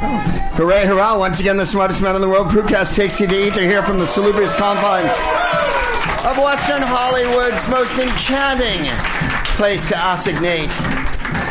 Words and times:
Hooray, 0.00 0.86
hurrah! 0.86 1.18
Once 1.18 1.40
again, 1.40 1.58
the 1.58 1.66
smartest 1.66 2.00
man 2.02 2.14
in 2.14 2.22
the 2.22 2.28
world, 2.28 2.48
Brewcast 2.48 2.96
takes 2.96 3.20
you 3.20 3.26
to 3.26 3.34
the 3.34 3.46
ether 3.46 3.60
here 3.60 3.82
from 3.82 3.98
the 3.98 4.06
salubrious 4.06 4.54
confines 4.54 5.12
of 6.24 6.38
Western 6.38 6.80
Hollywood's 6.80 7.68
most 7.68 7.98
enchanting 7.98 8.80
place 9.56 9.88
to 9.90 9.96
assignate. 9.96 10.70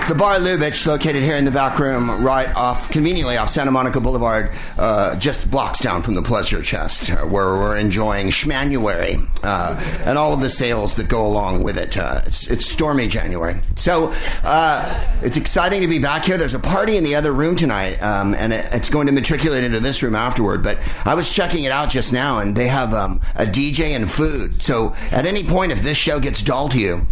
The 0.10 0.16
Bar 0.16 0.38
Lubitsch, 0.38 0.88
located 0.88 1.22
here 1.22 1.36
in 1.36 1.46
the 1.46 1.52
back 1.52 1.78
room, 1.78 2.24
right 2.24 2.52
off, 2.56 2.90
conveniently 2.90 3.38
off 3.38 3.52
Santa 3.52 3.70
Monica 3.70 4.02
Boulevard, 4.02 4.50
uh, 4.76 5.16
just 5.18 5.52
blocks 5.52 5.80
down 5.82 6.02
from 6.02 6.16
the 6.16 6.24
Pleasure 6.24 6.64
Chest, 6.64 7.12
uh, 7.12 7.18
where 7.28 7.46
we're 7.50 7.78
enjoying 7.78 8.30
Schmanuary 8.30 9.24
uh, 9.44 9.80
and 10.04 10.18
all 10.18 10.34
of 10.34 10.42
the 10.42 10.50
sales 10.50 10.96
that 10.96 11.10
go 11.10 11.28
along 11.28 11.62
with 11.62 11.78
it. 11.78 11.96
Uh, 11.96 12.24
it's, 12.26 12.50
it's 12.50 12.66
stormy 12.66 13.08
January. 13.08 13.54
So 13.76 14.12
uh, 14.44 15.00
it's 15.22 15.38
exciting 15.38 15.82
to 15.82 15.88
be 15.88 16.00
back 16.00 16.26
here. 16.26 16.40
There's 16.40 16.56
a 16.56 16.60
party 16.60 16.98
in 16.98 17.04
the 17.04 17.14
other 17.14 17.32
room 17.32 17.56
tonight, 17.56 18.02
um, 18.02 18.34
and 18.34 18.52
it, 18.52 18.66
it's 18.72 18.90
going 18.90 19.06
to 19.06 19.14
matriculate 19.14 19.64
into 19.64 19.80
this 19.80 20.02
room 20.02 20.16
afterward. 20.16 20.64
But 20.64 20.80
I 21.06 21.14
was 21.14 21.32
checking 21.32 21.66
it 21.66 21.72
out 21.72 21.92
just 21.92 22.14
now, 22.14 22.40
and 22.40 22.58
they 22.58 22.68
have 22.68 22.96
um, 22.96 23.22
a 23.36 23.46
DJ 23.46 23.96
and 23.96 24.10
food. 24.10 24.64
So 24.64 24.96
at 25.12 25.28
any 25.28 25.44
point, 25.44 25.72
if 25.72 25.84
this 25.84 25.98
show 25.98 26.20
gets 26.20 26.42
dull 26.42 26.68
to 26.70 26.80
you, 26.80 27.06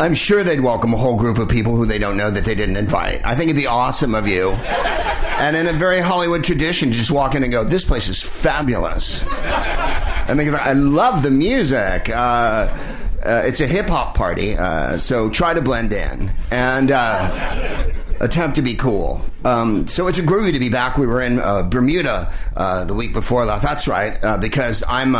I'm 0.00 0.14
sure 0.14 0.42
they'd 0.42 0.60
welcome 0.60 0.94
a 0.94 0.96
whole 0.96 1.18
group 1.18 1.36
of 1.36 1.50
people 1.50 1.76
who 1.76 1.84
they 1.84 1.98
don't 1.98 2.16
know 2.16 2.30
that 2.30 2.46
they 2.46 2.54
didn't 2.54 2.78
invite. 2.78 3.20
I 3.22 3.34
think 3.34 3.50
it'd 3.50 3.60
be 3.60 3.66
awesome 3.66 4.14
of 4.14 4.26
you. 4.26 4.52
And 4.52 5.54
in 5.54 5.66
a 5.66 5.74
very 5.74 6.00
Hollywood 6.00 6.42
tradition, 6.42 6.90
just 6.90 7.10
walk 7.10 7.34
in 7.34 7.42
and 7.42 7.52
go, 7.52 7.64
this 7.64 7.84
place 7.84 8.08
is 8.08 8.22
fabulous. 8.22 9.26
And 9.28 10.38
think 10.38 10.48
about, 10.48 10.66
I 10.66 10.72
love 10.72 11.22
the 11.22 11.30
music. 11.30 12.08
Uh, 12.08 12.74
uh, 13.22 13.42
it's 13.44 13.60
a 13.60 13.66
hip 13.66 13.88
hop 13.88 14.14
party, 14.14 14.56
uh, 14.56 14.96
so 14.96 15.28
try 15.28 15.52
to 15.52 15.60
blend 15.60 15.92
in 15.92 16.32
and 16.50 16.90
uh, 16.90 17.90
attempt 18.20 18.56
to 18.56 18.62
be 18.62 18.76
cool. 18.76 19.20
Um, 19.44 19.86
so 19.86 20.06
it's 20.06 20.18
a 20.18 20.22
groovy 20.22 20.54
to 20.54 20.58
be 20.58 20.70
back. 20.70 20.96
We 20.96 21.06
were 21.06 21.20
in 21.20 21.38
uh, 21.38 21.64
Bermuda 21.64 22.32
uh, 22.56 22.86
the 22.86 22.94
week 22.94 23.12
before 23.12 23.44
that. 23.44 23.60
That's 23.60 23.86
right, 23.86 24.18
uh, 24.24 24.38
because 24.38 24.82
I'm 24.88 25.14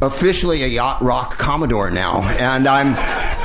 officially 0.00 0.62
a 0.62 0.66
yacht 0.66 1.02
rock 1.02 1.38
commodore 1.38 1.90
now, 1.90 2.22
and 2.22 2.68
I'm 2.68 2.94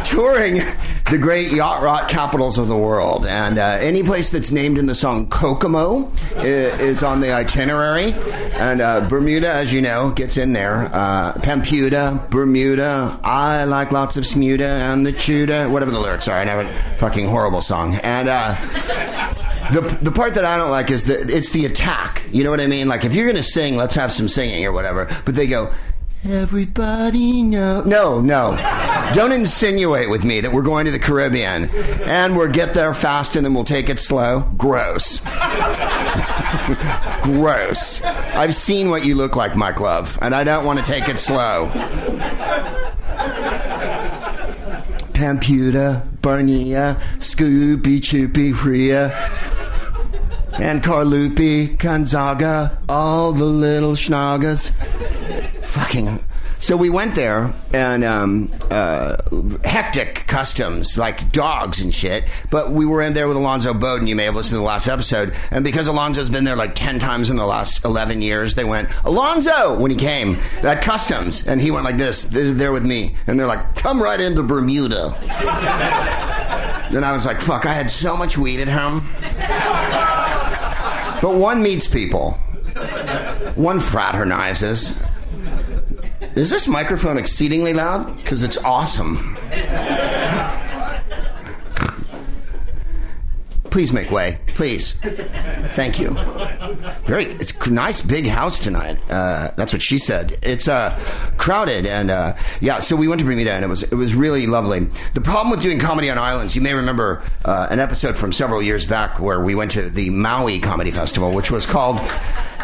touring 0.05 0.55
the 1.09 1.17
great 1.17 1.51
yacht 1.51 1.81
rock 1.81 2.07
capitals 2.07 2.57
of 2.57 2.67
the 2.67 2.77
world. 2.77 3.25
And 3.25 3.57
uh, 3.57 3.77
any 3.79 4.03
place 4.03 4.29
that's 4.29 4.51
named 4.51 4.77
in 4.77 4.85
the 4.85 4.95
song 4.95 5.29
Kokomo 5.29 6.11
is, 6.37 7.03
on 7.03 7.19
the 7.19 7.33
itinerary. 7.33 8.13
And 8.53 8.81
uh, 8.81 9.07
Bermuda, 9.09 9.51
as 9.51 9.73
you 9.73 9.81
know, 9.81 10.11
gets 10.11 10.37
in 10.37 10.53
there. 10.53 10.89
Uh, 10.93 11.33
Pampuda, 11.33 12.29
Bermuda, 12.29 13.19
I 13.23 13.65
like 13.65 13.91
lots 13.91 14.15
of 14.15 14.23
smuda 14.23 14.61
and 14.61 15.05
the 15.05 15.13
chuda, 15.13 15.69
whatever 15.69 15.91
the 15.91 15.99
lyrics 15.99 16.27
are. 16.27 16.37
I 16.37 16.43
know 16.43 16.61
a 16.61 16.73
fucking 16.97 17.27
horrible 17.27 17.61
song. 17.61 17.95
And 17.95 18.29
uh, 18.29 18.55
the 19.71 19.81
the 20.01 20.11
part 20.11 20.35
that 20.35 20.45
I 20.45 20.57
don't 20.57 20.71
like 20.71 20.91
is 20.91 21.05
that 21.05 21.29
it's 21.29 21.51
the 21.51 21.65
attack. 21.65 22.23
You 22.31 22.43
know 22.43 22.51
what 22.51 22.61
I 22.61 22.67
mean? 22.67 22.87
Like 22.87 23.05
if 23.05 23.15
you're 23.15 23.27
gonna 23.27 23.43
sing, 23.43 23.75
let's 23.75 23.95
have 23.95 24.11
some 24.11 24.27
singing 24.27 24.65
or 24.65 24.71
whatever. 24.71 25.07
But 25.25 25.35
they 25.35 25.47
go. 25.47 25.71
Everybody 26.25 27.43
know. 27.43 27.83
No, 27.85 28.21
no. 28.21 28.55
Don't 29.13 29.33
insinuate 29.33 30.09
with 30.09 30.23
me 30.23 30.39
that 30.39 30.53
we're 30.53 30.61
going 30.61 30.85
to 30.85 30.91
the 30.91 30.99
Caribbean 30.99 31.69
and 32.05 32.37
we'll 32.37 32.49
get 32.49 32.73
there 32.73 32.93
fast 32.93 33.35
and 33.35 33.45
then 33.45 33.53
we'll 33.53 33.65
take 33.65 33.89
it 33.89 33.99
slow. 33.99 34.41
Gross. 34.57 35.19
Gross. 37.23 38.01
I've 38.03 38.55
seen 38.55 38.89
what 38.89 39.05
you 39.05 39.15
look 39.15 39.35
like, 39.35 39.57
Mike 39.57 39.81
Love, 39.81 40.17
and 40.21 40.33
I 40.33 40.45
don't 40.45 40.65
want 40.65 40.79
to 40.79 40.85
take 40.85 41.09
it 41.09 41.19
slow. 41.19 41.69
Pampuda, 45.13 46.21
Barnea, 46.21 46.97
Scoopy, 47.17 47.99
Choopy, 47.99 48.53
Rhea, 48.63 49.09
and 50.53 50.81
Carlupi, 50.81 51.77
Gonzaga, 51.77 52.77
all 52.87 53.33
the 53.33 53.45
little 53.45 53.93
schnagas. 53.93 54.71
Fucking. 55.73 56.19
So 56.59 56.77
we 56.77 56.91
went 56.91 57.15
there 57.15 57.51
and 57.73 58.03
um, 58.03 58.53
uh, 58.69 59.17
hectic 59.63 60.27
customs 60.27 60.99
like 60.99 61.31
dogs 61.31 61.81
and 61.81 61.91
shit. 61.91 62.25
But 62.51 62.69
we 62.69 62.85
were 62.85 63.01
in 63.01 63.13
there 63.13 63.27
with 63.27 63.37
Alonzo 63.37 63.73
Bowden. 63.73 64.05
You 64.05 64.15
may 64.15 64.25
have 64.25 64.35
listened 64.35 64.51
to 64.51 64.57
the 64.57 64.63
last 64.65 64.87
episode. 64.87 65.33
And 65.49 65.65
because 65.65 65.87
Alonzo's 65.87 66.29
been 66.29 66.43
there 66.43 66.55
like 66.55 66.75
10 66.75 66.99
times 66.99 67.31
in 67.31 67.37
the 67.37 67.45
last 67.47 67.83
11 67.85 68.21
years, 68.21 68.53
they 68.53 68.65
went, 68.65 68.91
Alonzo, 69.03 69.75
when 69.79 69.89
he 69.89 69.97
came 69.97 70.37
at 70.61 70.83
customs. 70.83 71.47
And 71.47 71.59
he 71.59 71.71
went 71.71 71.85
like 71.85 71.97
this, 71.97 72.25
this 72.25 72.49
is 72.49 72.57
there 72.57 72.71
with 72.71 72.85
me. 72.85 73.15
And 73.25 73.39
they're 73.39 73.47
like, 73.47 73.73
come 73.73 73.99
right 73.99 74.21
into 74.21 74.43
Bermuda. 74.43 75.17
and 76.91 77.03
I 77.03 77.13
was 77.13 77.25
like, 77.25 77.41
fuck, 77.41 77.65
I 77.65 77.73
had 77.73 77.89
so 77.89 78.15
much 78.15 78.37
weed 78.37 78.59
at 78.59 78.67
home. 78.67 79.09
But 81.19 81.33
one 81.33 81.63
meets 81.63 81.87
people, 81.87 82.33
one 83.55 83.79
fraternizes. 83.79 85.03
Is 86.35 86.49
this 86.49 86.67
microphone 86.67 87.17
exceedingly 87.17 87.73
loud? 87.73 88.15
Because 88.17 88.43
it's 88.43 88.57
awesome. 88.63 89.37
Please 93.73 93.91
make 93.91 94.11
way, 94.11 94.39
please. 94.49 94.93
Thank 95.73 95.99
you. 95.99 96.11
Very, 97.05 97.25
it's 97.25 97.53
a 97.65 97.71
nice 97.71 98.01
big 98.01 98.27
house 98.27 98.59
tonight. 98.59 98.99
Uh, 99.09 99.51
that's 99.57 99.73
what 99.73 99.81
she 99.81 99.97
said. 99.97 100.37
It's 100.43 100.67
uh, 100.67 100.95
crowded 101.37 101.87
and 101.87 102.11
uh, 102.11 102.35
yeah. 102.61 102.79
So 102.79 102.95
we 102.95 103.07
went 103.07 103.19
to 103.21 103.25
Bermuda 103.25 103.51
and 103.51 103.65
it 103.65 103.67
was 103.67 103.81
it 103.81 103.95
was 103.95 104.13
really 104.13 104.45
lovely. 104.45 104.81
The 105.15 105.21
problem 105.21 105.49
with 105.49 105.63
doing 105.63 105.79
comedy 105.79 106.11
on 106.11 106.19
islands, 106.19 106.55
you 106.55 106.61
may 106.61 106.75
remember 106.75 107.23
uh, 107.45 107.67
an 107.71 107.79
episode 107.79 108.15
from 108.15 108.31
several 108.31 108.61
years 108.61 108.85
back 108.85 109.19
where 109.19 109.39
we 109.39 109.55
went 109.55 109.71
to 109.71 109.89
the 109.89 110.11
Maui 110.11 110.59
Comedy 110.59 110.91
Festival, 110.91 111.31
which 111.31 111.49
was 111.49 111.65
called 111.65 111.99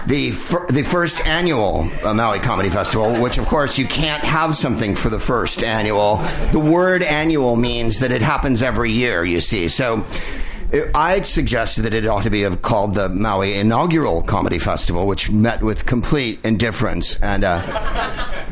the 0.07 0.31
fir- 0.31 0.65
the 0.67 0.83
first 0.83 1.25
annual 1.27 1.89
uh, 2.03 2.13
Maui 2.13 2.39
Comedy 2.39 2.69
Festival, 2.69 3.19
which 3.21 3.37
of 3.37 3.45
course 3.47 3.77
you 3.77 3.85
can't 3.85 4.23
have 4.23 4.55
something 4.55 4.95
for 4.95 5.09
the 5.09 5.19
first 5.19 5.63
annual. 5.63 6.17
The 6.51 6.59
word 6.59 7.01
annual 7.03 7.55
means 7.55 7.99
that 7.99 8.11
it 8.11 8.21
happens 8.21 8.61
every 8.61 8.91
year. 8.91 9.23
You 9.25 9.39
see, 9.39 9.67
so. 9.67 10.05
it- 10.71 10.91
I 10.93 11.21
suggested 11.21 11.81
that 11.83 11.95
it 11.95 12.05
ought 12.05 12.21
to 12.23 12.29
be 12.29 12.47
called 12.61 12.93
the 12.93 13.09
Maui 13.09 13.55
Inaugural 13.55 14.21
Comedy 14.21 14.59
Festival, 14.59 15.07
which 15.07 15.31
met 15.31 15.61
with 15.63 15.87
complete 15.87 16.39
indifference. 16.45 17.19
And 17.23 17.43
uh, 17.43 17.63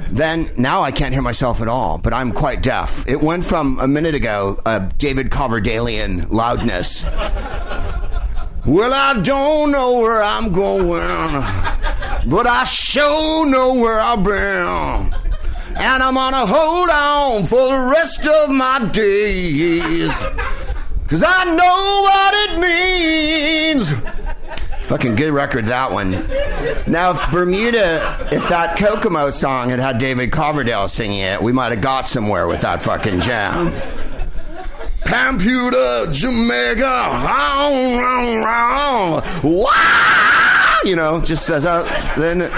then 0.10 0.50
now 0.58 0.82
I 0.82 0.90
can't 0.92 1.14
hear 1.14 1.22
myself 1.22 1.62
at 1.62 1.68
all, 1.68 2.00
but 2.00 2.14
I'm 2.14 2.32
quite 2.32 2.64
deaf. 2.64 3.08
It 3.08 3.22
went 3.22 3.46
from 3.46 3.80
a 3.80 3.88
minute 3.88 4.16
ago, 4.16 4.60
uh, 4.66 4.90
David 4.98 5.30
Coverdalian 5.30 6.28
loudness. 6.30 7.04
Well, 8.68 8.94
I 8.94 9.22
don't 9.22 9.72
know 9.72 10.02
where 10.02 10.22
I'm 10.22 10.52
going, 10.52 11.42
but 12.30 12.46
I 12.46 12.66
sure 12.66 13.46
know 13.46 13.74
where 13.76 14.02
I've 14.02 14.22
been. 14.22 15.16
And 15.78 16.04
I'm 16.04 16.16
gonna 16.16 16.46
hold 16.46 16.90
on 16.90 17.46
for 17.46 17.68
the 17.70 17.94
rest 17.96 18.28
of 18.28 18.50
my 18.50 18.84
days. 18.92 20.12
Cause 21.08 21.24
I 21.26 21.46
know 21.46 22.02
what 22.04 22.34
it 22.36 22.60
means. 22.60 23.94
Fucking 24.86 25.16
good 25.16 25.32
record, 25.32 25.68
that 25.68 25.90
one. 25.90 26.12
Now, 26.92 27.12
if 27.12 27.32
Bermuda, 27.32 28.28
if 28.34 28.50
that 28.50 28.78
Kokomo 28.78 29.30
song 29.30 29.70
had 29.70 29.80
had 29.80 29.98
David 29.98 30.34
Coverdale 30.34 30.90
singing 30.90 31.20
it, 31.20 31.42
we 31.42 31.54
might 31.54 31.72
have 31.72 31.82
got 31.82 32.10
somewhere 32.10 32.50
with 32.50 32.60
that 32.62 32.84
fucking 32.84 33.22
jam. 33.22 33.74
Pampuda, 35.02 36.12
Jamaica, 36.14 36.82
round, 36.84 37.98
round, 37.98 38.44
round. 38.44 39.44
Wow! 39.44 40.78
You 40.84 40.96
know, 40.96 41.22
just 41.22 41.50
uh, 41.50 41.60
then. 42.18 42.52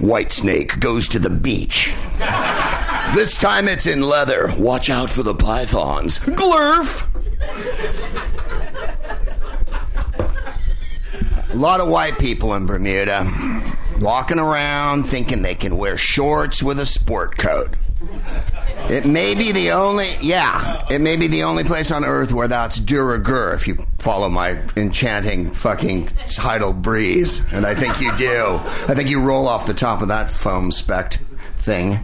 Whitesnake 0.00 0.80
goes 0.80 1.08
to 1.08 1.18
the 1.18 1.28
beach. 1.30 1.94
This 3.14 3.36
time 3.36 3.68
it's 3.68 3.86
in 3.86 4.00
leather. 4.02 4.52
Watch 4.56 4.88
out 4.88 5.10
for 5.10 5.22
the 5.22 5.34
pythons. 5.34 6.18
Glurf! 6.20 7.06
A 11.52 11.56
lot 11.56 11.80
of 11.80 11.88
white 11.88 12.18
people 12.18 12.54
in 12.54 12.64
Bermuda 12.66 13.30
walking 14.00 14.38
around 14.38 15.04
thinking 15.04 15.42
they 15.42 15.54
can 15.54 15.76
wear 15.76 15.96
shorts 15.96 16.62
with 16.62 16.78
a 16.78 16.86
sport 16.86 17.36
coat. 17.36 17.74
It 18.88 19.06
may 19.06 19.34
be 19.34 19.52
the 19.52 19.72
only, 19.72 20.16
yeah, 20.20 20.84
it 20.90 21.00
may 21.00 21.16
be 21.16 21.26
the 21.26 21.44
only 21.44 21.64
place 21.64 21.90
on 21.90 22.04
earth 22.04 22.32
where 22.32 22.48
that's 22.48 22.78
de 22.78 22.96
if 23.54 23.68
you 23.68 23.86
follow 23.98 24.28
my 24.28 24.62
enchanting 24.76 25.52
fucking 25.52 26.06
tidal 26.28 26.72
breeze. 26.72 27.52
And 27.52 27.66
I 27.66 27.74
think 27.74 28.00
you 28.00 28.16
do. 28.16 28.60
I 28.88 28.94
think 28.94 29.10
you 29.10 29.20
roll 29.20 29.46
off 29.46 29.66
the 29.66 29.74
top 29.74 30.02
of 30.02 30.08
that 30.08 30.30
foam 30.30 30.72
specked 30.72 31.18
thing 31.56 31.98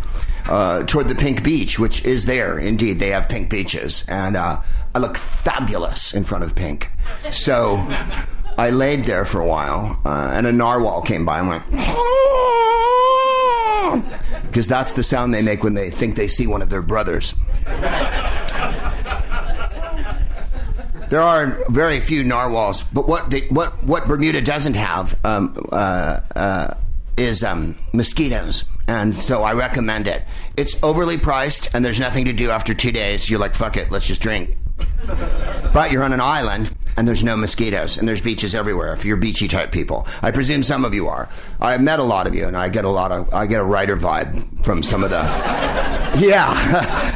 uh, 0.47 0.85
toward 0.85 1.09
the 1.09 1.15
pink 1.15 1.43
beach, 1.43 1.79
which 1.79 2.05
is 2.05 2.27
there. 2.27 2.59
Indeed, 2.59 2.99
they 2.99 3.11
have 3.11 3.29
pink 3.29 3.51
beaches. 3.51 4.07
And 4.09 4.37
uh, 4.37 4.61
I 4.95 4.99
look 4.99 5.17
fabulous 5.17 6.15
in 6.15 6.25
front 6.25 6.45
of 6.45 6.55
pink. 6.55 6.91
So 7.31 7.77
I 8.59 8.71
laid 8.71 9.01
there 9.01 9.25
for 9.25 9.41
a 9.41 9.47
while, 9.47 10.01
uh, 10.05 10.31
and 10.33 10.47
a 10.47 10.53
narwhal 10.53 11.03
came 11.03 11.27
by 11.27 11.41
and 11.41 11.49
went, 11.49 11.65
because 14.47 14.67
that's 14.67 14.95
the 14.95 15.03
sound 15.03 15.35
they 15.35 15.43
make 15.43 15.63
when 15.63 15.75
they 15.75 15.91
think 15.91 16.15
they 16.15 16.27
see 16.29 16.47
one 16.47 16.63
of 16.63 16.71
their 16.71 16.81
brothers. 16.83 17.35
There 21.09 21.21
are 21.21 21.59
very 21.69 22.01
few 22.01 22.25
narwhals, 22.25 22.83
but 22.83 23.07
what 23.07 23.31
they, 23.31 23.43
what 23.43 23.85
what 23.85 24.09
Bermuda 24.09 24.41
doesn't 24.41 24.75
have 24.75 25.15
um, 25.25 25.57
uh, 25.71 26.21
uh, 26.35 26.75
is 27.17 27.45
um, 27.45 27.77
mosquitoes, 27.93 28.65
and 28.89 29.15
so 29.15 29.45
I 29.45 29.53
recommend 29.53 30.09
it. 30.09 30.25
It's 30.57 30.83
overly 30.83 31.19
priced, 31.19 31.75
and 31.75 31.85
there's 31.85 32.01
nothing 32.01 32.25
to 32.25 32.33
do 32.33 32.51
after 32.51 32.75
two 32.75 32.91
days. 32.91 33.31
You're 33.31 33.39
like, 33.39 33.55
fuck 33.55 33.77
it, 33.77 33.93
let's 33.93 34.07
just 34.07 34.21
drink. 34.21 34.57
But 35.73 35.93
you're 35.93 36.05
on 36.05 36.13
an 36.13 36.21
island 36.21 36.75
and 36.97 37.07
there's 37.07 37.23
no 37.23 37.37
mosquitoes 37.37 37.99
and 37.99 38.09
there's 38.09 38.21
beaches 38.21 38.55
everywhere 38.55 38.93
if 38.93 39.05
you're 39.05 39.17
beachy 39.17 39.49
type 39.49 39.71
people. 39.71 40.07
I 40.23 40.31
presume 40.31 40.63
some 40.63 40.85
of 40.85 40.95
you 40.95 41.09
are. 41.09 41.29
I've 41.61 41.83
met 41.83 41.99
a 41.99 42.03
lot 42.03 42.27
of 42.27 42.35
you 42.35 42.47
and 42.47 42.57
I 42.57 42.69
get 42.69 42.85
a 42.85 42.89
lot 42.89 43.13
of 43.13 43.33
I 43.35 43.47
get 43.47 43.61
a 43.61 43.65
writer 43.65 43.97
vibe 43.97 44.65
from 44.65 44.83
some 44.83 45.05
of 45.05 45.11
the 45.11 45.23
Yeah. 46.19 46.51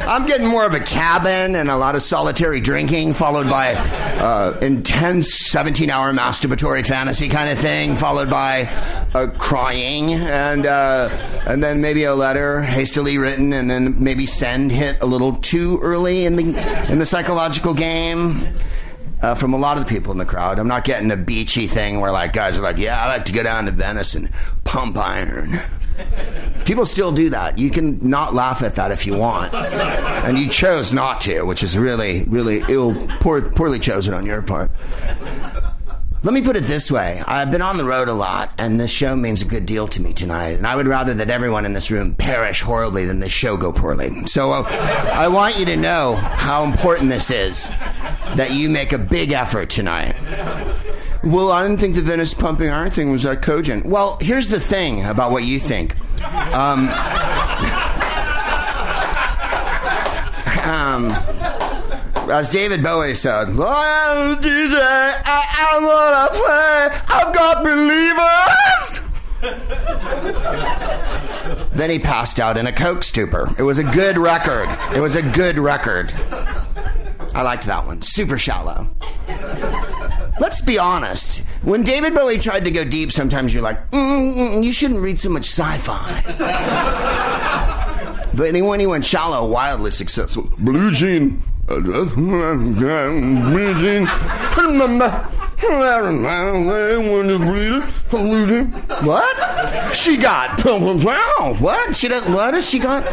I'm 0.07 0.25
getting 0.25 0.47
more 0.47 0.65
of 0.65 0.73
a 0.73 0.79
cabin 0.79 1.55
and 1.55 1.69
a 1.69 1.77
lot 1.77 1.95
of 1.95 2.03
solitary 2.03 2.59
drinking 2.59 3.13
followed 3.13 3.49
by 3.49 3.73
uh, 3.73 4.57
intense 4.61 5.51
17-hour 5.51 6.13
masturbatory 6.13 6.85
fantasy 6.85 7.27
kind 7.29 7.49
of 7.49 7.57
thing 7.57 7.95
followed 7.95 8.29
by 8.29 8.69
uh, 9.15 9.27
crying 9.37 10.13
and 10.13 10.65
uh, 10.65 11.09
and 11.47 11.63
then 11.63 11.81
maybe 11.81 12.03
a 12.03 12.13
letter 12.13 12.61
hastily 12.61 13.17
written 13.17 13.51
and 13.53 13.69
then 13.69 14.01
maybe 14.01 14.25
send 14.25 14.71
hit 14.71 14.97
a 15.01 15.05
little 15.05 15.33
too 15.37 15.79
early 15.81 16.25
in 16.25 16.35
the 16.35 16.91
in 16.91 16.99
the 16.99 17.05
psychological 17.05 17.50
game 17.75 18.47
uh, 19.21 19.35
from 19.35 19.53
a 19.53 19.57
lot 19.57 19.77
of 19.77 19.83
the 19.83 19.89
people 19.89 20.11
in 20.11 20.17
the 20.17 20.25
crowd. 20.25 20.59
I'm 20.59 20.67
not 20.67 20.83
getting 20.83 21.11
a 21.11 21.17
beachy 21.17 21.67
thing 21.67 21.99
where 21.99 22.11
like 22.11 22.33
guys 22.33 22.57
are 22.57 22.61
like, 22.61 22.77
yeah, 22.77 23.03
I 23.03 23.07
like 23.07 23.25
to 23.25 23.33
go 23.33 23.43
down 23.43 23.65
to 23.65 23.71
Venice 23.71 24.15
and 24.15 24.29
pump 24.63 24.97
iron. 24.97 25.59
People 26.65 26.85
still 26.85 27.11
do 27.11 27.29
that. 27.29 27.59
You 27.59 27.69
can 27.69 27.99
not 28.07 28.33
laugh 28.33 28.63
at 28.63 28.75
that 28.75 28.91
if 28.91 29.05
you 29.05 29.15
want, 29.15 29.53
and 29.53 30.37
you 30.37 30.49
chose 30.49 30.93
not 30.93 31.21
to, 31.21 31.43
which 31.43 31.63
is 31.63 31.77
really, 31.77 32.23
really 32.23 32.63
ill, 32.69 33.07
poor, 33.19 33.41
poorly 33.41 33.77
chosen 33.77 34.13
on 34.13 34.25
your 34.25 34.41
part. 34.41 34.71
Let 36.23 36.35
me 36.35 36.43
put 36.43 36.55
it 36.55 36.65
this 36.65 36.91
way. 36.91 37.19
I've 37.25 37.49
been 37.49 37.63
on 37.63 37.77
the 37.77 37.83
road 37.83 38.07
a 38.07 38.13
lot, 38.13 38.51
and 38.59 38.79
this 38.79 38.91
show 38.91 39.15
means 39.15 39.41
a 39.41 39.45
good 39.45 39.65
deal 39.65 39.87
to 39.87 39.99
me 39.99 40.13
tonight. 40.13 40.49
And 40.49 40.67
I 40.67 40.75
would 40.75 40.85
rather 40.85 41.15
that 41.15 41.31
everyone 41.31 41.65
in 41.65 41.73
this 41.73 41.89
room 41.89 42.13
perish 42.13 42.61
horribly 42.61 43.05
than 43.05 43.19
this 43.19 43.31
show 43.31 43.57
go 43.57 43.71
poorly. 43.71 44.27
So 44.27 44.51
uh, 44.51 44.61
I 45.13 45.27
want 45.29 45.57
you 45.57 45.65
to 45.65 45.75
know 45.75 46.13
how 46.13 46.63
important 46.63 47.09
this 47.09 47.31
is 47.31 47.69
that 48.35 48.51
you 48.51 48.69
make 48.69 48.93
a 48.93 48.99
big 48.99 49.31
effort 49.31 49.71
tonight. 49.71 50.15
Well, 51.23 51.51
I 51.51 51.67
didn't 51.67 51.79
think 51.79 51.95
the 51.95 52.03
Venice 52.03 52.35
pumping 52.35 52.69
iron 52.69 52.91
thing 52.91 53.09
was 53.09 53.23
that 53.23 53.41
cogent. 53.41 53.87
Well, 53.87 54.19
here's 54.21 54.49
the 54.49 54.59
thing 54.59 55.03
about 55.03 55.31
what 55.31 55.43
you 55.43 55.59
think. 55.59 55.95
Um, 56.53 56.87
um, 60.63 61.09
as 62.31 62.49
David 62.49 62.81
Bowie 62.81 63.13
said, 63.13 63.49
I'm 63.49 63.57
a 63.57 64.41
DJ, 64.41 64.77
I, 64.79 65.45
am 65.75 65.83
gonna 65.83 66.29
play, 66.31 66.89
I've 67.09 67.33
got 67.35 67.63
believers. 67.63 69.01
then 71.73 71.89
he 71.89 71.99
passed 71.99 72.39
out 72.39 72.57
in 72.57 72.67
a 72.67 72.71
coke 72.71 73.03
stupor. 73.03 73.53
It 73.57 73.63
was 73.63 73.79
a 73.79 73.83
good 73.83 74.17
record. 74.17 74.69
It 74.95 75.01
was 75.01 75.15
a 75.15 75.21
good 75.21 75.57
record. 75.57 76.13
I 77.33 77.41
liked 77.41 77.65
that 77.65 77.85
one. 77.85 78.01
Super 78.01 78.37
shallow. 78.37 78.89
Let's 80.39 80.61
be 80.61 80.79
honest. 80.79 81.39
When 81.63 81.83
David 81.83 82.13
Bowie 82.13 82.39
tried 82.39 82.65
to 82.65 82.71
go 82.71 82.83
deep, 82.83 83.11
sometimes 83.11 83.53
you're 83.53 83.63
like, 83.63 83.91
mm, 83.91 84.33
mm, 84.35 84.63
you 84.63 84.71
shouldn't 84.71 85.01
read 85.01 85.19
so 85.19 85.29
much 85.29 85.47
sci 85.47 85.77
fi. 85.77 86.21
But 88.33 88.53
when 88.53 88.79
he 88.79 88.87
went 88.87 89.05
shallow, 89.05 89.45
wildly 89.47 89.91
successful. 89.91 90.49
Blue 90.57 90.91
Jean. 90.91 91.41
Blue 91.67 93.75
Jean. 93.75 94.05
What? 99.03 99.95
She 99.95 100.17
got. 100.17 100.59
What? 101.59 101.95
She 101.95 102.07
does, 102.07 102.27
what 102.29 102.53
has 102.53 102.69
she 102.69 102.79
got? 102.79 103.05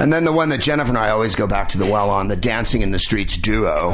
And 0.00 0.12
then 0.12 0.24
the 0.24 0.32
one 0.32 0.48
that 0.50 0.60
Jennifer 0.60 0.90
and 0.90 0.98
I 0.98 1.10
always 1.10 1.34
go 1.34 1.46
back 1.46 1.68
to 1.70 1.78
the 1.78 1.86
well 1.86 2.10
on, 2.10 2.28
the 2.28 2.36
Dancing 2.36 2.82
in 2.82 2.92
the 2.92 2.98
Streets 2.98 3.36
duo, 3.36 3.90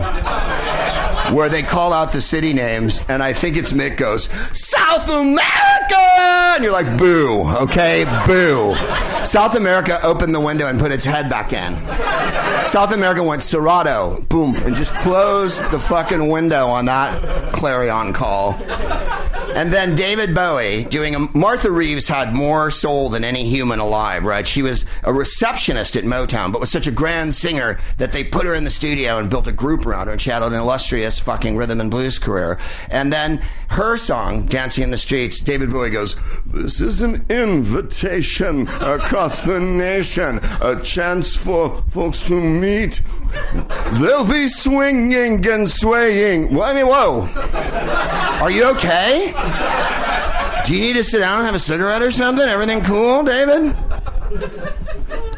where 1.32 1.49
they 1.49 1.62
call 1.62 1.93
out 1.93 2.12
the 2.12 2.21
city 2.21 2.53
names, 2.53 3.00
and 3.09 3.23
I 3.23 3.32
think 3.32 3.56
it's 3.56 3.73
Mick 3.73 3.97
goes, 3.97 4.25
South 4.53 5.09
America! 5.09 5.44
And 6.55 6.62
you're 6.62 6.73
like, 6.73 6.99
boo, 6.99 7.43
okay? 7.62 8.05
Boo. 8.26 8.75
South 9.25 9.56
America 9.56 9.99
opened 10.03 10.35
the 10.35 10.41
window 10.41 10.67
and 10.67 10.79
put 10.79 10.93
its 10.93 11.05
head 11.05 11.29
back 11.29 11.53
in. 11.53 11.75
South 12.67 12.94
America 12.94 13.23
went 13.23 13.43
Serato, 13.43 14.21
boom, 14.29 14.56
and 14.56 14.75
just 14.75 14.94
closed 14.97 15.71
the 15.71 15.79
fucking 15.79 16.29
window 16.29 16.67
on 16.67 16.87
that 16.87 17.53
clarion 17.53 18.12
call. 18.12 18.55
And 19.55 19.73
then 19.73 19.94
David 19.94 20.35
Bowie 20.35 20.85
doing 20.85 21.15
a. 21.15 21.20
Martha 21.37 21.70
Reeves 21.70 22.09
had 22.09 22.35
more 22.35 22.73
soul 22.73 23.09
than 23.09 23.23
any 23.23 23.44
human 23.49 23.79
alive, 23.79 24.25
right? 24.25 24.44
She 24.44 24.62
was 24.62 24.85
a 25.05 25.12
receptionist 25.12 25.94
at 25.94 26.03
Motown, 26.03 26.50
but 26.50 26.61
was 26.61 26.73
such 26.73 26.88
a 26.88 26.91
grand 26.91 27.35
singer 27.35 27.79
that 27.99 28.11
they 28.11 28.25
put 28.25 28.47
her 28.47 28.55
in 28.55 28.65
the 28.65 28.70
studio 28.70 29.19
and 29.19 29.31
built 29.31 29.47
a 29.47 29.53
group 29.53 29.87
around 29.87 30.06
her, 30.06 30.12
and 30.12 30.20
she 30.20 30.31
had 30.31 30.43
an 30.43 30.55
illustrious 30.55 31.13
fucking 31.19 31.56
rhythm 31.56 31.81
and 31.81 31.90
blues 31.90 32.19
career. 32.19 32.58
And 32.90 33.12
then 33.12 33.43
her 33.69 33.96
song, 33.96 34.46
Dancing 34.46 34.84
in 34.84 34.90
the 34.90 34.99
Streets, 34.99 35.40
David 35.40 35.70
Bowie 35.70 35.90
goes, 35.90 36.20
This 36.46 36.81
is 36.81 37.02
an 37.02 37.25
invitation 37.28 38.69
across 38.81 39.43
the 39.43 39.61
nation, 39.61 40.40
a 40.61 40.81
chance 40.82 41.34
for 41.34 41.82
folks 41.88 42.22
to 42.22 42.34
meet. 42.34 43.02
They'll 43.94 44.26
be 44.26 44.49
swinging 44.49 45.46
and 45.46 45.69
swaying. 45.69 46.55
Well, 46.55 46.62
I 46.62 46.75
mean, 46.75 46.87
whoa. 46.87 47.28
Are 48.40 48.50
you 48.50 48.64
okay? 48.70 49.32
Do 50.64 50.75
you 50.75 50.81
need 50.81 50.94
to 50.94 51.05
sit 51.05 51.19
down 51.19 51.38
and 51.38 51.46
have 51.46 51.55
a 51.55 51.58
cigarette 51.58 52.02
or 52.02 52.11
something? 52.11 52.46
Everything 52.46 52.82
cool, 52.82 53.22
David? 53.22 53.75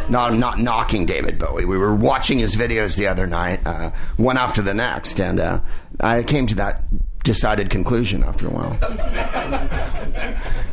No, 0.08 0.20
I'm 0.20 0.38
not 0.38 0.60
knocking 0.60 1.04
David 1.04 1.38
Bowie. 1.38 1.64
We 1.64 1.76
were 1.76 1.94
watching 1.94 2.38
his 2.38 2.54
videos 2.54 2.96
the 2.96 3.08
other 3.08 3.26
night, 3.26 3.60
uh, 3.66 3.90
one 4.16 4.38
after 4.38 4.62
the 4.62 4.72
next, 4.72 5.20
and 5.20 5.40
uh, 5.40 5.60
I 5.98 6.22
came 6.22 6.46
to 6.46 6.54
that 6.56 6.84
decided 7.24 7.70
conclusion 7.70 8.22
after 8.22 8.46
a 8.46 8.50
while. 8.50 8.78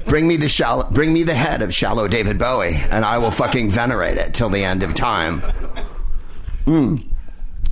bring 0.05 0.27
me 0.27 0.37
the 0.37 0.47
shallow, 0.47 0.87
bring 0.91 1.11
me 1.11 1.23
the 1.23 1.33
head 1.33 1.63
of 1.63 1.73
shallow 1.73 2.07
David 2.07 2.37
Bowie, 2.37 2.75
and 2.91 3.03
I 3.03 3.17
will 3.17 3.31
fucking 3.31 3.71
venerate 3.71 4.19
it 4.19 4.35
till 4.35 4.49
the 4.49 4.63
end 4.63 4.83
of 4.83 4.93
time. 4.93 5.41
Mm. 6.67 7.03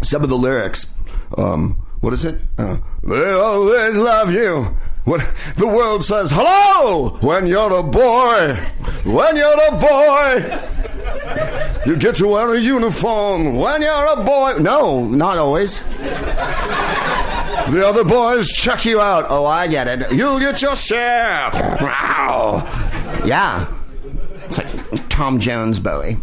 Some 0.01 0.24
of 0.24 0.29
the 0.29 0.38
lyrics. 0.38 0.96
Um, 1.38 1.74
what 2.00 2.13
is 2.13 2.25
it? 2.25 2.41
Uh, 2.58 2.77
they 3.03 3.32
always 3.32 3.96
love 3.98 4.34
you. 4.34 4.75
What 5.03 5.25
the 5.58 5.67
world 5.67 6.03
says 6.03 6.31
hello 6.34 7.17
when 7.22 7.48
you're 7.48 7.74
a 7.74 7.84
boy. 7.84 8.55
When 9.03 9.36
you're 9.36 9.67
a 9.67 9.77
boy. 9.77 10.70
You 11.86 11.98
get 11.98 12.15
to 12.17 12.27
wear 12.27 12.53
a 12.53 12.60
uniform 12.60 13.55
when 13.55 13.81
you're 13.81 14.13
a 14.13 14.24
boy. 14.24 14.58
No, 14.60 15.05
not 15.05 15.38
always. 15.39 15.84
The 17.70 17.84
other 17.86 18.03
boys 18.03 18.50
check 18.50 18.86
you 18.86 19.01
out. 19.01 19.25
Oh, 19.29 19.46
I 19.46 19.67
get 19.67 19.88
it. 19.88 20.12
You'll 20.12 20.39
get 20.39 20.62
your 20.62 20.75
share. 20.75 21.50
Wow. 21.53 22.67
Yeah. 23.25 23.65
It's 24.46 24.58
like 24.60 25.10
Tom 25.10 25.39
Jones 25.39 25.79
Bowie. 25.79 26.17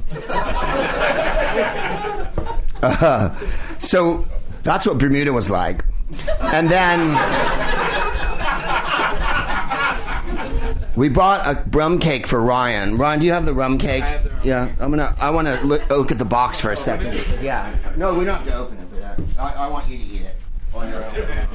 Uh, 2.81 3.35
so 3.79 4.25
that's 4.63 4.87
what 4.87 4.99
Bermuda 4.99 5.33
was 5.33 5.51
like. 5.51 5.85
And 6.41 6.71
then 6.71 7.17
we 10.99 11.09
bought 11.09 11.47
a 11.47 11.65
rum 11.71 12.01
cake 12.01 12.27
for 12.27 12.43
Ryan. 12.43 12.99
Ryan, 12.99 13.21
do 13.21 13.27
you 13.27 13.33
have 13.33 13.47
the 13.47 13.55
rum 13.55 13.79
cake? 13.79 14.03
The 14.03 14.31
rum 14.31 14.41
yeah, 14.43 14.75
I'm 14.81 14.91
gonna. 14.91 15.15
I 15.19 15.31
want 15.31 15.47
to 15.47 15.65
look, 15.65 15.89
look, 15.89 16.11
at 16.11 16.19
the 16.19 16.25
box 16.25 16.61
for 16.61 16.73
a 16.73 16.77
second. 16.77 17.15
Yeah. 17.41 17.75
No, 17.97 18.19
we 18.19 18.25
don't 18.25 18.39
have 18.39 18.47
to 18.49 18.55
open 18.55 18.79
it 18.79 18.89
for 18.89 18.97
that. 18.97 19.21
I, 19.39 19.65
I 19.65 19.69
want 19.69 19.89
you 19.89 19.97
to 19.97 20.05
eat 20.05 20.23
it 20.23 20.37
on 20.75 20.89
your 20.89 21.05
own. 21.05 21.49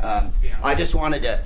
Um, 0.00 0.32
I 0.62 0.74
just 0.74 0.94
wanted 0.94 1.22
to. 1.22 1.40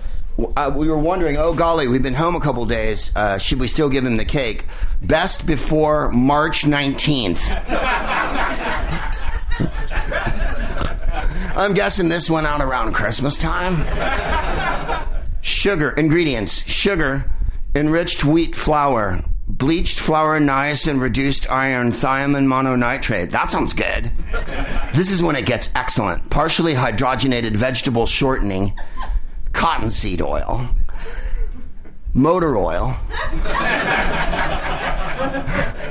Uh, 0.56 0.72
we 0.74 0.88
were 0.88 0.98
wondering, 0.98 1.36
oh 1.36 1.52
golly, 1.52 1.88
we've 1.88 2.02
been 2.02 2.14
home 2.14 2.36
a 2.36 2.40
couple 2.40 2.64
days. 2.64 3.14
Uh, 3.16 3.38
should 3.38 3.58
we 3.58 3.66
still 3.66 3.90
give 3.90 4.04
him 4.04 4.16
the 4.16 4.24
cake? 4.24 4.66
Best 5.02 5.46
before 5.46 6.10
March 6.10 6.62
19th. 6.62 7.42
I'm 11.54 11.74
guessing 11.74 12.08
this 12.08 12.30
went 12.30 12.46
out 12.46 12.62
around 12.62 12.94
Christmas 12.94 13.36
time. 13.36 13.74
Sugar, 15.42 15.90
ingredients 15.90 16.64
sugar, 16.70 17.30
enriched 17.74 18.24
wheat 18.24 18.54
flour, 18.54 19.22
bleached 19.48 19.98
flour, 19.98 20.38
niacin, 20.38 21.00
reduced 21.00 21.50
iron, 21.50 21.92
thiamine 21.92 22.46
mononitrate. 22.46 23.32
That 23.32 23.50
sounds 23.50 23.72
good. 23.72 24.12
This 24.94 25.10
is 25.10 25.22
when 25.22 25.36
it 25.36 25.44
gets 25.44 25.70
excellent. 25.74 26.30
Partially 26.30 26.74
hydrogenated 26.74 27.56
vegetable 27.56 28.06
shortening, 28.06 28.72
cottonseed 29.52 30.22
oil, 30.22 30.68
motor 32.14 32.56
oil. 32.56 32.96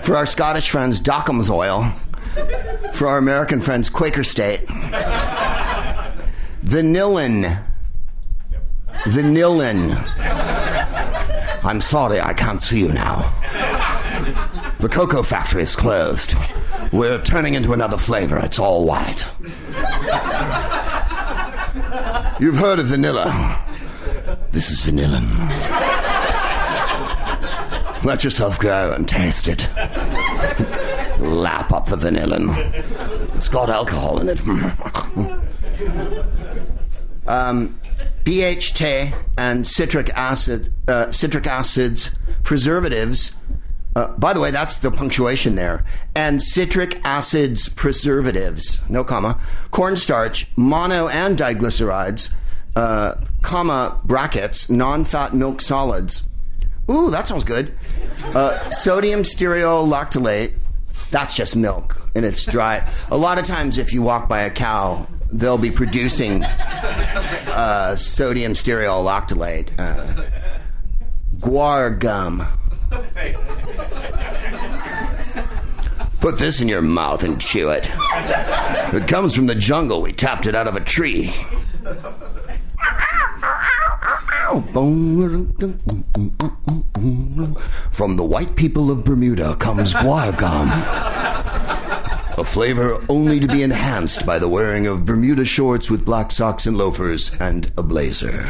For 0.01 0.15
our 0.15 0.25
Scottish 0.25 0.69
friends, 0.69 0.99
Duckham's 0.99 1.49
oil 1.49 1.93
For 2.93 3.07
our 3.07 3.17
American 3.17 3.61
friends, 3.61 3.89
Quaker 3.89 4.23
State. 4.23 4.65
Vanillin. 6.63 7.70
Vanillin. 9.05 9.95
I'm 11.63 11.81
sorry, 11.81 12.19
I 12.19 12.33
can't 12.33 12.61
see 12.61 12.79
you 12.79 12.91
now. 12.91 13.31
The 14.79 14.89
cocoa 14.89 15.23
factory 15.23 15.61
is 15.61 15.75
closed. 15.75 16.33
We're 16.91 17.21
turning 17.21 17.53
into 17.53 17.71
another 17.73 17.97
flavor. 17.97 18.39
It's 18.39 18.59
all 18.59 18.83
white. 18.83 19.25
You've 22.39 22.57
heard 22.57 22.79
of 22.79 22.87
vanilla. 22.87 23.63
This 24.51 24.71
is 24.71 24.81
vanillin. 24.81 25.29
Let 28.03 28.23
yourself 28.23 28.59
go 28.59 28.93
and 28.93 29.07
taste 29.07 29.47
it. 29.47 29.69
Lap 31.19 31.71
up 31.71 31.85
the 31.85 31.95
vanillin. 31.95 32.49
It's 33.35 33.47
got 33.47 33.69
alcohol 33.69 34.19
in 34.19 34.29
it. 34.29 34.41
um, 37.27 37.79
BHT 38.23 39.13
and 39.37 39.65
citric 39.65 40.09
acid, 40.11 40.69
uh, 40.87 41.11
citric 41.11 41.47
acids, 41.47 42.17
preservatives. 42.43 43.35
Uh, 43.95 44.07
by 44.17 44.33
the 44.33 44.39
way, 44.39 44.51
that's 44.51 44.79
the 44.79 44.91
punctuation 44.91 45.55
there. 45.55 45.83
And 46.15 46.41
citric 46.41 47.01
acids, 47.03 47.67
preservatives, 47.67 48.87
no 48.89 49.03
comma, 49.03 49.39
cornstarch, 49.71 50.47
mono 50.55 51.07
and 51.07 51.37
diglycerides, 51.37 52.33
uh, 52.75 53.15
comma, 53.41 53.99
brackets, 54.03 54.69
non 54.69 55.03
fat 55.03 55.33
milk 55.35 55.59
solids. 55.61 56.29
Ooh, 56.89 57.11
that 57.11 57.27
sounds 57.27 57.43
good. 57.43 57.77
Uh, 58.23 58.69
sodium 58.69 59.23
stearoyl 59.23 59.87
lactylate, 59.87 60.53
that's 61.09 61.33
just 61.35 61.55
milk 61.55 62.01
and 62.15 62.25
it's 62.25 62.45
dry. 62.45 62.87
A 63.09 63.17
lot 63.17 63.37
of 63.37 63.45
times, 63.45 63.77
if 63.77 63.93
you 63.93 64.01
walk 64.01 64.27
by 64.27 64.43
a 64.43 64.49
cow, 64.49 65.07
they'll 65.31 65.57
be 65.57 65.71
producing 65.71 66.43
uh, 66.43 67.95
sodium 67.95 68.53
stearoyl 68.53 69.03
lactylate. 69.03 69.69
Uh, 69.79 70.27
guar 71.39 71.97
gum. 71.97 72.45
Put 76.19 76.37
this 76.37 76.61
in 76.61 76.67
your 76.67 76.83
mouth 76.83 77.23
and 77.23 77.41
chew 77.41 77.69
it. 77.69 77.89
It 78.93 79.07
comes 79.07 79.33
from 79.35 79.47
the 79.47 79.55
jungle. 79.55 80.01
We 80.01 80.11
tapped 80.13 80.45
it 80.45 80.53
out 80.53 80.67
of 80.67 80.75
a 80.75 80.81
tree. 80.81 81.33
From 87.91 88.17
the 88.17 88.23
white 88.23 88.55
people 88.55 88.91
of 88.91 89.03
Bermuda 89.03 89.55
comes 89.55 89.93
guar 89.93 90.37
gum. 90.37 91.10
A 92.41 92.43
flavor 92.43 93.05
only 93.07 93.39
to 93.39 93.47
be 93.47 93.61
enhanced 93.69 94.25
by 94.25 94.39
the 94.39 94.47
wearing 94.47 94.87
of 94.87 95.05
Bermuda 95.05 95.45
shorts 95.45 95.91
with 95.91 96.03
black 96.03 96.31
socks 96.31 96.65
and 96.65 96.75
loafers 96.75 97.39
and 97.39 97.71
a 97.77 97.83
blazer. 97.83 98.49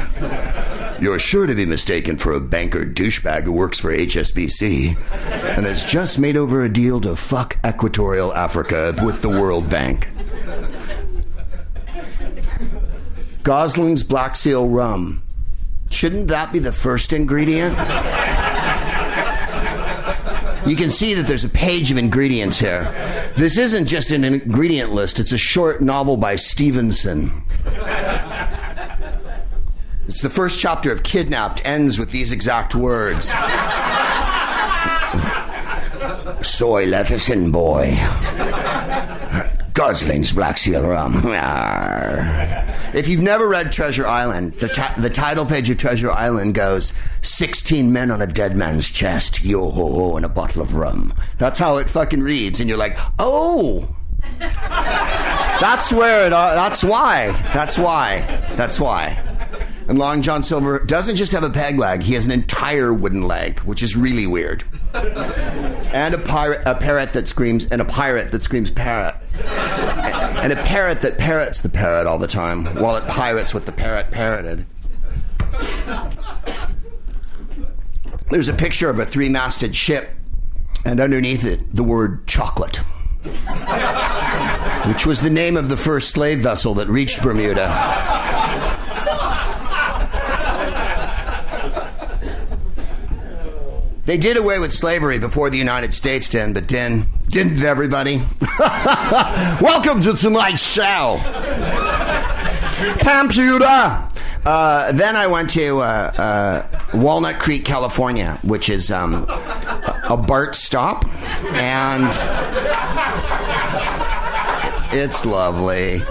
You're 1.01 1.19
sure 1.19 1.45
to 1.45 1.53
be 1.53 1.65
mistaken 1.65 2.15
for 2.15 2.31
a 2.31 2.39
banker 2.39 2.86
douchebag 2.86 3.43
who 3.43 3.51
works 3.51 3.81
for 3.81 3.91
HSBC 3.93 4.95
and 5.57 5.65
has 5.65 5.83
just 5.83 6.19
made 6.19 6.38
over 6.38 6.62
a 6.62 6.71
deal 6.71 7.01
to 7.01 7.17
fuck 7.17 7.57
Equatorial 7.67 8.33
Africa 8.33 8.95
with 9.03 9.21
the 9.21 9.27
World 9.27 9.69
Bank. 9.69 10.07
Gosling's 13.43 14.03
Black 14.03 14.38
Seal 14.38 14.69
Rum. 14.69 15.21
Shouldn't 15.89 16.29
that 16.29 16.53
be 16.53 16.60
the 16.60 16.71
first 16.71 17.12
ingredient? 17.12 17.75
You 20.65 20.75
can 20.75 20.91
see 20.91 21.13
that 21.15 21.27
there's 21.27 21.44
a 21.44 21.50
page 21.50 21.91
of 21.91 21.98
ingredients 21.98 22.60
here. 22.60 22.84
This 23.36 23.58
isn't 23.58 23.88
just 23.88 24.12
an 24.12 24.24
ingredient 24.24 24.91
list, 24.91 25.20
it's 25.20 25.32
a 25.32 25.38
short 25.38 25.82
novel 25.82 26.18
by 26.18 26.36
Stevenson. 26.36 27.44
It's 30.08 30.22
the 30.22 30.30
first 30.30 30.60
chapter 30.60 30.91
of 30.91 31.03
Kidnapped, 31.03 31.62
ends 31.65 31.98
with 31.98 32.12
these 32.12 32.32
exact 32.32 32.75
words 32.75 33.30
Soy 36.44 36.86
lecithin 36.86 37.51
boy. 37.51 37.91
Gosling's 39.74 40.34
Black 40.34 40.58
Seal 40.58 40.82
Rum. 40.82 41.13
if 42.94 43.08
you've 43.08 43.22
never 43.22 43.48
read 43.48 43.72
Treasure 43.72 44.06
Island, 44.06 44.54
the, 44.56 44.94
the 44.98 45.10
title 45.10 45.46
page 45.46 45.70
of 45.70 45.78
Treasure 45.78 46.12
Island 46.12 46.56
goes 46.56 46.94
16 47.22 47.92
men 47.92 48.12
on 48.12 48.22
a 48.22 48.28
dead 48.28 48.56
man's 48.56 48.90
chest, 48.90 49.44
yo 49.44 49.70
ho 49.70 49.92
ho, 49.94 50.18
and 50.18 50.25
a 50.25 50.30
bottle 50.30 50.62
of 50.62 50.75
rum. 50.75 51.13
That's 51.38 51.60
how 51.60 51.78
it 51.78 51.90
fucking 51.90 52.22
reads, 52.22 52.60
and 52.60 52.68
you're 52.68 52.78
like, 52.78 52.98
oh. 53.18 53.96
that's 54.40 55.92
where 55.92 56.28
it, 56.28 56.34
uh, 56.34 56.54
that's 56.56 56.84
why. 56.84 57.32
That's 57.54 57.78
why. 57.78 58.20
That's 58.56 58.80
why. 58.80 59.32
And 59.88 59.98
Long 59.98 60.22
John 60.22 60.44
Silver 60.44 60.80
doesn't 60.80 61.16
just 61.16 61.32
have 61.32 61.44
a 61.44 61.50
peg 61.50 61.78
leg, 61.78 62.02
he 62.02 62.14
has 62.14 62.26
an 62.26 62.32
entire 62.32 62.94
wooden 62.94 63.24
leg, 63.24 63.60
which 63.62 63.84
is 63.84 63.96
really 63.96 64.28
weird. 64.28 64.64
and 64.94 66.14
a 66.14 66.18
pirate, 66.18 66.62
a 66.66 66.76
parrot 66.76 67.14
that 67.14 67.28
screams, 67.28 67.66
and 67.66 67.82
a 67.82 67.86
pirate 67.86 68.32
that 68.32 68.44
screams 68.44 68.72
parrot. 68.72 69.16
And 69.44 70.54
a 70.54 70.56
parrot 70.64 71.02
that 71.02 71.18
parrots 71.18 71.62
the 71.62 71.70
parrot 71.70 72.08
all 72.08 72.18
the 72.18 72.28
time, 72.28 72.66
while 72.76 72.96
it 72.96 73.08
pirates 73.08 73.54
what 73.54 73.66
the 73.66 73.72
parrot 73.72 74.12
parroted. 74.12 74.66
There's 78.30 78.48
a 78.48 78.54
picture 78.54 78.90
of 78.90 78.98
a 79.00 79.06
three 79.06 79.28
masted 79.30 79.76
ship, 79.76 80.10
and 80.86 81.00
underneath 81.00 81.44
it, 81.44 81.76
the 81.76 81.84
word 81.84 82.26
chocolate, 82.28 82.78
which 84.88 85.06
was 85.06 85.22
the 85.22 85.30
name 85.30 85.58
of 85.58 85.68
the 85.70 85.78
first 85.78 86.12
slave 86.12 86.40
vessel 86.40 86.74
that 86.76 86.88
reached 86.88 87.22
Bermuda. 87.22 87.68
They 94.12 94.18
did 94.18 94.36
away 94.36 94.60
with 94.60 94.74
slavery 94.74 95.20
before 95.20 95.50
the 95.50 95.58
United 95.58 95.94
States 95.94 96.27
did, 96.27 96.53
but 96.53 96.68
then 96.68 97.06
didn't 97.30 97.63
everybody? 97.63 98.22
Welcome 99.62 100.01
to 100.01 100.12
tonight's 100.12 100.62
show. 100.62 101.18
Computer. 103.00 104.10
Uh, 104.46 104.91
then 104.91 105.15
I 105.15 105.27
went 105.27 105.50
to 105.51 105.80
uh, 105.80 105.84
uh, 105.84 106.98
Walnut 106.98 107.39
Creek, 107.39 107.63
California, 107.63 108.38
which 108.44 108.68
is 108.70 108.91
um, 108.91 109.25
a 110.03 110.18
BART 110.18 110.56
stop, 110.56 111.08
and 111.53 112.10
it's 114.91 115.25
lovely. 115.25 116.03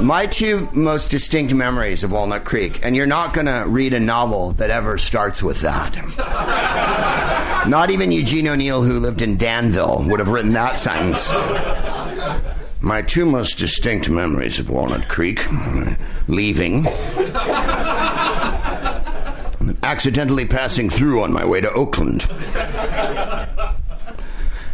My 0.00 0.26
two 0.26 0.68
most 0.72 1.10
distinct 1.10 1.52
memories 1.52 2.04
of 2.04 2.12
Walnut 2.12 2.44
Creek, 2.44 2.84
and 2.84 2.94
you're 2.94 3.06
not 3.06 3.34
going 3.34 3.46
to 3.46 3.64
read 3.66 3.92
a 3.92 3.98
novel 3.98 4.52
that 4.52 4.70
ever 4.70 4.96
starts 4.96 5.42
with 5.42 5.60
that. 5.62 5.96
not 7.68 7.90
even 7.90 8.12
Eugene 8.12 8.46
O'Neill, 8.46 8.82
who 8.82 9.00
lived 9.00 9.22
in 9.22 9.36
Danville, 9.36 10.04
would 10.06 10.20
have 10.20 10.28
written 10.28 10.52
that 10.52 10.78
sentence. 10.78 11.32
My 12.80 13.02
two 13.02 13.26
most 13.26 13.58
distinct 13.58 14.08
memories 14.08 14.60
of 14.60 14.70
Walnut 14.70 15.08
Creek 15.08 15.44
leaving, 16.28 16.86
accidentally 19.82 20.46
passing 20.46 20.90
through 20.90 21.22
on 21.24 21.32
my 21.32 21.44
way 21.44 21.60
to 21.60 21.72
Oakland. 21.72 22.28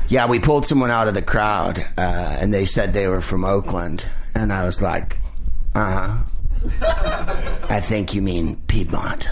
Yeah, 0.08 0.26
we 0.26 0.38
pulled 0.38 0.66
someone 0.66 0.90
out 0.90 1.08
of 1.08 1.14
the 1.14 1.22
crowd, 1.22 1.78
uh, 1.96 2.36
and 2.38 2.52
they 2.52 2.66
said 2.66 2.92
they 2.92 3.08
were 3.08 3.22
from 3.22 3.42
Oakland. 3.42 4.04
And 4.34 4.52
I 4.52 4.64
was 4.64 4.82
like, 4.82 5.18
uh 5.74 5.90
huh. 5.90 6.18
I 7.68 7.80
think 7.80 8.14
you 8.14 8.22
mean 8.22 8.56
Piedmont. 8.68 9.28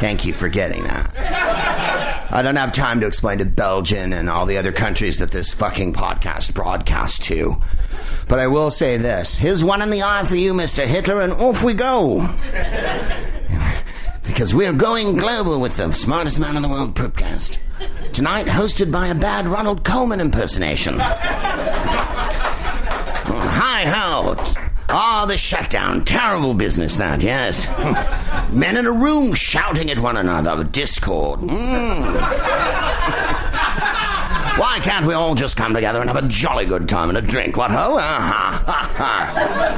Thank 0.00 0.26
you 0.26 0.32
for 0.32 0.48
getting 0.48 0.84
that. 0.84 2.28
I 2.30 2.42
don't 2.42 2.56
have 2.56 2.72
time 2.72 3.00
to 3.00 3.06
explain 3.06 3.38
to 3.38 3.44
Belgium 3.44 4.12
and 4.12 4.28
all 4.28 4.46
the 4.46 4.58
other 4.58 4.72
countries 4.72 5.18
that 5.18 5.30
this 5.30 5.52
fucking 5.52 5.92
podcast 5.92 6.54
broadcasts 6.54 7.18
to. 7.26 7.56
But 8.28 8.38
I 8.38 8.46
will 8.46 8.70
say 8.70 8.96
this 8.96 9.36
here's 9.36 9.62
one 9.62 9.82
in 9.82 9.90
the 9.90 10.02
eye 10.02 10.24
for 10.24 10.36
you, 10.36 10.52
Mr. 10.54 10.86
Hitler, 10.86 11.20
and 11.20 11.32
off 11.32 11.62
we 11.62 11.74
go. 11.74 12.28
because 14.24 14.54
we're 14.54 14.72
going 14.72 15.16
global 15.16 15.60
with 15.60 15.76
the 15.76 15.92
smartest 15.92 16.40
man 16.40 16.56
in 16.56 16.62
the 16.62 16.68
world 16.68 16.94
podcast. 16.94 17.58
Tonight, 18.12 18.46
hosted 18.46 18.90
by 18.92 19.08
a 19.08 19.14
bad 19.14 19.46
Ronald 19.46 19.84
Colman 19.84 20.20
impersonation. 20.20 20.98
Hi 23.82 23.88
ho! 23.88 24.36
Ah, 24.90 25.24
oh, 25.24 25.26
the 25.26 25.36
shutdown. 25.36 26.04
Terrible 26.04 26.54
business, 26.54 26.94
that, 26.98 27.20
yes. 27.20 27.66
Men 28.52 28.76
in 28.76 28.86
a 28.86 28.92
room 28.92 29.34
shouting 29.34 29.90
at 29.90 29.98
one 29.98 30.16
another. 30.16 30.62
Discord. 30.62 31.40
Mm. 31.40 32.14
Why 34.56 34.78
can't 34.84 35.04
we 35.04 35.14
all 35.14 35.34
just 35.34 35.56
come 35.56 35.74
together 35.74 36.00
and 36.00 36.08
have 36.08 36.24
a 36.24 36.28
jolly 36.28 36.64
good 36.64 36.88
time 36.88 37.08
and 37.08 37.18
a 37.18 37.22
drink? 37.22 37.56
What 37.56 37.72
ho? 37.72 37.98
Ah, 37.98 38.62
ha, 38.64 38.92
ha. 38.94 39.72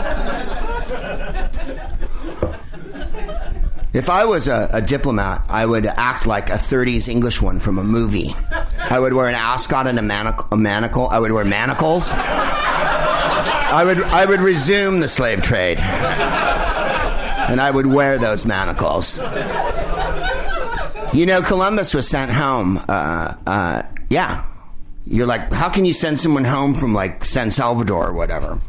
If 3.95 4.11
I 4.11 4.27
was 4.27 4.49
a, 4.49 4.69
a, 4.71 4.83
diplomat, 4.83 5.47
I 5.49 5.65
would 5.65 5.87
act 5.87 6.27
like 6.27 6.51
a 6.51 6.55
30s 6.55 7.09
English 7.09 7.41
one 7.41 7.59
from 7.59 7.79
a 7.79 7.85
movie. 7.85 8.35
I 8.79 8.99
would 8.99 9.15
wear 9.15 9.29
an 9.29 9.35
ascot 9.35 9.87
and 9.87 9.99
a, 9.99 10.03
manic- 10.03 10.53
a 10.53 10.59
manacle. 10.59 11.09
I 11.09 11.19
would 11.21 11.33
wear 11.33 11.45
manacles. 11.47 12.13
I 13.75 13.85
would 13.85 14.01
I 14.01 14.25
would 14.25 14.41
resume 14.41 15.01
the 15.01 15.09
slave 15.09 15.43
trade, 15.43 15.81
and 15.81 17.61
I 17.61 17.73
would 17.73 17.87
wear 17.87 18.19
those 18.19 18.45
manacles. 18.47 19.19
You 21.13 21.27
know, 21.27 21.43
Columbus 21.43 21.93
was 21.93 22.09
sent 22.09 22.31
home. 22.31 22.81
Uh, 22.89 23.35
uh, 23.45 23.83
yeah, 24.11 24.45
you're 25.09 25.27
like, 25.27 25.53
how 25.53 25.71
can 25.71 25.85
you 25.85 25.93
send 25.93 26.21
someone 26.21 26.45
home 26.45 26.75
from 26.75 26.95
like 26.95 27.25
San 27.25 27.51
Salvador 27.51 28.07
or 28.07 28.13
whatever? 28.13 28.61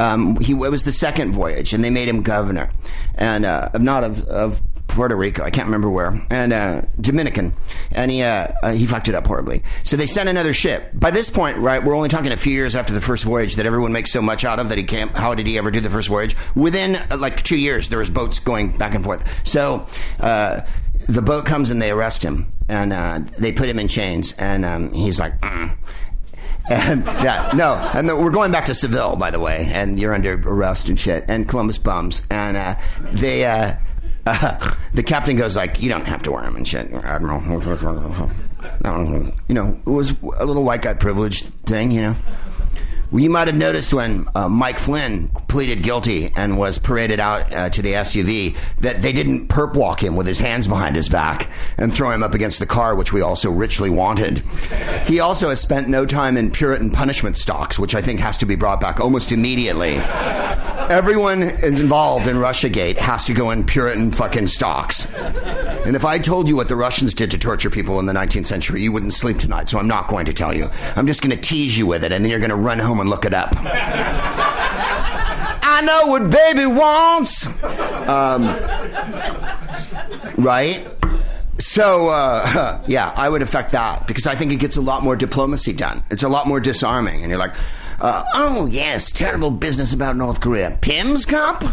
Um, 0.00 0.34
he 0.40 0.54
it 0.54 0.56
was 0.56 0.82
the 0.82 0.90
second 0.90 1.34
voyage, 1.34 1.72
and 1.72 1.84
they 1.84 1.90
made 1.90 2.08
him 2.08 2.22
governor, 2.22 2.68
and 3.14 3.44
uh, 3.44 3.70
not 3.78 4.02
of, 4.02 4.24
of 4.26 4.60
Puerto 4.88 5.14
Rico. 5.14 5.44
I 5.44 5.50
can't 5.50 5.66
remember 5.66 5.88
where, 5.88 6.20
and 6.30 6.52
uh, 6.52 6.82
Dominican, 7.00 7.54
and 7.92 8.10
he 8.10 8.22
uh, 8.22 8.48
uh, 8.62 8.72
he 8.72 8.86
fucked 8.86 9.08
it 9.08 9.14
up 9.14 9.26
horribly. 9.26 9.62
So 9.84 9.96
they 9.96 10.06
sent 10.06 10.28
another 10.28 10.52
ship. 10.52 10.90
By 10.94 11.12
this 11.12 11.30
point, 11.30 11.58
right, 11.58 11.82
we're 11.84 11.94
only 11.94 12.08
talking 12.08 12.32
a 12.32 12.36
few 12.36 12.52
years 12.52 12.74
after 12.74 12.92
the 12.92 13.00
first 13.00 13.24
voyage 13.24 13.56
that 13.56 13.66
everyone 13.66 13.92
makes 13.92 14.10
so 14.10 14.20
much 14.20 14.44
out 14.44 14.58
of 14.58 14.70
that 14.70 14.78
he 14.78 14.84
can't. 14.84 15.12
How 15.12 15.34
did 15.34 15.46
he 15.46 15.56
ever 15.58 15.70
do 15.70 15.80
the 15.80 15.90
first 15.90 16.08
voyage? 16.08 16.34
Within 16.56 16.96
uh, 16.96 17.16
like 17.16 17.42
two 17.42 17.58
years, 17.58 17.90
there 17.90 18.00
was 18.00 18.10
boats 18.10 18.40
going 18.40 18.76
back 18.76 18.94
and 18.94 19.04
forth. 19.04 19.22
So. 19.46 19.86
Uh, 20.18 20.62
the 21.08 21.22
boat 21.22 21.46
comes 21.46 21.70
and 21.70 21.80
they 21.80 21.90
arrest 21.90 22.22
him 22.22 22.46
and 22.68 22.92
uh, 22.92 23.20
they 23.38 23.50
put 23.50 23.66
him 23.66 23.78
in 23.78 23.88
chains 23.88 24.32
and 24.32 24.62
um, 24.62 24.92
he's 24.92 25.18
like 25.18 25.40
mm. 25.40 25.74
and 26.68 27.06
yeah 27.22 27.50
no 27.54 27.76
and 27.94 28.06
the, 28.06 28.14
we're 28.14 28.30
going 28.30 28.52
back 28.52 28.66
to 28.66 28.74
seville 28.74 29.16
by 29.16 29.30
the 29.30 29.38
way 29.38 29.70
and 29.72 29.98
you're 29.98 30.12
under 30.12 30.34
arrest 30.44 30.86
and 30.90 31.00
shit 31.00 31.24
and 31.26 31.48
columbus 31.48 31.78
bums 31.78 32.26
and 32.30 32.58
uh, 32.58 32.74
they 33.12 33.42
uh, 34.28 34.74
the 34.94 35.02
captain 35.02 35.36
goes 35.36 35.56
like, 35.56 35.82
"You 35.82 35.88
don't 35.88 36.06
have 36.06 36.22
to 36.24 36.32
wear 36.32 36.42
them 36.42 36.56
and 36.56 36.66
shit, 36.66 36.92
Admiral." 36.92 37.40
You 39.48 39.54
know, 39.54 39.78
it 39.86 39.90
was 39.90 40.20
a 40.22 40.44
little 40.44 40.64
white 40.64 40.82
guy 40.82 40.94
privilege 40.94 41.42
thing, 41.42 41.90
you 41.90 42.02
know. 42.02 42.16
You 43.10 43.30
might 43.30 43.48
have 43.48 43.56
noticed 43.56 43.94
when 43.94 44.26
uh, 44.34 44.50
Mike 44.50 44.78
Flynn 44.78 45.28
pleaded 45.48 45.82
guilty 45.82 46.30
and 46.36 46.58
was 46.58 46.78
paraded 46.78 47.20
out 47.20 47.54
uh, 47.54 47.70
to 47.70 47.80
the 47.80 47.94
SUV 47.94 48.54
that 48.80 49.00
they 49.00 49.12
didn't 49.12 49.48
perp 49.48 49.74
walk 49.74 50.02
him 50.02 50.14
with 50.14 50.26
his 50.26 50.38
hands 50.38 50.66
behind 50.66 50.94
his 50.94 51.08
back 51.08 51.48
and 51.78 51.92
throw 51.92 52.10
him 52.10 52.22
up 52.22 52.34
against 52.34 52.58
the 52.58 52.66
car, 52.66 52.94
which 52.94 53.10
we 53.10 53.22
also 53.22 53.50
richly 53.50 53.88
wanted. 53.88 54.40
He 55.06 55.20
also 55.20 55.48
has 55.48 55.58
spent 55.58 55.88
no 55.88 56.04
time 56.04 56.36
in 56.36 56.50
Puritan 56.50 56.90
punishment 56.90 57.38
stocks, 57.38 57.78
which 57.78 57.94
I 57.94 58.02
think 58.02 58.20
has 58.20 58.36
to 58.38 58.46
be 58.46 58.56
brought 58.56 58.78
back 58.78 59.00
almost 59.00 59.32
immediately. 59.32 59.96
Everyone 60.90 61.42
involved 61.42 62.28
in 62.28 62.36
Russiagate 62.36 62.98
has 62.98 63.24
to 63.26 63.34
go 63.34 63.50
in 63.50 63.64
Puritan 63.64 64.10
fucking 64.10 64.46
stocks. 64.48 65.10
And 65.88 65.96
if 65.96 66.04
I 66.04 66.18
told 66.18 66.48
you 66.48 66.56
what 66.56 66.68
the 66.68 66.76
Russians 66.76 67.14
did 67.14 67.30
to 67.30 67.38
torture 67.38 67.70
people 67.70 67.98
in 67.98 68.06
the 68.06 68.12
19th 68.12 68.46
century, 68.46 68.82
you 68.82 68.92
wouldn't 68.92 69.12
sleep 69.12 69.38
tonight. 69.38 69.68
So 69.68 69.78
I'm 69.78 69.86
not 69.88 70.08
going 70.08 70.26
to 70.26 70.32
tell 70.32 70.54
you. 70.54 70.70
I'm 70.96 71.06
just 71.06 71.22
going 71.22 71.34
to 71.34 71.40
tease 71.40 71.78
you 71.78 71.86
with 71.86 72.04
it, 72.04 72.12
and 72.12 72.24
then 72.24 72.30
you're 72.30 72.40
going 72.40 72.50
to 72.50 72.56
run 72.56 72.78
home 72.78 72.97
and 73.00 73.10
look 73.10 73.24
it 73.24 73.34
up. 73.34 73.54
I 75.70 75.80
know 75.82 76.06
what 76.06 76.30
baby 76.30 76.66
wants. 76.66 77.46
Um, 78.08 78.46
right? 80.42 80.86
So, 81.58 82.08
uh, 82.08 82.82
yeah, 82.86 83.12
I 83.16 83.28
would 83.28 83.42
affect 83.42 83.72
that 83.72 84.06
because 84.06 84.26
I 84.26 84.34
think 84.34 84.52
it 84.52 84.56
gets 84.56 84.76
a 84.76 84.80
lot 84.80 85.02
more 85.02 85.16
diplomacy 85.16 85.72
done. 85.72 86.02
It's 86.10 86.22
a 86.22 86.28
lot 86.28 86.46
more 86.46 86.60
disarming. 86.60 87.22
And 87.22 87.30
you're 87.30 87.38
like, 87.38 87.54
uh, 88.00 88.24
oh, 88.34 88.66
yes, 88.66 89.10
terrible 89.10 89.50
business 89.50 89.92
about 89.92 90.16
North 90.16 90.40
Korea. 90.40 90.78
Pimm's 90.80 91.26
Cup? 91.26 91.64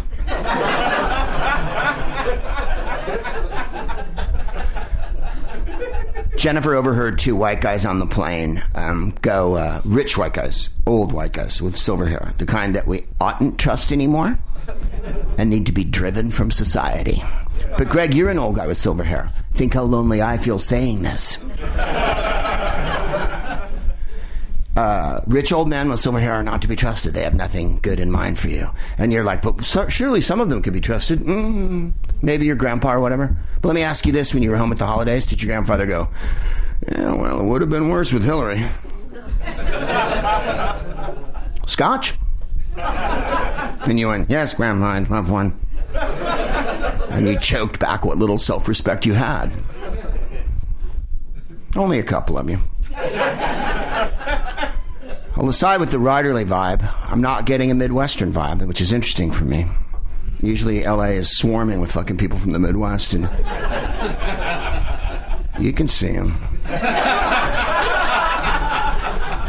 Jennifer 6.46 6.76
overheard 6.76 7.18
two 7.18 7.36
white 7.36 7.60
guys 7.60 7.86
on 7.86 7.98
the 7.98 8.06
plane 8.06 8.62
um, 8.76 9.16
go, 9.24 9.56
uh, 9.56 9.82
rich 9.84 10.16
white 10.16 10.34
guys, 10.34 10.70
old 10.86 11.12
white 11.12 11.32
guys 11.32 11.60
with 11.60 11.76
silver 11.76 12.06
hair, 12.06 12.36
the 12.38 12.46
kind 12.46 12.76
that 12.76 12.86
we 12.86 13.04
oughtn't 13.20 13.58
trust 13.58 13.92
anymore 13.92 14.38
and 15.40 15.50
need 15.50 15.66
to 15.66 15.72
be 15.72 15.84
driven 15.84 16.30
from 16.30 16.52
society. 16.52 17.24
But 17.80 17.90
Greg, 17.90 18.14
you're 18.14 18.30
an 18.30 18.38
old 18.38 18.58
guy 18.58 18.68
with 18.68 18.78
silver 18.78 19.04
hair. 19.04 19.32
Think 19.54 19.74
how 19.74 19.86
lonely 19.86 20.22
I 20.22 20.38
feel 20.38 20.60
saying 20.60 21.02
this. 21.02 21.40
Uh, 24.76 25.22
rich 25.26 25.54
old 25.54 25.70
men 25.70 25.90
with 25.90 26.00
silver 26.00 26.20
hair 26.20 26.34
are 26.34 26.44
not 26.44 26.62
to 26.62 26.68
be 26.68 26.76
trusted. 26.76 27.14
They 27.14 27.24
have 27.24 27.34
nothing 27.34 27.80
good 27.82 28.00
in 28.00 28.12
mind 28.12 28.38
for 28.38 28.50
you. 28.50 28.70
And 28.98 29.12
you're 29.12 29.24
like, 29.24 29.42
but 29.42 29.64
so, 29.64 29.88
surely 29.88 30.22
some 30.22 30.42
of 30.42 30.50
them 30.50 30.62
could 30.62 30.74
be 30.74 30.82
trusted. 30.82 31.20
Mm, 31.20 31.94
maybe 32.26 32.46
your 32.46 32.56
grandpa 32.56 32.94
or 32.94 33.00
whatever. 33.00 33.36
But 33.62 33.70
let 33.70 33.76
me 33.76 33.84
ask 33.84 34.06
you 34.06 34.12
this 34.12 34.34
when 34.34 34.44
you 34.44 34.50
were 34.50 34.58
home 34.58 34.72
at 34.72 34.80
the 34.80 34.86
holidays, 34.86 35.26
did 35.26 35.42
your 35.42 35.54
grandfather 35.54 35.86
go, 35.86 36.10
yeah, 36.92 37.14
well, 37.14 37.40
it 37.40 37.46
would 37.46 37.62
have 37.62 37.70
been 37.70 37.90
worse 37.90 38.12
with 38.12 38.26
Hillary? 38.26 38.66
Scotch? 41.68 42.16
And 42.76 44.00
you 44.00 44.08
went, 44.08 44.30
yes, 44.30 44.56
grandma, 44.56 44.88
I'd 44.88 45.10
love 45.10 45.32
one. 45.32 45.58
And 47.10 47.30
you 47.30 47.40
choked 47.40 47.80
back 47.80 48.04
what 48.04 48.18
little 48.18 48.38
self 48.38 48.68
respect 48.68 49.06
you 49.06 49.14
had. 49.14 49.52
Only 51.76 52.00
a 52.00 52.04
couple 52.04 52.38
of 52.38 52.50
you. 52.50 52.58
I'll 55.38 55.50
aside 55.50 55.80
with 55.80 55.92
the 55.92 55.98
Riderly 55.98 56.46
vibe. 56.46 56.90
I'm 57.10 57.22
not 57.22 57.46
getting 57.46 57.70
a 57.70 57.76
Midwestern 57.76 58.32
vibe, 58.32 58.66
which 58.68 58.82
is 58.82 58.92
interesting 58.92 59.32
for 59.32 59.44
me. 59.44 59.66
Usually 60.42 60.84
LA 60.84 61.16
is 61.16 61.38
swarming 61.38 61.80
with 61.80 61.92
fucking 61.92 62.18
people 62.18 62.38
from 62.38 62.52
the 62.52 62.60
Midwest, 62.60 63.14
and 63.14 63.24
you 65.60 65.72
can 65.74 65.88
see 65.88 66.12
them. 66.12 66.38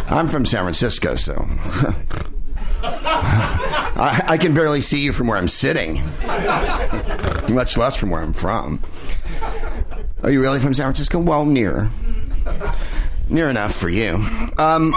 I'm 0.09 0.29
from 0.29 0.47
San 0.47 0.63
Francisco, 0.63 1.17
so 1.17 1.35
I, 3.99 4.23
I, 4.29 4.39
can 4.39 4.55
barely 4.55 4.81
see 4.81 5.03
you 5.03 5.13
from 5.13 5.27
where 5.27 5.37
I'm 5.37 5.49
sitting, 5.49 6.03
much 7.53 7.77
less 7.77 7.97
from 7.97 8.11
where 8.11 8.23
I'm 8.23 8.33
from. 8.33 8.81
Are 10.23 10.31
you 10.31 10.41
really 10.41 10.61
from 10.61 10.75
San 10.75 10.85
Francisco? 10.85 11.19
Well, 11.19 11.45
near. 11.45 11.91
Near 13.29 13.51
enough 13.51 13.75
for 13.75 13.89
you. 13.89 14.15
Um, 14.59 14.95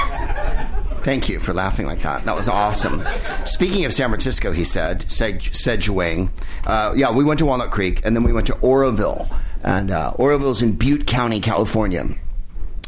Thank 1.04 1.30
you 1.30 1.40
for 1.40 1.54
laughing 1.54 1.86
like 1.86 2.02
that. 2.02 2.26
That 2.26 2.36
was 2.36 2.48
awesome. 2.48 3.04
Speaking 3.46 3.86
of 3.86 3.94
San 3.94 4.10
Francisco, 4.10 4.52
he 4.52 4.64
said, 4.64 5.10
said, 5.10 5.40
Juang, 5.40 6.30
uh, 6.66 6.94
yeah, 6.96 7.12
we 7.12 7.24
went 7.24 7.40
to 7.40 7.46
Walnut 7.46 7.72
Creek 7.72 8.02
and 8.06 8.16
then 8.16 8.24
we 8.24 8.34
went 8.34 8.48
to 8.48 8.56
Oroville. 8.60 9.30
And 9.64 9.92
uh, 9.92 10.14
Oroville's 10.18 10.62
in 10.62 10.74
Butte 10.74 11.08
County, 11.08 11.40
California. 11.40 12.08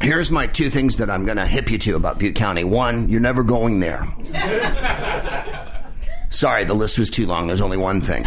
Here's 0.01 0.31
my 0.31 0.47
two 0.47 0.69
things 0.69 0.97
that 0.97 1.09
I'm 1.09 1.25
going 1.25 1.37
to 1.37 1.45
hip 1.45 1.69
you 1.69 1.77
to 1.79 1.95
about 1.95 2.17
Butte 2.17 2.35
County. 2.35 2.63
One, 2.63 3.09
you're 3.09 3.19
never 3.19 3.43
going 3.43 3.79
there. 3.79 4.07
Sorry, 6.29 6.63
the 6.63 6.73
list 6.73 6.97
was 6.97 7.09
too 7.09 7.27
long. 7.27 7.47
There's 7.47 7.61
only 7.61 7.77
one 7.77 8.01
thing. 8.01 8.23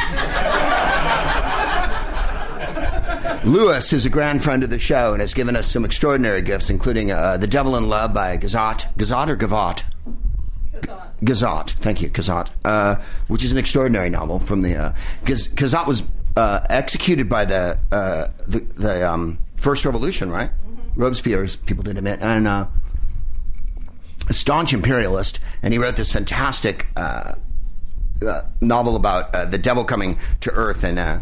Lewis 3.44 3.92
is 3.92 4.06
a 4.06 4.10
grand 4.10 4.42
friend 4.42 4.62
of 4.62 4.70
the 4.70 4.78
show 4.78 5.12
and 5.12 5.20
has 5.20 5.34
given 5.34 5.54
us 5.54 5.70
some 5.70 5.84
extraordinary 5.84 6.40
gifts, 6.40 6.70
including 6.70 7.12
uh, 7.12 7.36
The 7.36 7.46
Devil 7.46 7.76
in 7.76 7.90
Love 7.90 8.14
by 8.14 8.38
Gazot. 8.38 8.94
Gazot 8.96 9.28
or 9.28 9.36
Gavat? 9.36 9.84
Gazat. 11.22 11.70
Thank 11.72 12.00
you, 12.00 12.08
Gazat. 12.08 12.48
Uh, 12.64 12.96
which 13.28 13.44
is 13.44 13.52
an 13.52 13.58
extraordinary 13.58 14.08
novel 14.08 14.38
from 14.38 14.62
the. 14.62 14.76
Uh, 14.76 14.94
Gazat 15.24 15.86
was 15.86 16.10
uh, 16.36 16.60
executed 16.70 17.28
by 17.28 17.44
the 17.44 17.78
uh, 17.92 18.28
the, 18.46 18.60
the 18.60 19.10
um, 19.10 19.38
First 19.56 19.84
Revolution, 19.84 20.30
right? 20.30 20.50
Mm-hmm. 20.50 21.02
Robespierre's 21.02 21.54
people 21.54 21.84
did 21.84 21.98
admit. 21.98 22.20
And 22.22 22.48
uh, 22.48 22.66
a 24.28 24.34
staunch 24.34 24.72
imperialist, 24.72 25.38
and 25.62 25.72
he 25.72 25.78
wrote 25.78 25.96
this 25.96 26.12
fantastic 26.12 26.86
uh, 26.96 27.34
uh, 28.26 28.42
novel 28.60 28.96
about 28.96 29.34
uh, 29.34 29.44
the 29.44 29.58
devil 29.58 29.84
coming 29.84 30.18
to 30.40 30.50
Earth 30.50 30.82
and 30.82 30.98
uh, 30.98 31.20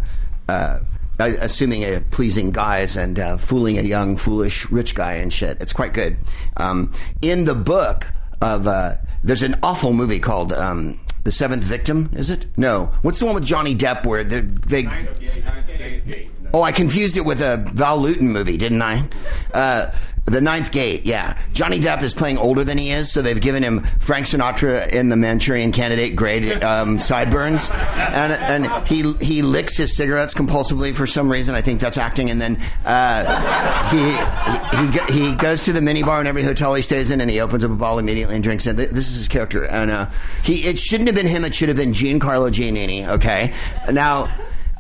uh, 0.49 0.81
assuming 1.19 1.83
a 1.83 2.01
pleasing 2.01 2.51
guise 2.51 2.97
and 2.97 3.19
uh, 3.19 3.37
fooling 3.37 3.79
a 3.79 3.83
young, 3.83 4.17
foolish, 4.17 4.71
rich 4.71 4.95
guy 4.95 5.15
and 5.15 5.33
shit. 5.33 5.61
It's 5.61 5.73
quite 5.73 5.93
good. 5.93 6.17
Um, 6.57 6.93
in 7.21 7.45
the 7.45 7.55
book 7.55 8.07
of, 8.41 8.67
uh, 8.67 8.95
there's 9.23 9.43
an 9.43 9.57
awful 9.63 9.93
movie 9.93 10.21
called 10.21 10.53
um, 10.53 10.99
The 11.25 11.33
Seventh 11.33 11.63
Victim, 11.63 12.11
is 12.13 12.31
it? 12.31 12.47
No. 12.57 12.93
What's 13.03 13.19
the 13.19 13.27
one 13.27 13.35
with 13.35 13.45
Johnny 13.45 13.75
Depp 13.75 14.05
where 14.05 14.25
they. 14.25 14.41
they 14.41 16.29
oh, 16.53 16.63
I 16.63 16.73
confused 16.73 17.17
it 17.17 17.25
with 17.25 17.41
a 17.41 17.65
Val 17.73 17.99
Lewton 17.99 18.29
movie, 18.29 18.57
didn't 18.57 18.83
I? 18.83 19.09
Uh, 19.55 19.93
the 20.25 20.41
Ninth 20.41 20.71
Gate, 20.71 21.05
yeah. 21.05 21.37
Johnny 21.53 21.81
Depp 21.81 22.03
is 22.03 22.15
playing 22.15 22.39
older 22.39 22.63
than 22.63 22.79
he 22.79 22.91
is, 22.91 23.11
so 23.11 23.23
they've 23.23 23.41
given 23.41 23.63
him 23.63 23.81
Frank 23.99 24.27
Sinatra 24.27 24.89
in 24.89 25.09
the 25.09 25.17
Manchurian 25.17 25.73
Candidate 25.73 26.15
grade 26.15 26.63
um, 26.63 27.01
sideburns, 27.01 27.71
and 27.73 28.33
and 28.33 28.87
he 28.87 29.13
he 29.15 29.43
licks 29.43 29.77
his 29.77 29.97
cigarettes 29.97 30.33
compulsively 30.33 30.95
for 30.95 31.09
some 31.09 31.31
reason. 31.31 31.57
I 31.57 31.61
think 31.61 31.81
that's 31.81 31.99
acting, 31.99 32.31
and 32.31 32.41
then 32.41 32.57
uh, 32.85 33.91
he, 33.91 35.13
he 35.13 35.29
he 35.29 35.35
goes 35.35 35.65
to 35.65 35.73
the 35.73 35.81
minibar 35.81 36.21
in 36.21 36.29
every 36.29 36.45
hotel 36.45 36.73
he 36.75 36.83
stays 36.83 37.11
in, 37.11 37.21
and 37.21 37.29
he 37.29 37.41
opens 37.41 37.65
up 37.65 37.73
a 37.73 37.75
bottle 37.75 37.99
immediately 37.99 38.37
and 38.37 38.45
drinks 38.45 38.67
it. 38.67 38.77
This 38.77 39.09
is 39.09 39.17
his 39.17 39.29
character, 39.29 39.65
and 39.65 39.91
uh, 39.91 40.07
he 40.45 40.63
it 40.63 40.79
shouldn't 40.79 41.09
have 41.09 41.17
been 41.17 41.27
him. 41.27 41.45
It 41.45 41.53
should 41.53 41.69
have 41.69 41.77
been 41.77 41.93
Giancarlo 41.93 42.51
Giannini. 42.51 43.09
Okay, 43.09 43.53
now. 43.91 44.33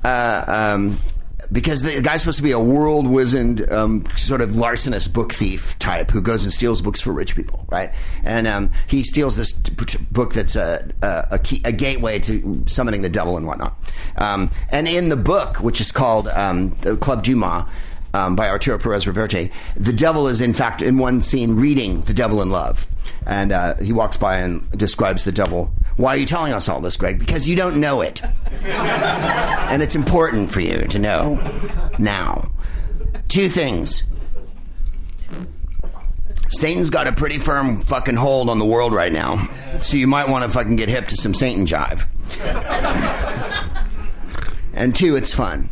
Uh, 0.04 0.44
um, 0.74 0.98
because 1.52 1.82
the 1.82 2.00
guy's 2.00 2.22
supposed 2.22 2.38
to 2.38 2.42
be 2.42 2.52
a 2.52 2.58
world 2.58 3.06
wizened 3.08 3.70
um, 3.70 4.04
sort 4.16 4.40
of 4.40 4.56
larcenous 4.56 5.06
book 5.06 5.32
thief 5.32 5.78
type 5.78 6.10
who 6.10 6.22
goes 6.22 6.44
and 6.44 6.52
steals 6.52 6.80
books 6.80 7.00
for 7.00 7.12
rich 7.12 7.36
people, 7.36 7.66
right? 7.70 7.90
And 8.24 8.46
um, 8.46 8.70
he 8.86 9.02
steals 9.02 9.36
this 9.36 9.52
book 9.52 10.32
that's 10.32 10.56
a 10.56 10.88
a, 11.02 11.28
a, 11.32 11.38
key, 11.38 11.60
a, 11.64 11.72
gateway 11.72 12.18
to 12.20 12.62
summoning 12.66 13.02
the 13.02 13.08
devil 13.08 13.36
and 13.36 13.46
whatnot. 13.46 13.76
Um, 14.16 14.50
and 14.70 14.88
in 14.88 15.10
the 15.10 15.16
book, 15.16 15.58
which 15.58 15.80
is 15.80 15.92
called 15.92 16.28
um, 16.28 16.70
the 16.80 16.96
Club 16.96 17.22
Dumas. 17.22 17.64
Um, 18.14 18.36
by 18.36 18.50
Arturo 18.50 18.78
Perez 18.78 19.06
Reverte, 19.06 19.50
the 19.74 19.92
devil 19.94 20.28
is 20.28 20.42
in 20.42 20.52
fact 20.52 20.82
in 20.82 20.98
one 20.98 21.22
scene 21.22 21.56
reading 21.56 22.02
The 22.02 22.12
Devil 22.12 22.42
in 22.42 22.50
Love, 22.50 22.86
and 23.26 23.52
uh, 23.52 23.76
he 23.76 23.94
walks 23.94 24.18
by 24.18 24.36
and 24.36 24.70
describes 24.72 25.24
the 25.24 25.32
devil. 25.32 25.72
Why 25.96 26.14
are 26.14 26.16
you 26.16 26.26
telling 26.26 26.52
us 26.52 26.68
all 26.68 26.80
this, 26.80 26.96
Greg? 26.96 27.18
Because 27.18 27.48
you 27.48 27.56
don't 27.56 27.80
know 27.80 28.00
it. 28.00 28.22
and 28.64 29.82
it's 29.82 29.94
important 29.94 30.50
for 30.50 30.60
you 30.60 30.86
to 30.88 30.98
know 30.98 31.34
now. 31.98 32.50
Two 33.28 33.48
things. 33.48 34.04
Satan's 36.48 36.90
got 36.90 37.06
a 37.06 37.12
pretty 37.12 37.38
firm 37.38 37.80
fucking 37.82 38.16
hold 38.16 38.50
on 38.50 38.58
the 38.58 38.64
world 38.64 38.92
right 38.92 39.12
now. 39.12 39.48
So 39.80 39.96
you 39.96 40.06
might 40.06 40.28
want 40.28 40.44
to 40.44 40.50
fucking 40.50 40.76
get 40.76 40.88
hip 40.88 41.08
to 41.08 41.16
some 41.16 41.32
Satan 41.32 41.64
jive. 41.64 42.06
and 44.74 44.94
two, 44.94 45.16
it's 45.16 45.34
fun. 45.34 45.70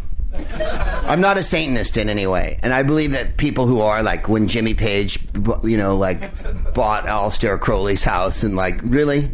I'm 1.04 1.20
not 1.20 1.36
a 1.36 1.42
Satanist 1.42 1.96
in 1.96 2.08
any 2.08 2.26
way, 2.26 2.58
and 2.62 2.72
I 2.72 2.82
believe 2.82 3.12
that 3.12 3.36
people 3.36 3.66
who 3.66 3.80
are 3.80 4.02
like 4.02 4.28
when 4.28 4.48
Jimmy 4.48 4.74
Page, 4.74 5.18
you 5.64 5.76
know, 5.76 5.96
like 5.96 6.32
bought 6.72 7.04
Aleister 7.04 7.58
Crowley's 7.60 8.04
house 8.04 8.42
and 8.42 8.56
like 8.56 8.80
really, 8.82 9.30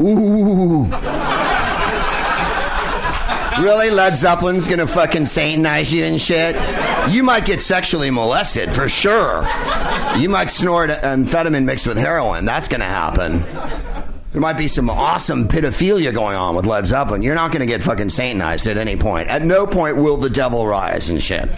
ooh, 0.00 0.84
really, 3.62 3.90
Led 3.90 4.16
Zeppelin's 4.16 4.68
gonna 4.68 4.86
fucking 4.86 5.24
Satanize 5.24 5.92
you 5.92 6.04
and 6.04 6.20
shit. 6.20 6.56
You 7.10 7.22
might 7.22 7.44
get 7.44 7.60
sexually 7.62 8.10
molested 8.10 8.72
for 8.72 8.88
sure. 8.88 9.46
You 10.16 10.28
might 10.28 10.50
snort 10.50 10.90
amphetamine 10.90 11.64
mixed 11.64 11.86
with 11.86 11.96
heroin. 11.96 12.44
That's 12.44 12.68
gonna 12.68 12.84
happen. 12.84 13.44
There 14.32 14.40
might 14.40 14.58
be 14.58 14.66
some 14.66 14.90
awesome 14.90 15.46
pedophilia 15.46 16.12
going 16.12 16.36
on 16.36 16.56
with 16.56 16.66
Led 16.66 16.86
Zeppelin. 16.86 17.22
You're 17.22 17.36
not 17.36 17.52
to 17.60 17.66
get 17.66 17.84
fucking 17.84 18.08
satanized 18.10 18.66
at 18.66 18.76
any 18.76 18.96
point. 18.96 19.28
At 19.28 19.42
no 19.42 19.64
point 19.64 19.96
will 19.96 20.16
the 20.16 20.28
devil 20.28 20.66
rise 20.66 21.08
and 21.08 21.22
shit. 21.22 21.48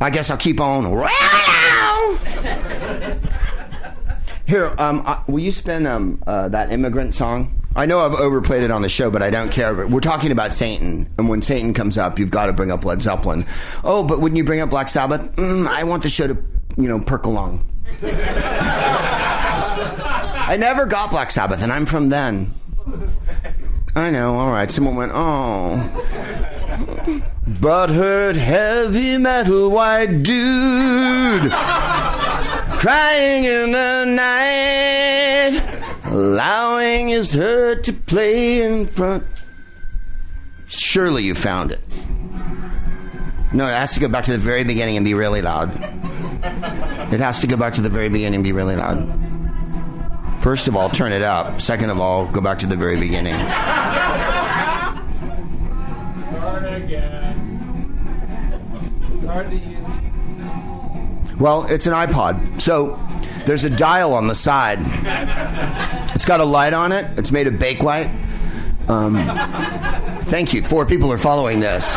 I 0.00 0.10
guess 0.10 0.30
I'll 0.30 0.36
keep 0.36 0.60
on. 0.60 0.84
Here, 4.46 4.74
um, 4.78 5.02
uh, 5.06 5.22
will 5.26 5.40
you 5.40 5.52
spin 5.52 5.86
um, 5.86 6.22
uh, 6.26 6.48
that 6.48 6.72
immigrant 6.72 7.14
song? 7.14 7.58
I 7.74 7.86
know 7.86 8.00
I've 8.00 8.12
overplayed 8.12 8.62
it 8.64 8.70
on 8.70 8.82
the 8.82 8.88
show, 8.88 9.10
but 9.10 9.22
I 9.22 9.30
don't 9.30 9.50
care. 9.50 9.86
We're 9.86 10.00
talking 10.00 10.30
about 10.30 10.52
Satan, 10.52 11.08
and 11.16 11.28
when 11.28 11.40
Satan 11.40 11.72
comes 11.72 11.96
up, 11.96 12.18
you've 12.18 12.30
got 12.30 12.46
to 12.46 12.52
bring 12.52 12.70
up 12.70 12.84
Led 12.84 13.00
Zeppelin. 13.00 13.46
Oh, 13.82 14.06
but 14.06 14.20
wouldn't 14.20 14.36
you 14.36 14.44
bring 14.44 14.60
up 14.60 14.68
Black 14.70 14.90
Sabbath? 14.90 15.34
Mm, 15.36 15.66
I 15.66 15.84
want 15.84 16.02
the 16.02 16.10
show 16.10 16.26
to, 16.26 16.36
you 16.76 16.88
know, 16.88 17.00
perk 17.00 17.24
along. 17.24 17.66
I 20.44 20.56
never 20.58 20.84
got 20.84 21.10
Black 21.10 21.30
Sabbath, 21.30 21.62
and 21.62 21.72
I'm 21.72 21.86
from 21.86 22.10
then. 22.10 22.52
I 23.94 24.10
know, 24.10 24.38
all 24.38 24.50
right. 24.50 24.70
Someone 24.70 24.96
went, 24.96 25.12
oh. 25.14 25.78
But 27.46 27.90
heard 27.90 28.36
heavy 28.36 29.16
metal 29.18 29.70
white 29.70 30.22
dude 30.22 31.52
crying 32.82 33.44
in 33.44 33.70
the 33.70 34.04
night, 34.04 35.62
allowing 36.06 37.10
his 37.10 37.32
hurt 37.32 37.84
to 37.84 37.92
play 37.92 38.60
in 38.60 38.84
front. 38.88 39.22
Surely 40.66 41.22
you 41.22 41.32
found 41.32 41.70
it. 41.70 41.78
No, 43.52 43.68
it 43.68 43.74
has 43.74 43.92
to 43.92 44.00
go 44.00 44.08
back 44.08 44.24
to 44.24 44.32
the 44.32 44.38
very 44.38 44.64
beginning 44.64 44.96
and 44.96 45.04
be 45.04 45.14
really 45.14 45.42
loud. 45.42 45.70
It 47.12 47.20
has 47.20 47.38
to 47.42 47.46
go 47.46 47.56
back 47.56 47.74
to 47.74 47.82
the 47.82 47.88
very 47.88 48.08
beginning 48.08 48.34
and 48.34 48.42
be 48.42 48.50
really 48.50 48.74
loud. 48.74 48.98
First 50.42 50.66
of 50.66 50.74
all, 50.74 50.90
turn 50.90 51.12
it 51.12 51.22
up. 51.22 51.60
Second 51.60 51.90
of 51.90 52.00
all, 52.00 52.26
go 52.26 52.40
back 52.40 52.58
to 52.60 52.66
the 52.66 52.74
very 52.74 52.98
beginning. 52.98 53.34
Start 56.32 56.64
again. 56.72 57.38
It's 59.12 59.24
hard 59.24 59.50
to 59.50 59.56
use. 59.56 59.81
Well, 61.38 61.64
it's 61.64 61.86
an 61.86 61.92
iPod. 61.92 62.60
So 62.60 62.98
there's 63.44 63.64
a 63.64 63.70
dial 63.70 64.14
on 64.14 64.28
the 64.28 64.34
side. 64.34 64.78
It's 66.14 66.24
got 66.24 66.40
a 66.40 66.44
light 66.44 66.72
on 66.72 66.92
it. 66.92 67.18
It's 67.18 67.32
made 67.32 67.46
of 67.46 67.54
Bakelite. 67.54 68.10
Um, 68.88 69.14
thank 70.22 70.52
you. 70.52 70.62
Four 70.62 70.86
people 70.86 71.12
are 71.12 71.18
following 71.18 71.60
this. 71.60 71.94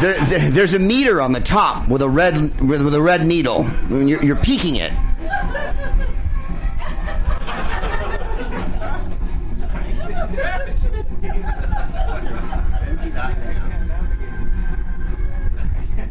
There, 0.00 0.18
there, 0.26 0.50
there's 0.50 0.74
a 0.74 0.78
meter 0.78 1.20
on 1.20 1.32
the 1.32 1.40
top 1.40 1.88
with 1.88 2.02
a 2.02 2.08
red 2.08 2.60
with, 2.60 2.94
a 2.94 3.02
red 3.02 3.26
needle. 3.26 3.68
You're, 3.90 4.22
you're 4.22 4.36
peeking 4.36 4.76
it. 4.76 4.92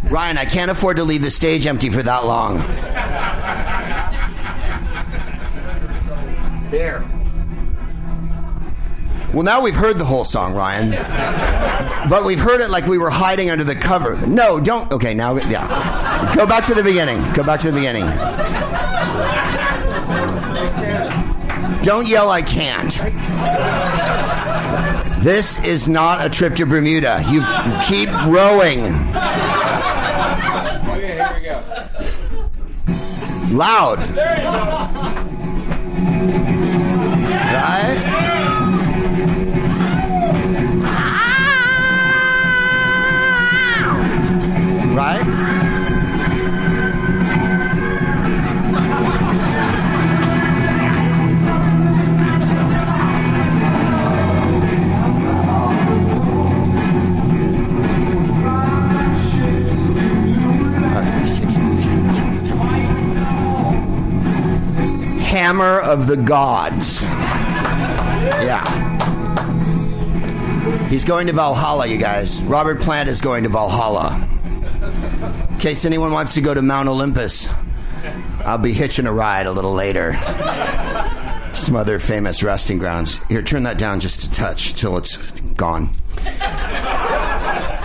Ryan, 0.10 0.38
I 0.40 0.46
can't 0.46 0.72
afford 0.72 0.98
to 0.98 1.04
leave 1.04 1.22
the 1.22 1.30
stage 1.30 1.68
empty 1.68 1.90
for 1.90 2.02
that 2.02 2.26
long. 2.26 2.58
There. 6.72 7.04
Well, 9.34 9.44
now 9.44 9.62
we've 9.62 9.76
heard 9.76 10.00
the 10.00 10.06
whole 10.06 10.24
song, 10.24 10.56
Ryan. 10.56 10.90
But 12.10 12.26
we've 12.26 12.40
heard 12.40 12.62
it 12.62 12.72
like 12.72 12.88
we 12.88 12.98
were 12.98 13.12
hiding 13.12 13.52
under 13.52 13.64
the 13.64 13.76
cover. 13.76 14.18
No, 14.26 14.60
don't. 14.60 14.92
Okay, 14.92 15.14
now, 15.14 15.36
yeah. 15.36 16.34
Go 16.36 16.48
back 16.48 16.66
to 16.66 16.74
the 16.74 16.82
beginning. 16.82 17.22
Go 17.34 17.44
back 17.44 17.60
to 17.60 17.68
the 17.68 17.78
beginning. 17.78 18.08
Don't 21.84 22.08
yell, 22.08 22.32
I 22.32 22.42
can't. 22.42 22.92
This 25.24 25.64
is 25.64 25.88
not 25.88 26.26
a 26.26 26.30
trip 26.30 26.56
to 26.56 26.66
Bermuda. 26.66 27.24
You 27.30 27.42
keep 27.88 28.10
rowing. 28.26 28.86
Loud. 33.52 34.00
Right? 37.52 37.98
Right? 44.96 45.59
Hammer 65.30 65.80
of 65.82 66.08
the 66.08 66.18
Gods. 66.18 67.04
Yeah. 68.42 68.66
He's 70.90 71.06
going 71.06 71.28
to 71.28 71.34
Valhalla, 71.34 71.86
you 71.86 72.00
guys. 72.00 72.42
Robert 72.46 72.82
Plant 72.82 73.10
is 73.10 73.22
going 73.22 73.44
to 73.44 73.50
Valhalla. 73.50 74.28
In 75.52 75.58
case 75.60 75.86
anyone 75.86 76.12
wants 76.12 76.34
to 76.34 76.42
go 76.42 76.56
to 76.56 76.64
Mount 76.64 76.90
Olympus, 76.90 77.54
I'll 78.44 78.58
be 78.58 78.74
hitching 78.74 79.06
a 79.06 79.14
ride 79.14 79.46
a 79.46 79.52
little 79.52 79.74
later. 79.74 80.14
Some 81.54 81.76
other 81.76 82.00
famous 82.00 82.42
resting 82.42 82.80
grounds. 82.80 83.24
Here, 83.26 83.44
turn 83.44 83.62
that 83.64 83.78
down 83.78 84.00
just 84.00 84.24
a 84.24 84.32
touch 84.32 84.74
till 84.74 84.98
it's 84.98 85.40
gone. 85.42 85.92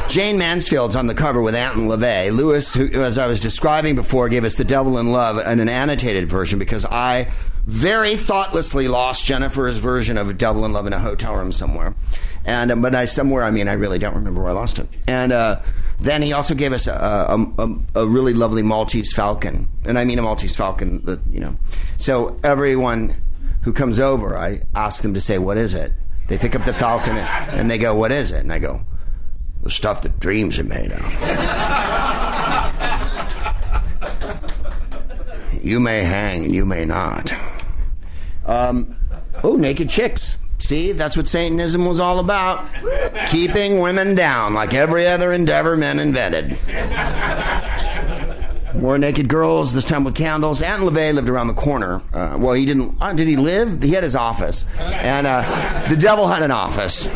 Jayne 0.09 0.39
Mansfield's 0.39 0.97
on 0.97 1.07
the 1.07 1.15
cover 1.15 1.41
with 1.41 1.55
Anton 1.55 1.89
LaVey. 1.89 2.31
Lewis, 2.31 2.75
who, 2.75 2.89
as 3.03 3.19
I 3.19 3.27
was 3.27 3.41
describing 3.41 3.95
before, 3.95 4.29
gave 4.29 4.45
us 4.45 4.55
The 4.55 4.65
Devil 4.65 4.99
in 4.99 5.11
Love 5.13 5.39
and 5.39 5.61
an 5.61 5.69
annotated 5.69 6.27
version 6.27 6.59
because 6.59 6.85
I 6.85 7.29
very 7.67 8.15
thoughtlessly 8.17 8.89
lost 8.89 9.25
Jennifer's 9.25 9.79
version 9.79 10.19
of 10.19 10.37
Devil 10.37 10.65
in 10.67 10.73
Love 10.73 10.87
in 10.87 10.93
a 10.93 10.99
hotel 10.99 11.35
room 11.35 11.53
somewhere. 11.53 11.95
And 12.45 12.71
uh, 12.71 12.77
but 12.77 12.95
I 12.95 13.07
somewhere, 13.07 13.43
I 13.43 13.51
mean, 13.51 13.69
I 13.69 13.73
really 13.73 13.99
don't 13.99 14.15
remember 14.15 14.43
where 14.43 14.51
I 14.51 14.55
lost 14.55 14.79
it. 14.79 14.87
And 15.09 15.33
uh, 15.33 15.63
then 15.99 16.21
he 16.21 16.33
also 16.33 16.55
gave 16.55 16.73
us 16.73 16.87
a, 16.87 16.93
a, 16.93 17.65
a, 17.65 18.03
a 18.03 18.07
really 18.07 18.35
lovely 18.35 18.63
Maltese 18.63 19.13
Falcon, 19.15 19.67
and 19.87 19.99
I 19.99 20.05
mean 20.05 20.19
a 20.19 20.23
Maltese 20.23 20.55
Falcon. 20.55 21.03
That 21.07 21.21
you 21.31 21.41
know, 21.41 21.57
so 21.97 22.39
everyone 22.45 23.15
who 23.63 23.73
comes 23.73 23.99
over, 23.99 24.37
I 24.37 24.61
ask 24.75 25.03
them 25.03 25.15
to 25.15 25.21
say, 25.21 25.39
"What 25.39 25.57
is 25.57 25.73
it?" 25.73 25.95
They 26.29 26.37
pick 26.37 26.55
up 26.55 26.65
the 26.67 26.75
Falcon 26.75 27.17
and, 27.17 27.61
and 27.61 27.71
they 27.71 27.79
go, 27.79 27.95
"What 27.95 28.13
is 28.13 28.31
it?" 28.31 28.41
And 28.41 28.53
I 28.53 28.59
go, 28.59 28.85
"The 29.65 29.71
stuff 29.71 30.03
that 30.03 30.21
dreams 30.21 30.59
are 30.61 30.65
made 30.65 30.93
of." 30.93 31.01
you 35.65 35.81
may 35.81 36.05
hang 36.05 36.45
and 36.45 36.55
you 36.55 36.65
may 36.65 36.85
not. 36.85 37.33
Um, 38.47 38.95
oh, 39.43 39.57
naked 39.57 39.91
chicks. 39.91 40.37
See, 40.59 40.93
that's 40.93 41.17
what 41.17 41.27
Satanism 41.29 41.85
was 41.87 42.01
all 42.01 42.21
about. 42.21 42.65
Keeping 43.29 43.81
women 43.81 44.15
down 44.15 44.55
like 44.55 44.73
every 44.73 45.07
other 45.07 45.33
endeavor 45.33 45.77
men 45.77 45.99
invented. 45.99 46.57
More 48.75 48.99
naked 48.99 49.29
girls, 49.29 49.73
this 49.73 49.85
time 49.85 50.05
with 50.05 50.15
candles. 50.15 50.61
Anton 50.61 50.89
LaVey 50.89 51.15
lived 51.15 51.29
around 51.29 51.47
the 51.47 51.55
corner. 51.55 52.03
Uh, 52.13 52.37
well, 52.39 52.55
he 52.55 52.67
didn't. 52.67 52.97
Uh, 53.01 53.13
did 53.13 53.29
he 53.29 53.37
live? 53.37 53.83
He 53.83 53.93
had 53.93 54.03
his 54.03 54.17
office. 54.17 54.69
And 54.79 55.27
uh, 55.27 55.87
the 55.89 55.97
devil 55.97 56.27
had 56.27 56.43
an 56.43 56.51
office 56.51 57.07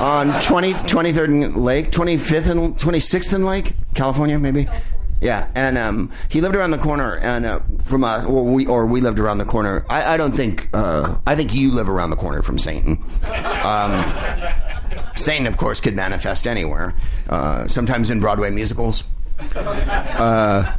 on 0.00 0.40
20, 0.42 0.72
23rd 0.72 1.44
and 1.44 1.56
Lake, 1.56 1.90
25th 1.90 2.48
and 2.48 2.76
26th 2.76 3.32
and 3.32 3.44
Lake, 3.44 3.74
California, 3.94 4.38
maybe? 4.38 4.68
Yeah, 5.20 5.50
and 5.54 5.76
um, 5.76 6.10
he 6.30 6.40
lived 6.40 6.56
around 6.56 6.70
the 6.70 6.78
corner, 6.78 7.16
and 7.18 7.44
uh, 7.44 7.60
from 7.84 8.04
us, 8.04 8.24
or 8.24 8.42
we, 8.42 8.64
or 8.66 8.86
we 8.86 9.02
lived 9.02 9.20
around 9.20 9.36
the 9.36 9.44
corner. 9.44 9.84
I, 9.90 10.14
I 10.14 10.16
don't 10.16 10.32
think. 10.32 10.70
Uh, 10.72 11.18
I 11.26 11.36
think 11.36 11.52
you 11.52 11.72
live 11.72 11.90
around 11.90 12.08
the 12.08 12.16
corner 12.16 12.40
from 12.40 12.58
Satan. 12.58 13.04
Um, 13.62 14.02
Satan, 15.14 15.46
of 15.46 15.58
course, 15.58 15.80
could 15.80 15.94
manifest 15.94 16.46
anywhere. 16.46 16.94
Uh, 17.28 17.66
sometimes 17.68 18.08
in 18.10 18.20
Broadway 18.20 18.50
musicals. 18.50 19.04
Uh, 19.54 20.76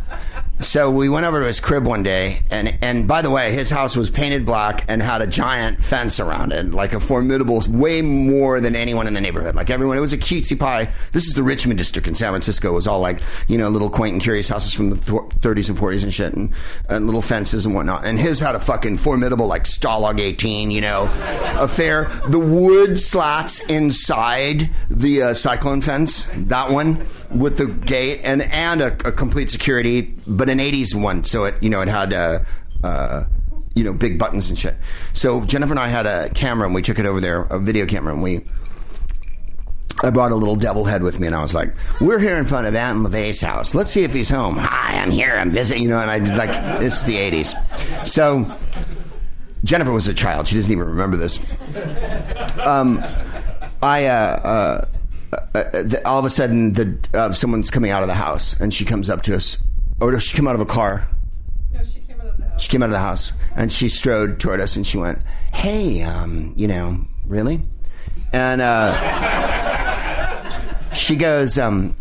so 0.63 0.89
we 0.91 1.09
went 1.09 1.25
over 1.25 1.39
to 1.39 1.45
his 1.45 1.59
crib 1.59 1.85
one 1.85 2.03
day, 2.03 2.41
and 2.49 2.77
and 2.81 3.07
by 3.07 3.21
the 3.21 3.29
way, 3.29 3.51
his 3.51 3.69
house 3.69 3.95
was 3.95 4.09
painted 4.09 4.45
black 4.45 4.85
and 4.87 5.01
had 5.01 5.21
a 5.21 5.27
giant 5.27 5.81
fence 5.81 6.19
around 6.19 6.51
it, 6.51 6.71
like 6.71 6.93
a 6.93 6.99
formidable, 6.99 7.61
way 7.69 8.01
more 8.01 8.59
than 8.59 8.75
anyone 8.75 9.07
in 9.07 9.13
the 9.13 9.21
neighborhood. 9.21 9.55
Like 9.55 9.69
everyone, 9.69 9.97
it 9.97 10.01
was 10.01 10.13
a 10.13 10.17
cutesy 10.17 10.59
pie. 10.59 10.89
This 11.11 11.27
is 11.27 11.33
the 11.33 11.43
Richmond 11.43 11.77
district 11.77 12.07
in 12.07 12.15
San 12.15 12.31
Francisco. 12.31 12.69
It 12.69 12.75
was 12.75 12.87
all 12.87 12.99
like 12.99 13.21
you 13.47 13.57
know 13.57 13.69
little 13.69 13.89
quaint 13.89 14.13
and 14.13 14.21
curious 14.21 14.47
houses 14.47 14.73
from 14.73 14.89
the 14.89 14.97
th- 14.97 15.30
30s 15.41 15.69
and 15.69 15.77
40s 15.77 16.03
and 16.03 16.13
shit, 16.13 16.33
and, 16.33 16.53
and 16.89 17.05
little 17.05 17.21
fences 17.21 17.65
and 17.65 17.75
whatnot. 17.75 18.05
And 18.05 18.19
his 18.19 18.39
had 18.39 18.55
a 18.55 18.59
fucking 18.59 18.97
formidable 18.97 19.47
like 19.47 19.63
Stalag 19.63 20.19
18, 20.19 20.71
you 20.71 20.81
know, 20.81 21.03
affair. 21.57 22.05
The 22.27 22.39
wood 22.39 22.99
slats 22.99 23.65
inside 23.69 24.69
the 24.89 25.23
uh, 25.23 25.33
cyclone 25.33 25.81
fence, 25.81 26.25
that 26.35 26.69
one 26.69 27.05
with 27.31 27.57
the 27.57 27.67
gate 27.67 28.21
and 28.23 28.41
and 28.41 28.81
a, 28.81 28.87
a 29.07 29.11
complete 29.11 29.49
security, 29.49 30.13
but 30.27 30.49
an 30.49 30.59
'80s 30.59 30.93
one. 30.93 31.23
So 31.23 31.45
it 31.45 31.55
you 31.61 31.69
know 31.69 31.81
it 31.81 31.87
had 31.87 32.13
uh, 32.13 32.39
uh, 32.83 33.25
you 33.73 33.83
know 33.83 33.93
big 33.93 34.19
buttons 34.19 34.49
and 34.49 34.57
shit. 34.57 34.75
So 35.13 35.41
Jennifer 35.45 35.73
and 35.73 35.79
I 35.79 35.87
had 35.87 36.05
a 36.05 36.29
camera 36.29 36.65
and 36.65 36.75
we 36.75 36.81
took 36.81 36.99
it 36.99 37.05
over 37.05 37.21
there, 37.21 37.43
a 37.43 37.59
video 37.59 37.85
camera, 37.85 38.13
and 38.13 38.23
we. 38.23 38.41
I 40.03 40.09
brought 40.09 40.31
a 40.31 40.35
little 40.35 40.55
devil 40.55 40.85
head 40.85 41.03
with 41.03 41.19
me, 41.19 41.27
and 41.27 41.35
I 41.35 41.41
was 41.41 41.53
like, 41.53 41.73
"We're 41.99 42.19
here 42.19 42.37
in 42.37 42.45
front 42.45 42.67
of 42.67 42.75
Anton 42.75 43.03
LaVey's 43.03 43.41
house. 43.41 43.75
Let's 43.75 43.91
see 43.91 44.03
if 44.03 44.13
he's 44.13 44.29
home." 44.29 44.57
Hi, 44.57 44.99
I'm 44.99 45.11
here. 45.11 45.35
I'm 45.37 45.51
visiting. 45.51 45.83
You 45.83 45.89
know, 45.89 45.99
and 45.99 46.09
I 46.09 46.17
like, 46.35 46.81
"It's 46.81 47.03
the 47.03 47.15
'80s." 47.15 47.53
So 48.07 48.51
Jennifer 49.63 49.91
was 49.91 50.07
a 50.07 50.13
child; 50.13 50.47
she 50.47 50.55
doesn't 50.55 50.71
even 50.71 50.85
remember 50.85 51.17
this. 51.17 51.39
Um, 52.65 53.03
I 53.83 54.05
uh, 54.05 54.85
uh, 55.33 55.37
uh, 55.53 55.71
th- 55.83 56.03
all 56.03 56.19
of 56.19 56.25
a 56.25 56.29
sudden, 56.29 56.73
the, 56.73 56.97
uh, 57.13 57.33
someone's 57.33 57.69
coming 57.69 57.91
out 57.91 58.01
of 58.01 58.07
the 58.07 58.15
house, 58.15 58.59
and 58.59 58.73
she 58.73 58.85
comes 58.85 59.09
up 59.09 59.21
to 59.23 59.35
us. 59.35 59.63
Or 59.99 60.19
she 60.19 60.35
came 60.35 60.47
out 60.47 60.55
of 60.55 60.61
a 60.61 60.65
car. 60.65 61.07
No, 61.73 61.83
she 61.83 61.99
came 61.99 62.19
out 62.21 62.27
of 62.27 62.37
the 62.37 62.45
house. 62.45 62.61
She 62.61 62.69
came 62.69 62.81
out 62.83 62.87
of 62.87 62.93
the 62.93 62.99
house, 62.99 63.33
and 63.55 63.71
she 63.71 63.87
strode 63.87 64.39
toward 64.39 64.59
us, 64.59 64.75
and 64.75 64.85
she 64.85 64.97
went, 64.97 65.19
"Hey, 65.53 66.01
um, 66.01 66.53
you 66.55 66.67
know, 66.67 67.05
really?" 67.27 67.61
And 68.33 68.61
uh, 68.61 68.93
she 70.93 71.15
goes, 71.15 71.57
um, 71.57 71.95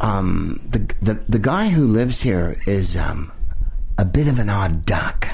um, 0.00 0.60
the, 0.68 0.78
the 1.02 1.14
the 1.28 1.38
guy 1.38 1.68
who 1.68 1.86
lives 1.86 2.20
here 2.20 2.56
is 2.66 2.96
um, 2.96 3.32
a 3.98 4.04
bit 4.04 4.28
of 4.28 4.38
an 4.38 4.48
odd 4.48 4.84
duck." 4.86 5.28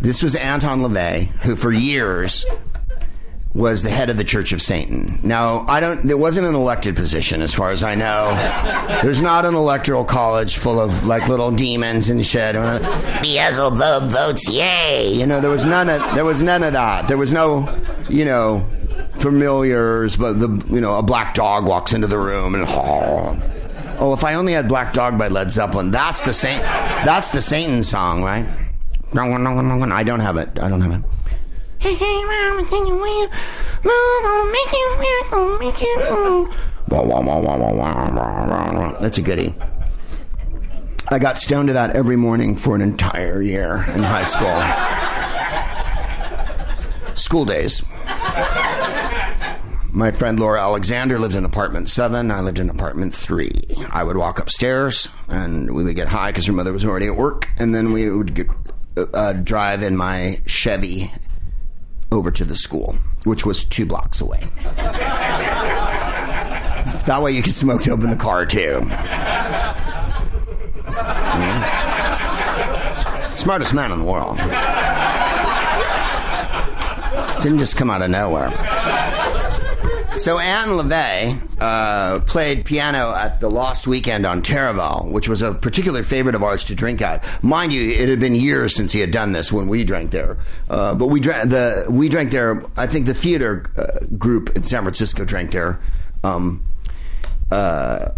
This 0.00 0.22
was 0.22 0.34
Anton 0.34 0.80
LaVey, 0.80 1.26
who 1.40 1.56
for 1.56 1.72
years 1.72 2.44
was 3.54 3.82
the 3.82 3.88
head 3.88 4.10
of 4.10 4.18
the 4.18 4.24
Church 4.24 4.52
of 4.52 4.60
Satan. 4.60 5.18
Now, 5.22 5.64
I 5.66 5.80
don't. 5.80 6.02
There 6.02 6.16
wasn't 6.16 6.46
an 6.46 6.54
elected 6.54 6.94
position, 6.94 7.40
as 7.40 7.54
far 7.54 7.70
as 7.70 7.82
I 7.82 7.94
know. 7.94 8.34
There's 9.02 9.22
not 9.22 9.46
an 9.46 9.54
electoral 9.54 10.04
college 10.04 10.58
full 10.58 10.78
of 10.78 11.06
like 11.06 11.26
little 11.28 11.50
demons 11.50 12.10
and 12.10 12.24
shit. 12.24 12.54
Beelzebub 13.22 14.10
votes 14.10 14.46
yay. 14.50 15.12
You 15.14 15.26
know, 15.26 15.40
there 15.40 15.50
was 15.50 15.64
none 15.64 15.88
of. 15.88 16.14
There 16.14 16.24
was 16.24 16.42
none 16.42 16.62
of 16.62 16.74
that. 16.74 17.08
There 17.08 17.16
was 17.16 17.32
no, 17.32 17.66
you 18.10 18.26
know, 18.26 18.66
familiars. 19.16 20.16
But 20.16 20.34
the 20.34 20.48
you 20.68 20.80
know, 20.80 20.96
a 20.96 21.02
black 21.02 21.34
dog 21.34 21.66
walks 21.66 21.92
into 21.92 22.06
the 22.06 22.18
room 22.18 22.54
and. 22.54 22.66
Oh, 23.98 24.12
if 24.12 24.24
I 24.24 24.34
only 24.34 24.52
had 24.52 24.68
Black 24.68 24.92
Dog 24.92 25.16
by 25.18 25.28
Led 25.28 25.50
Zeppelin. 25.50 25.90
That's 25.90 26.20
the 26.22 26.34
Saint. 26.34 26.60
That's 26.60 27.30
the 27.30 27.40
Satan 27.40 27.82
song, 27.82 28.22
right? 28.22 28.46
I 29.90 30.02
don't 30.02 30.20
have 30.20 30.36
it. 30.36 30.58
I 30.58 30.68
don't 30.68 30.82
have 30.82 31.00
it. 31.00 31.06
That's 39.00 39.18
a 39.18 39.22
goodie. 39.22 39.54
I 41.08 41.18
got 41.18 41.38
stoned 41.38 41.68
to 41.68 41.72
that 41.74 41.96
every 41.96 42.16
morning 42.16 42.56
for 42.56 42.74
an 42.74 42.80
entire 42.82 43.40
year 43.40 43.84
in 43.94 44.02
high 44.02 44.24
school. 44.24 44.56
School 47.14 47.44
days. 47.44 47.82
My 49.92 50.10
friend 50.10 50.38
Laura 50.38 50.60
Alexander 50.60 51.18
lived 51.18 51.34
in 51.34 51.44
apartment 51.44 51.88
seven. 51.88 52.30
I 52.30 52.40
lived 52.40 52.58
in 52.58 52.68
apartment 52.68 53.14
three. 53.14 53.50
I 53.90 54.04
would 54.04 54.18
walk 54.18 54.38
upstairs 54.38 55.08
and 55.28 55.74
we 55.74 55.84
would 55.84 55.96
get 55.96 56.08
high 56.08 56.30
because 56.30 56.46
her 56.46 56.52
mother 56.52 56.72
was 56.72 56.84
already 56.84 57.06
at 57.06 57.16
work. 57.16 57.48
And 57.58 57.74
then 57.74 57.92
we 57.92 58.10
would 58.10 58.34
get, 58.34 58.46
uh, 59.14 59.32
drive 59.32 59.82
in 59.82 59.96
my 59.96 60.38
Chevy 60.46 61.10
over 62.12 62.30
to 62.30 62.44
the 62.44 62.56
school, 62.56 62.98
which 63.24 63.46
was 63.46 63.64
two 63.64 63.86
blocks 63.86 64.20
away. 64.20 64.40
that 67.06 67.22
way 67.22 67.32
you 67.32 67.42
could 67.42 67.54
smoke 67.54 67.82
dope 67.82 68.00
in 68.00 68.10
the 68.10 68.16
car 68.16 68.44
too. 68.44 68.80
Mm. 71.36 73.34
Smartest 73.34 73.74
man 73.74 73.92
in 73.92 73.98
the 73.98 74.04
world. 74.04 74.38
Didn't 77.46 77.60
just 77.60 77.76
come 77.76 77.90
out 77.90 78.02
of 78.02 78.10
nowhere. 78.10 78.50
So 80.16 80.40
Anton 80.40 80.88
LaVey 80.88 81.60
uh, 81.60 82.18
played 82.24 82.64
piano 82.64 83.14
at 83.14 83.38
the 83.38 83.48
Lost 83.48 83.86
Weekend 83.86 84.26
on 84.26 84.42
Taraval, 84.42 85.12
which 85.12 85.28
was 85.28 85.42
a 85.42 85.54
particular 85.54 86.02
favorite 86.02 86.34
of 86.34 86.42
ours 86.42 86.64
to 86.64 86.74
drink 86.74 87.02
at. 87.02 87.24
Mind 87.44 87.72
you, 87.72 87.88
it 87.88 88.08
had 88.08 88.18
been 88.18 88.34
years 88.34 88.74
since 88.74 88.90
he 88.90 88.98
had 88.98 89.12
done 89.12 89.30
this 89.30 89.52
when 89.52 89.68
we 89.68 89.84
drank 89.84 90.10
there. 90.10 90.38
Uh, 90.68 90.96
but 90.96 91.06
we 91.06 91.20
drank 91.20 91.48
the 91.50 91.86
we 91.88 92.08
drank 92.08 92.32
there. 92.32 92.64
I 92.76 92.88
think 92.88 93.06
the 93.06 93.14
theater 93.14 93.70
uh, 93.76 94.04
group 94.18 94.56
in 94.56 94.64
San 94.64 94.82
Francisco 94.82 95.24
drank 95.24 95.52
there. 95.52 95.78
Um, 96.24 96.66
uh, 97.52 98.08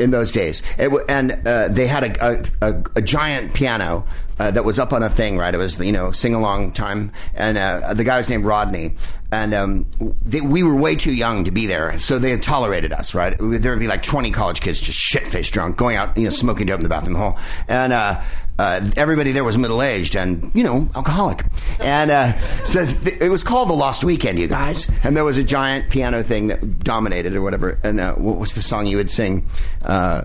in 0.00 0.10
those 0.10 0.32
days, 0.32 0.62
w- 0.76 1.04
and 1.08 1.46
uh, 1.46 1.68
they 1.68 1.86
had 1.86 2.16
a, 2.16 2.42
a, 2.62 2.82
a 2.96 3.02
giant 3.02 3.54
piano 3.54 4.04
uh, 4.38 4.50
that 4.50 4.64
was 4.64 4.78
up 4.78 4.92
on 4.92 5.02
a 5.02 5.08
thing, 5.10 5.36
right? 5.36 5.54
It 5.54 5.58
was 5.58 5.78
you 5.80 5.92
know 5.92 6.10
sing 6.12 6.34
along 6.34 6.72
time, 6.72 7.12
and 7.34 7.58
uh, 7.58 7.94
the 7.94 8.04
guy 8.04 8.16
was 8.16 8.28
named 8.30 8.44
Rodney, 8.44 8.96
and 9.30 9.54
um, 9.54 9.86
they, 10.24 10.40
we 10.40 10.62
were 10.62 10.74
way 10.74 10.96
too 10.96 11.12
young 11.12 11.44
to 11.44 11.50
be 11.50 11.66
there, 11.66 11.98
so 11.98 12.18
they 12.18 12.36
tolerated 12.38 12.92
us, 12.92 13.14
right? 13.14 13.36
There 13.38 13.72
would 13.72 13.80
be 13.80 13.86
like 13.86 14.02
twenty 14.02 14.30
college 14.30 14.60
kids 14.60 14.80
just 14.80 14.98
shit 14.98 15.24
faced 15.24 15.52
drunk, 15.52 15.76
going 15.76 15.96
out, 15.96 16.16
you 16.16 16.24
know, 16.24 16.30
smoking 16.30 16.66
dope 16.66 16.78
in 16.78 16.84
the 16.84 16.88
bathroom 16.88 17.16
hall, 17.16 17.38
and. 17.68 17.92
Uh, 17.92 18.20
uh, 18.60 18.84
everybody 18.94 19.32
there 19.32 19.42
was 19.42 19.56
middle 19.56 19.80
aged 19.80 20.14
and 20.16 20.50
you 20.54 20.62
know 20.62 20.86
alcoholic, 20.94 21.46
and 21.80 22.10
uh, 22.10 22.38
so 22.64 22.84
th- 22.84 23.18
it 23.18 23.30
was 23.30 23.42
called 23.42 23.70
the 23.70 23.74
Lost 23.74 24.04
Weekend, 24.04 24.38
you 24.38 24.48
guys. 24.48 24.90
And 25.02 25.16
there 25.16 25.24
was 25.24 25.38
a 25.38 25.44
giant 25.44 25.88
piano 25.88 26.22
thing 26.22 26.48
that 26.48 26.80
dominated 26.80 27.34
or 27.34 27.40
whatever. 27.40 27.78
And 27.82 27.98
uh, 27.98 28.14
what 28.16 28.36
was 28.36 28.52
the 28.52 28.60
song 28.60 28.86
you 28.86 28.98
would 28.98 29.10
sing? 29.10 29.46
Uh, 29.82 30.24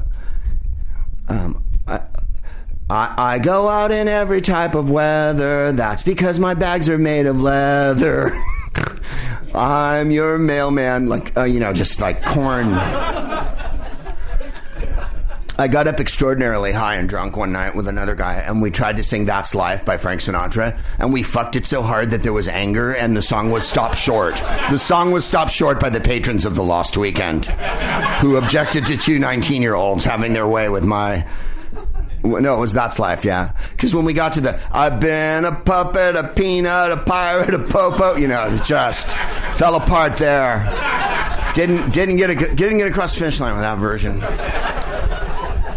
um, 1.29 1.63
I, 1.87 2.01
I, 2.89 3.13
I 3.17 3.39
go 3.39 3.69
out 3.69 3.91
in 3.91 4.09
every 4.09 4.41
type 4.41 4.75
of 4.75 4.89
weather. 4.89 5.71
That's 5.71 6.03
because 6.03 6.37
my 6.37 6.55
bags 6.55 6.89
are 6.89 6.97
made 6.97 7.27
of 7.27 7.41
leather. 7.41 8.37
I'm 9.55 10.11
your 10.11 10.37
mailman, 10.37 11.07
like 11.07 11.37
uh, 11.37 11.45
you 11.45 11.61
know, 11.61 11.71
just 11.71 12.01
like 12.01 12.21
corn. 12.25 12.67
I 15.57 15.69
got 15.69 15.87
up 15.87 16.01
extraordinarily 16.01 16.73
high 16.73 16.95
and 16.95 17.07
drunk 17.07 17.37
one 17.37 17.53
night 17.53 17.75
with 17.75 17.87
another 17.87 18.13
guy, 18.13 18.35
and 18.35 18.61
we 18.61 18.71
tried 18.71 18.97
to 18.97 19.03
sing 19.03 19.23
"That's 19.25 19.55
Life" 19.55 19.85
by 19.85 19.95
Frank 19.95 20.19
Sinatra, 20.19 20.77
and 20.99 21.13
we 21.13 21.23
fucked 21.23 21.55
it 21.55 21.65
so 21.65 21.81
hard 21.81 22.09
that 22.09 22.23
there 22.23 22.33
was 22.33 22.49
anger, 22.49 22.93
and 22.93 23.15
the 23.15 23.21
song 23.21 23.51
was 23.51 23.65
stopped 23.65 23.95
short. 23.95 24.35
The 24.69 24.77
song 24.77 25.11
was 25.11 25.23
stopped 25.23 25.51
short 25.51 25.79
by 25.79 25.89
the 25.89 26.01
patrons 26.01 26.43
of 26.45 26.55
the 26.55 26.63
Lost 26.63 26.97
Weekend, 26.97 27.45
who 28.19 28.35
objected 28.35 28.85
to 28.87 28.97
two 28.97 29.17
19-year-olds 29.17 30.03
having 30.03 30.33
their 30.33 30.47
way 30.47 30.67
with 30.67 30.83
my. 30.83 31.25
No, 32.25 32.55
it 32.55 32.59
was 32.59 32.73
That's 32.73 32.99
Life, 32.99 33.23
yeah. 33.23 33.53
Because 33.71 33.95
when 33.95 34.03
we 34.03 34.11
got 34.11 34.33
to 34.33 34.41
the 34.41 34.59
I've 34.73 34.99
been 34.99 35.45
a 35.45 35.53
puppet, 35.53 36.17
a 36.17 36.27
peanut, 36.35 36.91
a 36.91 36.97
pirate, 37.05 37.53
a 37.53 37.59
popo, 37.59 38.17
you 38.17 38.27
know, 38.27 38.49
it 38.49 38.63
just 38.63 39.07
fell 39.53 39.75
apart 39.75 40.17
there. 40.17 40.65
Didn't 41.53 41.91
didn't 41.91 42.17
get 42.17 42.29
a, 42.29 42.55
didn't 42.55 42.79
get 42.79 42.87
across 42.87 43.13
the 43.13 43.19
finish 43.19 43.39
line 43.39 43.53
with 43.53 43.61
that 43.61 43.77
version. 43.77 44.21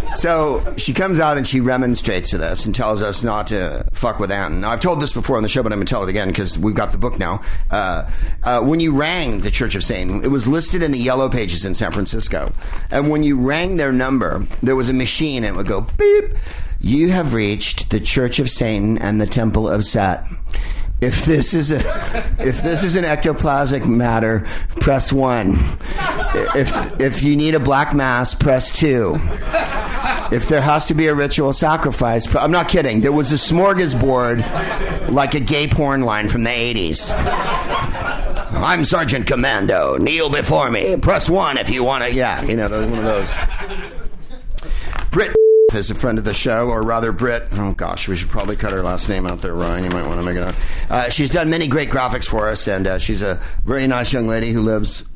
So 0.08 0.74
she 0.76 0.94
comes 0.94 1.20
out 1.20 1.36
and 1.36 1.46
she 1.46 1.60
remonstrates 1.60 2.32
with 2.32 2.42
us 2.42 2.66
and 2.66 2.74
tells 2.74 3.02
us 3.02 3.22
not 3.22 3.48
to 3.48 3.86
fuck 3.92 4.18
with 4.18 4.30
Anton. 4.30 4.62
Now, 4.62 4.70
I've 4.70 4.80
told 4.80 5.00
this 5.00 5.12
before 5.12 5.36
on 5.36 5.42
the 5.42 5.48
show, 5.48 5.62
but 5.62 5.70
I'm 5.70 5.78
going 5.78 5.86
to 5.86 5.90
tell 5.90 6.02
it 6.02 6.08
again 6.08 6.28
because 6.28 6.58
we've 6.58 6.74
got 6.74 6.92
the 6.92 6.98
book 6.98 7.18
now. 7.18 7.42
Uh, 7.70 8.10
uh, 8.42 8.62
when 8.62 8.80
you 8.80 8.96
rang 8.96 9.40
the 9.40 9.50
Church 9.50 9.74
of 9.74 9.84
Satan, 9.84 10.24
it 10.24 10.28
was 10.28 10.48
listed 10.48 10.82
in 10.82 10.92
the 10.92 10.98
yellow 10.98 11.28
pages 11.28 11.64
in 11.64 11.74
San 11.74 11.92
Francisco. 11.92 12.52
And 12.90 13.10
when 13.10 13.22
you 13.22 13.38
rang 13.38 13.76
their 13.76 13.92
number, 13.92 14.46
there 14.62 14.76
was 14.76 14.88
a 14.88 14.94
machine 14.94 15.44
and 15.44 15.54
it 15.54 15.56
would 15.56 15.66
go 15.66 15.82
beep. 15.82 16.24
You 16.80 17.10
have 17.10 17.34
reached 17.34 17.90
the 17.90 18.00
Church 18.00 18.38
of 18.38 18.48
Satan 18.48 18.98
and 18.98 19.20
the 19.20 19.26
Temple 19.26 19.68
of 19.68 19.84
Set. 19.84 20.24
If 21.00 21.24
this 21.24 21.54
is 21.54 21.70
a, 21.70 21.78
if 22.40 22.60
this 22.62 22.82
is 22.82 22.96
an 22.96 23.04
ectoplasmic 23.04 23.86
matter, 23.86 24.46
press 24.80 25.12
one. 25.12 25.56
If 26.56 27.00
if 27.00 27.22
you 27.22 27.36
need 27.36 27.54
a 27.54 27.60
black 27.60 27.94
mass, 27.94 28.34
press 28.34 28.76
two. 28.76 29.14
If 30.30 30.48
there 30.48 30.60
has 30.60 30.86
to 30.86 30.94
be 30.94 31.06
a 31.06 31.14
ritual 31.14 31.52
sacrifice, 31.52 32.34
I'm 32.34 32.50
not 32.50 32.68
kidding. 32.68 33.00
There 33.00 33.12
was 33.12 33.30
a 33.32 33.36
smorgasbord, 33.36 35.10
like 35.10 35.34
a 35.34 35.40
gay 35.40 35.68
porn 35.68 36.02
line 36.02 36.28
from 36.28 36.42
the 36.44 36.50
80s. 36.50 37.10
I'm 38.60 38.84
Sergeant 38.84 39.26
Commando. 39.26 39.96
Kneel 39.96 40.28
before 40.30 40.70
me. 40.70 40.96
Press 40.98 41.30
one 41.30 41.56
if 41.56 41.70
you 41.70 41.84
want 41.84 42.04
to. 42.04 42.12
Yeah, 42.12 42.42
you 42.42 42.56
know, 42.56 42.68
one 42.68 42.98
of 42.98 43.04
those. 43.04 43.34
Brit 45.10 45.34
is 45.74 45.90
a 45.90 45.94
friend 45.94 46.16
of 46.16 46.24
the 46.24 46.32
show, 46.32 46.70
or 46.70 46.82
rather, 46.82 47.12
Brit. 47.12 47.46
Oh 47.52 47.72
gosh, 47.72 48.08
we 48.08 48.16
should 48.16 48.30
probably 48.30 48.56
cut 48.56 48.72
her 48.72 48.82
last 48.82 49.08
name 49.08 49.26
out 49.26 49.42
there, 49.42 49.54
Ryan. 49.54 49.84
You 49.84 49.90
might 49.90 50.06
want 50.06 50.18
to 50.18 50.24
make 50.24 50.36
it 50.36 50.42
out. 50.42 50.54
Uh, 50.88 51.08
she's 51.10 51.30
done 51.30 51.50
many 51.50 51.68
great 51.68 51.90
graphics 51.90 52.24
for 52.24 52.48
us, 52.48 52.66
and 52.66 52.86
uh, 52.86 52.98
she's 52.98 53.20
a 53.20 53.38
very 53.66 53.86
nice 53.86 54.10
young 54.10 54.26
lady 54.26 54.50
who 54.50 54.62
lives 54.62 55.06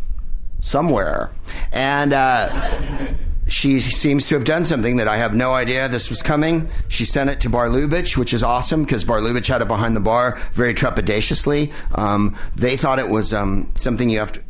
somewhere. 0.60 1.30
And 1.72 2.12
uh, 2.12 3.14
she 3.46 3.80
seems 3.80 4.26
to 4.26 4.34
have 4.34 4.44
done 4.44 4.66
something 4.66 4.96
that 4.96 5.08
I 5.08 5.16
have 5.16 5.34
no 5.34 5.54
idea 5.54 5.88
this 5.88 6.10
was 6.10 6.20
coming. 6.20 6.68
She 6.88 7.06
sent 7.06 7.30
it 7.30 7.40
to 7.40 7.48
Bar 7.48 7.68
Lubitsch, 7.68 8.18
which 8.18 8.34
is 8.34 8.42
awesome 8.42 8.82
because 8.84 9.04
Bar 9.04 9.20
Lubitsch 9.20 9.48
had 9.48 9.62
it 9.62 9.68
behind 9.68 9.96
the 9.96 10.00
bar 10.00 10.38
very 10.52 10.74
trepidatiously. 10.74 11.72
Um, 11.96 12.36
they 12.54 12.76
thought 12.76 12.98
it 12.98 13.08
was 13.08 13.32
um, 13.32 13.72
something 13.74 14.10
you 14.10 14.18
have 14.18 14.32
to. 14.32 14.42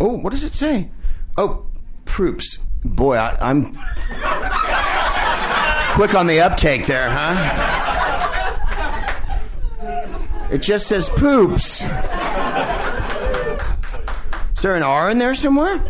Oh, 0.00 0.18
what 0.18 0.30
does 0.30 0.44
it 0.44 0.54
say? 0.54 0.88
Oh, 1.36 1.66
proops. 2.04 2.64
Boy, 2.84 3.16
I, 3.16 3.36
I'm 3.40 3.76
quick 5.98 6.14
on 6.14 6.28
the 6.28 6.38
uptake 6.38 6.86
there, 6.86 7.10
huh? 7.10 7.34
It 10.48 10.62
just 10.62 10.86
says 10.86 11.08
poops. 11.08 11.82
Is 14.54 14.62
there 14.62 14.76
an 14.76 14.84
R 14.84 15.10
in 15.10 15.18
there 15.18 15.34
somewhere? 15.34 15.82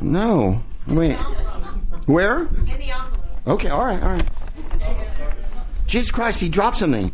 No. 0.00 0.62
Wait. 0.86 1.18
Where? 2.06 2.44
In 2.46 2.64
the 2.64 2.92
envelope. 2.92 3.20
Okay, 3.46 3.68
all 3.68 3.84
right, 3.84 4.02
all 4.02 4.08
right. 4.08 4.26
Jesus 5.86 6.10
Christ, 6.10 6.40
he 6.40 6.48
dropped 6.48 6.78
something. 6.78 7.12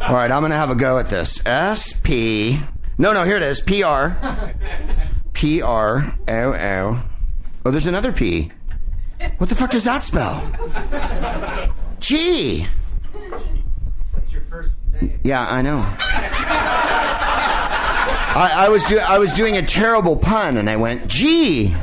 All 0.00 0.14
right, 0.14 0.30
I'm 0.30 0.40
going 0.40 0.52
to 0.52 0.56
have 0.56 0.70
a 0.70 0.74
go 0.74 0.98
at 0.98 1.10
this. 1.10 1.44
S 1.46 1.92
P. 2.00 2.60
No, 2.96 3.12
no, 3.12 3.24
here 3.24 3.36
it 3.36 3.42
is. 3.42 3.60
P 3.60 3.82
R. 3.82 4.16
P 5.36 5.60
R 5.60 6.16
O 6.28 6.54
O. 6.54 7.02
Oh, 7.66 7.70
there's 7.70 7.86
another 7.86 8.10
P. 8.10 8.50
What 9.36 9.50
the 9.50 9.54
fuck 9.54 9.70
does 9.70 9.84
that 9.84 10.02
spell? 10.02 10.50
G. 12.00 12.66
What's 14.12 14.32
your 14.32 14.40
first 14.42 14.78
name? 14.98 15.20
Yeah, 15.22 15.46
I 15.46 15.60
know. 15.60 15.84
I, 18.38 18.52
I 18.56 18.68
was 18.70 18.86
do, 18.86 18.98
I 18.98 19.18
was 19.18 19.34
doing 19.34 19.58
a 19.58 19.62
terrible 19.62 20.16
pun, 20.16 20.56
and 20.56 20.70
I 20.70 20.76
went 20.76 21.06
G, 21.06 21.74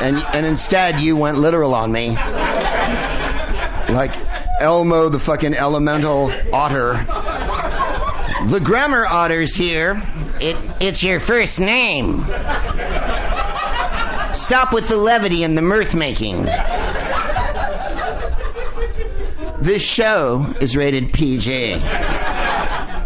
and 0.00 0.16
and 0.32 0.46
instead 0.46 1.00
you 1.00 1.16
went 1.16 1.38
literal 1.38 1.74
on 1.74 1.90
me, 1.90 2.10
like 3.92 4.14
Elmo 4.60 5.08
the 5.08 5.18
fucking 5.18 5.54
elemental 5.54 6.30
otter. 6.52 7.04
The 8.46 8.60
grammar 8.62 9.06
otter's 9.06 9.54
here. 9.54 10.02
It 10.40 10.56
it's 10.80 11.02
your 11.02 11.18
first 11.18 11.58
name. 11.60 12.24
Stop 14.34 14.72
with 14.72 14.88
the 14.88 14.96
levity 14.98 15.44
and 15.44 15.56
the 15.56 15.62
mirth 15.62 15.94
making. 15.94 16.44
This 19.60 19.82
show 19.82 20.54
is 20.60 20.76
rated 20.76 21.12
PG. 21.12 21.78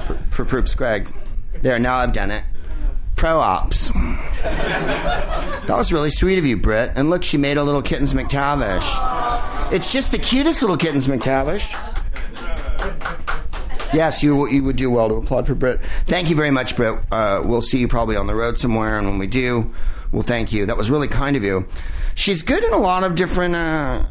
For, 0.06 0.18
for 0.30 0.44
Proops 0.44 0.74
Greg. 0.74 1.12
There, 1.62 1.78
now 1.78 1.94
I've 1.94 2.12
done 2.12 2.32
it. 2.32 2.42
Pro 3.14 3.38
ops. 3.38 3.90
That 5.68 5.76
was 5.76 5.92
really 5.92 6.10
sweet 6.10 6.38
of 6.38 6.46
you, 6.46 6.56
Britt. 6.56 6.92
And 6.96 7.10
look, 7.10 7.22
she 7.22 7.36
made 7.36 7.58
a 7.58 7.62
little 7.62 7.82
Kittens 7.82 8.12
McTavish. 8.12 9.72
It's 9.72 9.92
just 9.92 10.10
the 10.10 10.18
cutest 10.18 10.62
little 10.62 10.76
Kittens 10.76 11.06
McTavish. 11.06 11.87
Yes, 13.92 14.22
you 14.22 14.48
you 14.48 14.62
would 14.64 14.76
do 14.76 14.90
well 14.90 15.08
to 15.08 15.14
applaud 15.14 15.46
for 15.46 15.54
Britt. 15.54 15.80
Thank 16.06 16.28
you 16.28 16.36
very 16.36 16.50
much, 16.50 16.76
Britt. 16.76 16.98
Uh, 17.10 17.42
we'll 17.44 17.62
see 17.62 17.78
you 17.78 17.88
probably 17.88 18.16
on 18.16 18.26
the 18.26 18.34
road 18.34 18.58
somewhere, 18.58 18.98
and 18.98 19.06
when 19.08 19.18
we 19.18 19.26
do, 19.26 19.72
we'll 20.12 20.22
thank 20.22 20.52
you. 20.52 20.66
That 20.66 20.76
was 20.76 20.90
really 20.90 21.08
kind 21.08 21.36
of 21.36 21.44
you. 21.44 21.66
She's 22.14 22.42
good 22.42 22.62
in 22.62 22.72
a 22.72 22.78
lot 22.78 23.02
of 23.04 23.14
different. 23.14 23.54
Uh, 23.54 24.04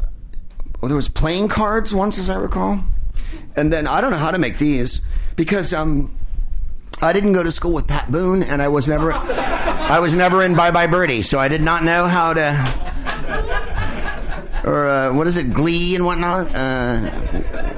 well, 0.81 0.89
there 0.89 0.95
was 0.95 1.09
playing 1.09 1.47
cards 1.47 1.93
once, 1.93 2.17
as 2.17 2.29
I 2.29 2.37
recall, 2.37 2.83
and 3.55 3.71
then 3.71 3.87
I 3.87 4.01
don't 4.01 4.11
know 4.11 4.17
how 4.17 4.31
to 4.31 4.39
make 4.39 4.57
these 4.57 5.05
because 5.35 5.73
um, 5.73 6.15
I 7.01 7.13
didn't 7.13 7.33
go 7.33 7.43
to 7.43 7.51
school 7.51 7.73
with 7.73 7.87
Pat 7.87 8.11
Boone, 8.11 8.41
and 8.43 8.61
I 8.61 8.67
was 8.69 8.87
never, 8.87 9.11
I 9.13 9.99
was 9.99 10.15
never 10.15 10.43
in 10.43 10.55
Bye 10.55 10.71
Bye 10.71 10.87
Birdie, 10.87 11.21
so 11.21 11.39
I 11.39 11.47
did 11.47 11.61
not 11.61 11.83
know 11.83 12.05
how 12.07 12.33
to, 12.33 12.41
or 14.65 14.87
uh, 14.87 15.13
what 15.13 15.27
is 15.27 15.37
it, 15.37 15.53
Glee 15.53 15.95
and 15.95 16.03
whatnot. 16.05 16.47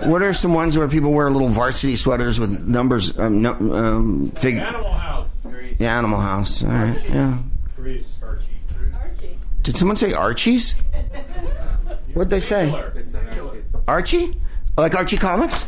What 0.05 0.21
are 0.21 0.33
some 0.33 0.53
ones 0.53 0.77
where 0.77 0.87
people 0.87 1.11
wear 1.13 1.29
little 1.29 1.49
varsity 1.49 1.95
sweaters 1.95 2.39
with 2.39 2.65
numbers? 2.67 3.17
Um, 3.19 3.41
no, 3.41 3.53
um, 3.53 4.31
fig- 4.31 4.57
Animal 4.57 4.93
House. 4.93 5.27
Grease. 5.43 5.77
yeah, 5.79 5.97
Animal 5.97 6.19
House. 6.19 6.63
All 6.63 6.69
right, 6.71 7.09
yeah. 7.09 7.37
Grease. 7.75 8.17
Archie. 8.23 8.57
Archie. 9.01 9.37
Did 9.63 9.75
someone 9.75 9.97
say 9.97 10.13
Archie's? 10.13 10.79
What'd 12.13 12.29
they 12.29 12.39
say? 12.39 12.69
Killer. 12.69 12.93
It's. 12.95 13.75
Archie? 13.87 14.37
Like 14.77 14.95
Archie 14.95 15.17
Comics? 15.17 15.65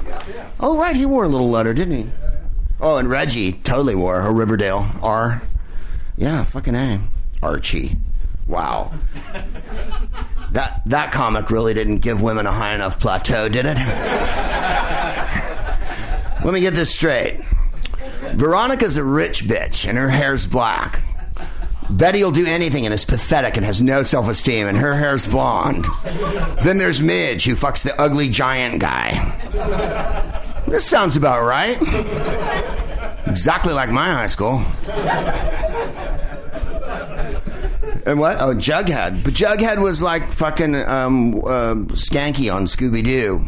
Oh, 0.60 0.78
right. 0.80 0.96
He 0.96 1.06
wore 1.06 1.26
a 1.26 1.28
little 1.28 1.50
letter, 1.50 1.74
didn't 1.74 1.98
he? 1.98 2.12
Oh, 2.80 2.98
and 2.98 3.10
Reggie 3.10 3.52
totally 3.52 3.94
wore 3.96 4.20
a 4.22 4.32
Riverdale 4.32 4.88
R. 5.04 5.42
Yeah, 6.18 6.44
fucking 6.46 6.76
A. 6.76 7.00
Archie. 7.44 7.96
Wow. 8.48 8.94
That 10.52 10.82
that 10.88 11.12
comic 11.12 11.50
really 11.50 11.74
didn't 11.74 12.00
give 12.00 12.22
women 12.22 12.46
a 12.46 12.52
high 12.52 12.76
enough 12.76 13.00
plateau, 13.00 13.50
did 13.50 13.66
it? 13.66 13.78
Let 16.44 16.54
me 16.54 16.62
get 16.62 16.74
this 16.74 16.94
straight. 16.94 17.40
Veronica's 18.34 18.98
a 18.98 19.04
rich 19.04 19.44
bitch 19.44 19.88
and 19.88 19.98
her 19.98 20.10
hair's 20.10 20.46
black. 20.46 21.02
Betty 21.90 22.24
will 22.24 22.32
do 22.32 22.46
anything 22.46 22.86
and 22.86 22.94
is 22.94 23.06
pathetic 23.06 23.58
and 23.58 23.66
has 23.66 23.82
no 23.82 24.04
self 24.04 24.30
esteem, 24.30 24.68
and 24.68 24.78
her 24.78 24.96
hair's 24.96 25.26
blonde. 25.26 25.88
Then 26.64 26.78
there's 26.78 27.02
Midge, 27.02 27.46
who 27.46 27.56
fucks 27.56 27.84
the 27.84 28.00
ugly 28.00 28.30
giant 28.30 28.80
guy. 28.80 30.64
This 30.68 30.86
sounds 30.86 31.18
about 31.18 31.44
right. 31.44 31.78
Exactly 33.28 33.74
like 33.74 33.90
my 33.90 34.12
high 34.12 34.28
school. 34.28 34.64
And 38.06 38.20
what? 38.20 38.38
Oh, 38.40 38.54
Jughead. 38.56 39.24
But 39.24 39.34
Jughead 39.34 39.82
was 39.82 40.02
like 40.02 40.24
fucking 40.32 40.76
um, 40.76 41.36
uh, 41.36 41.76
Skanky 41.96 42.54
on 42.54 42.66
Scooby 42.66 43.04
Doo. 43.04 43.46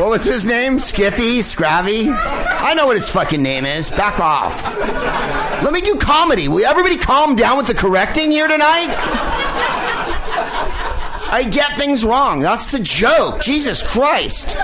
What 0.00 0.10
was 0.10 0.24
his 0.24 0.44
name? 0.44 0.76
Skiffy? 0.76 1.38
Scravy? 1.38 2.08
I 2.14 2.74
know 2.74 2.86
what 2.86 2.96
his 2.96 3.08
fucking 3.08 3.42
name 3.42 3.64
is. 3.64 3.88
Back 3.88 4.20
off. 4.20 4.62
Let 5.62 5.72
me 5.72 5.80
do 5.80 5.96
comedy. 5.96 6.48
Will 6.48 6.66
everybody 6.66 6.98
calm 6.98 7.34
down 7.34 7.56
with 7.56 7.66
the 7.66 7.74
correcting 7.74 8.30
here 8.30 8.46
tonight? 8.46 8.94
I 11.28 11.48
get 11.50 11.78
things 11.78 12.04
wrong. 12.04 12.40
That's 12.40 12.70
the 12.70 12.78
joke. 12.78 13.40
Jesus 13.40 13.82
Christ. 13.82 14.54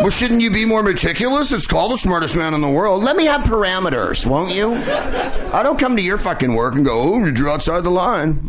Well, 0.00 0.10
shouldn't 0.10 0.40
you 0.40 0.50
be 0.50 0.64
more 0.64 0.82
meticulous? 0.82 1.52
It's 1.52 1.66
called 1.66 1.92
the 1.92 1.98
smartest 1.98 2.34
man 2.34 2.54
in 2.54 2.62
the 2.62 2.70
world. 2.70 3.04
Let 3.04 3.16
me 3.16 3.26
have 3.26 3.42
parameters, 3.42 4.24
won't 4.24 4.54
you? 4.54 4.74
I 4.74 5.62
don't 5.62 5.78
come 5.78 5.94
to 5.94 6.02
your 6.02 6.16
fucking 6.16 6.54
work 6.54 6.74
and 6.74 6.86
go, 6.86 6.98
oh, 6.98 7.18
you 7.18 7.30
drew 7.30 7.50
outside 7.50 7.82
the 7.82 7.90
line. 7.90 8.48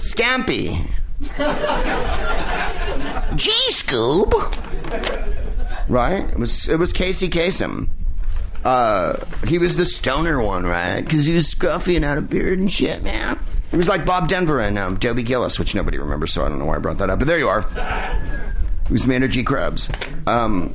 Scampy. 0.00 0.84
G 3.36 3.50
Scoob. 3.70 4.32
Right? 5.88 6.28
It 6.28 6.38
was 6.38 6.68
it 6.68 6.78
was 6.78 6.92
Casey 6.92 7.28
Kasem. 7.28 7.88
Uh, 8.64 9.16
he 9.46 9.58
was 9.58 9.76
the 9.76 9.84
stoner 9.84 10.42
one, 10.42 10.64
right? 10.64 11.00
Because 11.02 11.24
he 11.24 11.34
was 11.34 11.54
scruffy 11.54 11.96
and 11.96 12.04
had 12.04 12.18
a 12.18 12.22
beard 12.22 12.58
and 12.58 12.70
shit, 12.70 13.02
man. 13.02 13.38
He 13.70 13.76
was 13.76 13.88
like 13.88 14.04
Bob 14.04 14.28
Denver 14.28 14.60
and 14.60 14.76
um, 14.78 14.96
Dobie 14.96 15.22
Gillis, 15.22 15.58
which 15.58 15.74
nobody 15.76 15.98
remembers, 15.98 16.32
so 16.32 16.44
I 16.44 16.48
don't 16.48 16.58
know 16.58 16.66
why 16.66 16.76
I 16.76 16.78
brought 16.78 16.98
that 16.98 17.08
up. 17.08 17.20
But 17.20 17.28
there 17.28 17.38
you 17.38 17.48
are. 17.48 17.64
It 18.84 18.90
was 18.90 19.06
Maynard 19.06 19.30
G. 19.30 19.44
Krebs. 19.44 19.88
Um, 20.26 20.74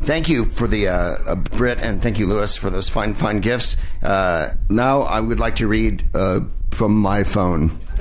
thank 0.00 0.28
you 0.28 0.44
for 0.44 0.66
the 0.66 0.88
uh, 0.88 0.92
uh, 0.94 1.34
Brit 1.36 1.78
and 1.78 2.02
thank 2.02 2.18
you, 2.18 2.26
Lewis, 2.26 2.56
for 2.56 2.68
those 2.68 2.88
fine, 2.88 3.14
fine 3.14 3.38
gifts. 3.38 3.76
Uh, 4.02 4.54
now 4.68 5.02
I 5.02 5.20
would 5.20 5.38
like 5.38 5.56
to 5.56 5.68
read 5.68 6.04
uh, 6.12 6.40
from 6.72 6.98
my 6.98 7.22
phone. 7.22 7.70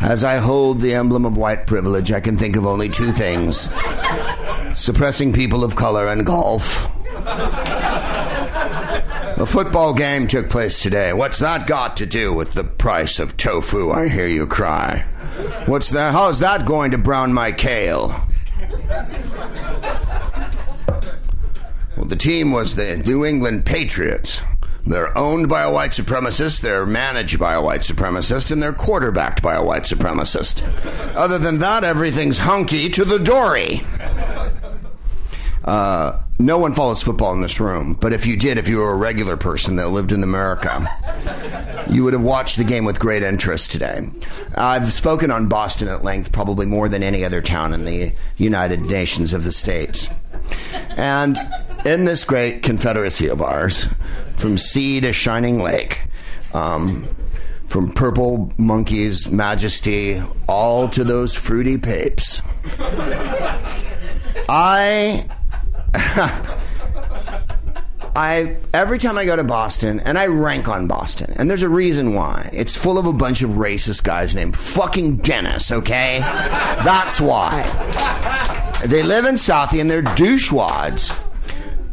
As 0.00 0.22
I 0.24 0.36
hold 0.36 0.80
the 0.80 0.94
emblem 0.94 1.24
of 1.24 1.36
white 1.38 1.66
privilege, 1.66 2.12
I 2.12 2.20
can 2.20 2.36
think 2.36 2.56
of 2.56 2.66
only 2.66 2.88
two 2.88 3.12
things 3.12 3.72
suppressing 4.74 5.32
people 5.32 5.64
of 5.64 5.76
color 5.76 6.08
and 6.08 6.26
golf. 6.26 6.86
A 9.36 9.46
football 9.46 9.94
game 9.94 10.26
took 10.28 10.48
place 10.48 10.80
today. 10.82 11.12
What's 11.12 11.38
that 11.40 11.66
got 11.66 11.96
to 11.98 12.06
do 12.06 12.32
with 12.32 12.54
the 12.54 12.64
price 12.64 13.18
of 13.18 13.36
tofu? 13.36 13.90
I 13.90 14.08
hear 14.08 14.28
you 14.28 14.46
cry. 14.46 15.00
What's 15.66 15.90
that? 15.90 16.12
How's 16.12 16.38
that 16.40 16.66
going 16.66 16.92
to 16.92 16.98
brown 16.98 17.32
my 17.32 17.50
kale? 17.52 18.26
Well, 21.96 22.06
the 22.06 22.16
team 22.16 22.52
was 22.52 22.76
the 22.76 22.96
New 22.98 23.24
England 23.24 23.64
Patriots. 23.66 24.40
They're 24.86 25.16
owned 25.16 25.48
by 25.48 25.62
a 25.62 25.72
white 25.72 25.92
supremacist, 25.92 26.60
they're 26.60 26.84
managed 26.84 27.38
by 27.38 27.54
a 27.54 27.62
white 27.62 27.80
supremacist, 27.80 28.50
and 28.50 28.62
they're 28.62 28.74
quarterbacked 28.74 29.42
by 29.42 29.54
a 29.54 29.64
white 29.64 29.84
supremacist. 29.84 30.62
Other 31.16 31.38
than 31.38 31.58
that, 31.60 31.84
everything's 31.84 32.38
hunky 32.38 32.90
to 32.90 33.04
the 33.04 33.18
dory. 33.18 33.82
Uh, 35.64 36.20
no 36.38 36.58
one 36.58 36.74
follows 36.74 37.02
football 37.02 37.32
in 37.32 37.40
this 37.40 37.58
room, 37.58 37.94
but 37.94 38.12
if 38.12 38.26
you 38.26 38.36
did, 38.36 38.58
if 38.58 38.68
you 38.68 38.78
were 38.78 38.92
a 38.92 38.96
regular 38.96 39.36
person 39.36 39.76
that 39.76 39.88
lived 39.88 40.12
in 40.12 40.22
America, 40.22 40.86
you 41.88 42.04
would 42.04 42.12
have 42.12 42.22
watched 42.22 42.58
the 42.58 42.64
game 42.64 42.84
with 42.84 42.98
great 42.98 43.22
interest 43.22 43.70
today. 43.70 44.10
I've 44.56 44.86
spoken 44.88 45.30
on 45.30 45.48
Boston 45.48 45.88
at 45.88 46.04
length, 46.04 46.32
probably 46.32 46.66
more 46.66 46.88
than 46.88 47.02
any 47.02 47.24
other 47.24 47.40
town 47.40 47.72
in 47.72 47.84
the 47.84 48.12
United 48.36 48.82
Nations 48.82 49.32
of 49.32 49.44
the 49.44 49.52
States. 49.52 50.10
And 50.96 51.38
in 51.84 52.04
this 52.04 52.24
great 52.24 52.62
confederacy 52.62 53.28
of 53.28 53.40
ours, 53.40 53.88
from 54.36 54.58
sea 54.58 55.00
to 55.00 55.12
shining 55.12 55.62
lake, 55.62 56.02
um, 56.52 57.04
from 57.66 57.90
purple 57.92 58.52
monkey's 58.58 59.30
majesty 59.30 60.22
all 60.46 60.88
to 60.90 61.04
those 61.04 61.34
fruity 61.34 61.78
papes, 61.78 62.42
I 64.48 65.26
I 68.16 68.56
every 68.72 68.98
time 68.98 69.18
I 69.18 69.24
go 69.24 69.36
to 69.36 69.44
Boston, 69.44 70.00
and 70.00 70.18
I 70.18 70.26
rank 70.26 70.68
on 70.68 70.86
Boston, 70.86 71.34
and 71.36 71.48
there's 71.48 71.62
a 71.62 71.68
reason 71.68 72.14
why. 72.14 72.50
It's 72.52 72.76
full 72.76 72.98
of 72.98 73.06
a 73.06 73.12
bunch 73.12 73.42
of 73.42 73.50
racist 73.50 74.04
guys 74.04 74.34
named 74.34 74.56
fucking 74.56 75.18
Dennis. 75.18 75.70
Okay, 75.72 76.18
that's 76.20 77.20
why. 77.20 77.62
They 78.84 79.02
live 79.02 79.24
in 79.24 79.36
Southie 79.36 79.80
and 79.80 79.90
they're 79.90 80.02
douchewads. 80.02 81.18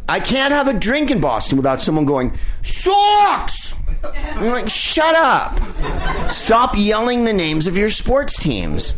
I 0.08 0.20
can't 0.20 0.52
have 0.52 0.68
a 0.68 0.74
drink 0.74 1.10
in 1.10 1.20
Boston 1.20 1.56
without 1.56 1.80
someone 1.80 2.04
going 2.04 2.36
socks. 2.62 3.74
I'm 4.14 4.50
like, 4.50 4.68
shut 4.68 5.14
up! 5.14 5.58
Stop 6.30 6.74
yelling 6.76 7.24
the 7.24 7.32
names 7.32 7.66
of 7.66 7.76
your 7.76 7.90
sports 7.90 8.40
teams. 8.40 8.92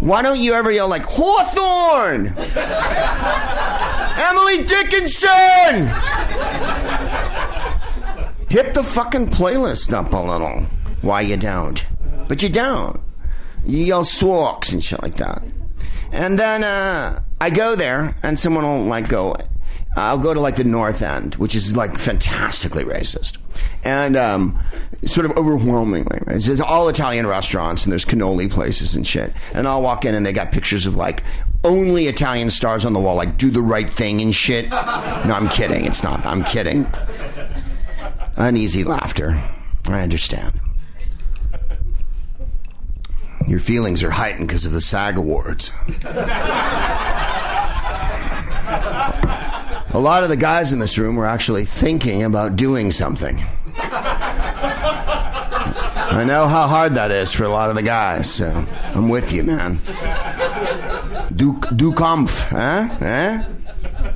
Why 0.00 0.22
don't 0.22 0.38
you 0.38 0.54
ever 0.54 0.70
yell 0.70 0.88
like 0.88 1.04
Hawthorne? 1.04 2.28
Emily 4.18 4.64
Dickinson! 4.64 5.86
Hit 8.48 8.74
the 8.74 8.82
fucking 8.82 9.28
playlist 9.28 9.92
up 9.92 10.12
a 10.12 10.16
little. 10.16 10.66
Why 11.02 11.20
you 11.20 11.36
don't? 11.36 11.86
But 12.28 12.42
you 12.42 12.48
don't. 12.48 13.00
You 13.64 13.84
yell 13.84 14.04
socks 14.04 14.72
and 14.72 14.82
shit 14.82 15.02
like 15.02 15.16
that. 15.16 15.42
And 16.12 16.38
then 16.38 16.64
uh, 16.64 17.22
I 17.40 17.50
go 17.50 17.76
there, 17.76 18.14
and 18.22 18.38
someone 18.38 18.64
will 18.64 18.84
like 18.84 19.08
go. 19.08 19.36
I'll 19.96 20.18
go 20.18 20.34
to 20.34 20.40
like 20.40 20.56
the 20.56 20.64
North 20.64 21.02
End, 21.02 21.34
which 21.36 21.54
is 21.54 21.76
like 21.76 21.96
fantastically 21.96 22.84
racist, 22.84 23.38
and 23.84 24.16
um, 24.16 24.58
sort 25.04 25.26
of 25.26 25.36
overwhelmingly. 25.36 26.18
Right? 26.26 26.40
There's 26.40 26.60
all 26.60 26.88
Italian 26.88 27.26
restaurants 27.26 27.84
and 27.84 27.92
there's 27.92 28.04
cannoli 28.04 28.50
places 28.50 28.94
and 28.94 29.06
shit. 29.06 29.32
And 29.54 29.66
I'll 29.66 29.82
walk 29.82 30.04
in 30.04 30.14
and 30.14 30.24
they 30.24 30.32
got 30.32 30.52
pictures 30.52 30.86
of 30.86 30.96
like 30.96 31.22
only 31.64 32.06
Italian 32.06 32.50
stars 32.50 32.84
on 32.84 32.92
the 32.92 33.00
wall, 33.00 33.16
like 33.16 33.36
do 33.36 33.50
the 33.50 33.62
right 33.62 33.88
thing 33.88 34.20
and 34.20 34.34
shit. 34.34 34.70
No, 34.70 34.76
I'm 34.76 35.48
kidding. 35.48 35.84
It's 35.84 36.02
not. 36.02 36.24
I'm 36.24 36.42
kidding. 36.44 36.86
Uneasy 38.36 38.84
laughter. 38.84 39.40
I 39.86 40.02
understand. 40.02 40.58
Your 43.46 43.60
feelings 43.60 44.02
are 44.02 44.10
heightened 44.10 44.48
because 44.48 44.64
of 44.64 44.72
the 44.72 44.80
SAG 44.80 45.18
Awards. 45.18 45.72
A 49.92 49.98
lot 49.98 50.22
of 50.22 50.28
the 50.28 50.36
guys 50.36 50.72
in 50.72 50.78
this 50.78 50.96
room 50.98 51.16
were 51.16 51.26
actually 51.26 51.64
thinking 51.64 52.22
about 52.22 52.54
doing 52.54 52.92
something. 52.92 53.44
I 56.12 56.24
know 56.26 56.48
how 56.48 56.66
hard 56.66 56.94
that 56.94 57.10
is 57.10 57.32
for 57.32 57.44
a 57.44 57.48
lot 57.48 57.70
of 57.70 57.76
the 57.76 57.82
guys, 57.82 58.32
so 58.32 58.66
I'm 58.94 59.08
with 59.08 59.32
you, 59.32 59.44
man. 59.44 59.78
Du, 61.34 61.58
du 61.76 61.92
Kampf, 61.94 62.52
eh? 62.52 62.88
Eh? 63.00 63.44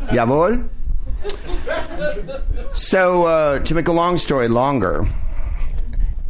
Jawohl? 0.09 0.69
So, 2.75 3.25
uh, 3.25 3.61
to 3.61 3.75
make 3.75 3.89
a 3.89 3.93
long 3.93 4.19
story 4.19 4.49
longer, 4.49 5.07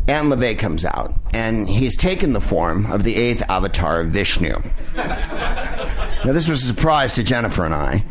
Anton 0.06 0.38
LaVey 0.38 0.58
comes 0.58 0.84
out, 0.84 1.14
and 1.32 1.68
he's 1.68 1.96
taken 1.96 2.34
the 2.34 2.40
form 2.40 2.86
of 2.92 3.02
the 3.02 3.16
eighth 3.16 3.42
avatar 3.48 4.00
of 4.00 4.08
Vishnu. 4.08 4.56
Now, 4.94 6.32
this 6.32 6.48
was 6.48 6.62
a 6.62 6.66
surprise 6.66 7.14
to 7.14 7.24
Jennifer 7.24 7.64
and 7.64 7.74
I. 7.74 8.04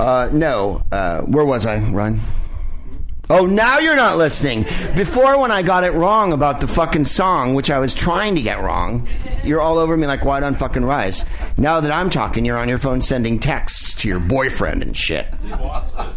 Uh, 0.00 0.30
no, 0.32 0.82
uh, 0.90 1.20
where 1.22 1.44
was 1.44 1.66
I, 1.66 1.78
Ryan? 1.78 2.20
Oh, 3.34 3.46
now 3.46 3.78
you're 3.78 3.96
not 3.96 4.18
listening. 4.18 4.64
Before, 4.94 5.40
when 5.40 5.50
I 5.50 5.62
got 5.62 5.84
it 5.84 5.92
wrong 5.92 6.34
about 6.34 6.60
the 6.60 6.68
fucking 6.68 7.06
song, 7.06 7.54
which 7.54 7.70
I 7.70 7.78
was 7.78 7.94
trying 7.94 8.34
to 8.34 8.42
get 8.42 8.62
wrong, 8.62 9.08
you're 9.42 9.62
all 9.62 9.78
over 9.78 9.96
me 9.96 10.06
like 10.06 10.22
white 10.22 10.42
on 10.42 10.54
fucking 10.54 10.84
rice. 10.84 11.24
Now 11.56 11.80
that 11.80 11.90
I'm 11.90 12.10
talking, 12.10 12.44
you're 12.44 12.58
on 12.58 12.68
your 12.68 12.76
phone 12.76 13.00
sending 13.00 13.38
texts 13.38 13.94
to 14.02 14.08
your 14.08 14.20
boyfriend 14.20 14.82
and 14.82 14.94
shit. 14.94 15.28
Boston. 15.48 16.10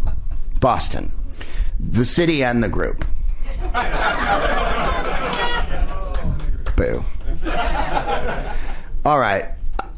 Boston. 0.60 1.12
The 1.80 2.04
city 2.04 2.44
and 2.44 2.62
the 2.62 2.68
group. 2.68 3.06
Boo. 6.76 7.02
All 9.06 9.20
right. 9.20 9.46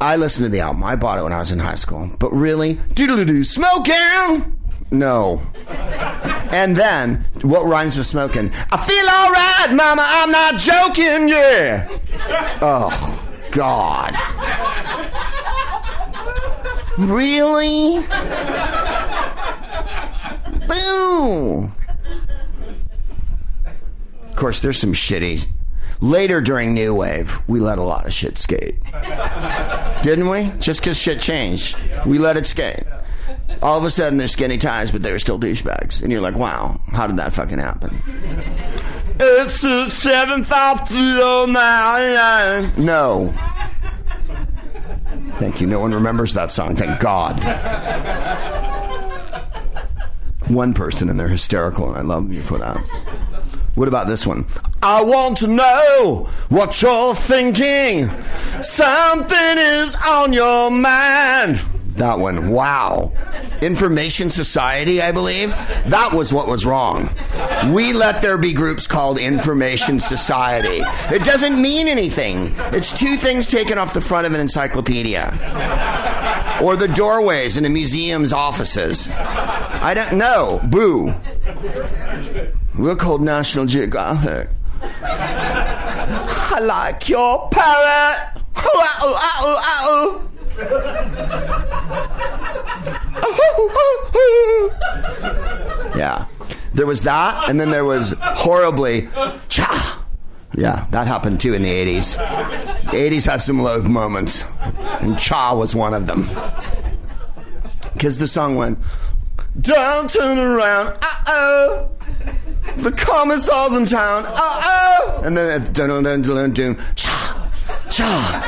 I 0.00 0.14
listened 0.14 0.46
to 0.46 0.50
the 0.50 0.60
album. 0.60 0.84
I 0.84 0.94
bought 0.94 1.18
it 1.18 1.24
when 1.24 1.32
I 1.32 1.40
was 1.40 1.50
in 1.50 1.58
high 1.58 1.74
school. 1.74 2.08
But 2.20 2.32
really, 2.32 2.74
doodle 2.94 3.24
doo 3.24 3.42
smoking. 3.42 4.57
No. 4.90 5.42
And 6.50 6.74
then, 6.74 7.26
what 7.42 7.66
rhymes 7.66 7.98
with 7.98 8.06
smoking? 8.06 8.50
I 8.72 8.76
feel 8.78 9.06
all 9.08 9.30
right, 9.30 9.68
mama. 9.74 10.02
I'm 10.06 10.30
not 10.30 10.58
joking. 10.58 11.28
Yeah. 11.28 11.88
Oh, 12.62 13.24
God. 13.50 14.14
Really? 16.98 18.02
Boo. 20.66 21.70
Of 24.26 24.36
course, 24.36 24.60
there's 24.60 24.78
some 24.78 24.92
shitties. 24.92 25.48
Later 26.00 26.40
during 26.40 26.74
New 26.74 26.94
Wave, 26.94 27.42
we 27.48 27.60
let 27.60 27.78
a 27.78 27.82
lot 27.82 28.06
of 28.06 28.12
shit 28.12 28.38
skate. 28.38 28.76
Didn't 30.02 30.28
we? 30.28 30.52
Just 30.60 30.80
because 30.80 30.96
shit 30.98 31.20
changed, 31.20 31.76
we 32.06 32.18
let 32.18 32.36
it 32.36 32.46
skate. 32.46 32.84
All 33.62 33.78
of 33.78 33.84
a 33.84 33.90
sudden, 33.90 34.18
they're 34.18 34.28
skinny 34.28 34.58
ties, 34.58 34.90
but 34.90 35.02
they're 35.02 35.18
still 35.18 35.38
douchebags. 35.38 36.02
And 36.02 36.12
you're 36.12 36.20
like, 36.20 36.36
wow, 36.36 36.78
how 36.88 37.06
did 37.06 37.16
that 37.16 37.32
fucking 37.32 37.58
happen? 37.58 37.96
It's 39.20 39.64
a 39.64 39.90
75209. 39.90 42.84
No. 42.84 43.34
Thank 45.38 45.60
you. 45.60 45.66
No 45.66 45.80
one 45.80 45.92
remembers 45.92 46.34
that 46.34 46.52
song. 46.52 46.76
Thank 46.76 47.00
God. 47.00 47.36
One 50.48 50.72
person, 50.72 51.10
and 51.10 51.18
they're 51.18 51.26
hysterical, 51.28 51.88
and 51.88 51.96
I 51.96 52.02
love 52.02 52.32
you 52.32 52.42
for 52.42 52.58
that. 52.58 52.78
What 53.74 53.88
about 53.88 54.06
this 54.08 54.26
one? 54.26 54.46
I 54.82 55.02
want 55.02 55.38
to 55.38 55.46
know 55.46 56.28
what 56.48 56.82
you're 56.82 57.14
thinking. 57.14 58.10
Something 58.62 59.58
is 59.58 59.96
on 60.06 60.32
your 60.32 60.70
mind. 60.70 61.60
That 61.98 62.18
one, 62.18 62.50
wow. 62.50 63.12
Information 63.60 64.30
Society, 64.30 65.02
I 65.02 65.10
believe. 65.10 65.50
That 65.86 66.12
was 66.12 66.32
what 66.32 66.46
was 66.46 66.64
wrong. 66.64 67.10
We 67.72 67.92
let 67.92 68.22
there 68.22 68.38
be 68.38 68.52
groups 68.52 68.86
called 68.86 69.18
Information 69.18 69.98
Society. 69.98 70.82
It 71.14 71.24
doesn't 71.24 71.60
mean 71.60 71.88
anything. 71.88 72.54
It's 72.72 72.96
two 72.96 73.16
things 73.16 73.48
taken 73.48 73.78
off 73.78 73.94
the 73.94 74.00
front 74.00 74.26
of 74.26 74.32
an 74.32 74.40
encyclopedia 74.40 75.32
or 76.62 76.76
the 76.76 76.88
doorways 76.88 77.56
in 77.56 77.64
a 77.64 77.68
museum's 77.68 78.32
offices. 78.32 79.08
I 79.10 79.92
don't 79.92 80.16
know. 80.18 80.60
Boo. 80.70 81.12
We're 82.78 82.94
called 82.96 83.22
National 83.22 83.66
Geographic. 83.66 84.50
I 85.02 86.60
like 86.60 87.08
your 87.08 87.48
parrot. 87.50 88.38
Ooh, 88.56 88.62
ah, 88.62 89.04
ooh, 89.04 89.16
ah, 89.16 89.44
ooh, 89.44 89.56
ah, 89.58 89.88
ooh. 89.94 90.28
yeah. 95.96 96.26
There 96.74 96.86
was 96.86 97.02
that, 97.02 97.48
and 97.50 97.60
then 97.60 97.70
there 97.70 97.84
was 97.84 98.14
horribly 98.20 99.08
cha. 99.48 100.04
Yeah, 100.54 100.86
that 100.90 101.06
happened 101.06 101.40
too 101.40 101.54
in 101.54 101.62
the 101.62 101.70
80s. 101.70 102.16
The 102.90 102.96
80s 102.96 103.26
had 103.26 103.42
some 103.42 103.60
low 103.62 103.82
moments, 103.82 104.48
and 105.00 105.18
cha 105.18 105.54
was 105.54 105.74
one 105.74 105.94
of 105.94 106.06
them. 106.06 106.28
Because 107.92 108.18
the 108.18 108.28
song 108.28 108.56
went, 108.56 108.78
Don't 109.60 110.08
turn 110.08 110.38
around, 110.38 110.96
uh 111.02 111.22
oh. 111.26 111.90
The 112.76 112.92
calmest 112.92 113.48
of 113.50 113.72
them 113.72 113.86
town, 113.86 114.24
uh 114.26 114.32
oh. 114.36 115.22
And 115.24 115.36
then 115.36 115.60
it's 115.60 115.70
dun 115.70 115.88
dun 115.88 116.04
dun 116.04 116.22
dun 116.22 116.52
dun, 116.52 116.76
cha, 116.94 117.50
cha. 117.90 118.44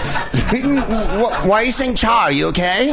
Why 1.46 1.62
are 1.62 1.64
you 1.64 1.72
saying 1.72 1.96
cha? 1.96 2.24
Are 2.24 2.32
you 2.32 2.46
okay? 2.48 2.90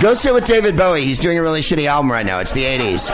Go 0.00 0.14
sit 0.14 0.32
with 0.32 0.46
David 0.46 0.78
Bowie. 0.78 1.02
He's 1.02 1.18
doing 1.18 1.38
a 1.38 1.42
really 1.42 1.60
shitty 1.60 1.84
album 1.84 2.10
right 2.10 2.24
now. 2.24 2.38
It's 2.38 2.52
the 2.52 2.64
80s. 2.64 3.08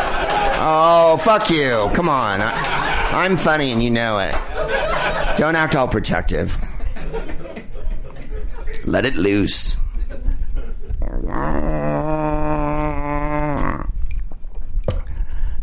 Oh, 0.58 1.16
fuck 1.20 1.50
you. 1.50 1.90
Come 1.94 2.08
on. 2.08 2.40
I, 2.40 2.52
I'm 3.12 3.36
funny 3.36 3.72
and 3.72 3.82
you 3.82 3.90
know 3.90 4.20
it. 4.20 4.32
Don't 5.36 5.56
act 5.56 5.74
all 5.74 5.88
protective. 5.88 6.56
Let 8.84 9.04
it 9.04 9.16
loose. 9.16 9.76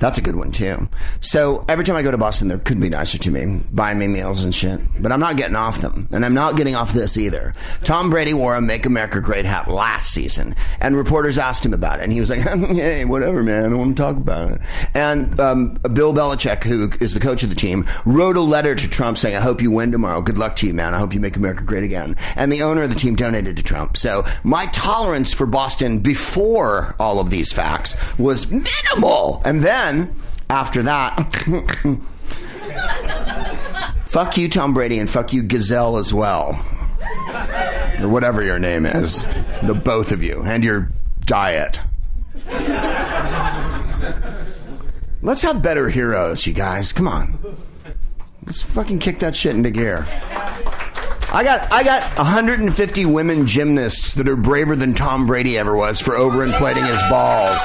That's 0.03 0.17
a 0.17 0.21
good 0.21 0.35
one 0.35 0.51
too. 0.51 0.89
So 1.21 1.63
every 1.69 1.85
time 1.85 1.95
I 1.95 2.01
go 2.01 2.11
to 2.11 2.17
Boston, 2.17 2.49
they 2.49 2.57
could 2.57 2.77
be 2.81 2.89
nicer 2.89 3.17
to 3.19 3.31
me, 3.31 3.61
buying 3.71 3.97
me 3.97 4.07
meals 4.07 4.43
and 4.43 4.53
shit. 4.53 4.81
But 4.99 5.13
I'm 5.13 5.21
not 5.21 5.37
getting 5.37 5.55
off 5.55 5.77
them, 5.77 6.09
and 6.11 6.25
I'm 6.25 6.33
not 6.33 6.57
getting 6.57 6.75
off 6.75 6.91
this 6.91 7.15
either. 7.15 7.53
Tom 7.85 8.09
Brady 8.09 8.33
wore 8.33 8.53
a 8.53 8.61
"Make 8.61 8.85
America 8.85 9.21
Great" 9.21 9.45
hat 9.45 9.69
last 9.69 10.11
season, 10.11 10.57
and 10.81 10.97
reporters 10.97 11.37
asked 11.37 11.65
him 11.65 11.73
about 11.73 11.99
it, 11.99 12.03
and 12.03 12.11
he 12.11 12.19
was 12.19 12.29
like, 12.29 12.39
"Hey, 12.75 13.05
whatever, 13.05 13.43
man. 13.43 13.63
I 13.63 13.69
don't 13.69 13.77
want 13.77 13.95
to 13.95 14.03
talk 14.03 14.17
about 14.17 14.51
it." 14.51 14.61
And 14.93 15.39
um, 15.39 15.75
Bill 15.93 16.13
Belichick, 16.13 16.65
who 16.65 16.91
is 16.99 17.13
the 17.13 17.21
coach 17.21 17.43
of 17.43 17.47
the 17.47 17.55
team, 17.55 17.87
wrote 18.03 18.35
a 18.35 18.41
letter 18.41 18.75
to 18.75 18.89
Trump 18.89 19.17
saying, 19.17 19.37
"I 19.37 19.39
hope 19.39 19.61
you 19.61 19.71
win 19.71 19.93
tomorrow. 19.93 20.21
Good 20.21 20.37
luck 20.37 20.57
to 20.57 20.67
you, 20.67 20.73
man. 20.73 20.93
I 20.93 20.99
hope 20.99 21.13
you 21.13 21.21
make 21.21 21.37
America 21.37 21.63
great 21.63 21.85
again." 21.85 22.17
And 22.35 22.51
the 22.51 22.63
owner 22.63 22.83
of 22.83 22.89
the 22.89 22.99
team 22.99 23.15
donated 23.15 23.55
to 23.55 23.63
Trump. 23.63 23.95
So 23.95 24.25
my 24.43 24.65
tolerance 24.73 25.33
for 25.33 25.45
Boston 25.45 25.99
before 25.99 26.93
all 26.99 27.21
of 27.21 27.29
these 27.29 27.53
facts 27.53 27.95
was 28.19 28.51
minimal, 28.51 29.41
and 29.45 29.63
then 29.63 29.92
after 30.49 30.83
that, 30.83 31.15
fuck 34.01 34.37
you, 34.37 34.49
Tom 34.49 34.73
Brady, 34.73 34.99
and 34.99 35.09
fuck 35.09 35.33
you, 35.33 35.43
Gazelle, 35.43 35.97
as 35.97 36.13
well. 36.13 36.51
Or 37.99 38.07
whatever 38.09 38.43
your 38.43 38.59
name 38.59 38.85
is. 38.85 39.25
The 39.63 39.73
both 39.73 40.11
of 40.11 40.23
you. 40.23 40.41
And 40.43 40.63
your 40.63 40.89
diet. 41.25 41.79
Let's 45.21 45.41
have 45.41 45.63
better 45.63 45.89
heroes, 45.89 46.45
you 46.45 46.53
guys. 46.53 46.91
Come 46.91 47.07
on. 47.07 47.37
Let's 48.45 48.61
fucking 48.61 48.99
kick 48.99 49.19
that 49.19 49.35
shit 49.35 49.55
into 49.55 49.71
gear. 49.71 50.05
I 51.31 51.43
got 51.43 51.71
I 51.71 51.83
got 51.83 52.17
150 52.17 53.05
women 53.05 53.47
gymnasts 53.47 54.13
that 54.15 54.27
are 54.27 54.35
braver 54.35 54.75
than 54.75 54.93
Tom 54.93 55.25
Brady 55.25 55.57
ever 55.57 55.75
was 55.75 55.99
for 55.99 56.11
overinflating 56.11 56.85
his 56.87 57.01
balls. 57.09 57.59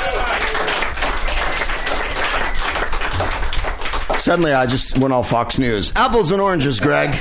Suddenly, 4.28 4.52
I 4.52 4.66
just 4.66 4.98
went 4.98 5.14
all 5.14 5.22
Fox 5.22 5.58
News. 5.58 5.90
Apples 5.96 6.32
and 6.32 6.38
oranges, 6.38 6.80
Greg. 6.80 7.12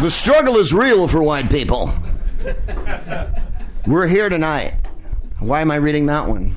The 0.00 0.08
struggle 0.08 0.56
is 0.56 0.72
real 0.72 1.06
for 1.06 1.22
white 1.22 1.50
people. 1.50 1.92
We're 3.86 4.06
here 4.06 4.30
tonight. 4.30 4.72
Why 5.38 5.60
am 5.60 5.70
I 5.70 5.76
reading 5.76 6.06
that 6.06 6.26
one? 6.26 6.54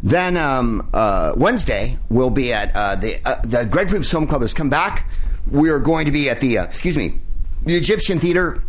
Then 0.00 0.36
um, 0.36 0.88
uh, 0.94 1.32
Wednesday 1.34 1.98
we'll 2.08 2.30
be 2.30 2.52
at 2.52 2.70
uh, 2.76 2.94
the 2.94 3.18
uh, 3.24 3.40
the 3.42 3.66
Greg 3.66 3.88
Proops 3.88 4.08
Film 4.08 4.28
Club 4.28 4.42
has 4.42 4.54
come 4.54 4.70
back. 4.70 5.10
We 5.50 5.70
are 5.70 5.80
going 5.80 6.06
to 6.06 6.12
be 6.12 6.30
at 6.30 6.38
the 6.38 6.58
uh, 6.58 6.62
excuse 6.62 6.96
me 6.96 7.18
the 7.66 7.74
Egyptian 7.74 8.20
Theater 8.20 8.62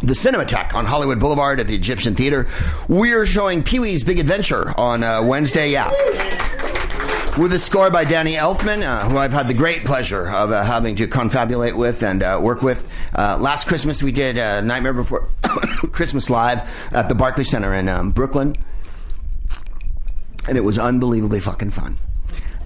the 0.00 0.14
Cinematheque 0.14 0.72
on 0.72 0.86
Hollywood 0.86 1.20
Boulevard 1.20 1.60
at 1.60 1.66
the 1.66 1.74
Egyptian 1.74 2.14
Theater. 2.14 2.46
We 2.88 3.12
are 3.12 3.26
showing 3.26 3.62
Pee 3.62 3.78
Wee's 3.78 4.02
Big 4.02 4.18
Adventure 4.18 4.72
on 4.80 5.02
uh, 5.02 5.22
Wednesday. 5.22 5.70
Yeah. 5.70 5.90
With 7.38 7.52
a 7.52 7.58
score 7.58 7.90
by 7.90 8.04
Danny 8.04 8.32
Elfman, 8.32 8.82
uh, 8.82 9.06
who 9.10 9.18
I've 9.18 9.32
had 9.32 9.46
the 9.46 9.52
great 9.52 9.84
pleasure 9.84 10.26
of 10.26 10.50
uh, 10.50 10.64
having 10.64 10.96
to 10.96 11.06
confabulate 11.06 11.76
with 11.76 12.02
and 12.02 12.22
uh, 12.22 12.40
work 12.42 12.62
with. 12.62 12.88
Uh, 13.14 13.36
last 13.38 13.68
Christmas, 13.68 14.02
we 14.02 14.10
did 14.10 14.38
uh, 14.38 14.62
Nightmare 14.62 14.94
Before 14.94 15.28
Christmas 15.92 16.30
Live 16.30 16.62
at 16.94 17.10
the 17.10 17.14
Barclays 17.14 17.50
Center 17.50 17.74
in 17.74 17.90
um, 17.90 18.10
Brooklyn. 18.10 18.56
And 20.48 20.56
it 20.56 20.62
was 20.62 20.78
unbelievably 20.78 21.40
fucking 21.40 21.70
fun. 21.70 21.98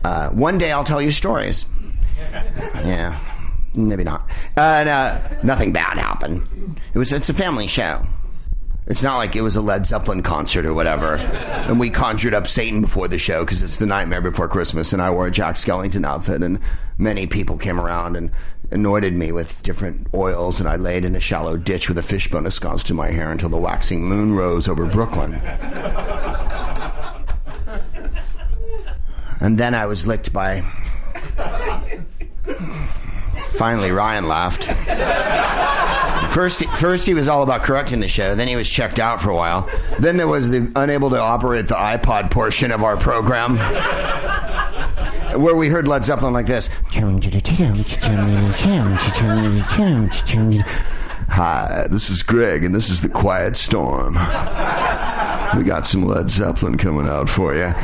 Uh, 0.04 0.30
one 0.30 0.56
day 0.56 0.70
I'll 0.70 0.84
tell 0.84 1.02
you 1.02 1.10
stories. 1.10 1.66
Yeah, 2.84 3.18
maybe 3.74 4.04
not. 4.04 4.30
And 4.56 4.88
uh, 4.88 5.20
nothing 5.42 5.72
bad 5.72 5.98
happened. 5.98 6.78
It 6.94 6.98
was 6.98 7.12
it's 7.12 7.28
a 7.28 7.34
family 7.34 7.66
show. 7.66 8.06
It's 8.90 9.04
not 9.04 9.18
like 9.18 9.36
it 9.36 9.42
was 9.42 9.54
a 9.54 9.60
Led 9.60 9.86
Zeppelin 9.86 10.20
concert 10.20 10.66
or 10.66 10.74
whatever, 10.74 11.14
and 11.14 11.78
we 11.78 11.90
conjured 11.90 12.34
up 12.34 12.48
Satan 12.48 12.80
before 12.80 13.06
the 13.06 13.18
show 13.18 13.44
because 13.44 13.62
it's 13.62 13.76
the 13.76 13.86
nightmare 13.86 14.20
before 14.20 14.48
Christmas, 14.48 14.92
and 14.92 15.00
I 15.00 15.10
wore 15.10 15.28
a 15.28 15.30
Jack 15.30 15.54
Skellington 15.54 16.04
outfit, 16.04 16.42
and 16.42 16.58
many 16.98 17.28
people 17.28 17.56
came 17.56 17.78
around 17.80 18.16
and 18.16 18.32
anointed 18.72 19.14
me 19.14 19.30
with 19.30 19.62
different 19.62 20.08
oils, 20.12 20.58
and 20.58 20.68
I 20.68 20.74
laid 20.74 21.04
in 21.04 21.14
a 21.14 21.20
shallow 21.20 21.56
ditch 21.56 21.88
with 21.88 21.98
a 21.98 22.02
fishbone 22.02 22.46
ensconced 22.46 22.88
to 22.88 22.94
my 22.94 23.12
hair 23.12 23.30
until 23.30 23.48
the 23.48 23.58
waxing 23.58 24.02
moon 24.02 24.34
rose 24.34 24.66
over 24.66 24.84
Brooklyn. 24.86 25.34
And 29.38 29.56
then 29.56 29.72
I 29.72 29.86
was 29.86 30.08
licked 30.08 30.32
by. 30.32 30.62
Finally, 33.50 33.92
Ryan 33.92 34.26
laughed. 34.26 34.68
First, 36.30 36.64
first 36.76 37.06
he 37.06 37.14
was 37.14 37.26
all 37.28 37.42
about 37.42 37.62
correcting 37.64 38.00
the 38.00 38.08
show. 38.08 38.34
Then 38.34 38.46
he 38.46 38.56
was 38.56 38.70
checked 38.70 38.98
out 39.00 39.20
for 39.20 39.30
a 39.30 39.36
while. 39.36 39.68
Then 39.98 40.16
there 40.16 40.28
was 40.28 40.48
the 40.48 40.70
unable 40.76 41.10
to 41.10 41.18
operate 41.18 41.66
the 41.66 41.74
iPod 41.74 42.30
portion 42.30 42.70
of 42.70 42.84
our 42.84 42.96
program, 42.96 43.56
where 45.40 45.56
we 45.56 45.68
heard 45.68 45.88
Led 45.88 46.04
Zeppelin 46.04 46.32
like 46.32 46.46
this. 46.46 46.68
Hi, 51.30 51.86
this 51.90 52.10
is 52.10 52.22
Greg, 52.22 52.64
and 52.64 52.74
this 52.74 52.90
is 52.90 53.00
the 53.02 53.08
Quiet 53.08 53.56
Storm. 53.56 54.14
We 55.56 55.64
got 55.64 55.84
some 55.84 56.04
Led 56.06 56.30
Zeppelin 56.30 56.76
coming 56.76 57.08
out 57.08 57.28
for 57.28 57.54
you. 57.54 57.74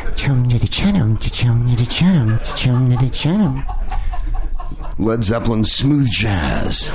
Led 4.98 5.24
Zeppelin 5.24 5.64
smooth 5.64 6.08
jazz. 6.10 6.92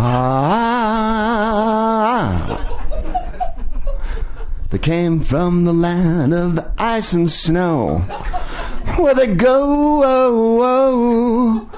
Ah. 0.00 1.88
They 4.70 4.78
came 4.78 5.20
from 5.20 5.64
the 5.64 5.72
land 5.72 6.32
of 6.32 6.54
the 6.54 6.70
ice 6.78 7.12
and 7.12 7.28
snow. 7.30 7.98
Where 8.96 9.14
they 9.14 9.34
go, 9.34 10.02
oh, 10.04 10.60
oh. 10.62 11.68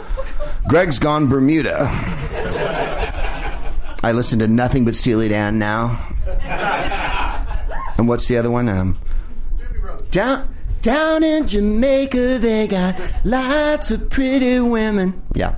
Greg's 0.68 0.98
gone 0.98 1.28
Bermuda. 1.28 1.88
I 4.02 4.12
listen 4.12 4.38
to 4.40 4.48
nothing 4.48 4.84
but 4.84 4.94
Steely 4.96 5.28
Dan 5.28 5.58
now. 5.58 5.98
And 7.96 8.08
what's 8.08 8.28
the 8.28 8.38
other 8.38 8.50
one? 8.50 8.68
Um, 8.68 8.98
down, 10.10 10.48
down 10.82 11.22
in 11.22 11.46
Jamaica, 11.46 12.38
they 12.38 12.66
got 12.66 13.00
lots 13.24 13.90
of 13.90 14.10
pretty 14.10 14.58
women. 14.60 15.22
Yeah. 15.34 15.56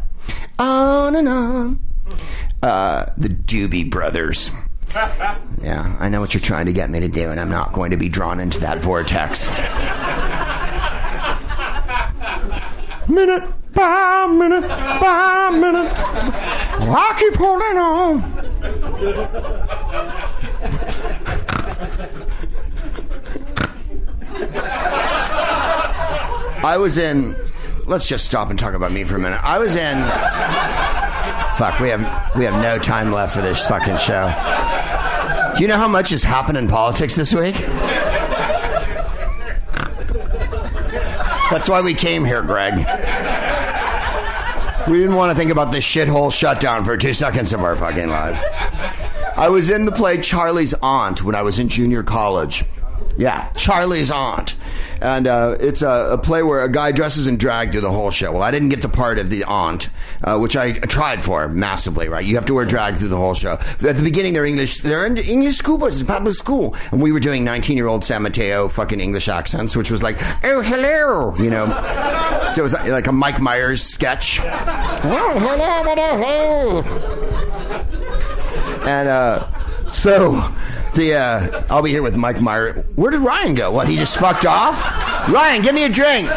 On 0.58 1.16
and 1.16 1.28
on. 1.28 1.78
Uh, 2.62 3.06
the 3.16 3.28
Doobie 3.28 3.88
Brothers. 3.90 4.50
Yeah, 5.62 5.96
I 6.00 6.08
know 6.08 6.20
what 6.20 6.34
you're 6.34 6.40
trying 6.40 6.66
to 6.66 6.72
get 6.72 6.90
me 6.90 6.98
to 6.98 7.08
do, 7.08 7.30
and 7.30 7.38
I'm 7.38 7.48
not 7.48 7.72
going 7.72 7.92
to 7.92 7.96
be 7.96 8.08
drawn 8.08 8.40
into 8.40 8.58
that 8.60 8.78
vortex. 8.78 9.48
minute 13.08 13.44
by 13.72 14.26
minute 14.26 14.68
by 14.68 15.50
minute, 15.50 15.92
I 15.96 17.14
keep 17.16 17.34
holding 17.36 17.78
on. 17.78 18.22
I 26.64 26.76
was 26.76 26.98
in. 26.98 27.36
Let's 27.86 28.06
just 28.08 28.26
stop 28.26 28.50
and 28.50 28.58
talk 28.58 28.74
about 28.74 28.90
me 28.90 29.04
for 29.04 29.14
a 29.14 29.20
minute. 29.20 29.40
I 29.44 29.58
was 29.58 29.76
in. 29.76 31.01
Fuck, 31.56 31.80
we 31.80 31.88
have 31.90 32.34
we 32.34 32.44
have 32.44 32.60
no 32.62 32.78
time 32.78 33.12
left 33.12 33.34
for 33.34 33.42
this 33.42 33.66
fucking 33.68 33.96
show. 33.96 34.32
Do 35.56 35.62
you 35.62 35.68
know 35.68 35.76
how 35.76 35.88
much 35.88 36.10
has 36.10 36.22
happened 36.22 36.56
in 36.56 36.66
politics 36.66 37.14
this 37.14 37.34
week? 37.34 37.54
That's 41.50 41.68
why 41.68 41.82
we 41.82 41.92
came 41.92 42.24
here, 42.24 42.42
Greg. 42.42 42.78
We 44.88 44.98
didn't 44.98 45.14
want 45.14 45.30
to 45.30 45.36
think 45.36 45.50
about 45.50 45.70
this 45.70 45.84
shithole 45.84 46.32
shutdown 46.32 46.84
for 46.84 46.96
two 46.96 47.12
seconds 47.12 47.52
of 47.52 47.62
our 47.62 47.76
fucking 47.76 48.08
lives. 48.08 48.42
I 49.36 49.48
was 49.48 49.70
in 49.70 49.84
the 49.84 49.92
play 49.92 50.20
Charlie's 50.20 50.74
Aunt 50.82 51.22
when 51.22 51.34
I 51.34 51.42
was 51.42 51.58
in 51.58 51.68
junior 51.68 52.02
college. 52.02 52.64
Yeah, 53.16 53.50
Charlie's 53.56 54.10
Aunt. 54.10 54.54
And 55.00 55.26
uh, 55.26 55.56
it's 55.58 55.82
a, 55.82 56.10
a 56.12 56.18
play 56.18 56.42
where 56.42 56.62
a 56.64 56.70
guy 56.70 56.92
dresses 56.92 57.26
in 57.26 57.36
drag 57.36 57.72
through 57.72 57.80
the 57.80 57.90
whole 57.90 58.10
show. 58.10 58.32
Well, 58.32 58.42
I 58.42 58.50
didn't 58.52 58.68
get 58.68 58.82
the 58.82 58.88
part 58.88 59.18
of 59.18 59.30
the 59.30 59.44
aunt, 59.44 59.88
uh, 60.22 60.38
which 60.38 60.56
I 60.56 60.72
tried 60.72 61.20
for 61.22 61.48
massively, 61.48 62.08
right? 62.08 62.24
You 62.24 62.36
have 62.36 62.46
to 62.46 62.54
wear 62.54 62.64
drag 62.64 62.94
through 62.94 63.08
the 63.08 63.16
whole 63.16 63.34
show. 63.34 63.54
At 63.54 63.78
the 63.78 64.02
beginning, 64.02 64.32
they're 64.32 64.44
English, 64.44 64.78
they're 64.78 65.04
in 65.04 65.16
English 65.16 65.56
school 65.56 65.76
buses, 65.76 66.04
public 66.04 66.34
school. 66.34 66.76
And 66.92 67.02
we 67.02 67.10
were 67.10 67.20
doing 67.20 67.42
19 67.44 67.76
year 67.76 67.88
old 67.88 68.04
San 68.04 68.22
Mateo 68.22 68.68
fucking 68.68 69.00
English 69.00 69.28
accents, 69.28 69.74
which 69.76 69.90
was 69.90 70.02
like, 70.02 70.18
oh, 70.44 70.60
hello, 70.62 71.34
you 71.36 71.50
know. 71.50 71.66
So 72.52 72.60
it 72.60 72.64
was 72.64 72.74
like 72.74 73.08
a 73.08 73.12
Mike 73.12 73.40
Myers 73.40 73.82
sketch. 73.82 74.38
Oh, 74.40 75.34
hello, 75.38 75.82
hello. 75.96 76.82
And 78.86 79.08
uh, 79.08 79.48
so 79.88 80.52
the 80.94 81.14
uh, 81.14 81.64
I'll 81.70 81.82
be 81.82 81.90
here 81.90 82.02
with 82.02 82.16
Mike 82.16 82.40
Meyer. 82.40 82.72
Where 82.96 83.10
did 83.10 83.20
Ryan 83.20 83.54
go? 83.54 83.70
What? 83.70 83.88
He 83.88 83.96
just 83.96 84.18
fucked 84.18 84.46
off? 84.46 84.82
Ryan, 85.28 85.62
give 85.62 85.74
me 85.74 85.84
a 85.84 85.88
drink. 85.88 86.28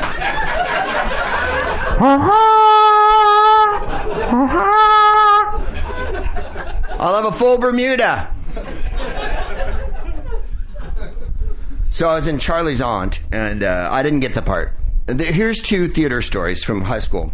I'll 6.97 7.15
have 7.15 7.25
a 7.25 7.31
full 7.31 7.59
Bermuda. 7.59 8.31
So 11.91 12.09
I 12.09 12.15
was 12.15 12.27
in 12.27 12.39
Charlie's 12.39 12.81
Aunt, 12.81 13.21
and 13.31 13.63
uh, 13.63 13.89
I 13.91 14.03
didn't 14.03 14.19
get 14.19 14.33
the 14.33 14.41
part. 14.41 14.73
Here's 15.07 15.61
two 15.61 15.87
theater 15.87 16.21
stories 16.21 16.63
from 16.63 16.81
high 16.81 16.99
school. 16.99 17.33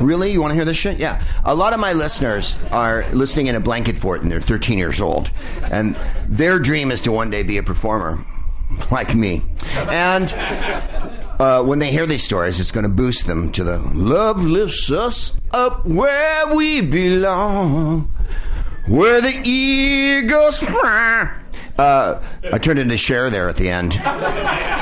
Really? 0.00 0.32
You 0.32 0.40
want 0.40 0.52
to 0.52 0.54
hear 0.54 0.64
this 0.64 0.76
shit? 0.76 0.98
Yeah. 0.98 1.22
A 1.44 1.54
lot 1.54 1.72
of 1.74 1.80
my 1.80 1.92
listeners 1.92 2.60
are 2.72 3.04
listening 3.12 3.46
in 3.48 3.54
a 3.54 3.60
blanket 3.60 3.96
fort 3.98 4.22
and 4.22 4.30
they're 4.30 4.40
13 4.40 4.78
years 4.78 5.00
old. 5.00 5.30
And 5.70 5.96
their 6.26 6.58
dream 6.58 6.90
is 6.90 7.00
to 7.02 7.12
one 7.12 7.30
day 7.30 7.42
be 7.42 7.58
a 7.58 7.62
performer 7.62 8.18
like 8.90 9.14
me. 9.14 9.42
And 9.88 10.32
uh, 11.38 11.62
when 11.64 11.78
they 11.78 11.90
hear 11.90 12.06
these 12.06 12.22
stories, 12.24 12.58
it's 12.58 12.70
going 12.70 12.84
to 12.84 12.92
boost 12.92 13.26
them 13.26 13.52
to 13.52 13.64
the 13.64 13.78
love 13.94 14.42
lifts 14.42 14.90
us 14.90 15.38
up 15.52 15.84
where 15.86 16.56
we 16.56 16.80
belong, 16.80 18.10
where 18.86 19.20
the 19.20 19.40
eagles 19.44 20.58
fly. 20.60 21.41
Uh, 21.82 22.22
I 22.52 22.58
turned 22.58 22.78
into 22.78 22.96
Cher 22.96 23.28
there 23.28 23.48
at 23.48 23.56
the 23.56 23.68
end, 23.68 23.94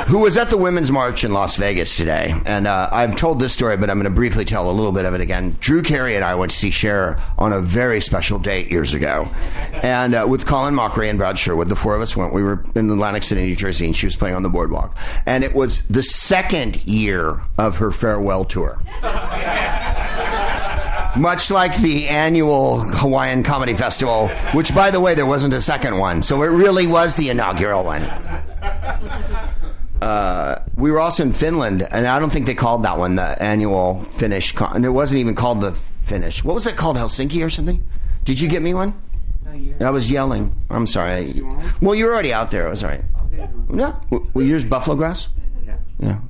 who 0.08 0.20
was 0.20 0.36
at 0.36 0.50
the 0.50 0.58
Women's 0.58 0.90
March 0.90 1.24
in 1.24 1.32
Las 1.32 1.56
Vegas 1.56 1.96
today. 1.96 2.34
And 2.44 2.66
uh, 2.66 2.90
I've 2.92 3.16
told 3.16 3.40
this 3.40 3.54
story, 3.54 3.78
but 3.78 3.88
I'm 3.88 3.96
going 3.96 4.04
to 4.04 4.14
briefly 4.14 4.44
tell 4.44 4.70
a 4.70 4.72
little 4.72 4.92
bit 4.92 5.06
of 5.06 5.14
it 5.14 5.22
again. 5.22 5.56
Drew 5.60 5.82
Carey 5.82 6.14
and 6.16 6.22
I 6.22 6.34
went 6.34 6.50
to 6.50 6.58
see 6.58 6.70
Cher 6.70 7.18
on 7.38 7.54
a 7.54 7.60
very 7.60 8.02
special 8.02 8.38
date 8.38 8.70
years 8.70 8.92
ago. 8.92 9.30
And 9.82 10.14
uh, 10.14 10.26
with 10.28 10.44
Colin 10.44 10.74
Mochrie 10.74 11.08
and 11.08 11.18
Brad 11.18 11.38
Sherwood, 11.38 11.70
the 11.70 11.76
four 11.76 11.94
of 11.94 12.02
us 12.02 12.14
went. 12.14 12.34
We 12.34 12.42
were 12.42 12.62
in 12.74 12.90
Atlantic 12.90 13.22
City, 13.22 13.46
New 13.46 13.56
Jersey, 13.56 13.86
and 13.86 13.96
she 13.96 14.04
was 14.04 14.14
playing 14.16 14.34
on 14.34 14.42
the 14.42 14.50
boardwalk. 14.50 14.94
And 15.24 15.42
it 15.42 15.54
was 15.54 15.88
the 15.88 16.02
second 16.02 16.86
year 16.86 17.40
of 17.56 17.78
her 17.78 17.92
farewell 17.92 18.44
tour. 18.44 18.78
Much 21.16 21.50
like 21.50 21.76
the 21.78 22.08
annual 22.08 22.80
Hawaiian 22.80 23.42
Comedy 23.42 23.74
Festival, 23.74 24.28
which, 24.54 24.74
by 24.74 24.90
the 24.90 25.00
way, 25.00 25.14
there 25.14 25.26
wasn't 25.26 25.54
a 25.54 25.60
second 25.60 25.98
one. 25.98 26.22
So 26.22 26.42
it 26.42 26.48
really 26.48 26.86
was 26.86 27.16
the 27.16 27.30
inaugural 27.30 27.84
one. 27.84 28.02
Uh, 30.00 30.64
we 30.76 30.90
were 30.90 31.00
also 31.00 31.22
in 31.22 31.32
Finland, 31.32 31.86
and 31.90 32.06
I 32.06 32.18
don't 32.18 32.30
think 32.30 32.46
they 32.46 32.54
called 32.54 32.84
that 32.84 32.96
one 32.96 33.16
the 33.16 33.42
annual 33.42 34.02
Finnish. 34.02 34.52
Con- 34.52 34.74
and 34.74 34.84
it 34.84 34.90
wasn't 34.90 35.20
even 35.20 35.34
called 35.34 35.60
the 35.60 35.72
Finnish. 35.72 36.42
What 36.42 36.54
was 36.54 36.66
it 36.66 36.76
called? 36.76 36.96
Helsinki 36.96 37.44
or 37.44 37.50
something? 37.50 37.86
Did 38.24 38.40
you 38.40 38.48
get 38.48 38.62
me 38.62 38.72
one? 38.72 38.94
I 39.80 39.90
was 39.90 40.10
yelling. 40.10 40.54
I'm 40.70 40.86
sorry. 40.86 41.42
Well, 41.82 41.94
you 41.94 42.06
were 42.06 42.12
already 42.12 42.32
out 42.32 42.50
there. 42.50 42.66
It 42.66 42.70
was 42.70 42.84
all 42.84 42.90
right. 42.90 43.02
No. 43.68 44.00
Well, 44.10 44.44
yours 44.44 44.64
buffalo 44.64 44.96
grass? 44.96 45.28
Yeah. 45.98 46.20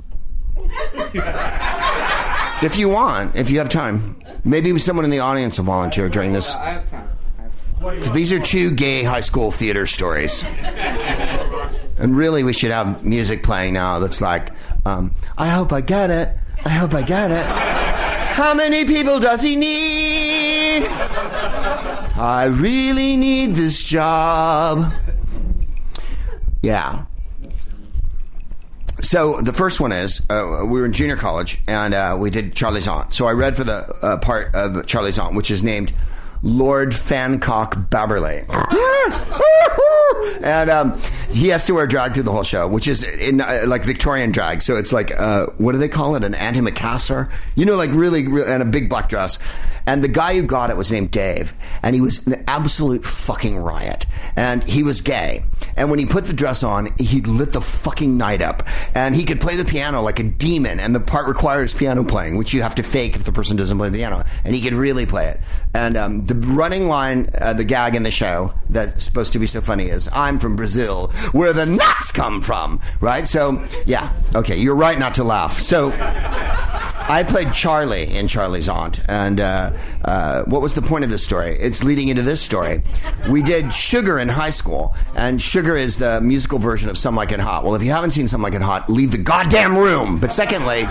if 2.62 2.78
you 2.78 2.88
want, 2.88 3.36
if 3.36 3.50
you 3.50 3.58
have 3.58 3.68
time. 3.68 4.16
Maybe 4.44 4.78
someone 4.78 5.04
in 5.04 5.10
the 5.10 5.20
audience 5.20 5.58
will 5.58 5.66
volunteer 5.66 6.08
during 6.08 6.32
this. 6.32 6.54
I 6.54 6.70
have 6.70 6.90
time. 6.90 7.08
Because 7.80 8.12
these 8.12 8.32
are 8.32 8.40
two 8.40 8.70
gay 8.72 9.02
high 9.02 9.20
school 9.20 9.50
theater 9.50 9.86
stories. 9.86 10.44
And 11.96 12.16
really, 12.16 12.44
we 12.44 12.52
should 12.52 12.70
have 12.70 13.04
music 13.04 13.42
playing 13.42 13.74
now 13.74 13.98
that's 13.98 14.20
like, 14.20 14.50
um, 14.84 15.14
I 15.36 15.48
hope 15.48 15.72
I 15.72 15.80
get 15.80 16.10
it. 16.10 16.34
I 16.64 16.70
hope 16.70 16.94
I 16.94 17.02
get 17.02 17.30
it. 17.30 17.44
How 17.44 18.54
many 18.54 18.84
people 18.84 19.18
does 19.18 19.42
he 19.42 19.56
need? 19.56 20.86
I 22.16 22.44
really 22.50 23.16
need 23.16 23.54
this 23.54 23.82
job. 23.82 24.92
Yeah. 26.62 27.06
So 29.10 29.40
the 29.40 29.52
first 29.52 29.80
one 29.80 29.90
is 29.90 30.24
uh, 30.30 30.60
we 30.60 30.78
were 30.78 30.86
in 30.86 30.92
junior 30.92 31.16
college 31.16 31.58
and 31.66 31.94
uh, 31.94 32.16
we 32.16 32.30
did 32.30 32.54
Charlie's 32.54 32.86
Aunt. 32.86 33.12
So 33.12 33.26
I 33.26 33.32
read 33.32 33.56
for 33.56 33.64
the 33.64 33.92
uh, 34.04 34.18
part 34.18 34.54
of 34.54 34.86
Charlie's 34.86 35.18
Aunt, 35.18 35.34
which 35.34 35.50
is 35.50 35.64
named 35.64 35.92
Lord 36.44 36.94
Fancourt 36.94 37.90
Babberley. 37.90 38.44
and 40.44 40.70
um, 40.70 41.00
he 41.28 41.48
has 41.48 41.64
to 41.64 41.74
wear 41.74 41.88
drag 41.88 42.14
through 42.14 42.22
the 42.22 42.30
whole 42.30 42.44
show, 42.44 42.68
which 42.68 42.86
is 42.86 43.02
in 43.02 43.40
uh, 43.40 43.64
like 43.66 43.82
Victorian 43.82 44.30
drag. 44.30 44.62
So 44.62 44.76
it's 44.76 44.92
like 44.92 45.10
uh, 45.18 45.46
what 45.58 45.72
do 45.72 45.78
they 45.78 45.88
call 45.88 46.14
it? 46.14 46.22
An 46.22 46.34
antimacassar, 46.34 47.32
you 47.56 47.64
know, 47.66 47.74
like 47.74 47.90
really, 47.92 48.28
really, 48.28 48.48
and 48.48 48.62
a 48.62 48.66
big 48.66 48.88
black 48.88 49.08
dress. 49.08 49.40
And 49.86 50.04
the 50.04 50.08
guy 50.08 50.36
who 50.36 50.44
got 50.44 50.70
it 50.70 50.76
was 50.76 50.92
named 50.92 51.10
Dave, 51.10 51.52
and 51.82 51.96
he 51.96 52.00
was 52.00 52.26
an 52.26 52.44
absolute 52.46 53.04
fucking 53.04 53.56
riot. 53.56 54.06
And 54.36 54.62
he 54.62 54.84
was 54.84 55.00
gay. 55.00 55.42
And 55.76 55.90
when 55.90 55.98
he 55.98 56.06
put 56.06 56.24
the 56.24 56.32
dress 56.32 56.62
on, 56.62 56.88
he 56.98 57.20
lit 57.20 57.52
the 57.52 57.60
fucking 57.60 58.16
night 58.16 58.42
up. 58.42 58.66
And 58.94 59.14
he 59.14 59.24
could 59.24 59.40
play 59.40 59.56
the 59.56 59.64
piano 59.64 60.02
like 60.02 60.18
a 60.18 60.24
demon. 60.24 60.80
And 60.80 60.94
the 60.94 61.00
part 61.00 61.26
requires 61.26 61.74
piano 61.74 62.04
playing, 62.04 62.36
which 62.36 62.52
you 62.52 62.62
have 62.62 62.74
to 62.76 62.82
fake 62.82 63.16
if 63.16 63.24
the 63.24 63.32
person 63.32 63.56
doesn't 63.56 63.76
play 63.78 63.88
the 63.88 63.98
piano. 63.98 64.24
And 64.44 64.54
he 64.54 64.60
could 64.60 64.74
really 64.74 65.06
play 65.06 65.28
it. 65.28 65.40
And 65.74 65.96
um, 65.96 66.26
the 66.26 66.34
running 66.34 66.88
line, 66.88 67.30
uh, 67.40 67.52
the 67.52 67.64
gag 67.64 67.94
in 67.94 68.02
the 68.02 68.10
show 68.10 68.52
that's 68.68 69.04
supposed 69.04 69.32
to 69.34 69.38
be 69.38 69.46
so 69.46 69.60
funny 69.60 69.86
is, 69.86 70.08
"I'm 70.12 70.38
from 70.38 70.56
Brazil, 70.56 71.08
where 71.32 71.52
the 71.52 71.66
nuts 71.66 72.10
come 72.12 72.42
from." 72.42 72.80
Right? 73.00 73.26
So, 73.28 73.64
yeah, 73.86 74.12
okay, 74.34 74.56
you're 74.56 74.74
right 74.74 74.98
not 74.98 75.14
to 75.14 75.24
laugh. 75.24 75.52
So. 75.52 75.90
I 77.10 77.24
played 77.24 77.52
Charlie 77.52 78.06
in 78.14 78.28
Charlie's 78.28 78.68
Aunt, 78.68 79.00
and 79.08 79.40
uh, 79.40 79.72
uh, 80.04 80.44
what 80.44 80.62
was 80.62 80.74
the 80.74 80.80
point 80.80 81.02
of 81.02 81.10
this 81.10 81.24
story? 81.24 81.56
It's 81.58 81.82
leading 81.82 82.06
into 82.06 82.22
this 82.22 82.40
story. 82.40 82.84
We 83.28 83.42
did 83.42 83.74
Sugar 83.74 84.20
in 84.20 84.28
high 84.28 84.50
school, 84.50 84.94
and 85.16 85.42
Sugar 85.42 85.74
is 85.74 85.98
the 85.98 86.20
musical 86.20 86.60
version 86.60 86.88
of 86.88 86.96
Some 86.96 87.16
Like 87.16 87.32
It 87.32 87.40
Hot. 87.40 87.64
Well, 87.64 87.74
if 87.74 87.82
you 87.82 87.90
haven't 87.90 88.12
seen 88.12 88.28
Some 88.28 88.42
Like 88.42 88.54
It 88.54 88.62
Hot, 88.62 88.88
leave 88.88 89.10
the 89.10 89.18
goddamn 89.18 89.76
room. 89.76 90.20
But 90.20 90.30
secondly, 90.30 90.86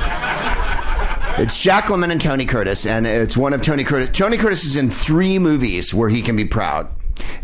it's 1.41 1.63
Jack 1.63 1.86
Lemmon 1.86 2.11
and 2.11 2.20
Tony 2.20 2.45
Curtis, 2.45 2.86
and 2.86 3.07
it's 3.07 3.38
one 3.38 3.53
of 3.53 3.61
Tony 3.61 3.86
Curtis. 3.86 4.09
Tony 4.11 4.36
Curtis 4.36 4.65
is 4.65 4.76
in 4.76 4.89
three 4.89 5.39
movies 5.39 5.93
where 5.93 6.09
he 6.09 6.22
can 6.22 6.36
be 6.36 6.43
proud, 6.43 6.89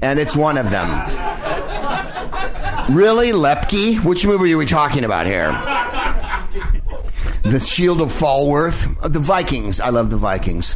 and 0.01 0.19
it's 0.19 0.35
one 0.35 0.57
of 0.57 0.69
them. 0.69 0.89
Really, 2.93 3.31
Lepke? 3.31 4.03
Which 4.03 4.25
movie 4.25 4.53
are 4.53 4.57
we 4.57 4.65
talking 4.65 5.05
about 5.05 5.27
here? 5.27 5.53
The 7.45 7.59
Shield 7.59 8.01
of 8.01 8.09
Falworth, 8.11 8.87
Uh, 9.03 9.07
the 9.07 9.19
Vikings. 9.19 9.79
I 9.79 9.89
love 9.89 10.09
the 10.09 10.17
Vikings, 10.17 10.75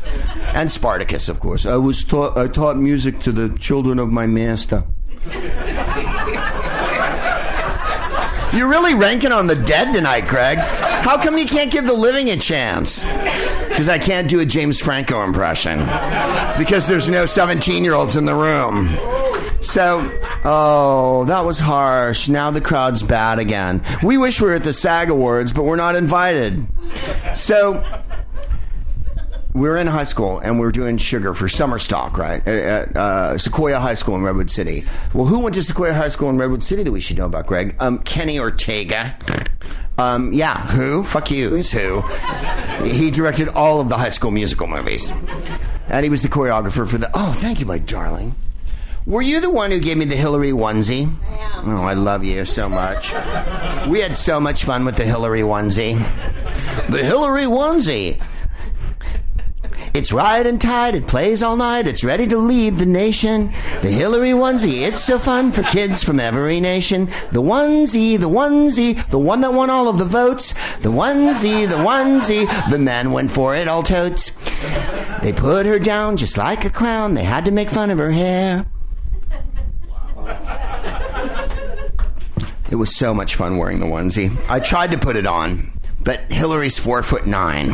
and 0.54 0.72
Spartacus, 0.72 1.28
of 1.28 1.40
course. 1.40 1.66
I 1.66 1.76
was 1.78 2.04
taught. 2.04 2.38
I 2.38 2.48
taught 2.48 2.78
music 2.78 3.20
to 3.22 3.32
the 3.32 3.50
children 3.58 3.98
of 4.00 4.12
my 4.12 4.28
master. 4.28 4.84
You're 8.54 8.68
really 8.68 8.96
ranking 8.96 9.32
on 9.32 9.48
the 9.48 9.56
dead 9.56 9.94
tonight, 9.94 10.28
Craig. 10.28 10.58
How 10.58 11.22
come 11.22 11.38
you 11.38 11.46
can't 11.46 11.72
give 11.72 11.86
the 11.86 11.94
living 11.94 12.30
a 12.30 12.36
chance? 12.38 13.04
Because 13.68 13.88
I 13.90 14.00
can't 14.00 14.28
do 14.30 14.40
a 14.40 14.46
James 14.46 14.80
Franco 14.80 15.24
impression. 15.24 15.80
Because 16.58 16.88
there's 16.88 17.10
no 17.10 17.26
17 17.26 17.84
year 17.84 17.94
olds 17.94 18.16
in 18.16 18.26
the 18.26 18.36
room. 18.36 18.90
So, 19.62 20.02
oh, 20.46 21.26
that 21.26 21.42
was 21.42 21.60
harsh. 21.60 22.30
Now 22.30 22.52
the 22.52 22.62
crowd's 22.62 23.04
bad 23.04 23.40
again. 23.40 23.84
We 24.04 24.18
wish 24.18 24.42
we 24.42 24.48
were 24.48 24.56
at 24.56 24.64
the 24.64 24.74
SAG 24.74 25.10
Awards, 25.10 25.54
but 25.54 25.64
we're 25.64 25.76
not 25.76 25.96
invited. 25.96 26.68
So, 27.36 27.84
we 29.54 29.62
were 29.62 29.78
in 29.78 29.88
high 29.88 30.04
school 30.04 30.40
and 30.40 30.60
we 30.60 30.66
were 30.66 30.72
doing 30.72 30.98
sugar 30.98 31.34
for 31.34 31.50
summer 31.50 31.80
stock, 31.80 32.18
right? 32.18 32.46
At 32.48 32.96
uh, 32.96 33.38
Sequoia 33.38 33.80
High 33.80 33.96
School 33.96 34.16
in 34.16 34.24
Redwood 34.24 34.52
City. 34.52 34.86
Well, 35.14 35.26
who 35.26 35.42
went 35.44 35.56
to 35.56 35.64
Sequoia 35.64 35.94
High 35.94 36.10
School 36.10 36.30
in 36.30 36.38
Redwood 36.38 36.64
City 36.64 36.84
that 36.84 36.92
we 36.92 37.00
should 37.00 37.18
know 37.18 37.26
about, 37.26 37.48
Greg? 37.48 37.76
Um, 37.80 38.00
Kenny 38.00 38.40
Ortega. 38.40 39.16
Um, 39.98 40.32
yeah, 40.32 40.58
who? 40.68 41.04
Fuck 41.04 41.30
you, 41.32 41.56
is 41.56 41.72
who. 41.72 42.02
He 42.86 43.12
directed 43.12 43.50
all 43.50 43.82
of 43.82 43.90
the 43.90 43.98
high 43.98 44.10
school 44.10 44.32
musical 44.32 44.68
movies. 44.68 45.12
And 45.90 46.04
he 46.04 46.10
was 46.10 46.22
the 46.22 46.30
choreographer 46.30 46.90
for 46.90 46.98
the. 46.98 47.10
Oh, 47.14 47.34
thank 47.34 47.60
you, 47.60 47.66
my 47.66 47.80
darling. 47.80 48.36
Were 49.06 49.22
you 49.22 49.40
the 49.42 49.50
one 49.50 49.72
who 49.72 49.80
gave 49.80 49.98
me 49.98 50.06
the 50.06 50.16
Hillary 50.16 50.52
onesie? 50.52 51.12
I 51.24 51.38
am. 51.38 51.70
Oh, 51.70 51.84
I 51.84 51.94
love 51.94 52.24
you 52.24 52.46
so 52.46 52.70
much. 52.70 53.14
We 53.88 54.00
had 54.00 54.16
so 54.16 54.40
much 54.40 54.64
fun 54.64 54.86
with 54.86 54.98
the 54.98 55.06
Hillary 55.06 55.42
onesie. 55.42 55.98
The 56.90 57.04
Hillary 57.04 57.44
onesie. 57.44 58.22
It's 59.94 60.14
right 60.14 60.46
and 60.46 60.62
tight. 60.62 60.94
It 60.94 61.08
plays 61.08 61.42
all 61.42 61.56
night. 61.56 61.88
It's 61.88 62.04
ready 62.04 62.28
to 62.28 62.38
lead 62.38 62.76
the 62.78 62.86
nation. 62.86 63.48
The 63.82 63.90
Hillary 63.90 64.30
onesie. 64.30 64.88
It's 64.88 65.04
so 65.04 65.18
fun 65.18 65.52
for 65.52 65.64
kids 65.64 66.04
from 66.04 66.20
every 66.20 66.60
nation. 66.60 67.06
The 67.32 67.42
onesie, 67.42 68.20
the 68.20 68.30
onesie, 68.30 69.04
the 69.10 69.18
one 69.18 69.42
that 69.42 69.54
won 69.54 69.72
all 69.72 69.88
of 69.88 69.98
the 69.98 70.06
votes. 70.06 70.54
The 70.78 70.92
onesie, 70.92 71.68
the 71.68 71.78
onesie. 71.78 72.48
The 72.70 72.78
men 72.78 73.12
went 73.12 73.32
for 73.32 73.56
it 73.56 73.68
all 73.68 73.82
totes. 73.82 74.38
They 75.22 75.34
put 75.34 75.66
her 75.66 75.80
down 75.80 76.18
just 76.18 76.38
like 76.38 76.64
a 76.64 76.70
clown. 76.70 77.16
They 77.16 77.24
had 77.24 77.46
to 77.46 77.52
make 77.52 77.72
fun 77.72 77.90
of 77.90 77.98
her 77.98 78.12
hair. 78.12 78.68
It 82.72 82.76
was 82.76 82.96
so 82.96 83.14
much 83.14 83.36
fun 83.36 83.58
wearing 83.58 83.80
the 83.80 83.88
onesie. 83.88 84.36
I 84.50 84.60
tried 84.60 84.92
to 84.92 84.98
put 84.98 85.16
it 85.16 85.26
on, 85.26 85.72
but 86.04 86.20
Hillary's 86.32 86.78
four 86.78 87.02
foot 87.02 87.26
nine. 87.26 87.68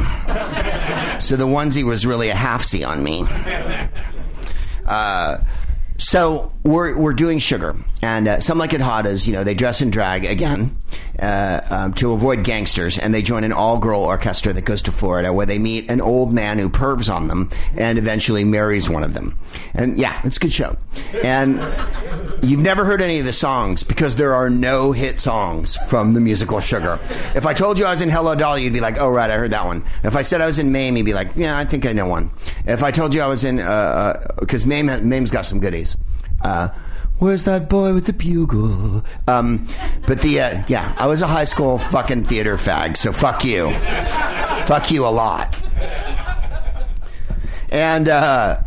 So 1.19 1.35
the 1.35 1.45
onesie 1.45 1.83
was 1.83 2.05
really 2.05 2.29
a 2.29 2.33
halfsie 2.35 2.87
on 2.87 3.03
me. 3.03 3.25
Uh, 4.85 5.37
so 5.97 6.53
we're 6.63 6.97
we're 6.97 7.13
doing 7.13 7.39
sugar, 7.39 7.75
and 8.01 8.27
uh, 8.27 8.39
some 8.39 8.57
like 8.57 8.73
it 8.73 8.81
hot 8.81 9.05
as 9.05 9.27
you 9.27 9.33
know 9.33 9.43
they 9.43 9.53
dress 9.53 9.81
in 9.81 9.89
drag 9.89 10.25
again 10.25 10.77
uh, 11.19 11.61
um, 11.69 11.93
to 11.93 12.11
avoid 12.11 12.43
gangsters, 12.43 12.97
and 12.97 13.13
they 13.13 13.21
join 13.21 13.43
an 13.43 13.53
all 13.53 13.77
girl 13.77 14.01
orchestra 14.01 14.53
that 14.53 14.65
goes 14.65 14.81
to 14.83 14.91
Florida 14.91 15.31
where 15.31 15.45
they 15.45 15.59
meet 15.59 15.89
an 15.89 16.01
old 16.01 16.33
man 16.33 16.57
who 16.57 16.69
pervs 16.69 17.13
on 17.13 17.27
them 17.27 17.49
and 17.77 17.97
eventually 17.97 18.43
marries 18.43 18.89
one 18.89 19.03
of 19.03 19.13
them. 19.13 19.37
And 19.73 19.97
yeah, 19.97 20.19
it's 20.23 20.37
a 20.37 20.39
good 20.39 20.53
show. 20.53 20.75
And 21.23 21.59
you've 22.43 22.61
never 22.61 22.85
heard 22.85 23.01
any 23.01 23.19
of 23.19 23.25
the 23.25 23.33
songs 23.33 23.83
because 23.83 24.15
there 24.15 24.35
are 24.35 24.49
no 24.49 24.91
hit 24.91 25.19
songs 25.19 25.77
from 25.77 26.13
the 26.13 26.21
musical 26.21 26.59
Sugar. 26.59 26.99
If 27.35 27.45
I 27.45 27.53
told 27.53 27.79
you 27.79 27.85
I 27.85 27.91
was 27.91 28.01
in 28.01 28.09
Hello 28.09 28.35
Dolly, 28.35 28.63
you'd 28.63 28.73
be 28.73 28.79
like, 28.79 28.99
"Oh 28.99 29.09
right, 29.09 29.29
I 29.29 29.35
heard 29.37 29.51
that 29.51 29.65
one." 29.65 29.83
If 30.03 30.15
I 30.15 30.21
said 30.21 30.41
I 30.41 30.45
was 30.45 30.59
in 30.59 30.71
Mame, 30.71 30.97
you'd 30.97 31.05
be 31.05 31.13
like, 31.13 31.29
"Yeah, 31.35 31.57
I 31.57 31.65
think 31.65 31.85
I 31.85 31.93
know 31.93 32.07
one." 32.07 32.31
If 32.65 32.83
I 32.83 32.91
told 32.91 33.13
you 33.13 33.21
I 33.21 33.27
was 33.27 33.43
in, 33.43 33.57
because 34.39 34.65
Mame 34.65 35.07
Mame's 35.07 35.31
got 35.31 35.45
some 35.45 35.59
goodies. 35.59 35.97
Uh, 36.41 36.69
Where's 37.17 37.45
that 37.45 37.69
boy 37.69 37.93
with 37.93 38.07
the 38.07 38.13
bugle? 38.13 39.03
Um, 39.27 39.67
but 40.05 40.19
the 40.19 40.41
uh, 40.41 40.63
yeah, 40.67 40.93
I 40.97 41.07
was 41.07 41.21
a 41.21 41.27
high 41.27 41.45
school 41.45 41.77
fucking 41.77 42.25
theater 42.25 42.55
fag, 42.55 42.97
so 42.97 43.13
fuck 43.13 43.45
you, 43.45 43.71
fuck 44.65 44.91
you 44.91 45.07
a 45.07 45.09
lot. 45.09 45.57
And 47.69 48.09
uh, 48.09 48.61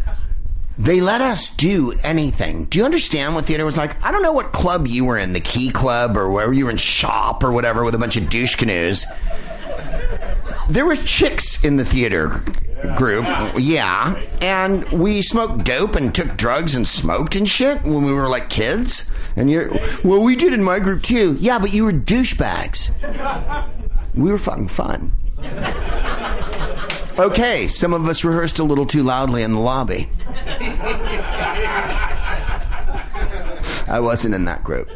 they 0.78 1.00
let 1.00 1.20
us 1.20 1.54
do 1.54 1.92
anything. 2.02 2.64
Do 2.64 2.78
you 2.78 2.84
understand 2.84 3.34
what 3.34 3.44
theater 3.44 3.64
was 3.64 3.76
like? 3.76 4.02
I 4.04 4.12
don't 4.12 4.22
know 4.22 4.32
what 4.32 4.52
club 4.52 4.86
you 4.86 5.04
were 5.04 5.18
in, 5.18 5.34
the 5.34 5.40
Key 5.40 5.70
Club 5.70 6.16
or 6.16 6.30
where 6.30 6.52
you 6.52 6.64
were 6.64 6.70
in 6.70 6.76
shop 6.78 7.44
or 7.44 7.52
whatever 7.52 7.84
with 7.84 7.94
a 7.94 7.98
bunch 7.98 8.16
of 8.16 8.30
douche 8.30 8.54
canoes. 8.54 9.04
There 10.70 10.86
was 10.86 11.04
chicks 11.04 11.64
in 11.64 11.76
the 11.76 11.84
theater 11.84 12.32
group, 12.96 13.26
yeah, 13.58 14.22
and 14.40 14.84
we 14.90 15.22
smoked 15.22 15.64
dope 15.64 15.94
and 15.94 16.14
took 16.14 16.36
drugs 16.36 16.74
and 16.74 16.86
smoked 16.86 17.36
and 17.36 17.48
shit 17.48 17.82
when 17.82 18.04
we 18.04 18.12
were 18.12 18.28
like 18.28 18.48
kids. 18.48 19.10
And 19.36 19.50
you're, 19.50 19.70
well, 20.04 20.22
we 20.22 20.36
did 20.36 20.52
in 20.52 20.62
my 20.62 20.80
group 20.80 21.02
too. 21.02 21.36
Yeah, 21.38 21.58
but 21.58 21.72
you 21.72 21.84
were 21.84 21.92
douchebags. 21.92 22.92
We 24.14 24.30
were 24.32 24.38
fucking 24.38 24.68
fun. 24.68 25.12
Okay, 27.18 27.66
some 27.66 27.92
of 27.92 28.08
us 28.08 28.24
rehearsed 28.24 28.58
a 28.58 28.64
little 28.64 28.86
too 28.86 29.02
loudly 29.02 29.42
in 29.42 29.52
the 29.52 29.60
lobby. 29.60 30.08
I 33.88 34.00
wasn't 34.00 34.34
in 34.34 34.44
that 34.44 34.62
group. 34.64 34.88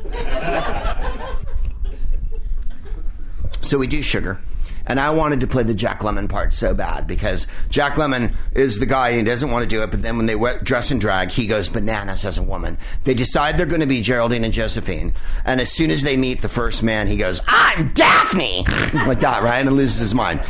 So 3.60 3.78
we 3.78 3.86
do 3.86 4.02
sugar. 4.02 4.40
And 4.86 4.98
I 4.98 5.10
wanted 5.10 5.40
to 5.40 5.46
play 5.46 5.62
the 5.62 5.74
Jack 5.74 6.00
Lemmon 6.00 6.28
part 6.28 6.54
so 6.54 6.74
bad 6.74 7.06
because 7.06 7.46
Jack 7.68 7.94
Lemmon 7.94 8.34
is 8.52 8.78
the 8.78 8.86
guy 8.86 9.12
he 9.12 9.22
doesn't 9.22 9.50
want 9.50 9.62
to 9.62 9.68
do 9.68 9.82
it, 9.82 9.90
but 9.90 10.02
then 10.02 10.16
when 10.16 10.26
they 10.26 10.36
dress 10.62 10.90
and 10.90 11.00
drag, 11.00 11.30
he 11.30 11.46
goes 11.46 11.68
bananas 11.68 12.24
as 12.24 12.38
a 12.38 12.42
woman. 12.42 12.76
They 13.04 13.14
decide 13.14 13.56
they're 13.56 13.66
going 13.66 13.80
to 13.80 13.86
be 13.86 14.00
Geraldine 14.00 14.44
and 14.44 14.52
Josephine, 14.52 15.14
and 15.44 15.60
as 15.60 15.70
soon 15.70 15.90
as 15.90 16.02
they 16.02 16.16
meet 16.16 16.42
the 16.42 16.48
first 16.48 16.82
man, 16.82 17.06
he 17.06 17.16
goes, 17.16 17.40
"I'm 17.48 17.92
Daphne," 17.92 18.64
like 18.94 19.20
that, 19.20 19.42
right, 19.42 19.64
and 19.64 19.72
loses 19.76 19.98
his 19.98 20.14
mind. 20.14 20.40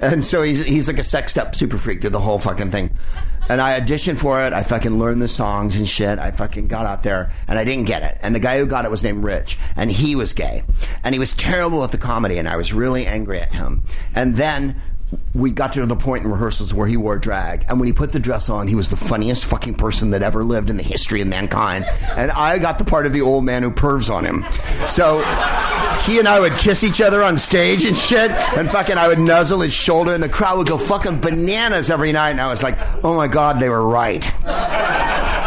And 0.00 0.24
so 0.24 0.42
he's 0.42 0.64
he's 0.64 0.88
like 0.88 0.98
a 0.98 1.02
sexed 1.02 1.38
up 1.38 1.54
super 1.54 1.76
freak 1.76 2.00
through 2.00 2.10
the 2.10 2.20
whole 2.20 2.38
fucking 2.38 2.70
thing. 2.70 2.90
And 3.48 3.60
I 3.60 3.78
auditioned 3.78 4.18
for 4.18 4.42
it. 4.44 4.52
I 4.52 4.62
fucking 4.64 4.98
learned 4.98 5.22
the 5.22 5.28
songs 5.28 5.76
and 5.76 5.86
shit. 5.86 6.18
I 6.18 6.32
fucking 6.32 6.66
got 6.66 6.84
out 6.84 7.04
there 7.04 7.30
and 7.46 7.58
I 7.58 7.64
didn't 7.64 7.86
get 7.86 8.02
it. 8.02 8.18
And 8.22 8.34
the 8.34 8.40
guy 8.40 8.58
who 8.58 8.66
got 8.66 8.84
it 8.84 8.90
was 8.90 9.04
named 9.04 9.22
Rich 9.22 9.56
and 9.76 9.90
he 9.90 10.16
was 10.16 10.32
gay. 10.32 10.64
And 11.04 11.14
he 11.14 11.18
was 11.20 11.32
terrible 11.32 11.84
at 11.84 11.92
the 11.92 11.98
comedy 11.98 12.38
and 12.38 12.48
I 12.48 12.56
was 12.56 12.72
really 12.72 13.06
angry 13.06 13.40
at 13.40 13.54
him. 13.54 13.84
And 14.14 14.34
then 14.34 14.74
we 15.34 15.50
got 15.50 15.72
to 15.74 15.86
the 15.86 15.96
point 15.96 16.24
in 16.24 16.30
rehearsals 16.30 16.74
where 16.74 16.86
he 16.86 16.96
wore 16.96 17.18
drag. 17.18 17.64
And 17.68 17.78
when 17.78 17.86
he 17.86 17.92
put 17.92 18.12
the 18.12 18.18
dress 18.18 18.48
on, 18.48 18.66
he 18.66 18.74
was 18.74 18.88
the 18.88 18.96
funniest 18.96 19.44
fucking 19.44 19.74
person 19.74 20.10
that 20.10 20.22
ever 20.22 20.44
lived 20.44 20.70
in 20.70 20.76
the 20.76 20.82
history 20.82 21.20
of 21.20 21.28
mankind. 21.28 21.84
And 22.16 22.30
I 22.32 22.58
got 22.58 22.78
the 22.78 22.84
part 22.84 23.06
of 23.06 23.12
the 23.12 23.20
old 23.20 23.44
man 23.44 23.62
who 23.62 23.70
pervs 23.70 24.12
on 24.12 24.24
him. 24.24 24.44
So 24.86 25.18
he 26.02 26.18
and 26.18 26.26
I 26.26 26.40
would 26.40 26.54
kiss 26.54 26.82
each 26.82 27.00
other 27.00 27.22
on 27.22 27.38
stage 27.38 27.84
and 27.84 27.96
shit. 27.96 28.30
And 28.30 28.68
fucking 28.70 28.98
I 28.98 29.08
would 29.08 29.18
nuzzle 29.18 29.60
his 29.60 29.74
shoulder 29.74 30.12
and 30.12 30.22
the 30.22 30.28
crowd 30.28 30.58
would 30.58 30.66
go 30.66 30.78
fucking 30.78 31.20
bananas 31.20 31.90
every 31.90 32.12
night. 32.12 32.30
And 32.30 32.40
I 32.40 32.48
was 32.48 32.62
like, 32.62 32.76
oh 33.04 33.14
my 33.16 33.28
God, 33.28 33.60
they 33.60 33.68
were 33.68 33.86
right. 33.86 34.22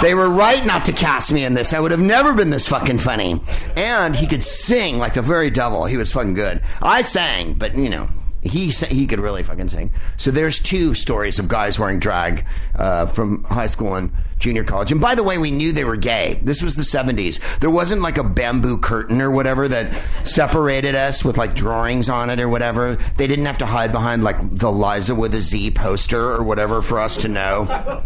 They 0.01 0.13
were 0.13 0.29
right 0.29 0.65
not 0.65 0.85
to 0.85 0.93
cast 0.93 1.33
me 1.33 1.43
in 1.43 1.55
this. 1.55 1.73
I 1.73 1.79
would 1.79 1.91
have 1.91 1.99
never 1.99 2.33
been 2.33 2.51
this 2.51 2.67
fucking 2.69 2.99
funny. 2.99 3.41
And 3.75 4.15
he 4.15 4.27
could 4.27 4.43
sing 4.43 4.97
like 4.97 5.15
the 5.15 5.21
very 5.21 5.49
devil. 5.49 5.85
He 5.85 5.97
was 5.97 6.11
fucking 6.13 6.35
good. 6.35 6.61
I 6.81 7.01
sang, 7.01 7.53
but 7.55 7.75
you 7.75 7.89
know, 7.89 8.07
he 8.41 8.69
he 8.69 9.05
could 9.05 9.19
really 9.19 9.43
fucking 9.43 9.69
sing. 9.69 9.91
So 10.17 10.31
there's 10.31 10.59
two 10.59 10.93
stories 10.93 11.39
of 11.39 11.47
guys 11.47 11.79
wearing 11.79 11.99
drag 11.99 12.45
uh, 12.75 13.07
from 13.07 13.43
high 13.43 13.67
school 13.67 13.95
and 13.95 14.11
junior 14.39 14.63
college. 14.63 14.91
And 14.91 15.01
by 15.01 15.15
the 15.15 15.23
way, 15.23 15.37
we 15.37 15.51
knew 15.51 15.73
they 15.73 15.83
were 15.83 15.97
gay. 15.97 16.39
This 16.41 16.61
was 16.61 16.75
the 16.75 16.83
70s. 16.83 17.59
There 17.59 17.69
wasn't 17.69 18.01
like 18.01 18.17
a 18.17 18.23
bamboo 18.23 18.77
curtain 18.77 19.21
or 19.21 19.29
whatever 19.29 19.67
that 19.67 20.01
separated 20.25 20.95
us 20.95 21.25
with 21.25 21.37
like 21.37 21.55
drawings 21.55 22.09
on 22.09 22.29
it 22.29 22.39
or 22.39 22.47
whatever. 22.47 22.95
They 23.17 23.27
didn't 23.27 23.45
have 23.45 23.57
to 23.59 23.65
hide 23.65 23.91
behind 23.91 24.23
like 24.23 24.37
the 24.39 24.71
Liza 24.71 25.15
with 25.15 25.35
a 25.35 25.41
Z 25.41 25.71
poster 25.71 26.31
or 26.31 26.43
whatever 26.43 26.81
for 26.81 26.99
us 26.99 27.17
to 27.17 27.27
know. 27.27 28.01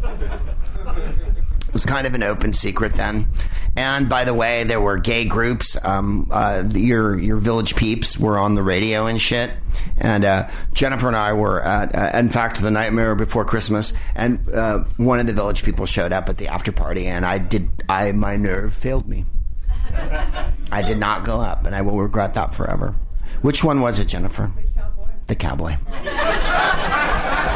It 1.73 1.77
was 1.77 1.87
kind 1.87 2.05
of 2.05 2.13
an 2.13 2.21
open 2.21 2.53
secret 2.53 2.93
then. 2.93 3.27
And 3.75 4.07
by 4.07 4.25
the 4.25 4.33
way, 4.35 4.63
there 4.63 4.79
were 4.79 4.99
gay 4.99 5.25
groups. 5.25 5.83
Um, 5.83 6.27
uh, 6.31 6.63
your 6.69 7.17
your 7.17 7.37
village 7.37 7.75
peeps 7.75 8.15
were 8.19 8.37
on 8.37 8.53
the 8.53 8.61
radio 8.61 9.07
and 9.07 9.19
shit. 9.19 9.49
And 9.97 10.23
uh, 10.23 10.51
Jennifer 10.75 11.07
and 11.07 11.15
I 11.15 11.33
were 11.33 11.63
at, 11.63 11.95
uh, 11.95 12.15
in 12.19 12.29
fact, 12.29 12.61
the 12.61 12.69
nightmare 12.69 13.15
before 13.15 13.43
Christmas. 13.43 13.93
And 14.13 14.47
uh, 14.53 14.83
one 14.97 15.19
of 15.19 15.25
the 15.25 15.33
village 15.33 15.63
people 15.63 15.87
showed 15.87 16.11
up 16.11 16.29
at 16.29 16.37
the 16.37 16.47
after 16.47 16.71
party, 16.71 17.07
and 17.07 17.25
I 17.25 17.39
did. 17.39 17.67
I 17.89 18.11
my 18.11 18.35
nerve 18.35 18.75
failed 18.75 19.07
me. 19.07 19.25
I 20.71 20.83
did 20.85 20.99
not 20.99 21.25
go 21.25 21.41
up, 21.41 21.65
and 21.65 21.75
I 21.75 21.81
will 21.81 21.99
regret 21.99 22.35
that 22.35 22.53
forever. 22.53 22.93
Which 23.41 23.63
one 23.63 23.81
was 23.81 23.97
it, 23.97 24.09
Jennifer? 24.09 24.51
The 25.25 25.35
cowboy. 25.35 25.75
The 25.79 25.81
cowboy. 25.81 27.49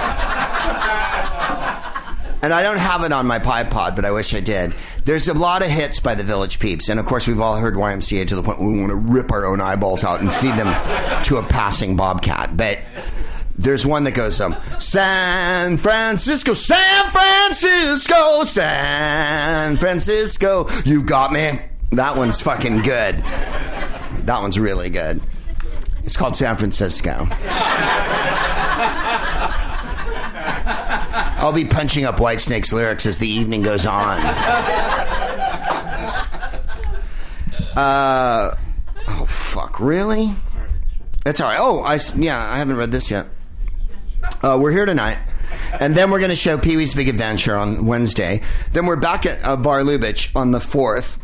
And 2.41 2.53
I 2.53 2.61
don't 2.63 2.77
have 2.77 3.03
it 3.03 3.11
on 3.11 3.25
my 3.25 3.39
pod, 3.39 3.95
but 3.95 4.05
I 4.05 4.11
wish 4.11 4.33
I 4.33 4.39
did. 4.39 4.73
There's 5.05 5.27
a 5.27 5.33
lot 5.33 5.61
of 5.61 5.69
hits 5.69 5.99
by 5.99 6.15
the 6.15 6.23
Village 6.23 6.59
Peeps, 6.59 6.89
and 6.89 6.99
of 6.99 7.05
course 7.05 7.27
we've 7.27 7.41
all 7.41 7.55
heard 7.55 7.75
YMCA 7.75 8.27
to 8.27 8.35
the 8.35 8.43
point 8.43 8.59
where 8.59 8.69
we 8.69 8.79
want 8.79 8.89
to 8.89 8.95
rip 8.95 9.31
our 9.31 9.45
own 9.45 9.61
eyeballs 9.61 10.03
out 10.03 10.21
and 10.21 10.31
feed 10.31 10.55
them 10.55 11.23
to 11.23 11.37
a 11.37 11.43
passing 11.43 11.95
bobcat. 11.95 12.55
But 12.55 12.79
there's 13.57 13.85
one 13.85 14.03
that 14.03 14.11
goes 14.11 14.39
um, 14.39 14.55
San 14.79 15.77
Francisco, 15.77 16.53
San 16.53 17.09
Francisco, 17.09 18.43
San 18.43 19.77
Francisco, 19.77 20.69
you 20.85 21.03
got 21.03 21.31
me. 21.33 21.59
That 21.91 22.17
one's 22.17 22.39
fucking 22.41 22.81
good. 22.81 23.23
That 24.25 24.39
one's 24.41 24.59
really 24.59 24.89
good. 24.89 25.21
It's 26.03 26.17
called 26.17 26.35
San 26.35 26.55
Francisco. 26.57 27.27
I'll 31.47 31.53
be 31.53 31.63
punching 31.63 32.03
up 32.03 32.19
Whitesnake's 32.19 32.73
lyrics 32.73 33.05
as 33.05 33.19
the 33.19 33.27
evening 33.29 33.61
goes 33.61 33.85
on. 33.85 34.19
Uh, 37.75 38.57
oh 39.07 39.25
fuck! 39.25 39.79
Really? 39.79 40.33
That's 41.23 41.39
all 41.39 41.47
right. 41.47 41.59
Oh, 41.59 41.81
I 41.83 41.99
yeah, 42.15 42.43
I 42.51 42.57
haven't 42.57 42.75
read 42.75 42.91
this 42.91 43.11
yet. 43.11 43.27
Uh, 44.41 44.57
we're 44.59 44.71
here 44.71 44.87
tonight, 44.87 45.19
and 45.79 45.93
then 45.93 46.09
we're 46.09 46.17
going 46.17 46.31
to 46.31 46.35
show 46.35 46.57
Pee 46.57 46.75
Wee's 46.75 46.95
Big 46.95 47.07
Adventure 47.07 47.55
on 47.55 47.85
Wednesday. 47.85 48.41
Then 48.71 48.87
we're 48.87 48.95
back 48.95 49.27
at 49.27 49.45
uh, 49.45 49.57
Bar 49.57 49.81
Lubitsch 49.81 50.35
on 50.35 50.53
the 50.53 50.59
fourth, 50.59 51.19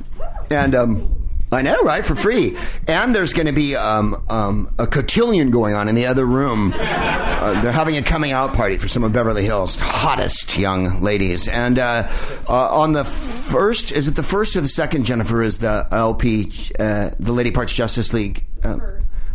and 0.52 0.76
um, 0.76 1.23
I 1.52 1.62
know, 1.62 1.80
right, 1.84 2.04
for 2.04 2.16
free. 2.16 2.58
And 2.88 3.14
there's 3.14 3.34
going 3.34 3.46
to 3.46 3.54
be 3.54 3.76
um, 3.76 4.24
um, 4.30 4.74
a 4.80 4.88
cotillion 4.88 5.52
going 5.52 5.76
on 5.76 5.88
in 5.88 5.96
the 5.96 6.08
other 6.08 6.26
room. 6.26 6.74
Uh, 6.76 7.62
they're 7.62 7.72
having 7.72 7.96
a 7.98 8.02
coming 8.02 8.32
out 8.32 8.54
party 8.54 8.78
for 8.78 8.88
some 8.88 9.04
of 9.04 9.14
Beverly 9.14 9.44
Hills' 9.44 9.78
hottest 9.80 10.58
young 10.58 11.02
ladies. 11.02 11.48
And 11.48 11.78
uh, 11.78 12.10
uh, 12.50 12.76
on 12.76 12.94
the 12.94 13.04
first, 13.04 13.92
is 13.92 14.08
it 14.08 14.16
the 14.16 14.24
first 14.24 14.56
or 14.56 14.62
the 14.62 14.68
second? 14.68 15.06
Jennifer 15.06 15.44
is 15.44 15.60
the 15.60 15.88
LP, 15.92 16.52
uh, 16.80 17.12
the 17.20 17.34
Lady 17.34 17.52
Parts 17.52 17.74
Justice 17.74 18.14
League. 18.14 18.46
Uh, 18.64 18.78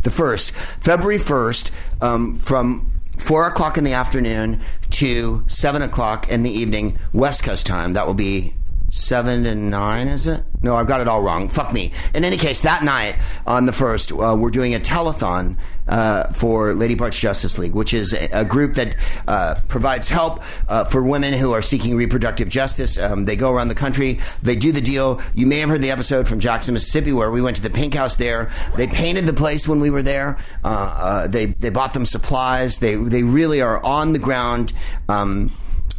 the 0.02 0.10
first, 0.10 0.52
February 0.52 1.18
first, 1.18 1.70
um, 2.00 2.36
from 2.36 2.92
four 3.18 3.46
o'clock 3.46 3.76
in 3.76 3.84
the 3.84 3.92
afternoon 3.92 4.60
to 4.90 5.44
7 5.46 5.82
o'clock 5.82 6.28
in 6.30 6.42
the 6.42 6.50
evening, 6.50 6.98
West 7.12 7.42
Coast 7.44 7.66
time. 7.66 7.92
That 7.92 8.06
will 8.06 8.14
be 8.14 8.54
7 8.90 9.44
to 9.44 9.54
9, 9.54 10.08
is 10.08 10.26
it? 10.26 10.44
No, 10.62 10.74
I've 10.74 10.88
got 10.88 11.00
it 11.00 11.08
all 11.08 11.22
wrong. 11.22 11.48
Fuck 11.48 11.72
me. 11.72 11.92
In 12.14 12.24
any 12.24 12.36
case, 12.36 12.62
that 12.62 12.82
night 12.82 13.16
on 13.46 13.66
the 13.66 13.72
1st, 13.72 14.32
uh, 14.32 14.36
we're 14.36 14.50
doing 14.50 14.74
a 14.74 14.80
telethon 14.80 15.56
uh, 15.86 16.24
for 16.32 16.74
Lady 16.74 16.96
Parts 16.96 17.18
Justice 17.18 17.58
League, 17.58 17.74
which 17.74 17.94
is 17.94 18.12
a, 18.12 18.28
a 18.32 18.44
group 18.44 18.74
that 18.74 18.96
uh, 19.28 19.60
provides 19.68 20.08
help 20.08 20.42
uh, 20.68 20.84
for 20.84 21.02
women 21.02 21.32
who 21.32 21.52
are 21.52 21.62
seeking 21.62 21.96
reproductive 21.96 22.48
justice. 22.48 22.98
Um, 22.98 23.24
they 23.24 23.36
go 23.36 23.52
around 23.52 23.68
the 23.68 23.74
country, 23.74 24.18
they 24.42 24.56
do 24.56 24.72
the 24.72 24.80
deal. 24.80 25.20
You 25.34 25.46
may 25.46 25.60
have 25.60 25.68
heard 25.68 25.80
the 25.80 25.90
episode 25.92 26.26
from 26.26 26.40
Jackson, 26.40 26.74
Mississippi, 26.74 27.12
where 27.12 27.30
we 27.30 27.40
went 27.40 27.56
to 27.56 27.62
the 27.62 27.70
Pink 27.70 27.94
House 27.94 28.16
there. 28.16 28.50
They 28.76 28.88
painted 28.88 29.24
the 29.24 29.32
place 29.32 29.68
when 29.68 29.80
we 29.80 29.90
were 29.90 30.02
there. 30.02 30.38
Uh, 30.64 30.68
uh, 30.68 31.26
they 31.28 31.46
they 31.46 31.70
bought 31.70 31.94
them 31.94 32.04
supplies. 32.04 32.78
They 32.78 32.96
they 32.96 33.22
really 33.22 33.62
are 33.62 33.82
on 33.84 34.12
the 34.12 34.18
ground. 34.18 34.72
Um, 35.08 35.52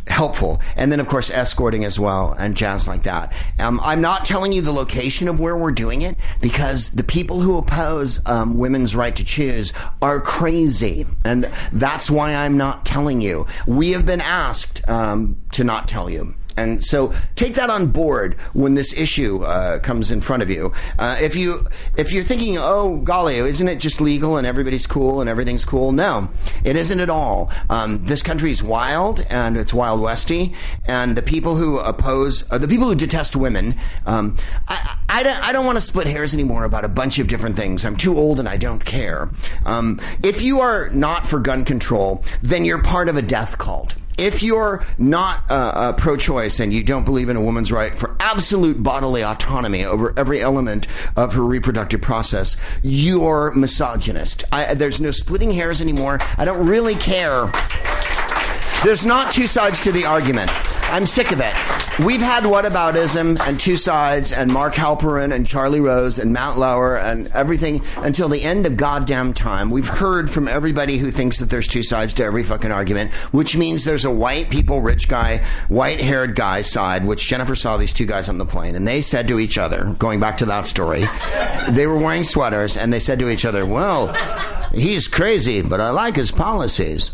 helpful. 0.09 0.61
And 0.75 0.91
then, 0.91 0.99
of 0.99 1.07
course, 1.07 1.29
escorting 1.29 1.85
as 1.85 1.99
well 1.99 2.33
and 2.37 2.55
jazz 2.55 2.87
like 2.87 3.03
that. 3.03 3.33
Um, 3.59 3.79
I'm 3.83 4.01
not 4.01 4.25
telling 4.25 4.51
you 4.51 4.61
the 4.61 4.71
location 4.71 5.27
of 5.27 5.39
where 5.39 5.55
we're 5.55 5.71
doing 5.71 6.01
it 6.01 6.17
because 6.41 6.91
the 6.91 7.03
people 7.03 7.41
who 7.41 7.57
oppose 7.57 8.25
um, 8.27 8.57
women's 8.57 8.95
right 8.95 9.15
to 9.15 9.23
choose 9.23 9.73
are 10.01 10.19
crazy. 10.19 11.05
And 11.25 11.45
that's 11.71 12.09
why 12.09 12.33
I'm 12.33 12.57
not 12.57 12.85
telling 12.85 13.21
you. 13.21 13.45
We 13.67 13.91
have 13.91 14.05
been 14.05 14.21
asked 14.21 14.87
um, 14.89 15.37
to 15.53 15.63
not 15.63 15.87
tell 15.87 16.09
you. 16.09 16.35
And 16.57 16.83
so 16.83 17.13
take 17.35 17.55
that 17.55 17.69
on 17.69 17.91
board 17.91 18.33
when 18.53 18.75
this 18.75 18.97
issue 18.99 19.43
uh, 19.43 19.79
comes 19.79 20.11
in 20.11 20.21
front 20.21 20.43
of 20.43 20.49
you. 20.49 20.73
Uh, 20.97 21.17
if 21.21 21.35
you 21.35 21.67
if 21.97 22.11
you're 22.11 22.23
thinking, 22.23 22.57
oh 22.57 22.99
golly, 22.99 23.37
isn't 23.37 23.67
it 23.67 23.79
just 23.79 24.01
legal 24.01 24.37
and 24.37 24.45
everybody's 24.45 24.85
cool 24.85 25.21
and 25.21 25.29
everything's 25.29 25.63
cool? 25.63 25.91
No, 25.91 26.29
it 26.63 26.75
isn't 26.75 26.99
at 26.99 27.09
all. 27.09 27.51
Um, 27.69 28.03
this 28.05 28.21
country 28.21 28.51
is 28.51 28.61
wild 28.61 29.25
and 29.29 29.55
it's 29.57 29.73
wild 29.73 30.01
westy, 30.01 30.53
and 30.85 31.15
the 31.15 31.21
people 31.21 31.55
who 31.55 31.79
oppose, 31.79 32.49
uh, 32.51 32.57
the 32.57 32.67
people 32.67 32.87
who 32.87 32.95
detest 32.95 33.35
women, 33.35 33.75
um, 34.05 34.35
I, 34.67 34.97
I 35.07 35.23
don't, 35.23 35.41
I 35.41 35.51
don't 35.53 35.65
want 35.65 35.77
to 35.77 35.81
split 35.81 36.07
hairs 36.07 36.33
anymore 36.33 36.65
about 36.65 36.85
a 36.85 36.89
bunch 36.89 37.19
of 37.19 37.27
different 37.27 37.55
things. 37.55 37.85
I'm 37.85 37.95
too 37.95 38.17
old 38.17 38.39
and 38.39 38.49
I 38.49 38.57
don't 38.57 38.83
care. 38.83 39.29
Um, 39.65 39.99
if 40.23 40.41
you 40.41 40.59
are 40.59 40.89
not 40.89 41.25
for 41.25 41.39
gun 41.39 41.65
control, 41.65 42.23
then 42.41 42.65
you're 42.65 42.83
part 42.83 43.07
of 43.09 43.17
a 43.17 43.21
death 43.21 43.57
cult 43.57 43.95
if 44.19 44.43
you're 44.43 44.83
not 44.97 45.49
uh, 45.49 45.53
uh, 45.53 45.93
pro 45.93 46.17
choice 46.17 46.59
and 46.59 46.73
you 46.73 46.83
don't 46.83 47.05
believe 47.05 47.29
in 47.29 47.37
a 47.37 47.41
woman's 47.41 47.71
right 47.71 47.93
for 47.93 48.15
absolute 48.19 48.83
bodily 48.83 49.23
autonomy 49.23 49.85
over 49.85 50.13
every 50.17 50.41
element 50.41 50.87
of 51.15 51.33
her 51.33 51.43
reproductive 51.43 52.01
process, 52.01 52.59
you're 52.83 53.53
misogynist. 53.55 54.43
I, 54.51 54.73
there's 54.73 54.99
no 54.99 55.11
splitting 55.11 55.51
hairs 55.51 55.81
anymore. 55.81 56.19
I 56.37 56.45
don't 56.45 56.67
really 56.67 56.95
care. 56.95 57.51
There's 58.81 59.05
not 59.05 59.29
two 59.29 59.45
sides 59.45 59.81
to 59.81 59.91
the 59.91 60.05
argument. 60.05 60.49
I'm 60.89 61.05
sick 61.05 61.33
of 61.33 61.41
it. 61.41 61.53
We've 61.99 62.21
had 62.21 62.43
whataboutism 62.45 63.37
and 63.45 63.59
two 63.59 63.75
sides 63.75 64.31
and 64.31 64.49
Mark 64.49 64.73
Halperin 64.73 65.33
and 65.33 65.45
Charlie 65.45 65.81
Rose 65.81 66.17
and 66.17 66.31
Matt 66.31 66.57
Lauer 66.57 66.97
and 66.97 67.27
everything 67.33 67.81
until 67.97 68.29
the 68.29 68.41
end 68.41 68.65
of 68.65 68.77
goddamn 68.77 69.33
time. 69.33 69.69
We've 69.69 69.85
heard 69.85 70.31
from 70.31 70.47
everybody 70.47 70.97
who 70.97 71.11
thinks 71.11 71.39
that 71.39 71.49
there's 71.49 71.67
two 71.67 71.83
sides 71.83 72.13
to 72.15 72.23
every 72.23 72.41
fucking 72.41 72.71
argument, 72.71 73.11
which 73.33 73.57
means 73.57 73.83
there's 73.83 74.05
a 74.05 74.11
white 74.11 74.49
people, 74.49 74.79
rich 74.79 75.09
guy, 75.09 75.43
white 75.67 75.99
haired 75.99 76.37
guy 76.37 76.61
side, 76.61 77.05
which 77.05 77.27
Jennifer 77.27 77.55
saw 77.55 77.75
these 77.75 77.93
two 77.93 78.05
guys 78.05 78.29
on 78.29 78.37
the 78.37 78.45
plane 78.45 78.75
and 78.75 78.87
they 78.87 79.01
said 79.01 79.27
to 79.27 79.41
each 79.41 79.57
other, 79.57 79.93
going 79.99 80.21
back 80.21 80.37
to 80.37 80.45
that 80.45 80.67
story, 80.67 81.05
they 81.67 81.85
were 81.85 81.97
wearing 81.97 82.23
sweaters 82.23 82.77
and 82.77 82.93
they 82.93 83.01
said 83.01 83.19
to 83.19 83.29
each 83.29 83.43
other, 83.43 83.65
well, 83.65 84.13
he's 84.73 85.09
crazy, 85.09 85.61
but 85.61 85.81
I 85.81 85.89
like 85.89 86.15
his 86.15 86.31
policies. 86.31 87.11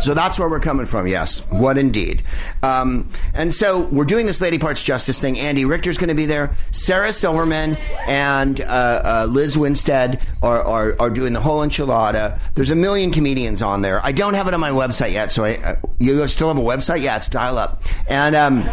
So 0.00 0.14
that's 0.14 0.38
where 0.38 0.48
we're 0.48 0.60
coming 0.60 0.86
from. 0.86 1.06
Yes, 1.06 1.50
what 1.50 1.78
indeed. 1.78 2.22
Um, 2.62 3.10
and 3.34 3.52
so 3.52 3.86
we're 3.86 4.04
doing 4.04 4.26
this 4.26 4.40
Lady 4.40 4.58
Parts 4.58 4.82
Justice 4.82 5.20
thing. 5.20 5.38
Andy 5.38 5.64
Richter's 5.64 5.98
going 5.98 6.08
to 6.08 6.14
be 6.14 6.26
there. 6.26 6.54
Sarah 6.70 7.12
Silverman 7.12 7.76
and 8.06 8.60
uh, 8.60 8.64
uh, 8.64 9.26
Liz 9.28 9.56
Winstead 9.56 10.20
are, 10.42 10.62
are, 10.62 10.96
are, 11.00 11.10
doing 11.10 11.32
the 11.32 11.40
whole 11.40 11.60
enchilada. 11.60 12.38
There's 12.54 12.70
a 12.70 12.76
million 12.76 13.10
comedians 13.10 13.62
on 13.62 13.82
there. 13.82 14.04
I 14.04 14.12
don't 14.12 14.34
have 14.34 14.48
it 14.48 14.54
on 14.54 14.60
my 14.60 14.70
website 14.70 15.12
yet. 15.12 15.32
So 15.32 15.44
I, 15.44 15.56
uh, 15.56 15.76
you 15.98 16.26
still 16.28 16.48
have 16.48 16.58
a 16.58 16.60
website? 16.60 17.02
Yeah, 17.02 17.16
it's 17.16 17.28
dial 17.28 17.58
up. 17.58 17.82
And 18.08 18.36
um, 18.36 18.64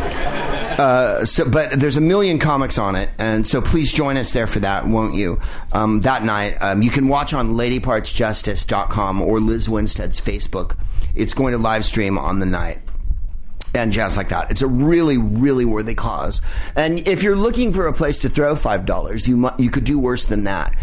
uh, 0.77 1.23
so, 1.25 1.47
but 1.47 1.79
there's 1.79 1.97
a 1.97 2.01
million 2.01 2.39
comics 2.39 2.77
on 2.77 2.95
it, 2.95 3.09
and 3.19 3.47
so 3.47 3.61
please 3.61 3.93
join 3.93 4.17
us 4.17 4.31
there 4.31 4.47
for 4.47 4.59
that, 4.59 4.85
won't 4.87 5.13
you? 5.13 5.39
Um, 5.71 6.01
that 6.01 6.23
night, 6.23 6.57
um, 6.61 6.81
you 6.81 6.89
can 6.89 7.07
watch 7.07 7.33
on 7.33 7.49
LadyPartsJustice.com 7.49 9.21
or 9.21 9.39
Liz 9.39 9.69
Winstead's 9.69 10.19
Facebook. 10.19 10.75
It's 11.15 11.33
going 11.33 11.53
to 11.53 11.57
live 11.57 11.85
stream 11.85 12.17
on 12.17 12.39
the 12.39 12.45
night 12.45 12.79
and 13.75 13.91
jazz 13.91 14.17
like 14.17 14.29
that. 14.29 14.51
It's 14.51 14.61
a 14.61 14.67
really, 14.67 15.17
really 15.17 15.65
worthy 15.65 15.95
cause. 15.95 16.41
And 16.75 17.05
if 17.07 17.23
you're 17.23 17.35
looking 17.35 17.73
for 17.73 17.87
a 17.87 17.93
place 17.93 18.19
to 18.19 18.29
throw 18.29 18.55
five 18.55 18.85
dollars, 18.85 19.27
you 19.27 19.37
mu- 19.37 19.49
you 19.57 19.69
could 19.69 19.83
do 19.83 19.99
worse 19.99 20.25
than 20.25 20.43
that. 20.43 20.77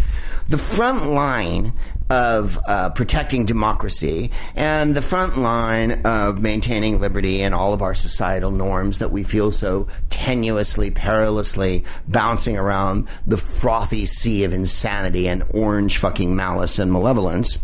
The 0.47 0.57
front 0.57 1.05
line 1.05 1.71
of 2.09 2.59
uh, 2.67 2.89
protecting 2.89 3.45
democracy 3.45 4.31
and 4.53 4.95
the 4.95 5.01
front 5.01 5.37
line 5.37 6.01
of 6.03 6.41
maintaining 6.41 6.99
liberty 6.99 7.41
and 7.41 7.55
all 7.55 7.73
of 7.73 7.81
our 7.81 7.95
societal 7.95 8.51
norms 8.51 8.99
that 8.99 9.11
we 9.11 9.23
feel 9.23 9.49
so 9.49 9.87
tenuously, 10.09 10.93
perilously 10.93 11.85
bouncing 12.09 12.57
around 12.57 13.07
the 13.25 13.37
frothy 13.37 14.05
sea 14.05 14.43
of 14.43 14.51
insanity 14.51 15.29
and 15.29 15.41
orange 15.53 15.97
fucking 15.99 16.35
malice 16.35 16.79
and 16.79 16.91
malevolence 16.91 17.59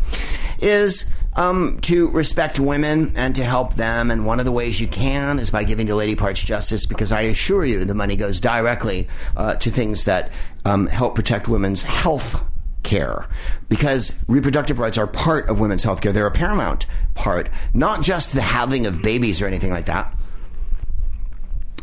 is 0.62 1.12
um, 1.38 1.80
to 1.82 2.10
respect 2.10 2.60
women 2.60 3.14
and 3.16 3.36
to 3.36 3.44
help 3.44 3.76
them. 3.76 4.12
And 4.12 4.26
one 4.26 4.40
of 4.40 4.46
the 4.46 4.52
ways 4.52 4.82
you 4.82 4.88
can 4.88 5.40
is 5.40 5.52
by 5.52 5.64
giving 5.64 5.88
to 5.88 5.96
Lady 5.96 6.16
Parts 6.16 6.44
Justice, 6.44 6.86
because 6.86 7.12
I 7.12 7.22
assure 7.22 7.64
you 7.64 7.86
the 7.86 7.94
money 7.94 8.18
goes 8.18 8.42
directly 8.42 9.08
uh, 9.38 9.56
to 9.56 9.70
things 9.70 10.04
that 10.06 10.32
um, 10.66 10.88
help 10.88 11.16
protect 11.16 11.48
women's 11.48 11.84
health 11.84 12.44
care 12.84 13.28
because 13.70 14.24
reproductive 14.28 14.80
rights 14.80 14.98
are 14.98 15.08
part 15.08 15.50
of 15.50 15.60
women's 15.60 15.84
health 15.84 16.02
care. 16.02 16.12
They're 16.12 16.28
a 16.28 16.32
paramount 16.32 16.86
part, 17.14 17.50
not 17.74 18.02
just 18.02 18.34
the 18.34 18.42
having 18.42 18.86
of 18.86 19.02
babies 19.02 19.42
or 19.42 19.48
anything 19.48 19.72
like 19.72 19.86
that. 19.86 20.14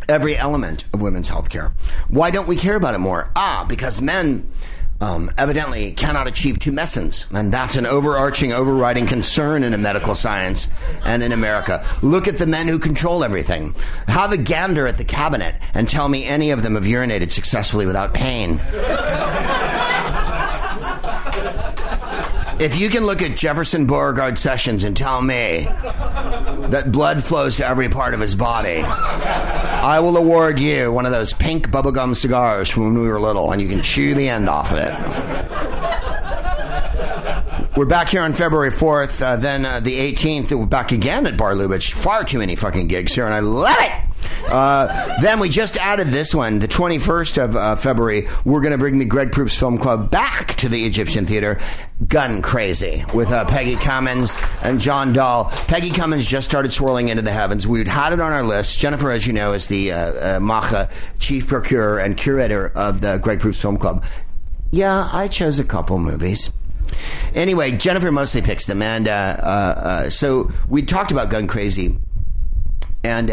Every 0.08 0.36
element 0.36 0.84
of 0.92 1.00
women's 1.00 1.28
health 1.28 1.48
care. 1.48 1.72
Why 2.08 2.30
don't 2.30 2.48
we 2.48 2.56
care 2.56 2.76
about 2.76 2.94
it 2.94 2.98
more? 2.98 3.30
Ah, 3.36 3.64
because 3.68 4.02
men 4.02 4.46
um, 5.04 5.30
evidently 5.36 5.92
cannot 5.92 6.26
achieve 6.26 6.58
tumescence, 6.58 7.30
and 7.38 7.52
that's 7.52 7.76
an 7.76 7.84
overarching, 7.86 8.52
overriding 8.52 9.06
concern 9.06 9.62
in 9.62 9.82
medical 9.82 10.14
science 10.14 10.68
and 11.04 11.22
in 11.22 11.32
America. 11.32 11.84
Look 12.00 12.26
at 12.26 12.38
the 12.38 12.46
men 12.46 12.66
who 12.68 12.78
control 12.78 13.22
everything. 13.22 13.74
Have 14.08 14.32
a 14.32 14.38
gander 14.38 14.86
at 14.86 14.96
the 14.96 15.04
cabinet 15.04 15.56
and 15.74 15.86
tell 15.88 16.08
me 16.08 16.24
any 16.24 16.50
of 16.50 16.62
them 16.62 16.74
have 16.74 16.84
urinated 16.84 17.32
successfully 17.32 17.84
without 17.84 18.14
pain. 18.14 18.60
If 22.64 22.80
you 22.80 22.88
can 22.88 23.04
look 23.04 23.20
at 23.20 23.36
Jefferson 23.36 23.86
Beauregard 23.86 24.38
Sessions 24.38 24.84
and 24.84 24.96
tell 24.96 25.20
me 25.20 25.64
that 26.70 26.90
blood 26.90 27.22
flows 27.22 27.58
to 27.58 27.66
every 27.66 27.90
part 27.90 28.14
of 28.14 28.20
his 28.20 28.34
body, 28.34 28.80
I 28.80 30.00
will 30.00 30.16
award 30.16 30.58
you 30.58 30.90
one 30.90 31.04
of 31.04 31.12
those 31.12 31.34
pink 31.34 31.68
bubblegum 31.68 32.16
cigars 32.16 32.70
from 32.70 32.84
when 32.84 33.02
we 33.02 33.06
were 33.06 33.20
little, 33.20 33.52
and 33.52 33.60
you 33.60 33.68
can 33.68 33.82
chew 33.82 34.14
the 34.14 34.30
end 34.30 34.48
off 34.48 34.72
of 34.72 34.78
it. 34.78 34.94
We're 37.76 37.84
back 37.84 38.08
here 38.08 38.22
on 38.22 38.32
February 38.32 38.70
4th, 38.70 39.20
uh, 39.20 39.36
then 39.36 39.66
uh, 39.66 39.80
the 39.80 39.98
18th. 40.14 40.50
We're 40.58 40.64
back 40.64 40.90
again 40.90 41.26
at 41.26 41.36
Bar 41.36 41.52
Lubitsch. 41.52 41.92
Far 41.92 42.24
too 42.24 42.38
many 42.38 42.56
fucking 42.56 42.88
gigs 42.88 43.14
here, 43.14 43.26
and 43.26 43.34
I 43.34 43.40
love 43.40 43.76
it. 43.78 43.92
Uh, 44.46 45.20
then 45.20 45.40
we 45.40 45.48
just 45.48 45.76
added 45.76 46.08
this 46.08 46.34
one, 46.34 46.58
the 46.58 46.68
21st 46.68 47.42
of 47.42 47.56
uh, 47.56 47.76
February. 47.76 48.28
We're 48.44 48.60
going 48.60 48.72
to 48.72 48.78
bring 48.78 48.98
the 48.98 49.04
Greg 49.04 49.32
Proops 49.32 49.58
Film 49.58 49.78
Club 49.78 50.10
back 50.10 50.54
to 50.56 50.68
the 50.68 50.84
Egyptian 50.84 51.26
Theater, 51.26 51.58
Gun 52.06 52.42
Crazy, 52.42 53.04
with 53.14 53.32
uh, 53.32 53.44
Peggy 53.46 53.76
Cummins 53.76 54.36
and 54.62 54.80
John 54.80 55.12
Dall. 55.12 55.46
Peggy 55.66 55.90
Cummins 55.90 56.26
just 56.26 56.48
started 56.48 56.72
swirling 56.72 57.08
into 57.08 57.22
the 57.22 57.32
heavens. 57.32 57.66
We'd 57.66 57.88
had 57.88 58.12
it 58.12 58.20
on 58.20 58.32
our 58.32 58.42
list. 58.42 58.78
Jennifer, 58.78 59.10
as 59.10 59.26
you 59.26 59.32
know, 59.32 59.52
is 59.52 59.66
the 59.68 59.92
uh, 59.92 60.36
uh, 60.36 60.40
Macha 60.40 60.90
chief 61.18 61.48
procurer 61.48 61.98
and 61.98 62.16
curator 62.16 62.68
of 62.68 63.00
the 63.00 63.18
Greg 63.18 63.40
Proops 63.40 63.60
Film 63.60 63.76
Club. 63.76 64.04
Yeah, 64.70 65.08
I 65.12 65.28
chose 65.28 65.58
a 65.58 65.64
couple 65.64 65.98
movies. 65.98 66.52
Anyway, 67.34 67.72
Jennifer 67.72 68.12
mostly 68.12 68.42
picks 68.42 68.66
them, 68.66 68.82
and 68.82 69.08
uh, 69.08 70.10
so 70.10 70.52
we 70.68 70.82
talked 70.82 71.10
about 71.12 71.30
Gun 71.30 71.46
Crazy, 71.46 71.96
and 73.02 73.30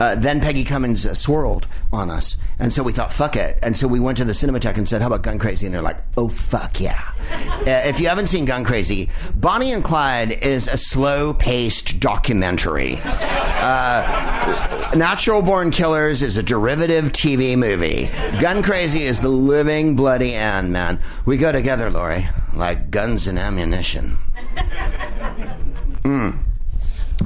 uh, 0.00 0.14
then 0.16 0.40
Peggy 0.40 0.64
Cummins 0.64 1.06
uh, 1.06 1.14
swirled 1.14 1.66
on 1.92 2.10
us. 2.10 2.36
And 2.58 2.72
so 2.72 2.82
we 2.82 2.92
thought, 2.92 3.12
fuck 3.12 3.36
it. 3.36 3.58
And 3.62 3.76
so 3.76 3.86
we 3.86 4.00
went 4.00 4.18
to 4.18 4.24
the 4.24 4.32
Cinematheque 4.32 4.76
and 4.76 4.88
said, 4.88 5.00
how 5.00 5.06
about 5.08 5.22
Gun 5.22 5.38
Crazy? 5.38 5.66
And 5.66 5.74
they're 5.74 5.82
like, 5.82 6.00
oh, 6.16 6.28
fuck 6.28 6.80
yeah. 6.80 7.12
uh, 7.30 7.64
if 7.66 8.00
you 8.00 8.08
haven't 8.08 8.26
seen 8.26 8.44
Gun 8.44 8.64
Crazy, 8.64 9.10
Bonnie 9.34 9.72
and 9.72 9.84
Clyde 9.84 10.32
is 10.32 10.66
a 10.68 10.76
slow 10.76 11.32
paced 11.32 12.00
documentary. 12.00 12.98
Uh, 13.04 14.92
Natural 14.96 15.42
Born 15.42 15.70
Killers 15.70 16.22
is 16.22 16.36
a 16.36 16.42
derivative 16.42 17.06
TV 17.06 17.56
movie. 17.56 18.10
Gun 18.40 18.62
Crazy 18.62 19.02
is 19.02 19.20
the 19.20 19.28
living, 19.28 19.96
bloody 19.96 20.34
end, 20.34 20.72
man. 20.72 21.00
We 21.24 21.36
go 21.36 21.52
together, 21.52 21.90
Lori, 21.90 22.26
like 22.54 22.90
guns 22.90 23.26
and 23.26 23.38
ammunition. 23.38 24.18
Mm. 26.04 26.38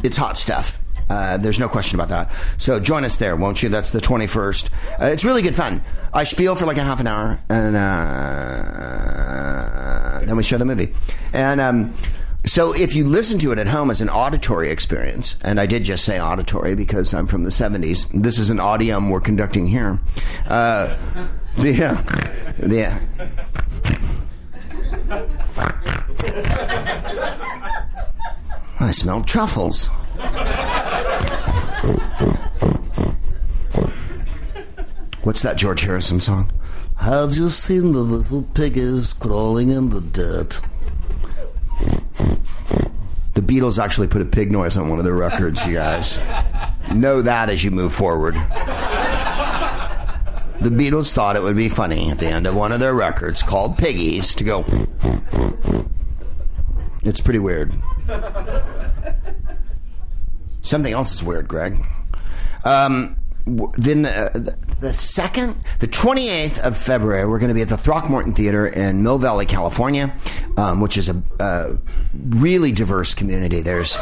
it's 0.05 0.17
hot 0.17 0.39
stuff. 0.39 0.78
Uh, 1.11 1.37
there's 1.39 1.59
no 1.59 1.69
question 1.69 1.99
about 1.99 2.09
that. 2.09 2.31
So 2.59 2.79
join 2.81 3.05
us 3.05 3.17
there, 3.17 3.37
won't 3.37 3.63
you? 3.63 3.69
That's 3.69 3.91
the 3.91 4.01
21st. 4.01 4.71
Uh, 5.01 5.07
it's 5.07 5.25
really 5.25 5.43
good 5.43 5.55
fun. 5.55 5.83
I 6.13 6.25
spiel 6.25 6.55
for 6.55 6.67
like 6.67 6.77
a 6.77 6.83
half 6.83 7.01
an 7.01 7.07
hour, 7.07 7.39
and 7.49 7.77
uh, 7.77 7.81
then 10.25 10.37
we 10.37 10.43
show 10.43 10.59
the 10.59 10.65
movie. 10.65 10.95
And 11.33 11.61
um, 11.61 11.95
so 12.45 12.73
if 12.73 12.97
you 12.97 13.05
listen 13.07 13.39
to 13.41 13.53
it 13.53 13.59
at 13.59 13.67
home 13.67 13.91
as 13.91 14.01
an 14.01 14.09
auditory 14.09 14.71
experience, 14.71 15.37
and 15.43 15.61
I 15.61 15.67
did 15.67 15.85
just 15.85 16.05
say 16.05 16.21
auditory 16.21 16.75
because 16.75 17.13
I'm 17.13 17.27
from 17.27 17.45
the 17.45 17.51
70s, 17.51 18.23
this 18.23 18.39
is 18.39 18.49
an 18.51 18.59
audium 18.59 19.11
we're 19.11 19.21
conducting 19.21 19.67
here. 19.67 19.99
Uh, 20.47 20.97
the, 21.57 21.85
uh, 21.85 22.03
the, 22.59 23.01
I 28.81 28.91
smell 28.93 29.23
truffles. 29.25 29.91
What's 35.23 35.43
that 35.43 35.57
George 35.57 35.83
Harrison 35.83 36.21
song? 36.21 36.51
Have 36.97 37.37
you 37.37 37.49
seen 37.49 37.93
the 37.93 38.01
little 38.01 38.43
piggies 38.43 39.13
crawling 39.13 39.71
in 39.71 39.91
the 39.91 40.01
dirt? 40.01 40.61
The 43.35 43.43
Beatles 43.43 43.81
actually 43.83 44.09
put 44.09 44.21
a 44.21 44.25
pig 44.25 44.51
noise 44.51 44.77
on 44.77 44.89
one 44.89 44.99
of 44.99 45.05
their 45.05 45.15
records, 45.15 45.65
you 45.65 45.75
guys. 45.75 46.19
Know 46.93 47.23
that 47.23 47.51
as 47.51 47.63
you 47.63 47.71
move 47.71 47.95
forward. 47.95 48.35
The 50.61 50.71
Beatles 50.71 51.13
thought 51.13 51.37
it 51.37 51.43
would 51.43 51.57
be 51.57 51.69
funny 51.69 52.11
at 52.11 52.19
the 52.19 52.27
end 52.27 52.45
of 52.47 52.57
one 52.57 52.73
of 52.73 52.81
their 52.81 52.95
records 52.95 53.45
called 53.45 53.79
Piggies 53.79 54.35
to 54.35 54.43
go. 54.43 54.65
It's 57.05 57.21
pretty 57.21 57.39
weird. 57.39 57.73
Something 60.69 60.93
else 60.93 61.15
is 61.15 61.23
weird, 61.23 61.49
Greg. 61.49 61.83
Um, 62.65 63.17
then 63.47 64.03
the, 64.03 64.15
uh, 64.15 64.29
the, 64.35 64.55
the 64.81 64.93
second, 64.93 65.57
the 65.79 65.87
28th 65.87 66.61
of 66.61 66.77
February, 66.77 67.27
we're 67.27 67.39
going 67.39 67.49
to 67.49 67.55
be 67.55 67.63
at 67.63 67.69
the 67.69 67.79
Throckmorton 67.79 68.35
Theater 68.35 68.67
in 68.67 69.03
Mill 69.03 69.17
Valley, 69.17 69.47
California, 69.47 70.15
um, 70.59 70.83
which 70.83 70.99
is 70.99 71.09
a, 71.09 71.23
a 71.41 71.79
really 72.13 72.71
diverse 72.71 73.15
community. 73.15 73.63
There's 73.63 73.97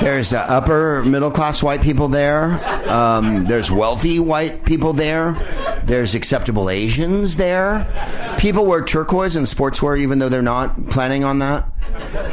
there's 0.00 0.32
uh, 0.32 0.38
upper 0.48 1.04
middle 1.04 1.30
class 1.30 1.62
white 1.62 1.82
people 1.82 2.08
there. 2.08 2.52
Um, 2.90 3.44
there's 3.44 3.70
wealthy 3.70 4.18
white 4.18 4.64
people 4.64 4.92
there. 4.92 5.32
There's 5.84 6.14
acceptable 6.14 6.70
Asians 6.70 7.36
there. 7.36 7.86
People 8.38 8.66
wear 8.66 8.84
turquoise 8.84 9.36
and 9.36 9.46
sportswear 9.46 9.98
even 9.98 10.18
though 10.18 10.28
they're 10.28 10.42
not 10.42 10.88
planning 10.88 11.24
on 11.24 11.40
that. 11.40 11.66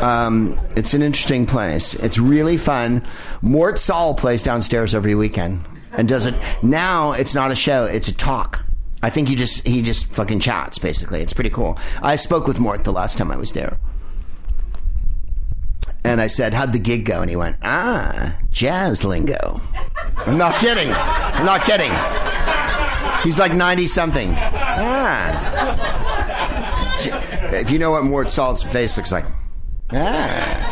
Um, 0.01 0.57
it's 0.75 0.93
an 0.93 1.01
interesting 1.01 1.45
place. 1.45 1.93
It's 1.95 2.17
really 2.17 2.57
fun. 2.57 3.03
Mort 3.41 3.79
Sahl 3.79 4.13
plays 4.13 4.43
downstairs 4.43 4.95
every 4.95 5.15
weekend 5.15 5.59
and 5.91 6.07
does 6.07 6.25
it. 6.25 6.35
Now 6.63 7.11
it's 7.13 7.35
not 7.35 7.51
a 7.51 7.55
show; 7.55 7.85
it's 7.85 8.07
a 8.07 8.15
talk. 8.15 8.63
I 9.03 9.09
think 9.09 9.27
he 9.27 9.35
just 9.35 9.67
he 9.67 9.81
just 9.81 10.13
fucking 10.13 10.39
chats 10.39 10.77
basically. 10.77 11.21
It's 11.21 11.33
pretty 11.33 11.49
cool. 11.49 11.77
I 12.01 12.15
spoke 12.15 12.47
with 12.47 12.59
Mort 12.59 12.83
the 12.83 12.93
last 12.93 13.17
time 13.17 13.31
I 13.31 13.37
was 13.37 13.51
there. 13.51 13.77
And 16.07 16.21
I 16.21 16.27
said, 16.27 16.53
How'd 16.53 16.71
the 16.71 16.79
gig 16.79 17.03
go? 17.03 17.19
And 17.21 17.29
he 17.29 17.35
went, 17.35 17.57
Ah, 17.63 18.39
jazz 18.49 19.03
lingo. 19.03 19.59
I'm 20.25 20.37
not 20.37 20.57
kidding. 20.57 20.89
I'm 20.93 21.45
not 21.45 21.63
kidding. 21.63 21.91
He's 23.23 23.37
like 23.37 23.53
90 23.53 23.87
something. 23.87 24.33
Ah. 24.33 25.43
If 27.51 27.71
you 27.71 27.79
know 27.79 27.91
what 27.91 28.05
Mort 28.05 28.31
Sahl's 28.31 28.63
face 28.63 28.95
looks 28.95 29.11
like. 29.11 29.25
Ah. 29.91 30.63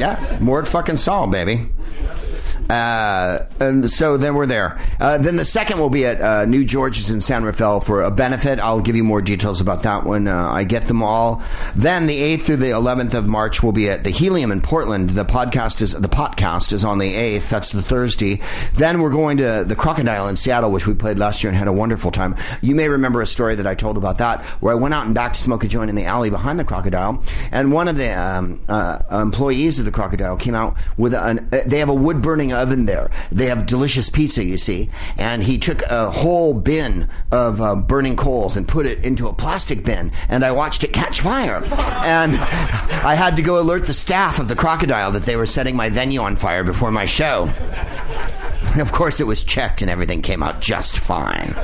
Yeah, 0.00 0.38
Mort 0.40 0.66
fucking 0.66 0.96
Sahl, 0.96 1.26
baby. 1.26 1.68
Uh, 2.68 3.46
and 3.60 3.90
so 3.90 4.16
then 4.16 4.34
we're 4.34 4.46
there. 4.46 4.78
Uh, 5.00 5.18
then 5.18 5.36
the 5.36 5.44
second 5.44 5.78
will 5.78 5.88
be 5.88 6.04
at 6.04 6.20
uh, 6.20 6.44
New 6.44 6.64
George's 6.64 7.10
in 7.10 7.20
San 7.20 7.44
Rafael 7.44 7.80
for 7.80 8.02
a 8.02 8.10
benefit. 8.10 8.58
I'll 8.58 8.80
give 8.80 8.94
you 8.94 9.04
more 9.04 9.22
details 9.22 9.60
about 9.60 9.84
that 9.84 10.04
when 10.04 10.28
uh, 10.28 10.50
I 10.50 10.64
get 10.64 10.86
them 10.86 11.02
all. 11.02 11.42
Then 11.74 12.06
the 12.06 12.18
8th 12.18 12.42
through 12.42 12.56
the 12.56 12.66
11th 12.66 13.14
of 13.14 13.26
March 13.26 13.62
will 13.62 13.72
be 13.72 13.88
at 13.88 14.04
the 14.04 14.10
Helium 14.10 14.52
in 14.52 14.60
Portland. 14.60 15.10
The 15.10 15.24
podcast 15.24 15.80
is 15.80 15.92
the 15.92 16.08
podcast 16.08 16.72
is 16.72 16.84
on 16.84 16.98
the 16.98 17.14
8th. 17.14 17.48
That's 17.48 17.72
the 17.72 17.82
Thursday. 17.82 18.40
Then 18.74 19.00
we're 19.00 19.12
going 19.12 19.38
to 19.38 19.64
the 19.66 19.76
Crocodile 19.76 20.28
in 20.28 20.36
Seattle, 20.36 20.70
which 20.70 20.86
we 20.86 20.94
played 20.94 21.18
last 21.18 21.42
year 21.42 21.50
and 21.50 21.58
had 21.58 21.68
a 21.68 21.72
wonderful 21.72 22.10
time. 22.10 22.36
You 22.60 22.74
may 22.74 22.88
remember 22.88 23.22
a 23.22 23.26
story 23.26 23.54
that 23.54 23.66
I 23.66 23.74
told 23.74 23.96
about 23.96 24.18
that, 24.18 24.44
where 24.60 24.72
I 24.72 24.76
went 24.76 24.92
out 24.92 25.06
and 25.06 25.14
back 25.14 25.32
to 25.32 25.40
smoke 25.40 25.64
a 25.64 25.68
joint 25.68 25.88
in 25.88 25.96
the 25.96 26.04
alley 26.04 26.28
behind 26.28 26.58
the 26.58 26.64
Crocodile, 26.64 27.22
and 27.50 27.72
one 27.72 27.88
of 27.88 27.96
the 27.96 28.10
um, 28.10 28.60
uh, 28.68 28.98
employees 29.10 29.78
of 29.78 29.84
the 29.86 29.90
Crocodile 29.90 30.36
came 30.36 30.54
out 30.54 30.76
with 30.98 31.14
an. 31.14 31.48
Uh, 31.52 31.60
they 31.64 31.78
have 31.78 31.88
a 31.88 31.94
wood 31.94 32.20
burning 32.20 32.52
oven 32.58 32.86
there. 32.86 33.10
They 33.30 33.46
have 33.46 33.66
delicious 33.66 34.10
pizza, 34.10 34.44
you 34.44 34.58
see, 34.58 34.90
and 35.16 35.42
he 35.42 35.58
took 35.58 35.82
a 35.82 36.10
whole 36.10 36.54
bin 36.54 37.08
of 37.30 37.60
uh, 37.60 37.76
burning 37.76 38.16
coals 38.16 38.56
and 38.56 38.66
put 38.66 38.86
it 38.86 39.04
into 39.04 39.28
a 39.28 39.32
plastic 39.32 39.84
bin, 39.84 40.12
and 40.28 40.44
I 40.44 40.50
watched 40.52 40.84
it 40.84 40.92
catch 40.92 41.20
fire, 41.20 41.62
and 41.64 42.36
I 42.38 43.14
had 43.14 43.36
to 43.36 43.42
go 43.42 43.60
alert 43.60 43.86
the 43.86 43.94
staff 43.94 44.38
of 44.38 44.48
the 44.48 44.56
Crocodile 44.56 45.12
that 45.12 45.22
they 45.22 45.36
were 45.36 45.46
setting 45.46 45.76
my 45.76 45.88
venue 45.88 46.20
on 46.20 46.36
fire 46.36 46.64
before 46.64 46.90
my 46.90 47.04
show. 47.04 47.52
Of 48.76 48.92
course, 48.92 49.18
it 49.18 49.26
was 49.26 49.42
checked 49.42 49.82
and 49.82 49.90
everything 49.90 50.22
came 50.22 50.42
out 50.42 50.60
just 50.60 50.98
fine. 50.98 51.54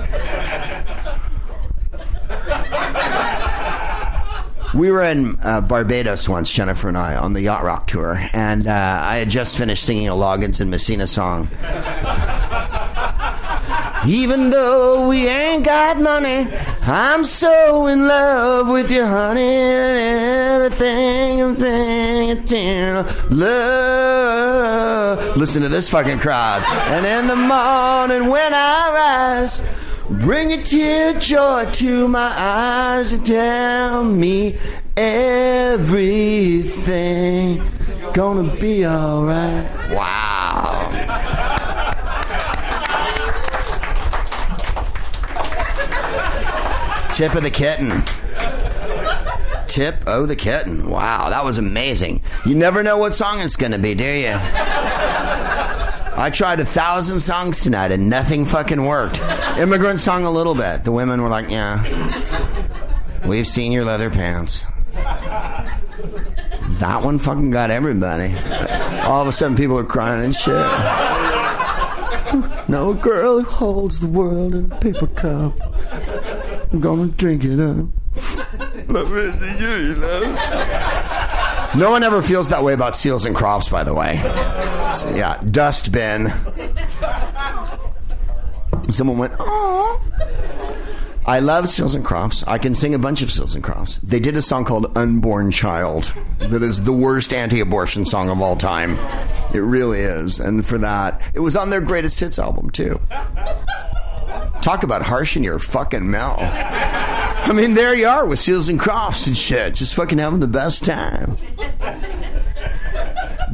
We 4.74 4.90
were 4.90 5.02
in 5.02 5.38
uh, 5.40 5.60
Barbados 5.60 6.28
once, 6.28 6.52
Jennifer 6.52 6.88
and 6.88 6.98
I, 6.98 7.14
on 7.14 7.32
the 7.32 7.42
Yacht 7.42 7.62
Rock 7.62 7.86
tour, 7.86 8.20
and 8.32 8.66
uh, 8.66 9.00
I 9.04 9.18
had 9.18 9.30
just 9.30 9.56
finished 9.56 9.84
singing 9.84 10.08
a 10.08 10.14
Loggins 10.14 10.60
and 10.60 10.68
Messina 10.68 11.06
song. 11.06 11.48
Even 14.06 14.50
though 14.50 15.08
we 15.08 15.28
ain't 15.28 15.64
got 15.64 15.98
money, 15.98 16.48
I'm 16.82 17.24
so 17.24 17.86
in 17.86 18.06
love 18.06 18.68
with 18.68 18.90
you, 18.90 19.06
honey, 19.06 19.40
and 19.40 20.62
everything 20.62 21.40
I'm 21.40 21.56
paying 21.56 22.32
attention. 22.32 23.38
Love. 23.38 25.36
Listen 25.36 25.62
to 25.62 25.68
this 25.68 25.88
fucking 25.88 26.18
crowd. 26.18 26.64
And 26.88 27.06
in 27.06 27.28
the 27.28 27.36
morning 27.36 28.28
when 28.28 28.52
I 28.52 29.38
rise, 29.40 29.62
bring 30.10 30.52
a 30.52 30.56
tear 30.58 31.14
of 31.14 31.20
joy 31.20 31.64
to 31.72 32.08
my 32.08 32.32
eyes 32.36 33.12
and 33.12 33.26
tell 33.26 34.04
me 34.04 34.58
everything 34.96 36.54
gonna 38.12 38.54
be 38.56 38.86
alright. 38.86 39.90
Wow. 39.90 40.90
Tip 47.12 47.34
of 47.34 47.42
the 47.42 47.50
kitten. 47.50 48.02
Tip 49.68 50.06
of 50.06 50.28
the 50.28 50.36
kitten. 50.36 50.88
Wow, 50.90 51.30
that 51.30 51.44
was 51.44 51.58
amazing. 51.58 52.22
You 52.44 52.54
never 52.54 52.82
know 52.82 52.98
what 52.98 53.14
song 53.14 53.40
it's 53.40 53.56
to 53.72 53.78
be, 53.78 53.94
do 53.94 54.04
you? 54.04 54.38
I 56.16 56.30
tried 56.30 56.60
a 56.60 56.64
thousand 56.64 57.20
songs 57.20 57.62
tonight 57.62 57.90
and 57.92 58.08
nothing 58.08 58.46
fucking 58.46 58.84
worked. 58.84 59.20
Immigrant 59.58 60.00
sung 60.00 60.24
a 60.24 60.30
little 60.30 60.54
bit. 60.54 60.84
The 60.84 60.92
women 60.92 61.20
were 61.22 61.28
like, 61.28 61.50
yeah. 61.50 61.82
We've 63.26 63.46
seen 63.46 63.72
your 63.72 63.84
leather 63.84 64.10
pants. 64.10 64.66
That 66.78 67.02
one 67.02 67.18
fucking 67.18 67.50
got 67.50 67.70
everybody. 67.70 68.34
All 69.02 69.22
of 69.22 69.28
a 69.28 69.32
sudden, 69.32 69.56
people 69.56 69.78
are 69.78 69.84
crying 69.84 70.24
and 70.24 70.34
shit. 70.34 70.54
No 72.68 72.94
girl 72.94 73.40
who 73.40 73.50
holds 73.50 74.00
the 74.00 74.06
world 74.06 74.54
in 74.54 74.70
a 74.70 74.76
paper 74.80 75.06
cup. 75.06 75.52
I'm 76.72 76.80
gonna 76.80 77.06
drink 77.08 77.44
it 77.44 77.60
up. 77.60 77.86
No 81.76 81.90
one 81.90 82.02
ever 82.04 82.22
feels 82.22 82.50
that 82.50 82.62
way 82.62 82.72
about 82.72 82.94
Seals 82.94 83.24
and 83.24 83.34
Crofts, 83.34 83.68
by 83.68 83.82
the 83.82 83.92
way. 83.92 84.18
So, 84.92 85.14
yeah, 85.14 85.42
dustbin. 85.50 86.32
Someone 88.90 89.18
went, 89.18 89.32
oh. 89.40 90.00
I 91.26 91.40
love 91.40 91.68
Seals 91.68 91.94
and 91.94 92.04
Crofts. 92.04 92.46
I 92.46 92.58
can 92.58 92.74
sing 92.74 92.94
a 92.94 92.98
bunch 92.98 93.22
of 93.22 93.30
Seals 93.32 93.54
and 93.54 93.64
Crofts. 93.64 93.96
They 94.02 94.20
did 94.20 94.36
a 94.36 94.42
song 94.42 94.64
called 94.64 94.96
Unborn 94.96 95.50
Child 95.50 96.14
that 96.38 96.62
is 96.62 96.84
the 96.84 96.92
worst 96.92 97.32
anti 97.32 97.60
abortion 97.60 98.04
song 98.04 98.28
of 98.28 98.40
all 98.40 98.56
time. 98.56 98.98
It 99.54 99.60
really 99.60 100.00
is. 100.00 100.38
And 100.38 100.66
for 100.66 100.78
that, 100.78 101.22
it 101.34 101.40
was 101.40 101.56
on 101.56 101.70
their 101.70 101.80
greatest 101.80 102.20
hits 102.20 102.38
album, 102.38 102.70
too. 102.70 103.00
Talk 104.62 104.82
about 104.82 105.02
harsh 105.02 105.36
in 105.36 105.44
your 105.44 105.58
fucking 105.58 106.10
mouth. 106.10 106.38
I 106.40 107.52
mean, 107.52 107.74
there 107.74 107.94
you 107.94 108.06
are 108.06 108.26
with 108.26 108.38
Seals 108.38 108.68
and 108.68 108.80
Crofts 108.80 109.26
and 109.26 109.36
shit. 109.36 109.74
Just 109.74 109.94
fucking 109.94 110.18
having 110.18 110.40
the 110.40 110.46
best 110.46 110.84
time. 110.84 111.36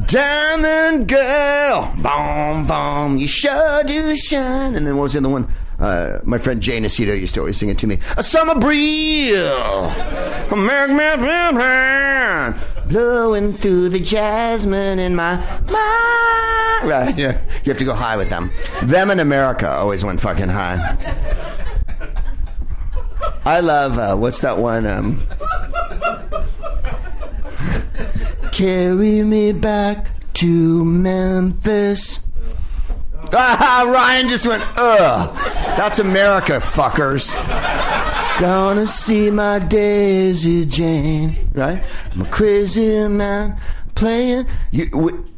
Diamond 0.05 1.07
girl, 1.07 1.93
boom, 2.01 2.67
boom, 2.67 3.17
you 3.17 3.27
sure 3.27 3.83
do 3.83 4.15
shine. 4.15 4.75
And 4.75 4.85
then 4.87 4.95
what 4.95 5.03
was 5.03 5.13
the 5.13 5.19
other 5.19 5.29
one? 5.29 5.53
Uh, 5.79 6.19
my 6.23 6.37
friend 6.37 6.61
Jay 6.61 6.79
Nacito 6.79 7.19
used 7.19 7.33
to 7.33 7.39
always 7.39 7.57
sing 7.57 7.69
it 7.69 7.77
to 7.79 7.87
me. 7.87 7.97
A 8.15 8.23
summer 8.23 8.59
breeze, 8.59 9.33
American 10.51 10.95
man, 10.97 12.59
blowing 12.91 13.53
through 13.53 13.87
the 13.87 13.99
jasmine 13.99 14.99
in 14.99 15.15
my 15.15 15.37
mind. 15.37 16.89
Right, 16.89 17.17
yeah. 17.17 17.39
You 17.63 17.69
have 17.69 17.77
to 17.77 17.85
go 17.85 17.93
high 17.93 18.17
with 18.17 18.29
them. 18.29 18.51
Them 18.83 19.11
in 19.11 19.19
America 19.19 19.69
always 19.69 20.03
went 20.03 20.19
fucking 20.19 20.49
high. 20.49 20.97
I 23.45 23.61
love 23.61 23.97
uh, 23.97 24.15
what's 24.17 24.41
that 24.41 24.57
one? 24.57 24.85
Um, 24.85 25.21
Carry 28.51 29.23
me 29.23 29.53
back 29.53 30.07
to 30.33 30.83
Memphis. 30.83 32.27
Ah, 33.33 33.89
Ryan 33.91 34.27
just 34.27 34.45
went, 34.45 34.61
ugh. 34.75 35.33
That's 35.77 35.99
America, 35.99 36.53
fuckers. 36.59 37.33
Gonna 38.41 38.87
see 38.87 39.29
my 39.29 39.59
Daisy 39.59 40.65
Jane, 40.65 41.47
right? 41.53 41.83
I'm 42.11 42.21
a 42.21 42.29
crazy 42.31 43.07
man 43.07 43.55
playing. 43.93 44.47
You, 44.71 44.85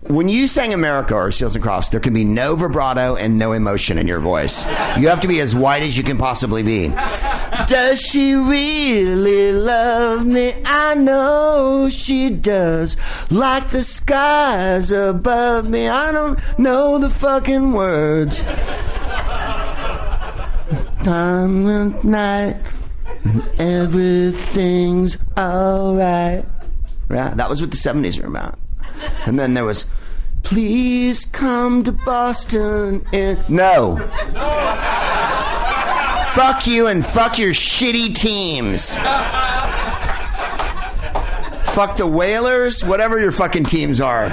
when 0.07 0.29
you 0.29 0.47
sang 0.47 0.73
America 0.73 1.13
or 1.13 1.29
Seals 1.29 1.53
and 1.53 1.61
Crofts, 1.61 1.89
there 1.89 1.99
can 1.99 2.13
be 2.13 2.23
no 2.23 2.55
vibrato 2.55 3.17
and 3.17 3.37
no 3.37 3.51
emotion 3.51 3.97
in 3.97 4.07
your 4.07 4.21
voice. 4.21 4.65
You 4.97 5.09
have 5.09 5.19
to 5.19 5.27
be 5.27 5.41
as 5.41 5.53
white 5.53 5.83
as 5.83 5.97
you 5.97 6.03
can 6.05 6.17
possibly 6.17 6.63
be. 6.63 6.93
Does 7.67 7.99
she 7.99 8.35
really 8.35 9.51
love 9.51 10.25
me? 10.25 10.53
I 10.65 10.95
know 10.95 11.89
she 11.91 12.29
does. 12.29 12.95
Like 13.29 13.67
the 13.71 13.83
skies 13.83 14.91
above 14.91 15.69
me. 15.69 15.89
I 15.89 16.13
don't 16.13 16.39
know 16.57 16.99
the 16.99 17.09
fucking 17.09 17.73
words. 17.73 18.41
It's 20.71 20.85
Time 21.03 21.67
and 21.67 22.05
night, 22.05 22.55
everything's 23.59 25.17
alright. 25.37 26.45
Right? 27.07 27.35
That 27.37 27.49
was 27.49 27.61
what 27.61 27.71
the 27.71 27.77
70s 27.77 28.21
were 28.21 28.27
about. 28.27 28.59
And 29.25 29.39
then 29.39 29.53
there 29.53 29.65
was, 29.65 29.89
please 30.43 31.25
come 31.25 31.83
to 31.83 31.91
Boston. 31.91 33.05
And, 33.13 33.47
no. 33.49 33.97
fuck 36.33 36.65
you 36.67 36.87
and 36.87 37.05
fuck 37.05 37.37
your 37.37 37.51
shitty 37.51 38.15
teams. 38.15 38.95
fuck 41.73 41.97
the 41.97 42.07
Whalers, 42.07 42.83
whatever 42.83 43.19
your 43.19 43.31
fucking 43.31 43.65
teams 43.65 43.99
are. 43.99 44.29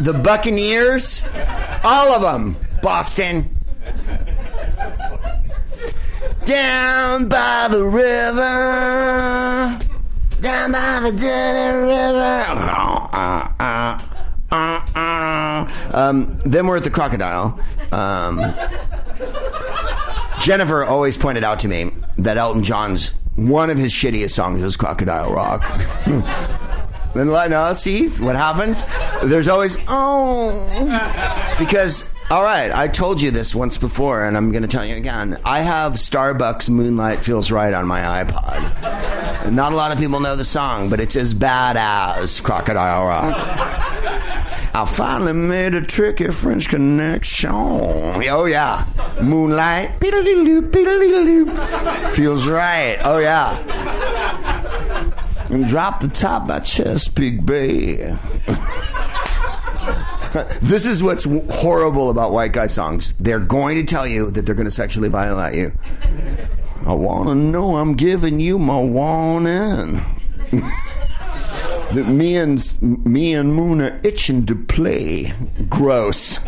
The 0.00 0.12
Buccaneers, 0.12 1.24
all 1.82 2.12
of 2.12 2.22
them. 2.22 2.56
Boston. 2.82 3.54
Down 6.44 7.28
by 7.28 7.68
the 7.70 7.84
river, 7.84 9.78
down 10.40 10.72
by 10.72 11.00
the 11.00 11.10
dirty 11.10 11.78
river. 11.86 12.44
Um, 15.92 16.38
then 16.44 16.66
we're 16.66 16.76
at 16.76 16.84
the 16.84 16.90
crocodile. 16.90 17.58
Um, 17.92 18.54
Jennifer 20.40 20.84
always 20.84 21.16
pointed 21.16 21.44
out 21.44 21.58
to 21.60 21.68
me 21.68 21.90
that 22.16 22.38
Elton 22.38 22.62
John's 22.62 23.16
one 23.36 23.70
of 23.70 23.78
his 23.78 23.92
shittiest 23.92 24.30
songs 24.30 24.62
is 24.62 24.76
Crocodile 24.76 25.32
Rock. 25.32 25.62
then 27.14 27.28
let 27.28 27.52
us 27.52 27.82
see 27.82 28.08
what 28.08 28.36
happens. 28.36 28.84
There's 29.22 29.48
always 29.48 29.76
oh 29.88 31.56
because 31.58 32.14
all 32.30 32.42
right, 32.42 32.70
I 32.70 32.88
told 32.88 33.20
you 33.22 33.30
this 33.30 33.54
once 33.54 33.78
before, 33.78 34.24
and 34.24 34.36
I'm 34.36 34.50
going 34.50 34.62
to 34.62 34.68
tell 34.68 34.84
you 34.84 34.96
again. 34.96 35.38
I 35.44 35.60
have 35.60 35.98
Starbuck's 35.98 36.68
Moonlight 36.68 37.20
Feels 37.20 37.50
Right 37.50 37.72
on 37.72 37.86
my 37.86 38.22
iPod. 38.22 39.50
Not 39.52 39.72
a 39.72 39.76
lot 39.76 39.92
of 39.92 39.98
people 39.98 40.20
know 40.20 40.36
the 40.36 40.44
song, 40.44 40.90
but 40.90 41.00
it's 41.00 41.16
as 41.16 41.32
bad 41.32 41.76
as 41.78 42.38
Crocodile 42.40 43.06
Rock. 43.06 43.34
I 44.74 44.84
finally 44.84 45.32
made 45.32 45.74
a 45.74 45.80
tricky 45.80 46.28
French 46.28 46.68
connection. 46.68 47.50
Oh, 47.50 48.44
yeah. 48.44 48.86
Moonlight. 49.22 49.98
Feels 52.14 52.46
right. 52.46 52.98
Oh, 53.02 53.18
yeah. 53.18 53.56
And 55.50 55.66
drop 55.66 56.00
the 56.00 56.08
top 56.08 56.46
by 56.46 56.60
Chesapeake 56.60 57.46
Bay. 57.46 58.16
this 60.62 60.86
is 60.86 61.02
what's 61.02 61.24
horrible 61.50 62.10
about 62.10 62.32
white 62.32 62.52
guy 62.52 62.66
songs. 62.66 63.14
They're 63.14 63.38
going 63.38 63.76
to 63.76 63.84
tell 63.84 64.06
you 64.06 64.30
that 64.30 64.42
they're 64.42 64.54
going 64.54 64.66
to 64.66 64.70
sexually 64.70 65.08
violate 65.08 65.54
you. 65.54 65.72
I 66.86 66.92
want 66.92 67.28
to 67.28 67.34
know 67.34 67.76
I'm 67.76 67.94
giving 67.94 68.40
you 68.40 68.58
my 68.58 68.80
warning. 68.80 70.00
that 71.92 72.06
me 72.08 72.36
and 72.36 73.06
me 73.06 73.34
and 73.34 73.54
Moon 73.54 73.80
are 73.80 74.00
itching 74.02 74.44
to 74.46 74.54
play. 74.54 75.32
Gross. 75.68 76.44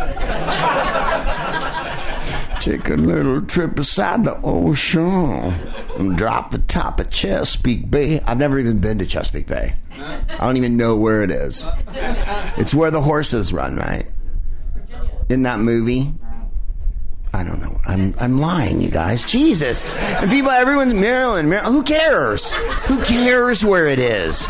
Take 2.61 2.91
a 2.91 2.95
little 2.95 3.41
trip 3.41 3.75
beside 3.75 4.25
the 4.25 4.39
ocean 4.45 5.55
and 5.99 6.19
drop 6.19 6.51
the 6.51 6.59
top 6.59 7.01
of 7.01 7.11
Chesapeake 7.11 7.91
Bay. 7.91 8.21
I've 8.21 8.37
never 8.37 8.59
even 8.59 8.81
been 8.81 8.99
to 8.99 9.07
Chesapeake 9.07 9.47
Bay. 9.47 9.75
I 9.99 10.37
don't 10.41 10.59
even 10.59 10.77
know 10.77 10.95
where 10.95 11.23
it 11.23 11.31
is. 11.31 11.67
It's 12.59 12.75
where 12.75 12.91
the 12.91 13.01
horses 13.01 13.55
run, 13.55 13.77
right? 13.77 14.07
In 15.31 15.43
that 15.45 15.59
movie. 15.59 16.13
I 17.33 17.45
don't 17.45 17.61
know. 17.61 17.77
I'm 17.87 18.15
I'm 18.21 18.39
lying, 18.39 18.83
you 18.83 18.91
guys. 18.91 19.25
Jesus. 19.25 19.89
And 19.89 20.31
people, 20.31 20.51
everyone's 20.51 20.93
Maryland. 20.95 21.49
Maryland. 21.49 21.75
Who 21.75 21.83
cares? 21.83 22.53
Who 22.89 23.03
cares 23.03 23.65
where 23.65 23.87
it 23.87 24.01
is? 24.01 24.47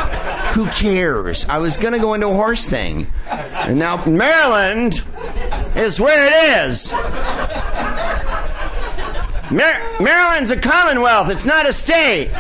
Who 0.55 0.67
cares? 0.67 1.49
I 1.49 1.59
was 1.59 1.77
gonna 1.77 1.99
go 1.99 2.15
into 2.15 2.27
a 2.27 2.35
horse 2.35 2.67
thing, 2.67 3.07
and 3.29 3.79
now 3.79 4.05
Maryland 4.05 5.05
is 5.77 6.01
where 6.01 6.27
it 6.27 6.67
is. 6.67 6.93
Mar- 9.51 10.01
Maryland's 10.01 10.51
a 10.51 10.57
commonwealth. 10.61 11.30
It's 11.30 11.44
not 11.44 11.68
a 11.68 11.72
state. 11.72 12.30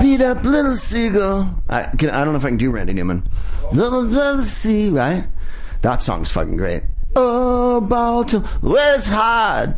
Beat 0.00 0.20
up 0.20 0.44
little 0.44 0.74
seagull. 0.74 1.62
I, 1.68 1.84
can, 1.84 2.10
I 2.10 2.22
don't 2.22 2.32
know 2.32 2.38
if 2.38 2.44
I 2.44 2.48
can 2.48 2.58
do 2.58 2.70
Randy 2.70 2.92
Newman. 2.92 3.26
Little, 3.72 4.02
little 4.02 4.42
sea, 4.42 4.90
right? 4.90 5.26
That 5.82 6.02
song's 6.02 6.30
fucking 6.30 6.56
great. 6.56 6.82
Oh, 7.14 7.80
Baltimore, 7.80 8.46
where's 8.60 9.06
hard? 9.08 9.74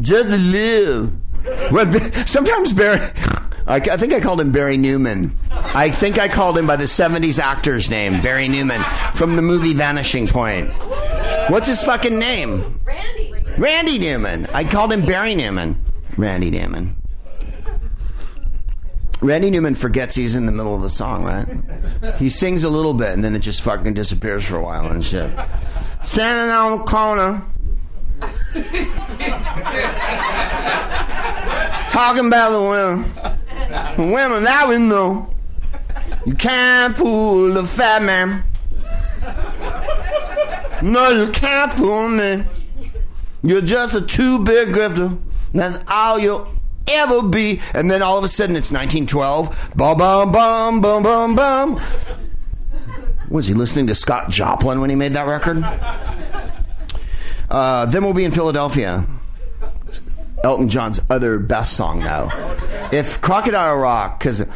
Just 0.00 0.28
live. 0.30 1.12
Sometimes 2.28 2.72
Barry, 2.72 3.00
I, 3.66 3.76
I 3.76 3.96
think 3.96 4.12
I 4.12 4.20
called 4.20 4.40
him 4.40 4.52
Barry 4.52 4.76
Newman. 4.76 5.32
I 5.76 5.90
think 5.90 6.18
I 6.18 6.26
called 6.26 6.56
him 6.56 6.66
by 6.66 6.76
the 6.76 6.84
70s 6.84 7.38
actor's 7.38 7.90
name, 7.90 8.22
Barry 8.22 8.48
Newman, 8.48 8.82
from 9.12 9.36
the 9.36 9.42
movie 9.42 9.74
Vanishing 9.74 10.26
Point. 10.26 10.70
What's 11.50 11.68
his 11.68 11.82
fucking 11.82 12.18
name? 12.18 12.80
Randy. 12.82 13.34
Randy 13.58 13.98
Newman. 13.98 14.46
I 14.54 14.64
called 14.64 14.90
him 14.90 15.04
Barry 15.04 15.34
Newman. 15.34 15.78
Randy 16.16 16.50
Newman. 16.50 16.96
Randy 19.20 19.50
Newman 19.50 19.74
forgets 19.74 20.14
he's 20.14 20.34
in 20.34 20.46
the 20.46 20.52
middle 20.52 20.74
of 20.74 20.80
the 20.80 20.88
song, 20.88 21.24
right? 21.24 22.14
He 22.16 22.30
sings 22.30 22.64
a 22.64 22.70
little 22.70 22.94
bit 22.94 23.10
and 23.10 23.22
then 23.22 23.36
it 23.36 23.40
just 23.40 23.60
fucking 23.60 23.92
disappears 23.92 24.48
for 24.48 24.56
a 24.56 24.62
while 24.62 24.90
and 24.90 25.04
shit. 25.04 25.30
Standing 26.00 26.54
on 26.54 26.78
the 26.78 26.84
corner. 26.84 27.44
Talking 31.90 32.28
about 32.28 32.50
the 32.50 32.62
women. 32.62 33.12
The 33.98 34.14
women 34.14 34.42
that 34.44 34.66
we 34.70 34.78
know. 34.78 35.35
You 36.26 36.34
can't 36.34 36.94
fool 36.94 37.52
the 37.52 37.62
fat 37.62 38.02
man. 38.02 38.42
No, 40.82 41.10
you 41.10 41.30
can't 41.30 41.70
fool 41.70 42.08
me. 42.08 42.44
You're 43.42 43.60
just 43.60 43.94
a 43.94 44.00
two 44.00 44.44
big 44.44 44.68
grifter. 44.68 45.18
That's 45.54 45.78
all 45.86 46.18
you'll 46.18 46.52
ever 46.88 47.22
be. 47.22 47.60
And 47.74 47.88
then 47.88 48.02
all 48.02 48.18
of 48.18 48.24
a 48.24 48.28
sudden 48.28 48.56
it's 48.56 48.72
1912. 48.72 49.72
Bum, 49.76 49.96
bum, 49.96 50.32
bum, 50.32 50.80
bum, 50.80 51.02
bum, 51.04 51.36
bum. 51.36 51.80
Was 53.30 53.46
he 53.46 53.54
listening 53.54 53.86
to 53.86 53.94
Scott 53.94 54.28
Joplin 54.28 54.80
when 54.80 54.90
he 54.90 54.96
made 54.96 55.12
that 55.12 55.28
record? 55.28 55.62
Uh, 57.48 57.86
then 57.86 58.02
we'll 58.02 58.14
be 58.14 58.24
in 58.24 58.32
Philadelphia. 58.32 59.06
Elton 60.42 60.68
John's 60.68 61.00
other 61.08 61.38
best 61.38 61.74
song, 61.74 62.00
though. 62.00 62.28
If 62.92 63.20
Crocodile 63.20 63.78
Rock, 63.78 64.18
because 64.18 64.48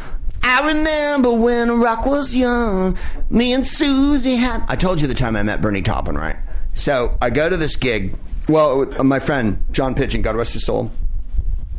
I 0.43 0.67
remember 0.73 1.31
when 1.33 1.79
rock 1.79 2.05
was 2.05 2.35
young, 2.35 2.97
me 3.29 3.53
and 3.53 3.65
Susie 3.65 4.35
had. 4.35 4.63
I 4.67 4.75
told 4.75 4.99
you 5.01 5.07
the 5.07 5.13
time 5.13 5.35
I 5.35 5.43
met 5.43 5.61
Bernie 5.61 5.81
Taupin, 5.81 6.15
right? 6.17 6.35
So 6.73 7.17
I 7.21 7.29
go 7.29 7.49
to 7.49 7.57
this 7.57 7.75
gig. 7.75 8.15
Well, 8.49 8.85
my 9.03 9.19
friend 9.19 9.63
John 9.71 9.93
Pitching, 9.95 10.21
God 10.21 10.35
rest 10.35 10.53
his 10.53 10.65
soul. 10.65 10.91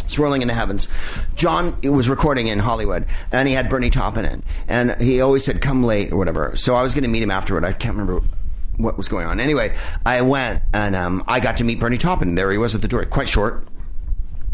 swirling 0.08 0.42
in 0.42 0.48
the 0.48 0.54
heavens. 0.54 0.88
John 1.34 1.78
was 1.82 2.08
recording 2.08 2.46
in 2.48 2.58
Hollywood, 2.58 3.06
and 3.30 3.48
he 3.48 3.54
had 3.54 3.68
Bernie 3.68 3.90
Taupin 3.90 4.24
in, 4.24 4.42
and 4.68 5.00
he 5.00 5.20
always 5.20 5.44
said, 5.44 5.60
"Come 5.60 5.82
late" 5.84 6.12
or 6.12 6.18
whatever. 6.18 6.54
So 6.54 6.74
I 6.76 6.82
was 6.82 6.92
going 6.94 7.04
to 7.04 7.10
meet 7.10 7.22
him 7.22 7.30
afterward. 7.30 7.64
I 7.64 7.72
can't 7.72 7.96
remember 7.96 8.24
what 8.78 8.96
was 8.96 9.08
going 9.08 9.26
on. 9.26 9.38
Anyway, 9.40 9.74
I 10.04 10.22
went 10.22 10.62
and 10.72 10.96
um, 10.96 11.22
I 11.28 11.40
got 11.40 11.58
to 11.58 11.64
meet 11.64 11.78
Bernie 11.78 11.98
Taupin. 11.98 12.34
There 12.34 12.50
he 12.50 12.58
was 12.58 12.74
at 12.74 12.82
the 12.82 12.88
door, 12.88 13.04
quite 13.04 13.28
short. 13.28 13.66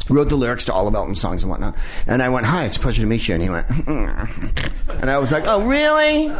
Wrote 0.08 0.28
the 0.30 0.36
lyrics 0.36 0.64
to 0.66 0.72
all 0.72 0.88
of 0.88 0.94
Elton's 0.94 1.20
songs 1.20 1.42
and 1.42 1.50
whatnot. 1.50 1.76
And 2.06 2.22
I 2.22 2.28
went, 2.30 2.46
"Hi, 2.46 2.64
it's 2.64 2.76
a 2.76 2.80
pleasure 2.80 3.02
to 3.02 3.06
meet 3.06 3.28
you." 3.28 3.34
And 3.34 3.42
he 3.42 3.50
went, 3.50 3.68
and 3.86 5.10
I 5.10 5.18
was 5.18 5.30
like, 5.32 5.44
"Oh, 5.46 5.66
really?" 5.66 6.32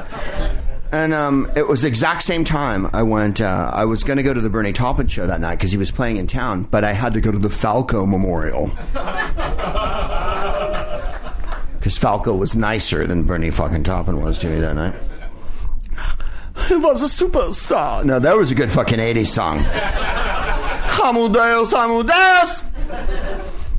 And 0.91 1.13
um, 1.13 1.51
it 1.55 1.69
was 1.69 1.83
the 1.83 1.89
exact 1.89 2.23
same 2.23 2.45
time 2.45 2.89
I 2.95 3.03
went. 3.03 3.43
Uh, 3.43 3.71
I 3.75 3.85
was 3.85 4.05
going 4.05 4.17
to 4.17 4.23
go 4.23 4.33
to 4.33 4.41
the 4.41 4.49
Bernie 4.49 4.73
Taupin 4.73 5.07
show 5.07 5.27
that 5.27 5.39
night 5.41 5.57
because 5.57 5.71
he 5.71 5.77
was 5.77 5.91
playing 5.91 6.17
in 6.17 6.27
town, 6.27 6.63
but 6.65 6.83
I 6.83 6.93
had 6.93 7.13
to 7.13 7.21
go 7.21 7.31
to 7.31 7.39
the 7.39 7.51
Falco 7.51 8.07
Memorial 8.07 8.69
because 11.79 11.99
Falco 11.99 12.35
was 12.35 12.57
nicer 12.57 13.07
than 13.07 13.25
Bernie 13.25 13.51
fucking 13.51 13.85
Taupin 13.85 14.23
was 14.23 14.39
to 14.39 14.49
me 14.49 14.61
that 14.61 14.77
night. 14.77 14.95
He 16.69 16.77
was 16.77 17.03
a 17.03 17.25
superstar. 17.25 18.03
No, 18.05 18.19
that 18.19 18.37
was 18.37 18.51
a 18.51 18.55
good 18.55 18.73
fucking 18.73 18.99
'80s 18.99 19.27
song. 19.27 19.59
Amadeus, 21.05 21.73
Amadeus. 21.73 22.73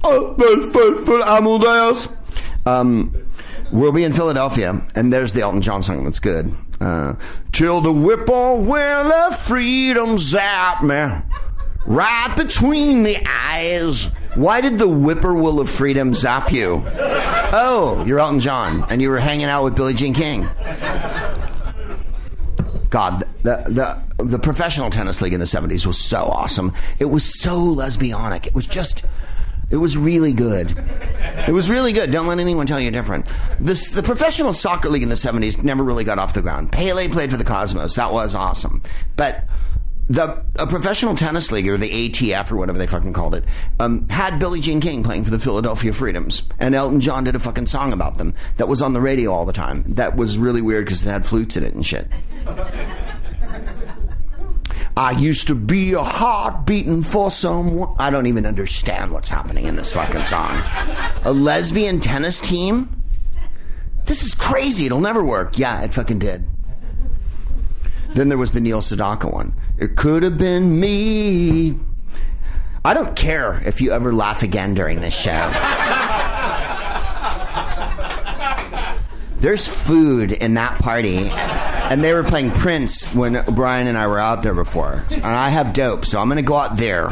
Oh, 0.03 0.33
faithful 0.71 1.23
Amadeus. 1.23 2.13
Um, 2.65 3.13
we'll 3.71 3.91
be 3.91 4.03
in 4.03 4.13
Philadelphia, 4.13 4.81
and 4.95 5.11
there's 5.11 5.33
the 5.33 5.41
Elton 5.41 5.61
John 5.61 5.81
song 5.81 6.03
that's 6.03 6.19
good. 6.19 6.53
Uh, 6.79 7.15
Till 7.51 7.81
the 7.81 7.91
whippoorwill 7.91 9.11
of 9.11 9.37
freedom 9.37 10.17
zap 10.17 10.81
me 10.83 11.03
right 11.85 12.33
between 12.37 13.03
the 13.03 13.17
eyes. 13.27 14.05
Why 14.35 14.61
did 14.61 14.79
the 14.79 14.87
whippoorwill 14.87 15.59
of 15.59 15.69
freedom 15.69 16.13
zap 16.13 16.51
you? 16.51 16.83
Oh, 17.51 18.03
you're 18.07 18.19
Elton 18.19 18.39
John, 18.39 18.85
and 18.89 19.01
you 19.01 19.09
were 19.09 19.19
hanging 19.19 19.45
out 19.45 19.63
with 19.63 19.75
Billie 19.75 19.93
Jean 19.95 20.13
King. 20.13 20.47
God, 22.89 23.23
the 23.43 24.01
the 24.17 24.23
the 24.23 24.39
professional 24.39 24.89
tennis 24.89 25.21
league 25.21 25.33
in 25.33 25.39
the 25.39 25.45
'70s 25.45 25.85
was 25.85 25.97
so 25.97 26.25
awesome. 26.25 26.73
It 26.99 27.05
was 27.05 27.39
so 27.41 27.59
lesbianic. 27.59 28.47
It 28.47 28.55
was 28.55 28.67
just, 28.67 29.05
it 29.71 29.77
was 29.77 29.97
really 29.97 30.33
good. 30.33 30.73
It 31.47 31.51
was 31.51 31.69
really 31.69 31.93
good. 31.93 32.11
Don't 32.11 32.27
let 32.27 32.39
anyone 32.39 32.65
tell 32.65 32.79
you 32.79 32.91
different. 32.91 33.25
This 33.59 33.91
the 33.91 34.03
professional 34.03 34.53
soccer 34.53 34.89
league 34.89 35.03
in 35.03 35.09
the 35.09 35.15
'70s 35.15 35.63
never 35.63 35.83
really 35.83 36.03
got 36.03 36.19
off 36.19 36.33
the 36.33 36.41
ground. 36.41 36.71
Pele 36.71 37.07
played 37.09 37.31
for 37.31 37.37
the 37.37 37.43
Cosmos. 37.43 37.95
That 37.95 38.11
was 38.11 38.35
awesome, 38.35 38.83
but. 39.15 39.43
The 40.11 40.43
a 40.55 40.65
professional 40.65 41.13
tennis 41.13 41.51
league 41.51 41.67
or 41.69 41.77
the 41.77 42.09
ATF 42.09 42.51
or 42.51 42.55
whatever 42.55 42.79
they 42.79 42.87
fucking 42.87 43.13
called 43.13 43.35
it 43.35 43.43
um, 43.79 44.09
had 44.09 44.39
Billie 44.39 44.59
Jean 44.59 44.81
King 44.81 45.03
playing 45.03 45.23
for 45.23 45.29
the 45.29 45.37
Philadelphia 45.37 45.93
Freedoms, 45.93 46.49
and 46.59 46.73
Elton 46.73 46.99
John 46.99 47.25
did 47.25 47.35
a 47.35 47.39
fucking 47.39 47.67
song 47.67 47.93
about 47.93 48.17
them 48.17 48.33
that 48.57 48.67
was 48.67 48.81
on 48.81 48.93
the 48.93 49.01
radio 49.01 49.31
all 49.31 49.45
the 49.45 49.53
time. 49.53 49.83
That 49.83 50.15
was 50.15 50.39
really 50.39 50.63
weird 50.63 50.85
because 50.85 51.05
it 51.05 51.11
had 51.11 51.27
flutes 51.27 51.57
in 51.57 51.63
it 51.63 51.75
and 51.75 51.85
shit. 51.85 52.07
I 54.99 55.11
used 55.11 55.47
to 55.47 55.55
be 55.55 55.93
a 55.93 56.03
heart 56.03 56.65
beating 56.65 57.03
for 57.03 57.31
someone. 57.31 57.95
I 57.97 58.09
don't 58.09 58.27
even 58.27 58.45
understand 58.45 59.13
what's 59.13 59.29
happening 59.29 59.65
in 59.65 59.77
this 59.77 59.93
fucking 59.93 60.25
song. 60.25 60.61
A 61.23 61.31
lesbian 61.31 62.01
tennis 62.01 62.41
team? 62.41 62.89
This 64.07 64.23
is 64.23 64.35
crazy. 64.35 64.87
It'll 64.87 64.99
never 64.99 65.23
work. 65.23 65.57
Yeah, 65.57 65.83
it 65.83 65.93
fucking 65.93 66.19
did. 66.19 66.43
Then 68.13 68.27
there 68.27 68.37
was 68.37 68.51
the 68.51 68.59
Neil 68.59 68.81
Sedaka 68.81 69.31
one. 69.31 69.53
It 69.77 69.95
could 69.95 70.21
have 70.21 70.37
been 70.37 70.77
me. 70.77 71.75
I 72.83 72.93
don't 72.93 73.15
care 73.15 73.65
if 73.65 73.79
you 73.79 73.93
ever 73.93 74.13
laugh 74.13 74.43
again 74.43 74.73
during 74.73 74.99
this 74.99 75.17
show. 75.17 75.49
There's 79.37 79.65
food 79.65 80.33
in 80.33 80.55
that 80.55 80.77
party. 80.79 81.31
And 81.89 82.03
they 82.03 82.13
were 82.13 82.23
playing 82.23 82.51
Prince 82.51 83.03
when 83.15 83.43
Brian 83.55 83.87
and 83.87 83.97
I 83.97 84.05
were 84.05 84.19
out 84.19 84.43
there 84.43 84.53
before. 84.53 85.03
And 85.11 85.25
I 85.25 85.49
have 85.49 85.73
dope, 85.73 86.05
so 86.05 86.21
I'm 86.21 86.29
to 86.29 86.41
go 86.43 86.55
out 86.55 86.77
there, 86.77 87.09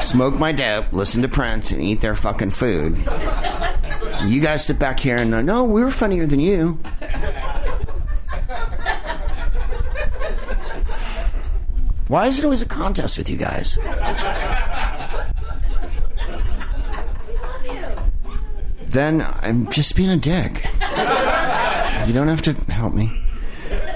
smoke 0.00 0.38
my 0.38 0.52
dope, 0.52 0.92
listen 0.92 1.22
to 1.22 1.28
Prince, 1.28 1.72
and 1.72 1.82
eat 1.82 2.00
their 2.00 2.14
fucking 2.14 2.50
food. 2.50 2.96
You 4.24 4.40
guys 4.40 4.64
sit 4.64 4.78
back 4.78 5.00
here 5.00 5.16
and, 5.16 5.44
no, 5.44 5.64
we 5.64 5.82
were 5.82 5.90
funnier 5.90 6.24
than 6.24 6.38
you. 6.38 6.78
Why 12.06 12.26
is 12.26 12.38
it 12.38 12.44
always 12.44 12.62
a 12.62 12.66
contest 12.66 13.18
with 13.18 13.28
you 13.28 13.36
guys? 13.36 13.76
Then 18.86 19.26
I'm 19.42 19.68
just 19.68 19.94
being 19.96 20.10
a 20.10 20.16
dick. 20.16 20.64
You 22.06 22.14
don't 22.14 22.28
have 22.28 22.42
to 22.42 22.54
help 22.72 22.94
me. 22.94 23.24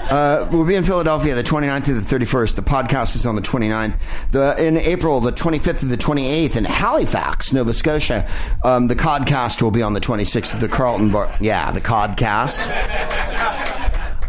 Uh, 0.09 0.47
we'll 0.51 0.65
be 0.65 0.75
in 0.75 0.83
Philadelphia 0.83 1.33
the 1.33 1.43
29th 1.43 1.85
through 1.85 1.99
the 1.99 2.15
31st. 2.15 2.55
The 2.55 2.61
podcast 2.61 3.15
is 3.15 3.25
on 3.25 3.35
the 3.35 3.41
29th. 3.41 3.97
The, 4.31 4.55
in 4.63 4.77
April, 4.77 5.19
the 5.21 5.31
25th 5.31 5.79
to 5.79 5.85
the 5.85 5.97
28th 5.97 6.55
in 6.55 6.65
Halifax, 6.65 7.53
Nova 7.53 7.73
Scotia. 7.73 8.29
Um, 8.63 8.87
the 8.87 8.95
Codcast 8.95 9.61
will 9.61 9.71
be 9.71 9.81
on 9.81 9.93
the 9.93 10.01
26th 10.01 10.55
at 10.55 10.61
the 10.61 10.67
Carleton 10.67 11.09
Bar. 11.11 11.35
Yeah, 11.39 11.71
the 11.71 11.79
Codcast. 11.81 12.69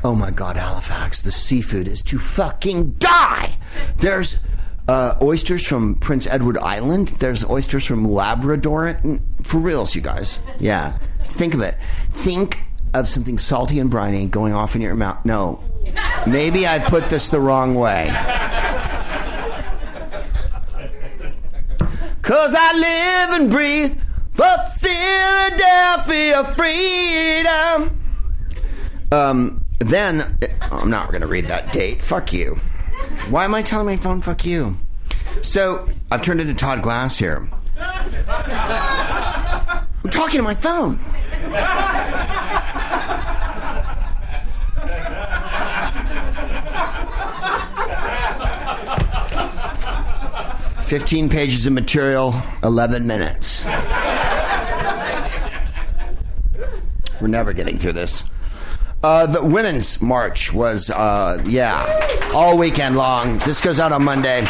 Oh 0.04 0.14
my 0.14 0.30
God, 0.30 0.56
Halifax. 0.56 1.22
The 1.22 1.32
seafood 1.32 1.88
is 1.88 2.02
to 2.02 2.18
fucking 2.18 2.92
die. 2.92 3.56
There's 3.98 4.44
uh, 4.86 5.14
oysters 5.22 5.66
from 5.66 5.94
Prince 5.96 6.26
Edward 6.26 6.58
Island. 6.58 7.08
There's 7.20 7.44
oysters 7.48 7.84
from 7.84 8.04
Labrador. 8.04 9.00
For 9.42 9.58
reals, 9.58 9.94
you 9.94 10.02
guys. 10.02 10.38
Yeah. 10.58 10.98
Think 11.24 11.54
of 11.54 11.60
it. 11.62 11.76
Think 12.10 12.58
of 12.94 13.08
something 13.08 13.38
salty 13.38 13.78
and 13.78 13.90
briny 13.90 14.26
going 14.26 14.54
off 14.54 14.74
in 14.74 14.80
your 14.80 14.94
mouth. 14.94 15.24
No. 15.24 15.62
Maybe 16.26 16.66
I 16.66 16.78
put 16.78 17.04
this 17.10 17.28
the 17.28 17.40
wrong 17.40 17.74
way. 17.74 18.08
Cause 22.22 22.54
I 22.56 23.26
live 23.28 23.40
and 23.40 23.50
breathe 23.50 24.00
for 24.32 24.46
Philadelphia 24.78 26.44
freedom. 26.54 28.00
Um, 29.12 29.64
then, 29.78 30.36
I'm 30.62 30.88
not 30.88 31.10
going 31.10 31.20
to 31.20 31.26
read 31.26 31.46
that 31.46 31.72
date. 31.72 32.02
Fuck 32.02 32.32
you. 32.32 32.54
Why 33.28 33.44
am 33.44 33.54
I 33.54 33.62
telling 33.62 33.86
my 33.86 33.96
phone, 33.96 34.22
fuck 34.22 34.44
you? 34.44 34.76
So, 35.42 35.86
I've 36.10 36.22
turned 36.22 36.40
into 36.40 36.54
Todd 36.54 36.82
Glass 36.82 37.18
here. 37.18 37.48
I'm 37.76 39.86
talking 40.10 40.38
to 40.38 40.42
my 40.42 40.54
phone. 40.54 40.98
Fifteen 50.84 51.28
pages 51.28 51.66
of 51.66 51.72
material, 51.72 52.34
eleven 52.62 53.06
minutes. 53.06 53.64
We're 57.20 57.28
never 57.28 57.52
getting 57.52 57.78
through 57.78 57.94
this. 57.94 58.24
Uh, 59.02 59.26
the 59.26 59.42
women's 59.44 60.00
march 60.00 60.52
was, 60.52 60.90
uh, 60.90 61.42
yeah, 61.46 62.30
all 62.34 62.56
weekend 62.56 62.96
long. 62.96 63.38
This 63.40 63.60
goes 63.60 63.80
out 63.80 63.92
on 63.92 64.04
Monday. 64.04 64.46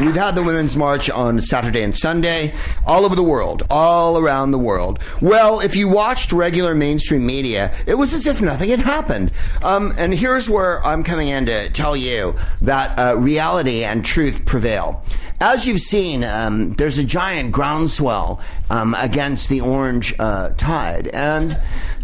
We've 0.00 0.16
had 0.16 0.34
the 0.34 0.42
Women's 0.42 0.76
March 0.76 1.08
on 1.08 1.40
Saturday 1.40 1.80
and 1.82 1.96
Sunday, 1.96 2.52
all 2.84 3.04
over 3.04 3.14
the 3.14 3.22
world, 3.22 3.62
all 3.70 4.18
around 4.18 4.50
the 4.50 4.58
world. 4.58 4.98
Well, 5.20 5.60
if 5.60 5.76
you 5.76 5.88
watched 5.88 6.32
regular 6.32 6.74
mainstream 6.74 7.24
media, 7.24 7.72
it 7.86 7.94
was 7.94 8.12
as 8.12 8.26
if 8.26 8.42
nothing 8.42 8.70
had 8.70 8.80
happened. 8.80 9.30
Um, 9.62 9.94
and 9.96 10.12
here's 10.12 10.50
where 10.50 10.84
I'm 10.84 11.04
coming 11.04 11.28
in 11.28 11.46
to 11.46 11.70
tell 11.70 11.96
you 11.96 12.34
that 12.62 12.98
uh, 12.98 13.16
reality 13.16 13.84
and 13.84 14.04
truth 14.04 14.44
prevail. 14.44 15.04
As 15.40 15.64
you've 15.64 15.80
seen, 15.80 16.24
um, 16.24 16.72
there's 16.72 16.98
a 16.98 17.04
giant 17.04 17.52
groundswell 17.52 18.40
um, 18.70 18.96
against 18.98 19.48
the 19.48 19.60
orange 19.60 20.12
uh, 20.18 20.50
tide. 20.56 21.06
And 21.08 21.56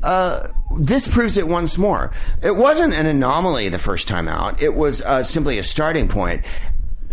uh, 0.04 0.46
this 0.78 1.12
proves 1.12 1.36
it 1.36 1.48
once 1.48 1.76
more. 1.76 2.12
It 2.42 2.54
wasn't 2.54 2.94
an 2.94 3.06
anomaly 3.06 3.68
the 3.68 3.78
first 3.78 4.06
time 4.06 4.28
out, 4.28 4.62
it 4.62 4.74
was 4.74 5.02
uh, 5.02 5.24
simply 5.24 5.58
a 5.58 5.64
starting 5.64 6.06
point 6.06 6.44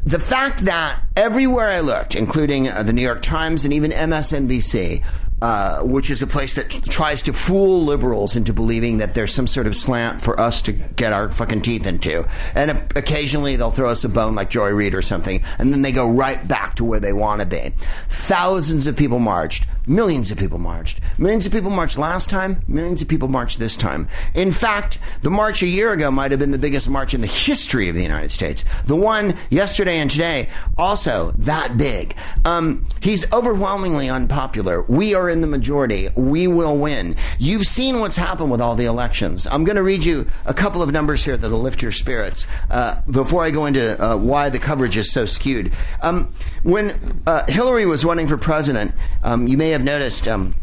the 0.08 0.20
fact 0.20 0.60
that 0.60 1.02
everywhere 1.18 1.68
I 1.68 1.82
looked, 1.82 2.16
including 2.16 2.70
uh, 2.70 2.82
the 2.82 2.94
New 2.94 3.02
York 3.02 3.22
Times 3.22 3.66
and 3.66 3.74
even 3.74 3.92
MSNBC, 3.92 5.04
uh, 5.42 5.82
which 5.82 6.10
is 6.10 6.22
a 6.22 6.28
place 6.28 6.54
that 6.54 6.70
tries 6.70 7.24
to 7.24 7.34
fool 7.34 7.84
liberals 7.84 8.38
into 8.38 8.54
believing 8.54 9.00
that 9.00 9.14
there's 9.16 9.34
some 9.34 9.48
sort 9.48 9.68
of 9.68 9.76
slant 9.76 10.22
for 10.22 10.40
us 10.40 10.62
to 10.62 10.72
get 10.72 11.12
our 11.12 11.28
fucking 11.28 11.62
teeth 11.62 11.86
into. 11.86 12.26
And 12.56 12.72
occasionally 12.96 13.58
they'll 13.58 13.70
throw 13.70 13.90
us 13.90 14.06
a 14.06 14.10
bone 14.10 14.34
like 14.34 14.50
Joy 14.50 14.70
Reid 14.70 14.96
or 14.96 15.02
something, 15.02 15.44
and 15.60 15.74
then 15.74 15.82
they 15.82 15.92
go 15.92 16.10
right 16.10 16.48
back 16.48 16.76
to 16.76 16.86
where 16.86 17.02
they 17.02 17.12
want 17.12 17.42
to 17.42 17.48
be. 17.48 17.74
Thousands 18.08 18.88
of 18.88 18.96
people 18.96 19.20
marched. 19.20 19.68
Millions 19.88 20.32
of 20.32 20.38
people 20.38 20.58
marched. 20.58 21.00
Millions 21.18 21.46
of 21.46 21.54
people 21.54 21.72
marched 21.72 21.98
last 21.98 22.30
time. 22.30 22.62
Millions 22.68 23.02
of 23.02 23.08
people 23.08 23.30
marched 23.30 23.58
this 23.58 23.78
time. 23.78 24.08
In 24.36 24.52
fact, 24.52 25.00
the 25.22 25.30
march 25.30 25.62
a 25.64 25.66
year 25.66 25.94
ago 25.94 26.12
might 26.12 26.32
have 26.32 26.42
been 26.42 26.52
the 26.52 26.58
biggest 26.58 26.90
march 26.90 27.14
in 27.14 27.22
the 27.22 27.28
history 27.28 27.88
of 27.88 27.96
the 27.96 28.04
United 28.04 28.32
States. 28.32 28.66
The 28.84 28.98
one 28.98 29.36
yesterday 29.50 30.00
and 30.00 30.12
today, 30.12 30.50
also 30.78 31.32
that 31.38 31.78
big. 31.78 32.18
Um, 32.44 32.86
he's 33.02 33.32
overwhelmingly 33.32 34.10
unpopular. 34.10 34.82
We 34.84 35.16
are 35.16 35.30
in 35.30 35.40
the 35.40 35.48
majority. 35.48 36.10
We 36.18 36.48
will 36.48 36.82
win. 36.82 37.16
You've 37.40 37.66
seen 37.66 38.02
what's 38.02 38.18
happened 38.18 38.52
with 38.52 38.60
all 38.60 38.76
the 38.76 38.86
elections. 38.86 39.48
I'm 39.48 39.64
going 39.64 39.78
to 39.78 39.84
read 39.84 40.04
you 40.04 40.28
a 40.46 40.54
couple 40.54 40.82
of 40.82 40.92
numbers 40.92 41.24
here 41.24 41.38
that'll 41.38 41.60
lift 41.60 41.82
your 41.82 41.94
spirits 41.94 42.46
uh, 42.70 43.02
before 43.10 43.44
I 43.44 43.52
go 43.52 43.66
into 43.66 44.04
uh, 44.04 44.18
why 44.18 44.50
the 44.50 44.60
coverage 44.60 44.98
is 44.98 45.14
so 45.14 45.26
skewed. 45.26 45.72
Um, 46.02 46.34
when 46.64 47.22
uh, 47.26 47.46
Hillary 47.46 47.86
was 47.86 48.04
running 48.04 48.28
for 48.28 48.38
president, 48.38 48.92
um, 49.24 49.48
you 49.48 49.58
may 49.58 49.70
have 49.70 49.77
noticed. 49.84 50.28
Um, 50.28 50.56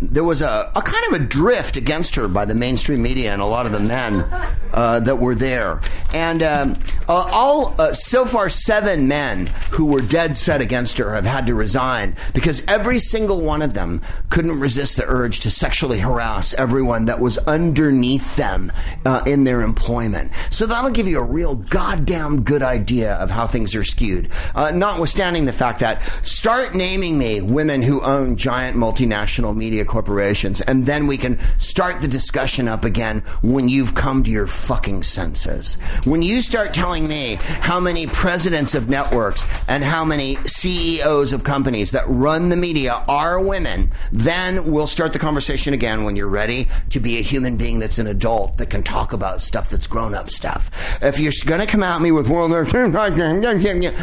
there 0.00 0.24
was 0.24 0.42
a, 0.42 0.70
a 0.76 0.82
kind 0.82 1.04
of 1.12 1.20
a 1.20 1.24
drift 1.24 1.76
against 1.76 2.14
her 2.14 2.28
by 2.28 2.44
the 2.44 2.54
mainstream 2.54 3.02
media 3.02 3.32
and 3.32 3.42
a 3.42 3.46
lot 3.46 3.66
of 3.66 3.72
the 3.72 3.80
men 3.80 4.24
uh, 4.72 5.00
that 5.00 5.16
were 5.16 5.34
there. 5.34 5.80
And 6.14 6.42
um, 6.42 6.78
uh, 7.08 7.28
all 7.32 7.74
uh, 7.78 7.92
so 7.92 8.24
far, 8.24 8.48
seven 8.48 9.08
men 9.08 9.46
who 9.70 9.86
were 9.86 10.00
dead 10.00 10.38
set 10.38 10.60
against 10.60 10.98
her 10.98 11.14
have 11.14 11.24
had 11.24 11.46
to 11.48 11.54
resign 11.54 12.14
because 12.32 12.64
every 12.66 12.98
single 12.98 13.40
one 13.40 13.62
of 13.62 13.74
them 13.74 14.00
couldn't 14.30 14.60
resist 14.60 14.96
the 14.96 15.04
urge 15.06 15.40
to 15.40 15.50
sexually 15.50 15.98
harass 15.98 16.54
everyone 16.54 17.06
that 17.06 17.18
was 17.18 17.38
underneath 17.38 18.36
them 18.36 18.70
uh, 19.04 19.22
in 19.26 19.44
their 19.44 19.62
employment. 19.62 20.32
So 20.50 20.66
that'll 20.66 20.90
give 20.90 21.08
you 21.08 21.18
a 21.18 21.24
real 21.24 21.56
goddamn 21.56 22.42
good 22.42 22.62
idea 22.62 23.14
of 23.14 23.30
how 23.30 23.46
things 23.46 23.74
are 23.74 23.84
skewed. 23.84 24.30
Uh, 24.54 24.70
notwithstanding 24.72 25.46
the 25.46 25.52
fact 25.52 25.80
that 25.80 26.02
start 26.24 26.74
naming 26.74 27.18
me 27.18 27.40
women 27.40 27.82
who 27.82 28.00
own 28.02 28.36
giant 28.36 28.76
multinational 28.76 29.56
media 29.56 29.84
corporations, 29.88 30.60
and 30.60 30.86
then 30.86 31.06
we 31.06 31.16
can 31.16 31.38
start 31.58 32.00
the 32.00 32.08
discussion 32.08 32.68
up 32.68 32.84
again 32.84 33.20
when 33.42 33.68
you've 33.68 33.94
come 33.94 34.22
to 34.22 34.30
your 34.30 34.46
fucking 34.46 35.02
senses. 35.02 35.80
When 36.04 36.22
you 36.22 36.42
start 36.42 36.72
telling 36.72 37.08
me 37.08 37.38
how 37.40 37.80
many 37.80 38.06
presidents 38.06 38.74
of 38.74 38.88
networks 38.88 39.44
and 39.66 39.82
how 39.82 40.04
many 40.04 40.36
CEOs 40.46 41.32
of 41.32 41.42
companies 41.44 41.90
that 41.92 42.04
run 42.06 42.48
the 42.48 42.56
media 42.56 43.02
are 43.08 43.44
women, 43.44 43.90
then 44.12 44.70
we'll 44.70 44.86
start 44.86 45.12
the 45.12 45.18
conversation 45.18 45.74
again 45.74 46.04
when 46.04 46.14
you're 46.14 46.28
ready 46.28 46.68
to 46.90 47.00
be 47.00 47.18
a 47.18 47.22
human 47.22 47.56
being 47.56 47.78
that's 47.78 47.98
an 47.98 48.06
adult 48.06 48.58
that 48.58 48.70
can 48.70 48.82
talk 48.82 49.12
about 49.12 49.40
stuff 49.40 49.70
that's 49.70 49.86
grown 49.86 50.14
up 50.14 50.30
stuff. 50.30 51.02
If 51.02 51.18
you're 51.18 51.32
going 51.46 51.60
to 51.60 51.66
come 51.66 51.82
at 51.82 52.00
me 52.00 52.12
with 52.12 52.28
world 52.28 52.52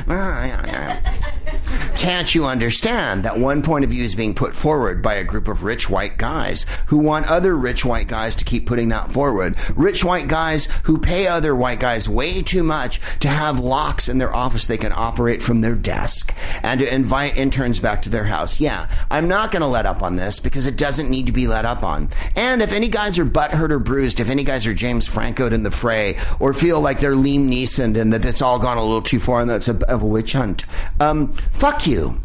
ah, 0.10 1.02
can't 1.96 2.34
you 2.34 2.46
understand 2.46 3.24
that 3.24 3.38
one 3.38 3.62
point 3.62 3.84
of 3.84 3.92
view 3.92 4.04
is 4.04 4.16
being 4.16 4.34
put 4.34 4.54
forward 4.54 5.02
by 5.02 5.16
a 5.16 5.24
group 5.24 5.48
of 5.48 5.64
rich 5.64 5.75
white 5.90 6.18
guys 6.18 6.66
who 6.88 6.98
want 6.98 7.28
other 7.28 7.56
rich 7.56 7.84
white 7.84 8.08
guys 8.08 8.36
to 8.38 8.46
keep 8.46 8.66
putting 8.66 8.90
that 8.90 9.12
forward? 9.12 9.56
Rich 9.76 10.04
white 10.04 10.28
guys 10.28 10.66
who 10.84 10.98
pay 10.98 11.28
other 11.28 11.56
white 11.56 11.80
guys 11.80 12.08
way 12.08 12.42
too 12.42 12.64
much 12.64 13.00
to 13.20 13.28
have 13.28 13.60
locks 13.60 14.08
in 14.08 14.18
their 14.18 14.34
office 14.34 14.66
they 14.66 14.78
can 14.78 14.94
operate 14.94 15.42
from 15.42 15.62
their 15.62 15.76
desk 15.76 16.36
and 16.64 16.80
to 16.80 16.94
invite 16.94 17.38
interns 17.38 17.80
back 17.80 18.02
to 18.04 18.10
their 18.10 18.26
house. 18.26 18.60
Yeah, 18.60 18.88
I'm 19.12 19.28
not 19.28 19.52
going 19.52 19.62
to 19.62 19.68
let 19.68 19.86
up 19.86 20.02
on 20.02 20.16
this 20.16 20.40
because 20.40 20.66
it 20.66 20.78
doesn't 20.78 21.10
need 21.10 21.26
to 21.26 21.32
be 21.32 21.48
let 21.48 21.66
up 21.66 21.84
on. 21.84 22.10
And 22.36 22.62
if 22.62 22.74
any 22.74 22.88
guys 22.88 23.20
are 23.20 23.26
butthurt 23.26 23.72
or 23.72 23.80
bruised, 23.80 24.20
if 24.20 24.30
any 24.30 24.44
guys 24.44 24.66
are 24.66 24.74
James 24.74 25.08
Franco'd 25.08 25.54
in 25.54 25.64
the 25.64 25.72
fray 25.72 26.18
or 26.40 26.54
feel 26.54 26.80
like 26.80 27.00
they're 27.00 27.16
Liam 27.16 27.50
Neeson 27.50 28.00
and 28.00 28.14
that 28.14 28.26
it's 28.26 28.42
all 28.42 28.60
gone 28.60 28.78
a 28.78 28.84
little 28.84 29.02
too 29.02 29.20
far 29.20 29.42
and 29.42 29.50
that's 29.50 29.68
a, 29.68 29.86
of 29.88 30.02
a 30.02 30.06
witch 30.06 30.34
hunt, 30.34 30.64
um, 31.00 31.34
fuck 31.52 31.86
you. 31.88 32.22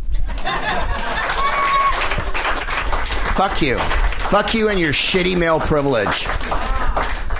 Fuck 3.40 3.62
you. 3.62 3.78
Fuck 4.28 4.52
you 4.52 4.68
and 4.68 4.78
your 4.78 4.92
shitty 4.92 5.34
male 5.34 5.60
privilege. 5.60 6.26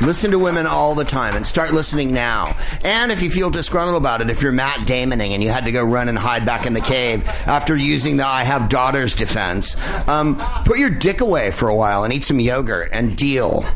Listen 0.01 0.31
to 0.31 0.39
women 0.39 0.65
all 0.65 0.95
the 0.95 1.05
time 1.05 1.37
and 1.37 1.47
start 1.47 1.75
listening 1.75 2.11
now. 2.11 2.57
And 2.83 3.13
if 3.13 3.23
you 3.23 3.29
feel 3.29 3.51
disgruntled 3.51 4.01
about 4.01 4.23
it, 4.23 4.31
if 4.31 4.41
you're 4.41 4.51
Matt 4.51 4.89
Damoning 4.89 5.33
and 5.33 5.43
you 5.43 5.51
had 5.51 5.67
to 5.67 5.73
go 5.73 5.85
run 5.85 6.09
and 6.09 6.17
hide 6.17 6.47
back 6.47 6.65
in 6.65 6.73
the 6.73 6.81
cave 6.81 7.29
after 7.47 7.77
using 7.77 8.17
the 8.17 8.27
I 8.27 8.45
have 8.45 8.71
daughters 8.71 9.15
defense, 9.15 9.77
um, 10.09 10.39
put 10.65 10.79
your 10.79 10.89
dick 10.89 11.21
away 11.21 11.51
for 11.51 11.69
a 11.69 11.75
while 11.75 12.05
and 12.05 12.15
eat 12.15 12.25
some 12.25 12.41
yogurt 12.41 12.89
and 12.93 13.15
deal. 13.15 13.67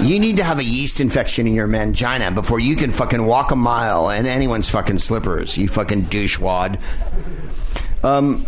You 0.00 0.18
need 0.18 0.38
to 0.38 0.42
have 0.44 0.58
a 0.58 0.64
yeast 0.64 0.98
infection 0.98 1.46
in 1.46 1.54
your 1.54 1.68
mangina 1.68 2.34
before 2.34 2.58
you 2.58 2.74
can 2.74 2.90
fucking 2.90 3.24
walk 3.24 3.52
a 3.52 3.56
mile 3.56 4.10
in 4.10 4.26
anyone's 4.26 4.68
fucking 4.70 4.98
slippers, 4.98 5.56
you 5.56 5.68
fucking 5.68 6.06
douchewad. 6.06 6.80
Um, 8.02 8.44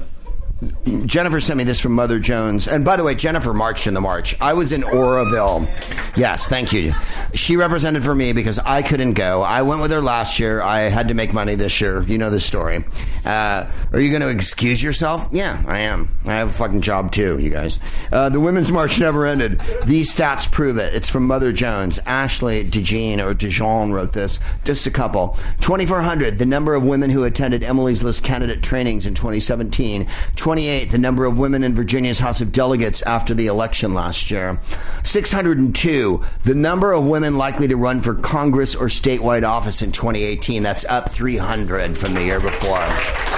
Jennifer 1.07 1.41
sent 1.41 1.59
me 1.59 1.65
this 1.65 1.81
from 1.81 1.93
Mother 1.93 2.19
Jones. 2.19 2.69
And 2.69 2.85
by 2.85 2.97
the 2.97 3.05
way, 3.05 3.15
Jennifer 3.15 3.53
marched 3.53 3.87
in 3.87 3.95
the 3.95 4.01
march. 4.01 4.41
I 4.41 4.55
was 4.55 4.73
in 4.73 4.83
Oroville. 4.85 5.69
Yes, 6.17 6.49
thank 6.49 6.73
you. 6.73 6.93
She 7.33 7.57
represented 7.57 8.05
for 8.05 8.15
me 8.15 8.33
because 8.33 8.59
I 8.59 8.83
couldn't 8.83 9.15
go. 9.15 9.43
I 9.43 9.63
went 9.63 9.81
with 9.83 9.91
her 9.91 10.01
last 10.01 10.39
year. 10.39 10.63
I 10.63 10.81
had 10.83 11.09
to 11.09 11.15
make 11.15 11.33
money 11.33 11.55
this 11.55 11.81
year. 11.81 12.03
You 12.03 12.19
know 12.19 12.31
the 12.31 12.41
story. 12.41 12.85
Uh, 13.25 13.71
are 13.93 14.01
you 14.01 14.11
going 14.11 14.23
to 14.23 14.29
excuse 14.29 14.83
yourself? 14.83 15.29
Yeah, 15.33 15.63
I 15.67 15.81
am. 15.81 16.15
I 16.27 16.35
have 16.35 16.49
a 16.49 16.53
fucking 16.53 16.83
job 16.83 17.11
too, 17.13 17.39
you 17.39 17.51
guys. 17.51 17.79
Uh, 18.13 18.29
the 18.29 18.41
Women's 18.41 18.71
March 18.71 19.01
never 19.01 19.27
ended. 19.27 19.61
These 19.85 20.15
stats 20.15 20.51
prove 20.51 20.77
it. 20.77 20.95
It's 20.95 21.09
from 21.09 21.27
Mother 21.27 21.53
Jones. 21.53 21.99
Ashley 22.07 22.65
DeJean 22.65 23.25
or 23.25 23.35
Dijon 23.35 23.93
wrote 23.93 24.13
this. 24.13 24.39
Just 24.65 24.87
a 24.87 24.91
couple. 24.91 25.37
2,400, 25.61 26.39
the 26.39 26.47
number 26.47 26.75
of 26.75 26.85
women 26.85 27.11
who 27.11 27.25
attended 27.25 27.65
Emily's 27.65 28.05
List 28.05 28.23
candidate 28.25 28.63
trainings 28.63 29.07
in 29.07 29.15
2017. 29.15 30.07
28, 30.55 30.93
the 30.93 30.99
number 30.99 31.25
of 31.25 31.37
women 31.37 31.65
in 31.65 31.75
Virginia's 31.75 32.21
House 32.21 32.41
of 32.41 32.53
Delegates 32.53 33.03
after 33.03 33.35
the 33.35 33.49
election 33.49 33.93
last 33.93 34.31
year. 34.31 34.61
602, 35.03 36.23
the 36.45 36.55
number 36.55 36.93
of 36.93 37.05
women 37.09 37.37
likely 37.37 37.67
to 37.67 37.75
run 37.75 38.01
for 38.01 38.15
Congress 38.15 38.77
or 38.77 38.87
statewide 38.87 39.43
office 39.43 39.83
in 39.83 39.91
2018. 39.91 40.63
That's 40.63 40.85
up 40.85 41.09
300 41.09 41.99
from 41.99 42.15
the 42.15 42.23
year 42.23 42.39
before. 42.39 43.34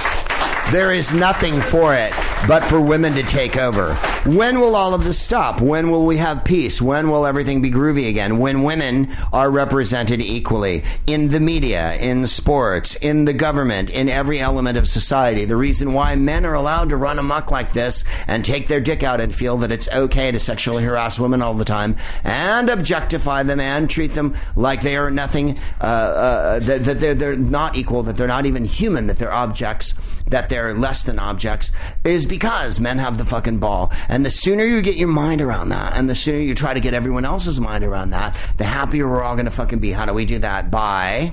There 0.71 0.91
is 0.91 1.13
nothing 1.13 1.61
for 1.61 1.93
it 1.95 2.11
but 2.45 2.61
for 2.61 2.81
women 2.81 3.13
to 3.13 3.23
take 3.23 3.55
over. 3.55 3.93
When 4.25 4.59
will 4.59 4.75
all 4.75 4.93
of 4.93 5.05
this 5.05 5.17
stop? 5.17 5.61
When 5.61 5.89
will 5.89 6.05
we 6.05 6.17
have 6.17 6.43
peace? 6.43 6.81
When 6.81 7.09
will 7.09 7.25
everything 7.25 7.61
be 7.61 7.71
groovy 7.71 8.09
again? 8.09 8.37
When 8.37 8.63
women 8.63 9.07
are 9.31 9.49
represented 9.49 10.19
equally 10.19 10.83
in 11.07 11.29
the 11.29 11.39
media, 11.39 11.95
in 11.95 12.27
sports, 12.27 12.97
in 12.97 13.23
the 13.23 13.33
government, 13.33 13.89
in 13.89 14.09
every 14.09 14.39
element 14.39 14.77
of 14.77 14.89
society. 14.89 15.45
The 15.45 15.55
reason 15.55 15.93
why 15.93 16.15
men 16.17 16.45
are 16.45 16.53
allowed 16.53 16.89
to 16.89 16.97
run 16.97 17.17
amok 17.17 17.49
like 17.49 17.71
this 17.71 18.03
and 18.27 18.43
take 18.43 18.67
their 18.67 18.81
dick 18.81 19.03
out 19.03 19.21
and 19.21 19.33
feel 19.33 19.55
that 19.59 19.71
it's 19.71 19.87
okay 19.95 20.31
to 20.31 20.39
sexually 20.39 20.83
harass 20.83 21.17
women 21.17 21.41
all 21.41 21.53
the 21.53 21.63
time 21.63 21.95
and 22.25 22.69
objectify 22.69 23.43
them 23.43 23.61
and 23.61 23.89
treat 23.89 24.11
them 24.11 24.35
like 24.57 24.81
they 24.81 24.97
are 24.97 25.09
nothing, 25.09 25.57
uh, 25.79 25.83
uh, 25.83 26.59
that, 26.59 26.83
that 26.83 26.99
they're, 26.99 27.15
they're 27.15 27.37
not 27.37 27.77
equal, 27.77 28.03
that 28.03 28.17
they're 28.17 28.27
not 28.27 28.45
even 28.45 28.65
human, 28.65 29.07
that 29.07 29.17
they're 29.17 29.31
objects 29.31 29.97
that 30.27 30.49
they're 30.49 30.73
less 30.73 31.03
than 31.03 31.19
objects 31.19 31.71
is 32.03 32.25
because 32.25 32.79
men 32.79 32.97
have 32.97 33.17
the 33.17 33.25
fucking 33.25 33.59
ball. 33.59 33.91
And 34.09 34.25
the 34.25 34.31
sooner 34.31 34.63
you 34.65 34.81
get 34.81 34.95
your 34.95 35.07
mind 35.07 35.41
around 35.41 35.69
that, 35.69 35.97
and 35.97 36.09
the 36.09 36.15
sooner 36.15 36.39
you 36.39 36.55
try 36.55 36.73
to 36.73 36.79
get 36.79 36.93
everyone 36.93 37.25
else's 37.25 37.59
mind 37.59 37.83
around 37.83 38.11
that, 38.11 38.35
the 38.57 38.63
happier 38.63 39.07
we're 39.07 39.23
all 39.23 39.35
going 39.35 39.45
to 39.45 39.51
fucking 39.51 39.79
be. 39.79 39.91
How 39.91 40.05
do 40.05 40.13
we 40.13 40.25
do 40.25 40.39
that? 40.39 40.71
By 40.71 41.31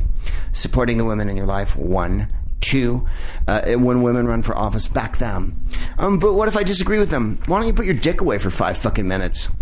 supporting 0.52 0.98
the 0.98 1.04
women 1.04 1.28
in 1.28 1.36
your 1.36 1.46
life. 1.46 1.76
One. 1.76 2.28
Two, 2.60 3.06
uh, 3.46 3.74
when 3.74 4.02
women 4.02 4.26
run 4.26 4.40
for 4.40 4.56
office, 4.56 4.88
back 4.88 5.18
them. 5.18 5.66
Um, 5.98 6.18
but 6.18 6.32
what 6.32 6.48
if 6.48 6.56
I 6.56 6.62
disagree 6.62 6.98
with 6.98 7.10
them? 7.10 7.38
Why 7.44 7.58
don't 7.58 7.66
you 7.66 7.74
put 7.74 7.84
your 7.84 7.94
dick 7.94 8.22
away 8.22 8.38
for 8.38 8.48
five 8.48 8.78
fucking 8.78 9.06
minutes? 9.06 9.54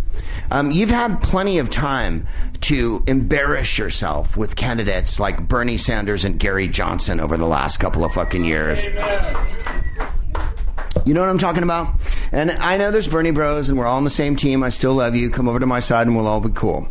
Um, 0.50 0.70
you've 0.70 0.90
had 0.90 1.20
plenty 1.22 1.58
of 1.58 1.70
time 1.70 2.26
to 2.62 3.02
embarrass 3.06 3.78
yourself 3.78 4.36
with 4.36 4.54
candidates 4.54 5.18
like 5.18 5.48
Bernie 5.48 5.76
Sanders 5.76 6.24
and 6.24 6.38
Gary 6.38 6.68
Johnson 6.68 7.20
over 7.20 7.36
the 7.36 7.46
last 7.46 7.78
couple 7.78 8.04
of 8.04 8.12
fucking 8.12 8.44
years. 8.44 8.84
You 11.04 11.14
know 11.14 11.20
what 11.20 11.30
I'm 11.30 11.38
talking 11.38 11.62
about? 11.62 11.94
And 12.30 12.50
I 12.50 12.76
know 12.76 12.90
there's 12.90 13.08
Bernie 13.08 13.32
Bros, 13.32 13.68
and 13.68 13.76
we're 13.76 13.86
all 13.86 13.96
on 13.96 14.04
the 14.04 14.10
same 14.10 14.36
team. 14.36 14.62
I 14.62 14.68
still 14.68 14.94
love 14.94 15.16
you. 15.16 15.30
Come 15.30 15.48
over 15.48 15.58
to 15.58 15.66
my 15.66 15.80
side, 15.80 16.06
and 16.06 16.14
we'll 16.14 16.26
all 16.26 16.40
be 16.40 16.50
cool. 16.54 16.88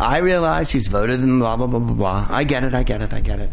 I 0.00 0.18
realize 0.18 0.70
he's 0.70 0.88
voted 0.88 1.20
and 1.20 1.40
blah, 1.40 1.56
blah, 1.56 1.66
blah, 1.66 1.78
blah, 1.78 1.94
blah. 1.94 2.26
I 2.30 2.44
get 2.44 2.64
it, 2.64 2.74
I 2.74 2.82
get 2.82 3.02
it, 3.02 3.12
I 3.12 3.20
get 3.20 3.40
it. 3.40 3.50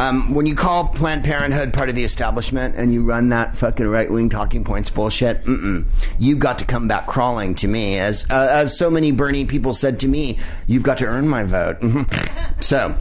Um, 0.00 0.34
when 0.34 0.46
you 0.46 0.54
call 0.54 0.88
Planned 0.88 1.24
Parenthood 1.24 1.72
part 1.72 1.88
of 1.88 1.96
the 1.96 2.04
establishment 2.04 2.76
and 2.76 2.92
you 2.92 3.02
run 3.02 3.28
that 3.30 3.56
fucking 3.56 3.86
right 3.86 4.10
wing 4.10 4.28
talking 4.28 4.64
points 4.64 4.90
bullshit, 4.90 5.46
you've 6.18 6.38
got 6.38 6.58
to 6.60 6.64
come 6.64 6.86
back 6.86 7.06
crawling 7.06 7.54
to 7.56 7.68
me. 7.68 7.98
As, 7.98 8.30
uh, 8.30 8.48
as 8.50 8.78
so 8.78 8.90
many 8.90 9.10
Bernie 9.10 9.44
people 9.44 9.74
said 9.74 10.00
to 10.00 10.08
me, 10.08 10.38
you've 10.66 10.84
got 10.84 10.98
to 10.98 11.06
earn 11.06 11.28
my 11.28 11.44
vote. 11.44 11.78
so, 12.60 12.94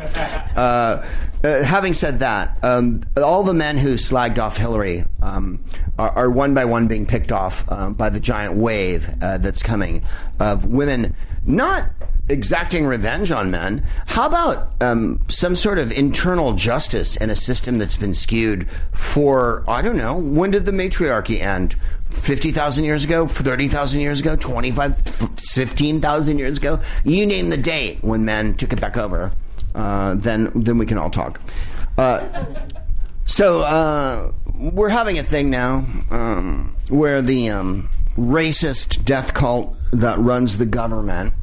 uh, 0.55 1.05
uh, 1.43 1.63
having 1.63 1.93
said 1.93 2.19
that, 2.19 2.57
um, 2.63 3.03
all 3.15 3.43
the 3.43 3.53
men 3.53 3.77
who 3.77 3.93
slagged 3.93 4.39
off 4.39 4.57
Hillary 4.57 5.03
um, 5.21 5.63
are, 5.99 6.09
are, 6.09 6.31
one 6.31 6.55
by 6.55 6.65
one 6.65 6.87
being 6.87 7.05
picked 7.05 7.31
off 7.31 7.71
um, 7.71 7.93
by 7.93 8.09
the 8.09 8.19
giant 8.19 8.55
wave 8.55 9.07
uh, 9.21 9.37
that's 9.37 9.61
coming 9.61 10.03
of 10.39 10.65
women 10.65 11.15
not 11.47 11.89
exacting 12.29 12.85
revenge 12.85 13.31
on 13.31 13.49
men. 13.49 13.83
How 14.05 14.27
about 14.27 14.69
um, 14.81 15.21
some 15.29 15.55
sort 15.55 15.79
of 15.79 15.91
internal 15.91 16.53
justice 16.53 17.15
in 17.15 17.29
a 17.29 17.35
system 17.35 17.77
that's 17.77 17.95
been 17.95 18.13
skewed 18.13 18.69
for, 18.91 19.63
I 19.67 19.81
don't 19.81 19.97
know, 19.97 20.17
when 20.17 20.51
did 20.51 20.65
the 20.65 20.71
matriarchy 20.71 21.41
end? 21.41 21.75
50,000 22.09 22.83
years 22.83 23.03
ago, 23.03 23.27
30,000 23.27 23.99
years 23.99 24.21
ago, 24.21 24.35
25, 24.35 24.97
15,000 25.01 26.39
years 26.39 26.57
ago? 26.57 26.79
You 27.03 27.25
name 27.25 27.49
the 27.49 27.57
date 27.57 27.99
when 28.01 28.25
men 28.25 28.55
took 28.55 28.73
it 28.73 28.81
back 28.81 28.97
over. 28.97 29.31
Uh, 29.75 30.15
then, 30.15 30.51
then 30.55 30.77
we 30.77 30.85
can 30.85 30.97
all 30.97 31.09
talk. 31.09 31.39
Uh, 31.97 32.45
so 33.25 33.61
uh, 33.61 34.31
we're 34.55 34.89
having 34.89 35.19
a 35.19 35.23
thing 35.23 35.49
now 35.49 35.85
um, 36.11 36.75
where 36.89 37.21
the 37.21 37.49
um, 37.49 37.89
racist 38.17 39.05
death 39.05 39.33
cult 39.33 39.75
that 39.91 40.17
runs 40.17 40.57
the 40.57 40.65
government 40.65 41.33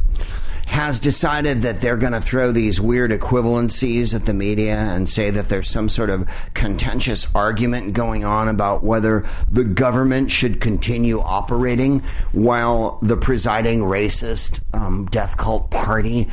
has 0.67 0.99
decided 0.99 1.59
that 1.59 1.81
they're 1.81 1.97
going 1.97 2.13
to 2.13 2.21
throw 2.21 2.51
these 2.51 2.81
weird 2.81 3.11
equivalencies 3.11 4.15
at 4.15 4.27
the 4.27 4.35
media 4.35 4.75
and 4.75 5.09
say 5.09 5.31
that 5.31 5.49
there's 5.49 5.71
some 5.71 5.89
sort 5.89 6.11
of 6.11 6.29
contentious 6.55 7.33
argument 7.35 7.95
going 7.95 8.25
on 8.25 8.49
about 8.49 8.83
whether 8.83 9.25
the 9.53 9.63
government 9.63 10.31
should 10.31 10.61
continue 10.61 11.21
operating 11.21 12.01
while 12.33 12.99
the 13.03 13.17
presiding 13.17 13.81
racist 13.81 14.61
um, 14.75 15.07
death 15.07 15.37
cult 15.37 15.71
party 15.71 16.29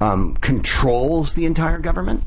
um, 0.00 0.34
controls 0.36 1.34
the 1.34 1.46
entire 1.46 1.78
government. 1.78 2.22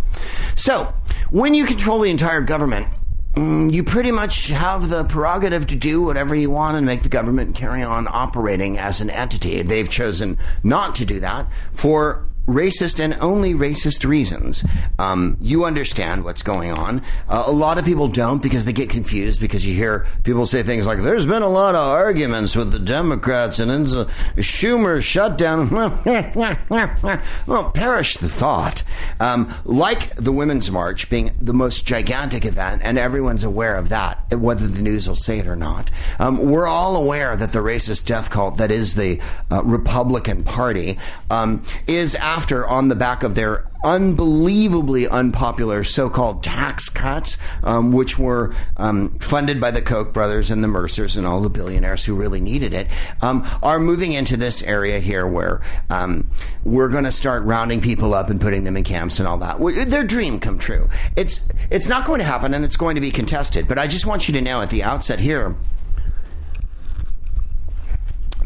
So, 0.55 0.91
when 1.29 1.53
you 1.53 1.65
control 1.65 1.99
the 1.99 2.09
entire 2.09 2.41
government, 2.41 2.87
mm, 3.33 3.71
you 3.71 3.83
pretty 3.83 4.11
much 4.11 4.49
have 4.49 4.89
the 4.89 5.03
prerogative 5.05 5.67
to 5.67 5.75
do 5.75 6.01
whatever 6.01 6.35
you 6.35 6.49
want 6.49 6.77
and 6.77 6.85
make 6.85 7.03
the 7.03 7.09
government 7.09 7.55
carry 7.55 7.83
on 7.83 8.07
operating 8.09 8.77
as 8.77 9.01
an 9.01 9.09
entity. 9.09 9.61
They've 9.61 9.89
chosen 9.89 10.37
not 10.63 10.95
to 10.95 11.05
do 11.05 11.19
that 11.19 11.51
for 11.73 12.28
racist 12.49 12.99
and 12.99 13.15
only 13.21 13.53
racist 13.53 14.07
reasons. 14.07 14.65
Um, 14.97 15.37
you 15.39 15.65
understand 15.65 16.23
what's 16.23 16.41
going 16.41 16.71
on. 16.71 17.01
Uh, 17.29 17.43
a 17.45 17.51
lot 17.51 17.77
of 17.77 17.85
people 17.85 18.07
don't 18.07 18.41
because 18.41 18.65
they 18.65 18.73
get 18.73 18.89
confused 18.89 19.39
because 19.39 19.65
you 19.65 19.75
hear 19.75 20.05
people 20.23 20.45
say 20.45 20.63
things 20.63 20.87
like, 20.87 20.99
there's 20.99 21.25
been 21.25 21.43
a 21.43 21.49
lot 21.49 21.75
of 21.75 21.87
arguments 21.87 22.55
with 22.55 22.71
the 22.71 22.79
Democrats 22.79 23.59
and 23.59 23.71
it's 23.71 23.93
a 23.93 24.05
Schumer 24.41 25.01
shutdown. 25.01 25.69
well, 27.47 27.71
perish 27.71 28.17
the 28.17 28.29
thought. 28.29 28.83
Um, 29.19 29.53
like 29.63 30.15
the 30.15 30.31
Women's 30.31 30.71
March 30.71 31.09
being 31.09 31.31
the 31.39 31.53
most 31.53 31.85
gigantic 31.85 32.45
event, 32.45 32.81
and 32.83 32.97
everyone's 32.97 33.43
aware 33.43 33.75
of 33.75 33.89
that, 33.89 34.17
whether 34.35 34.67
the 34.67 34.81
news 34.81 35.07
will 35.07 35.15
say 35.15 35.39
it 35.39 35.47
or 35.47 35.55
not. 35.55 35.91
Um, 36.17 36.49
we're 36.49 36.67
all 36.67 36.95
aware 36.95 37.35
that 37.35 37.51
the 37.51 37.59
racist 37.59 38.05
death 38.05 38.29
cult 38.29 38.57
that 38.57 38.71
is 38.71 38.95
the 38.95 39.21
uh, 39.51 39.63
Republican 39.63 40.43
Party 40.43 40.97
um, 41.29 41.63
is 41.87 42.15
after 42.15 42.38
on 42.39 42.87
the 42.87 42.95
back 42.95 43.23
of 43.23 43.35
their 43.35 43.65
unbelievably 43.83 45.07
unpopular 45.07 45.83
so-called 45.83 46.43
tax 46.43 46.89
cuts, 46.89 47.37
um, 47.63 47.91
which 47.91 48.19
were 48.19 48.53
um, 48.77 49.09
funded 49.19 49.61
by 49.61 49.71
the 49.71 49.81
Koch 49.81 50.13
brothers 50.13 50.49
and 50.49 50.63
the 50.63 50.67
Mercers 50.67 51.15
and 51.15 51.25
all 51.25 51.41
the 51.41 51.49
billionaires 51.49 52.05
who 52.05 52.15
really 52.15 52.41
needed 52.41 52.73
it, 52.73 52.87
um, 53.21 53.45
are 53.63 53.79
moving 53.79 54.13
into 54.13 54.35
this 54.37 54.61
area 54.63 54.99
here 54.99 55.25
where 55.27 55.61
um, 55.89 56.29
we're 56.63 56.89
going 56.89 57.05
to 57.05 57.11
start 57.11 57.43
rounding 57.43 57.81
people 57.81 58.13
up 58.13 58.29
and 58.29 58.41
putting 58.41 58.63
them 58.63 58.75
in 58.75 58.83
camps 58.83 59.19
and 59.19 59.27
all 59.27 59.37
that. 59.37 59.59
Their 59.89 60.03
dream 60.03 60.39
come 60.39 60.57
true. 60.57 60.89
It's 61.15 61.47
it's 61.71 61.87
not 61.87 62.05
going 62.05 62.19
to 62.19 62.25
happen, 62.25 62.53
and 62.53 62.65
it's 62.65 62.77
going 62.77 62.95
to 62.95 63.01
be 63.01 63.11
contested. 63.11 63.67
But 63.67 63.79
I 63.79 63.87
just 63.87 64.05
want 64.05 64.27
you 64.27 64.33
to 64.33 64.41
know 64.41 64.61
at 64.61 64.69
the 64.69 64.83
outset 64.83 65.19
here 65.19 65.55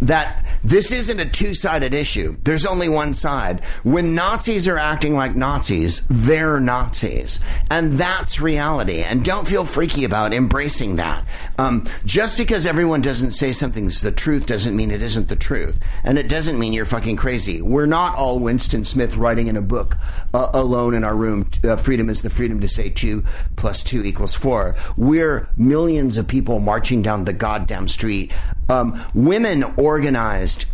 that 0.08 0.46
this 0.64 0.92
isn't 0.92 1.20
a 1.20 1.30
two 1.30 1.54
sided 1.54 1.94
issue. 1.94 2.38
There's 2.44 2.66
only 2.66 2.88
one 2.88 3.14
side. 3.14 3.64
When 3.84 4.16
Nazis 4.16 4.68
are 4.68 4.78
acting 4.78 5.14
like 5.14 5.36
Nazis, 5.36 6.08
they're 6.08 6.60
Nazis. 6.60 7.40
And 7.70 7.94
that's 7.94 8.40
reality. 8.40 9.02
And 9.02 9.26
don't 9.26 9.48
feel 9.48 9.66
freaky 9.66 10.06
about 10.06 10.34
embracing 10.34 10.96
that. 10.98 11.28
Um, 11.58 11.86
just 12.06 12.38
because 12.38 12.66
everyone 12.66 13.02
doesn't 13.02 13.32
say 13.32 13.52
something's 13.52 14.02
the 14.02 14.12
truth 14.12 14.46
doesn't 14.46 14.76
mean 14.76 14.90
it 14.92 15.02
isn't 15.02 15.28
the 15.28 15.36
truth. 15.36 15.80
And 16.04 16.18
it 16.18 16.30
doesn't 16.30 16.58
mean 16.58 16.74
you're 16.74 16.86
fucking 16.86 17.18
crazy. 17.18 17.62
We're 17.62 17.86
not 17.86 18.16
all 18.16 18.40
Winston 18.40 18.86
Smith 18.86 19.18
writing 19.18 19.48
in 19.48 19.58
a 19.58 19.62
book 19.62 19.98
uh, 20.34 20.50
alone 20.54 20.94
in 20.94 21.04
our 21.04 21.16
room. 21.16 21.50
Uh, 21.64 21.76
freedom 21.76 22.10
is 22.10 22.22
the 22.22 22.30
freedom 22.30 22.62
to 22.62 22.68
say 22.68 22.90
two 22.90 23.24
plus 23.56 23.84
two 23.84 24.04
equals 24.04 24.34
four. 24.34 24.76
We're 24.98 25.50
millions 25.58 26.18
of 26.18 26.28
people 26.28 26.60
marching 26.60 27.02
down 27.02 27.26
the 27.26 27.34
goddamn 27.34 27.88
street. 27.88 28.34
Um, 28.70 29.00
women 29.14 29.64
organized 29.94 30.66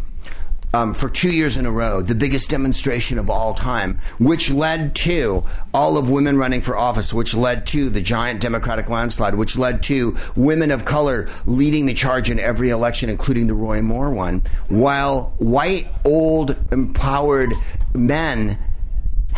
um, 0.74 0.94
for 0.94 1.10
two 1.10 1.30
years 1.30 1.58
in 1.58 1.66
a 1.66 1.72
row, 1.72 2.02
the 2.02 2.16
biggest 2.16 2.50
demonstration 2.50 3.20
of 3.20 3.30
all 3.30 3.54
time, 3.54 4.00
which 4.18 4.50
led 4.50 4.96
to 4.96 5.44
all 5.74 5.98
of 5.98 6.10
women 6.10 6.38
running 6.38 6.62
for 6.62 6.78
office, 6.78 7.14
which 7.14 7.34
led 7.34 7.68
to 7.68 7.90
the 7.90 8.00
giant 8.00 8.40
Democratic 8.40 8.88
landslide, 8.88 9.36
which 9.36 9.58
led 9.58 9.84
to 9.84 10.16
women 10.38 10.72
of 10.72 10.86
color 10.86 11.28
leading 11.46 11.86
the 11.86 11.94
charge 11.94 12.30
in 12.30 12.40
every 12.40 12.70
election, 12.70 13.10
including 13.10 13.48
the 13.48 13.54
Roy 13.54 13.82
Moore 13.82 14.14
one, 14.14 14.42
while 14.70 15.34
white, 15.40 15.88
old, 16.06 16.56
empowered 16.72 17.52
men 17.94 18.58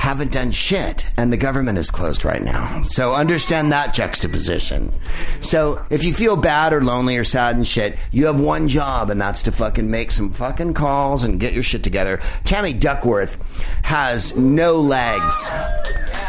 haven't 0.01 0.31
done 0.31 0.49
shit 0.49 1.05
and 1.15 1.31
the 1.31 1.37
government 1.37 1.77
is 1.77 1.91
closed 1.91 2.25
right 2.25 2.41
now. 2.41 2.81
So 2.81 3.13
understand 3.13 3.71
that 3.71 3.93
juxtaposition. 3.93 4.91
So 5.41 5.85
if 5.91 6.03
you 6.03 6.11
feel 6.11 6.35
bad 6.35 6.73
or 6.73 6.81
lonely 6.81 7.17
or 7.17 7.23
sad 7.23 7.55
and 7.55 7.67
shit, 7.67 7.95
you 8.11 8.25
have 8.25 8.39
one 8.39 8.67
job 8.67 9.11
and 9.11 9.21
that's 9.21 9.43
to 9.43 9.51
fucking 9.51 9.91
make 9.91 10.09
some 10.09 10.31
fucking 10.31 10.73
calls 10.73 11.23
and 11.23 11.39
get 11.39 11.53
your 11.53 11.61
shit 11.61 11.83
together. 11.83 12.19
Tammy 12.45 12.73
Duckworth 12.73 13.37
has 13.83 14.35
no 14.35 14.81
legs 14.81 15.47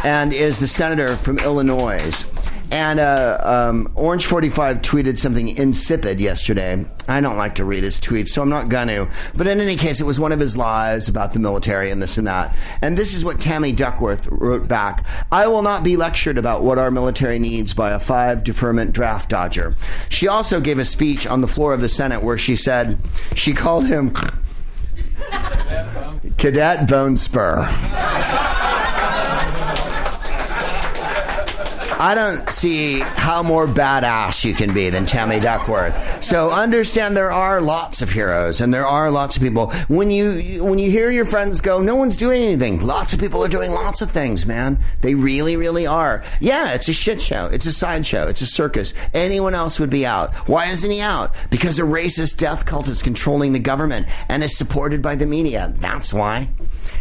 and 0.04 0.34
is 0.34 0.60
the 0.60 0.68
senator 0.68 1.16
from 1.16 1.38
Illinois. 1.38 2.26
And 2.72 3.00
uh, 3.00 3.38
um, 3.42 3.92
Orange 3.96 4.24
45 4.24 4.78
tweeted 4.78 5.18
something 5.18 5.48
insipid 5.48 6.22
yesterday. 6.22 6.86
I 7.06 7.20
don't 7.20 7.36
like 7.36 7.56
to 7.56 7.66
read 7.66 7.84
his 7.84 8.00
tweets, 8.00 8.30
so 8.30 8.40
I'm 8.40 8.48
not 8.48 8.70
going 8.70 8.88
to. 8.88 9.08
But 9.36 9.46
in 9.46 9.60
any 9.60 9.76
case, 9.76 10.00
it 10.00 10.04
was 10.04 10.18
one 10.18 10.32
of 10.32 10.40
his 10.40 10.56
lies 10.56 11.06
about 11.06 11.34
the 11.34 11.38
military 11.38 11.90
and 11.90 12.00
this 12.00 12.16
and 12.16 12.26
that. 12.26 12.56
And 12.80 12.96
this 12.96 13.14
is 13.14 13.26
what 13.26 13.42
Tammy 13.42 13.72
Duckworth 13.72 14.26
wrote 14.28 14.68
back 14.68 15.04
I 15.30 15.48
will 15.48 15.60
not 15.60 15.84
be 15.84 15.98
lectured 15.98 16.38
about 16.38 16.62
what 16.62 16.78
our 16.78 16.90
military 16.90 17.38
needs 17.38 17.74
by 17.74 17.90
a 17.90 18.00
five 18.00 18.42
deferment 18.42 18.92
draft 18.94 19.28
dodger. 19.28 19.76
She 20.08 20.26
also 20.26 20.58
gave 20.58 20.78
a 20.78 20.86
speech 20.86 21.26
on 21.26 21.42
the 21.42 21.48
floor 21.48 21.74
of 21.74 21.82
the 21.82 21.90
Senate 21.90 22.22
where 22.22 22.38
she 22.38 22.56
said 22.56 22.98
she 23.34 23.52
called 23.52 23.86
him 23.86 24.14
Cadet 26.38 26.88
Bone 26.88 27.18
Spur. 27.18 27.68
I 32.02 32.16
don't 32.16 32.50
see 32.50 32.98
how 32.98 33.44
more 33.44 33.64
badass 33.64 34.44
you 34.44 34.54
can 34.54 34.74
be 34.74 34.90
than 34.90 35.06
Tammy 35.06 35.38
Duckworth. 35.38 36.20
So 36.20 36.50
understand 36.50 37.16
there 37.16 37.30
are 37.30 37.60
lots 37.60 38.02
of 38.02 38.10
heroes 38.10 38.60
and 38.60 38.74
there 38.74 38.84
are 38.84 39.08
lots 39.08 39.36
of 39.36 39.42
people. 39.42 39.70
When 39.86 40.10
you 40.10 40.64
when 40.64 40.80
you 40.80 40.90
hear 40.90 41.12
your 41.12 41.24
friends 41.24 41.60
go, 41.60 41.80
no 41.80 41.94
one's 41.94 42.16
doing 42.16 42.42
anything. 42.42 42.84
Lots 42.84 43.12
of 43.12 43.20
people 43.20 43.44
are 43.44 43.48
doing 43.48 43.70
lots 43.70 44.02
of 44.02 44.10
things, 44.10 44.44
man. 44.46 44.80
They 44.98 45.14
really, 45.14 45.56
really 45.56 45.86
are. 45.86 46.24
Yeah, 46.40 46.74
it's 46.74 46.88
a 46.88 46.92
shit 46.92 47.22
show. 47.22 47.46
It's 47.52 47.66
a 47.66 47.72
sideshow. 47.72 48.26
It's 48.26 48.40
a 48.42 48.46
circus. 48.46 48.94
Anyone 49.14 49.54
else 49.54 49.78
would 49.78 49.90
be 49.90 50.04
out. 50.04 50.34
Why 50.48 50.66
isn't 50.66 50.90
he 50.90 51.00
out? 51.00 51.30
Because 51.50 51.78
a 51.78 51.82
racist 51.82 52.36
death 52.36 52.66
cult 52.66 52.88
is 52.88 53.00
controlling 53.00 53.52
the 53.52 53.60
government 53.60 54.08
and 54.28 54.42
is 54.42 54.58
supported 54.58 55.02
by 55.02 55.14
the 55.14 55.26
media. 55.26 55.72
That's 55.76 56.12
why. 56.12 56.48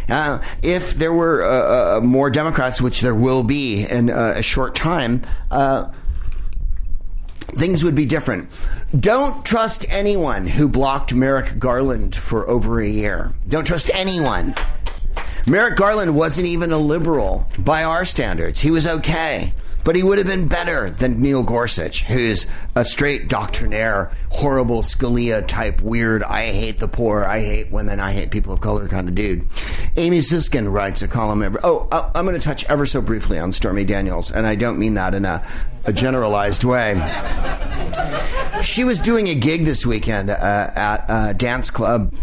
Uh, 0.08 0.42
if 0.62 0.94
there 0.94 1.12
were 1.12 1.42
uh, 1.42 1.98
uh, 1.98 2.00
more 2.00 2.30
Democrats, 2.30 2.80
which 2.80 3.00
there 3.00 3.14
will 3.14 3.42
be 3.42 3.84
in 3.84 4.10
uh, 4.10 4.34
a 4.36 4.42
short 4.42 4.74
time, 4.74 5.22
uh, 5.50 5.90
things 7.38 7.84
would 7.84 7.94
be 7.94 8.06
different. 8.06 8.48
Don't 8.98 9.44
trust 9.44 9.86
anyone 9.90 10.46
who 10.46 10.68
blocked 10.68 11.14
Merrick 11.14 11.58
Garland 11.58 12.14
for 12.14 12.48
over 12.48 12.80
a 12.80 12.88
year. 12.88 13.32
Don't 13.48 13.66
trust 13.66 13.90
anyone. 13.94 14.54
Merrick 15.46 15.76
Garland 15.76 16.14
wasn't 16.16 16.46
even 16.46 16.72
a 16.72 16.78
liberal 16.78 17.48
by 17.58 17.84
our 17.84 18.04
standards. 18.04 18.60
He 18.60 18.70
was 18.70 18.86
okay. 18.86 19.52
But 19.84 19.96
he 19.96 20.02
would 20.02 20.18
have 20.18 20.26
been 20.26 20.48
better 20.48 20.90
than 20.90 21.20
Neil 21.20 21.42
Gorsuch, 21.42 22.04
who's 22.04 22.50
a 22.74 22.84
straight 22.84 23.28
doctrinaire, 23.28 24.12
horrible 24.30 24.82
Scalia 24.82 25.46
type, 25.46 25.80
weird, 25.80 26.22
I 26.22 26.52
hate 26.52 26.78
the 26.78 26.88
poor, 26.88 27.24
I 27.24 27.40
hate 27.40 27.70
women, 27.70 28.00
I 28.00 28.12
hate 28.12 28.30
people 28.30 28.52
of 28.52 28.60
color 28.60 28.88
kind 28.88 29.08
of 29.08 29.14
dude. 29.14 29.46
Amy 29.96 30.18
Siskind 30.18 30.72
writes 30.72 31.02
a 31.02 31.08
column. 31.08 31.42
Every, 31.42 31.60
oh, 31.64 31.88
I'm 32.14 32.24
going 32.24 32.38
to 32.38 32.44
touch 32.44 32.64
ever 32.70 32.86
so 32.86 33.00
briefly 33.00 33.38
on 33.38 33.52
Stormy 33.52 33.84
Daniels, 33.84 34.30
and 34.30 34.46
I 34.46 34.54
don't 34.54 34.78
mean 34.78 34.94
that 34.94 35.14
in 35.14 35.24
a, 35.24 35.44
a 35.84 35.92
generalized 35.92 36.64
way. 36.64 36.94
She 38.62 38.84
was 38.84 39.00
doing 39.00 39.28
a 39.28 39.34
gig 39.34 39.64
this 39.64 39.84
weekend 39.84 40.30
uh, 40.30 40.70
at 40.74 41.04
a 41.08 41.34
dance 41.34 41.70
club 41.70 42.14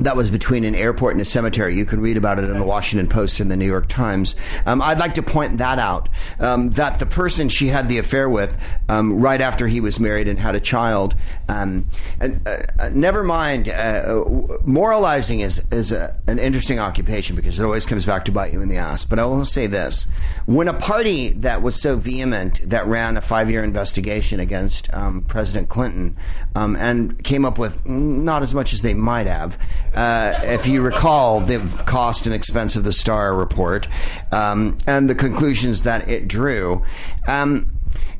that 0.00 0.16
was 0.16 0.30
between 0.30 0.64
an 0.64 0.74
airport 0.74 1.14
and 1.14 1.20
a 1.20 1.24
cemetery. 1.24 1.76
You 1.76 1.84
can 1.84 2.00
read 2.00 2.16
about 2.16 2.38
it 2.38 2.44
in 2.44 2.58
the 2.58 2.64
Washington 2.64 3.08
Post 3.08 3.40
and 3.40 3.50
the 3.50 3.56
New 3.56 3.66
York 3.66 3.88
Times. 3.88 4.34
Um, 4.66 4.80
I'd 4.82 4.98
like 4.98 5.14
to 5.14 5.22
point 5.22 5.58
that 5.58 5.78
out. 5.78 6.08
Um, 6.40 6.70
that 6.70 6.98
the 6.98 7.06
person 7.06 7.48
she 7.48 7.68
had 7.68 7.88
the 7.88 7.98
affair 7.98 8.28
with 8.28 8.56
um, 8.88 9.20
right 9.20 9.40
after 9.40 9.66
he 9.66 9.80
was 9.80 9.98
married 10.00 10.28
and 10.28 10.38
had 10.38 10.54
a 10.54 10.60
child, 10.60 11.14
um, 11.48 11.86
and 12.20 12.46
uh, 12.46 12.58
uh, 12.78 12.90
never 12.92 13.22
mind, 13.22 13.68
uh, 13.68 14.24
moralizing 14.64 15.40
is 15.40 15.66
is 15.72 15.92
a, 15.92 16.16
an 16.26 16.38
interesting 16.38 16.78
occupation 16.78 17.36
because 17.36 17.58
it 17.58 17.64
always 17.64 17.86
comes 17.86 18.06
back 18.06 18.24
to 18.26 18.32
bite 18.32 18.52
you 18.52 18.62
in 18.62 18.68
the 18.68 18.76
ass. 18.76 19.04
But 19.04 19.18
I 19.18 19.24
will 19.24 19.44
say 19.44 19.66
this: 19.66 20.10
when 20.46 20.68
a 20.68 20.74
party 20.74 21.30
that 21.30 21.62
was 21.62 21.80
so 21.80 21.96
vehement 21.96 22.60
that 22.70 22.86
ran 22.86 23.16
a 23.16 23.20
five 23.20 23.50
year 23.50 23.62
investigation 23.64 24.40
against 24.40 24.92
um, 24.94 25.22
President 25.22 25.68
Clinton 25.68 26.16
um, 26.54 26.76
and 26.76 27.22
came 27.24 27.44
up 27.44 27.58
with 27.58 27.86
not 27.88 28.42
as 28.42 28.54
much 28.54 28.72
as 28.72 28.82
they 28.82 28.94
might 28.94 29.26
have. 29.26 29.58
Uh, 29.94 30.38
if 30.44 30.66
you 30.68 30.82
recall 30.82 31.40
the 31.40 31.58
cost 31.86 32.26
and 32.26 32.34
expense 32.34 32.76
of 32.76 32.84
the 32.84 32.92
Starr 32.92 33.34
report 33.34 33.88
um, 34.32 34.78
and 34.86 35.08
the 35.08 35.14
conclusions 35.14 35.82
that 35.82 36.08
it 36.08 36.28
drew. 36.28 36.82
Um, 37.26 37.70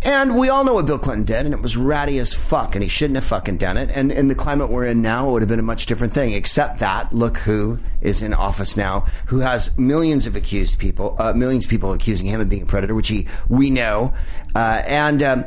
and 0.03 0.37
we 0.37 0.49
all 0.49 0.65
know 0.65 0.75
what 0.75 0.87
Bill 0.87 0.99
Clinton 0.99 1.25
did, 1.25 1.45
and 1.45 1.53
it 1.53 1.61
was 1.61 1.77
ratty 1.77 2.19
as 2.19 2.33
fuck, 2.33 2.77
and 2.77 2.85
he 2.85 2.89
shouldn't 2.89 3.17
have 3.17 3.25
fucking 3.25 3.57
done 3.57 3.77
it. 3.77 3.91
And 3.93 4.13
in 4.13 4.29
the 4.29 4.35
climate 4.35 4.71
we're 4.71 4.87
in 4.87 5.03
now, 5.03 5.29
it 5.29 5.33
would 5.33 5.43
have 5.43 5.49
been 5.49 5.59
a 5.59 5.63
much 5.63 5.87
different 5.87 6.13
thing. 6.13 6.35
Except 6.35 6.79
that, 6.79 7.13
look 7.13 7.39
who 7.39 7.81
is 8.01 8.23
in 8.23 8.33
office 8.33 8.77
now, 8.77 9.01
who 9.27 9.41
has 9.41 9.77
millions 9.77 10.27
of 10.27 10.37
accused 10.37 10.79
people, 10.79 11.17
uh, 11.19 11.33
millions 11.33 11.65
of 11.65 11.71
people 11.71 11.93
accusing 11.93 12.29
him 12.29 12.41
of 12.41 12.49
being 12.49 12.63
a 12.63 12.67
predator, 12.67 12.95
which 12.95 13.09
he 13.09 13.27
we 13.49 13.71
know, 13.71 14.15
uh, 14.55 14.83
and. 14.87 15.23
Um, 15.23 15.45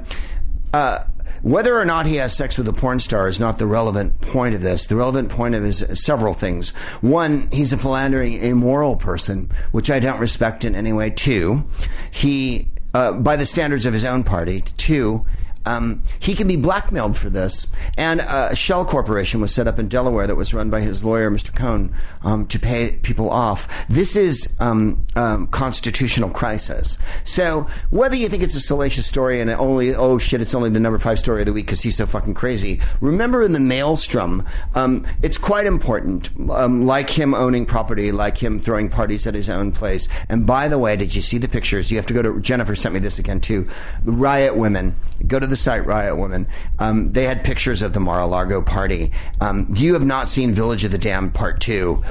uh, 0.73 1.03
whether 1.41 1.79
or 1.79 1.85
not 1.85 2.05
he 2.05 2.15
has 2.15 2.35
sex 2.35 2.57
with 2.57 2.67
a 2.67 2.73
porn 2.73 2.99
star 2.99 3.27
is 3.27 3.39
not 3.39 3.57
the 3.57 3.65
relevant 3.65 4.19
point 4.21 4.55
of 4.55 4.61
this. 4.61 4.87
The 4.87 4.95
relevant 4.95 5.29
point 5.29 5.55
of 5.55 5.63
is 5.63 5.85
several 6.03 6.33
things. 6.33 6.71
One, 7.01 7.49
he's 7.51 7.73
a 7.73 7.77
philandering, 7.77 8.33
immoral 8.33 8.95
person, 8.95 9.49
which 9.71 9.89
I 9.89 9.99
don't 9.99 10.19
respect 10.19 10.65
in 10.65 10.75
any 10.75 10.93
way. 10.93 11.09
Two, 11.09 11.63
he, 12.11 12.67
uh, 12.93 13.13
by 13.13 13.35
the 13.35 13.45
standards 13.45 13.85
of 13.85 13.93
his 13.93 14.05
own 14.05 14.23
party. 14.23 14.61
Two, 14.61 15.25
um, 15.65 16.03
he 16.19 16.33
can 16.33 16.47
be 16.47 16.55
blackmailed 16.55 17.17
for 17.17 17.29
this. 17.29 17.71
And 17.97 18.21
a 18.21 18.55
shell 18.55 18.85
corporation 18.85 19.41
was 19.41 19.53
set 19.53 19.67
up 19.67 19.79
in 19.79 19.87
Delaware 19.87 20.27
that 20.27 20.35
was 20.35 20.53
run 20.53 20.69
by 20.69 20.81
his 20.81 21.03
lawyer, 21.03 21.29
Mr. 21.29 21.55
Cohen, 21.55 21.93
um, 22.23 22.45
to 22.47 22.59
pay 22.59 22.97
people 23.03 23.29
off. 23.29 23.87
This 23.87 24.15
is 24.15 24.55
um, 24.59 25.05
um, 25.15 25.47
constitutional 25.47 26.29
crisis. 26.29 26.97
So 27.23 27.67
whether 27.89 28.15
you 28.15 28.27
think 28.27 28.43
it's 28.43 28.55
a 28.55 28.61
salacious 28.61 29.07
story 29.07 29.39
and 29.39 29.49
only, 29.49 29.93
oh 29.93 30.17
shit, 30.17 30.41
it's 30.41 30.55
only 30.55 30.69
the 30.69 30.79
number 30.79 30.99
five 30.99 31.19
story 31.19 31.41
of 31.41 31.45
the 31.45 31.53
week 31.53 31.65
because 31.65 31.81
he's 31.81 31.97
so 31.97 32.05
fucking 32.05 32.33
crazy, 32.33 32.81
remember 32.99 33.43
in 33.43 33.51
the 33.51 33.59
maelstrom, 33.59 34.45
um, 34.75 35.05
it's 35.21 35.37
quite 35.37 35.65
important. 35.65 36.29
Um, 36.49 36.85
like 36.85 37.09
him 37.09 37.33
owning 37.33 37.65
property, 37.65 38.11
like 38.11 38.37
him 38.37 38.59
throwing 38.59 38.89
parties 38.89 39.27
at 39.27 39.33
his 39.33 39.49
own 39.49 39.71
place. 39.71 40.07
And 40.29 40.47
by 40.47 40.67
the 40.67 40.79
way, 40.79 40.95
did 40.95 41.13
you 41.13 41.21
see 41.21 41.37
the 41.37 41.47
pictures? 41.47 41.91
You 41.91 41.97
have 41.97 42.05
to 42.07 42.13
go 42.13 42.21
to, 42.21 42.39
Jennifer 42.39 42.75
sent 42.75 42.93
me 42.93 42.99
this 42.99 43.19
again 43.19 43.39
too. 43.39 43.67
The 44.03 44.11
riot 44.11 44.55
women. 44.55 44.95
Go 45.27 45.39
to 45.39 45.47
the 45.51 45.55
site 45.55 45.85
Riot 45.85 46.17
Woman. 46.17 46.47
Um, 46.79 47.11
they 47.13 47.25
had 47.25 47.43
pictures 47.43 47.83
of 47.83 47.93
the 47.93 47.99
Mar-a-Lago 47.99 48.63
party. 48.63 49.11
Um, 49.39 49.67
you 49.75 49.93
have 49.93 50.05
not 50.05 50.29
seen 50.29 50.51
Village 50.51 50.83
of 50.83 50.91
the 50.91 50.97
Damned 50.97 51.35
Part 51.35 51.61
Two 51.61 52.03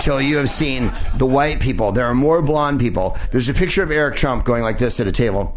till 0.00 0.20
you 0.20 0.36
have 0.36 0.50
seen 0.50 0.92
the 1.16 1.26
white 1.26 1.60
people. 1.60 1.92
There 1.92 2.04
are 2.04 2.14
more 2.14 2.42
blonde 2.42 2.80
people. 2.80 3.16
There's 3.32 3.48
a 3.48 3.54
picture 3.54 3.82
of 3.82 3.90
Eric 3.90 4.16
Trump 4.16 4.44
going 4.44 4.62
like 4.62 4.78
this 4.78 5.00
at 5.00 5.06
a 5.06 5.12
table. 5.12 5.56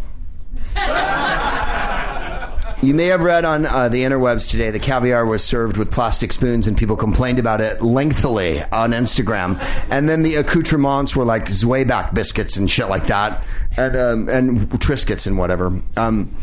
You 2.83 2.95
may 2.95 3.05
have 3.07 3.21
read 3.21 3.45
on 3.45 3.67
uh, 3.67 3.89
the 3.89 4.03
interwebs 4.03 4.49
today 4.49 4.71
the 4.71 4.79
caviar 4.79 5.23
was 5.23 5.43
served 5.43 5.77
with 5.77 5.91
plastic 5.91 6.33
spoons, 6.33 6.65
and 6.65 6.75
people 6.75 6.95
complained 6.95 7.37
about 7.37 7.61
it 7.61 7.83
lengthily 7.83 8.59
on 8.71 8.89
Instagram. 8.91 9.59
And 9.91 10.09
then 10.09 10.23
the 10.23 10.35
accoutrements 10.35 11.15
were 11.15 11.23
like 11.23 11.45
Zwieback 11.45 12.15
biscuits 12.15 12.57
and 12.57 12.67
shit 12.67 12.89
like 12.89 13.05
that, 13.05 13.43
and 13.77 13.95
um, 13.95 14.29
and 14.29 14.67
Triscuits 14.71 15.27
and 15.27 15.37
whatever. 15.37 15.79
Um, 15.95 16.35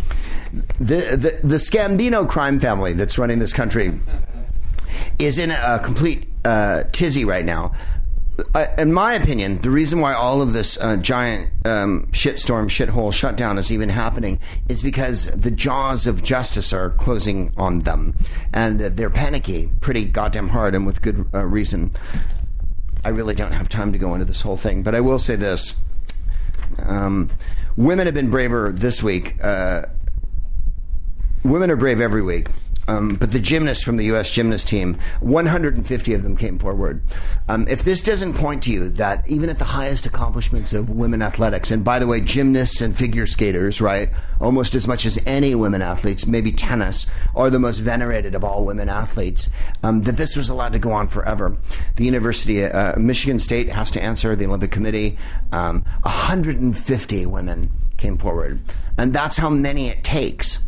the, 0.78 1.38
the 1.42 1.56
Scambino 1.56 2.28
crime 2.28 2.60
family 2.60 2.92
that's 2.92 3.18
running 3.18 3.38
this 3.38 3.52
country 3.52 3.92
is 5.18 5.38
in 5.38 5.50
a 5.50 5.80
complete 5.82 6.28
uh, 6.44 6.84
tizzy 6.92 7.24
right 7.24 7.44
now. 7.44 7.72
Uh, 8.54 8.66
in 8.78 8.92
my 8.92 9.14
opinion, 9.14 9.56
the 9.58 9.70
reason 9.70 9.98
why 9.98 10.14
all 10.14 10.40
of 10.40 10.52
this 10.52 10.80
uh, 10.80 10.96
giant 10.96 11.50
um, 11.64 12.06
shitstorm, 12.12 12.66
shithole 12.66 13.12
shutdown 13.12 13.58
is 13.58 13.72
even 13.72 13.88
happening 13.88 14.38
is 14.68 14.80
because 14.80 15.26
the 15.40 15.50
jaws 15.50 16.06
of 16.06 16.22
justice 16.22 16.72
are 16.72 16.90
closing 16.90 17.52
on 17.56 17.80
them, 17.80 18.14
and 18.54 18.78
they're 18.78 19.10
panicky, 19.10 19.68
pretty 19.80 20.04
goddamn 20.04 20.48
hard, 20.48 20.76
and 20.76 20.86
with 20.86 21.02
good 21.02 21.26
uh, 21.34 21.44
reason. 21.44 21.90
I 23.04 23.08
really 23.08 23.34
don't 23.34 23.52
have 23.52 23.68
time 23.68 23.92
to 23.92 23.98
go 23.98 24.14
into 24.14 24.24
this 24.24 24.40
whole 24.40 24.56
thing, 24.56 24.84
but 24.84 24.94
I 24.94 25.00
will 25.00 25.18
say 25.18 25.34
this: 25.34 25.80
um, 26.84 27.30
women 27.76 28.06
have 28.06 28.14
been 28.14 28.30
braver 28.30 28.70
this 28.70 29.02
week. 29.02 29.42
Uh, 29.42 29.86
women 31.44 31.70
are 31.70 31.76
brave 31.76 32.00
every 32.00 32.22
week. 32.22 32.48
Um, 32.88 33.16
but 33.16 33.32
the 33.32 33.38
gymnasts 33.38 33.84
from 33.84 33.96
the 33.96 34.06
U.S. 34.06 34.30
gymnast 34.30 34.66
team, 34.66 34.96
150 35.20 36.14
of 36.14 36.22
them 36.22 36.36
came 36.36 36.58
forward. 36.58 37.02
Um, 37.46 37.68
if 37.68 37.82
this 37.82 38.02
doesn't 38.02 38.32
point 38.32 38.62
to 38.62 38.72
you 38.72 38.88
that 38.88 39.28
even 39.28 39.50
at 39.50 39.58
the 39.58 39.64
highest 39.64 40.06
accomplishments 40.06 40.72
of 40.72 40.88
women 40.88 41.20
athletics, 41.20 41.70
and 41.70 41.84
by 41.84 41.98
the 41.98 42.06
way, 42.06 42.22
gymnasts 42.22 42.80
and 42.80 42.96
figure 42.96 43.26
skaters, 43.26 43.82
right, 43.82 44.08
almost 44.40 44.74
as 44.74 44.88
much 44.88 45.04
as 45.04 45.22
any 45.26 45.54
women 45.54 45.82
athletes, 45.82 46.26
maybe 46.26 46.50
tennis, 46.50 47.04
are 47.34 47.50
the 47.50 47.58
most 47.58 47.80
venerated 47.80 48.34
of 48.34 48.42
all 48.42 48.64
women 48.64 48.88
athletes, 48.88 49.50
um, 49.82 50.00
that 50.02 50.16
this 50.16 50.34
was 50.34 50.48
allowed 50.48 50.72
to 50.72 50.78
go 50.78 50.90
on 50.90 51.08
forever. 51.08 51.58
The 51.96 52.06
University, 52.06 52.64
uh, 52.64 52.98
Michigan 52.98 53.38
State 53.38 53.68
has 53.68 53.90
to 53.90 54.02
answer, 54.02 54.34
the 54.34 54.46
Olympic 54.46 54.70
Committee, 54.70 55.18
150 55.50 57.24
um, 57.24 57.30
women 57.30 57.70
came 57.98 58.16
forward. 58.16 58.60
And 58.96 59.12
that's 59.12 59.36
how 59.36 59.50
many 59.50 59.88
it 59.88 60.02
takes. 60.02 60.64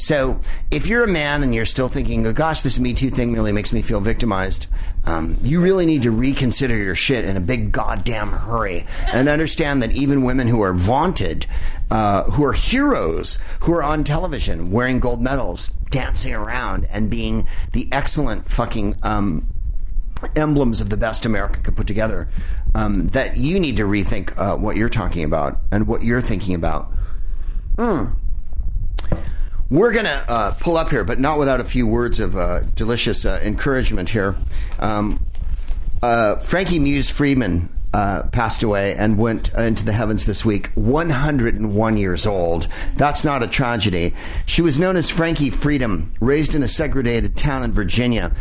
So 0.00 0.40
if 0.70 0.86
you're 0.86 1.04
a 1.04 1.08
man 1.08 1.42
and 1.42 1.54
you're 1.54 1.66
still 1.66 1.88
thinking, 1.88 2.26
oh, 2.26 2.32
gosh, 2.32 2.62
this 2.62 2.80
Me 2.80 2.94
Too 2.94 3.10
thing 3.10 3.32
really 3.32 3.52
makes 3.52 3.72
me 3.72 3.82
feel 3.82 4.00
victimized, 4.00 4.66
um, 5.04 5.36
you 5.42 5.60
really 5.60 5.84
need 5.84 6.02
to 6.02 6.10
reconsider 6.10 6.76
your 6.76 6.94
shit 6.94 7.24
in 7.24 7.36
a 7.36 7.40
big 7.40 7.70
goddamn 7.70 8.28
hurry 8.28 8.86
and 9.12 9.28
understand 9.28 9.82
that 9.82 9.92
even 9.92 10.22
women 10.22 10.48
who 10.48 10.62
are 10.62 10.72
vaunted, 10.72 11.46
uh, 11.90 12.24
who 12.24 12.44
are 12.44 12.54
heroes, 12.54 13.42
who 13.60 13.72
are 13.74 13.82
on 13.82 14.02
television 14.02 14.70
wearing 14.70 15.00
gold 15.00 15.20
medals, 15.20 15.68
dancing 15.90 16.34
around 16.34 16.86
and 16.90 17.10
being 17.10 17.46
the 17.72 17.86
excellent 17.92 18.50
fucking 18.50 18.96
um, 19.02 19.46
emblems 20.34 20.80
of 20.80 20.88
the 20.88 20.96
best 20.96 21.26
America 21.26 21.60
could 21.60 21.76
put 21.76 21.86
together, 21.86 22.26
um, 22.74 23.08
that 23.08 23.36
you 23.36 23.60
need 23.60 23.76
to 23.76 23.84
rethink 23.84 24.32
uh, 24.38 24.56
what 24.56 24.76
you're 24.76 24.88
talking 24.88 25.24
about 25.24 25.58
and 25.70 25.86
what 25.86 26.02
you're 26.02 26.22
thinking 26.22 26.54
about. 26.54 26.90
Mm. 27.76 28.14
We're 29.70 29.92
going 29.92 30.06
to 30.06 30.28
uh, 30.28 30.50
pull 30.54 30.76
up 30.76 30.90
here, 30.90 31.04
but 31.04 31.20
not 31.20 31.38
without 31.38 31.60
a 31.60 31.64
few 31.64 31.86
words 31.86 32.18
of 32.18 32.36
uh, 32.36 32.62
delicious 32.74 33.24
uh, 33.24 33.40
encouragement 33.40 34.08
here. 34.08 34.34
Um, 34.80 35.24
uh, 36.02 36.36
Frankie 36.36 36.80
Muse 36.80 37.08
Freeman 37.08 37.68
uh, 37.94 38.24
passed 38.32 38.64
away 38.64 38.96
and 38.96 39.16
went 39.16 39.54
into 39.54 39.84
the 39.84 39.92
heavens 39.92 40.26
this 40.26 40.44
week, 40.44 40.72
101 40.74 41.96
years 41.96 42.26
old. 42.26 42.66
That's 42.96 43.22
not 43.22 43.44
a 43.44 43.46
tragedy. 43.46 44.12
She 44.44 44.60
was 44.60 44.76
known 44.80 44.96
as 44.96 45.08
Frankie 45.08 45.50
Freedom, 45.50 46.12
raised 46.18 46.56
in 46.56 46.64
a 46.64 46.68
segregated 46.68 47.36
town 47.36 47.62
in 47.62 47.72
Virginia. 47.72 48.32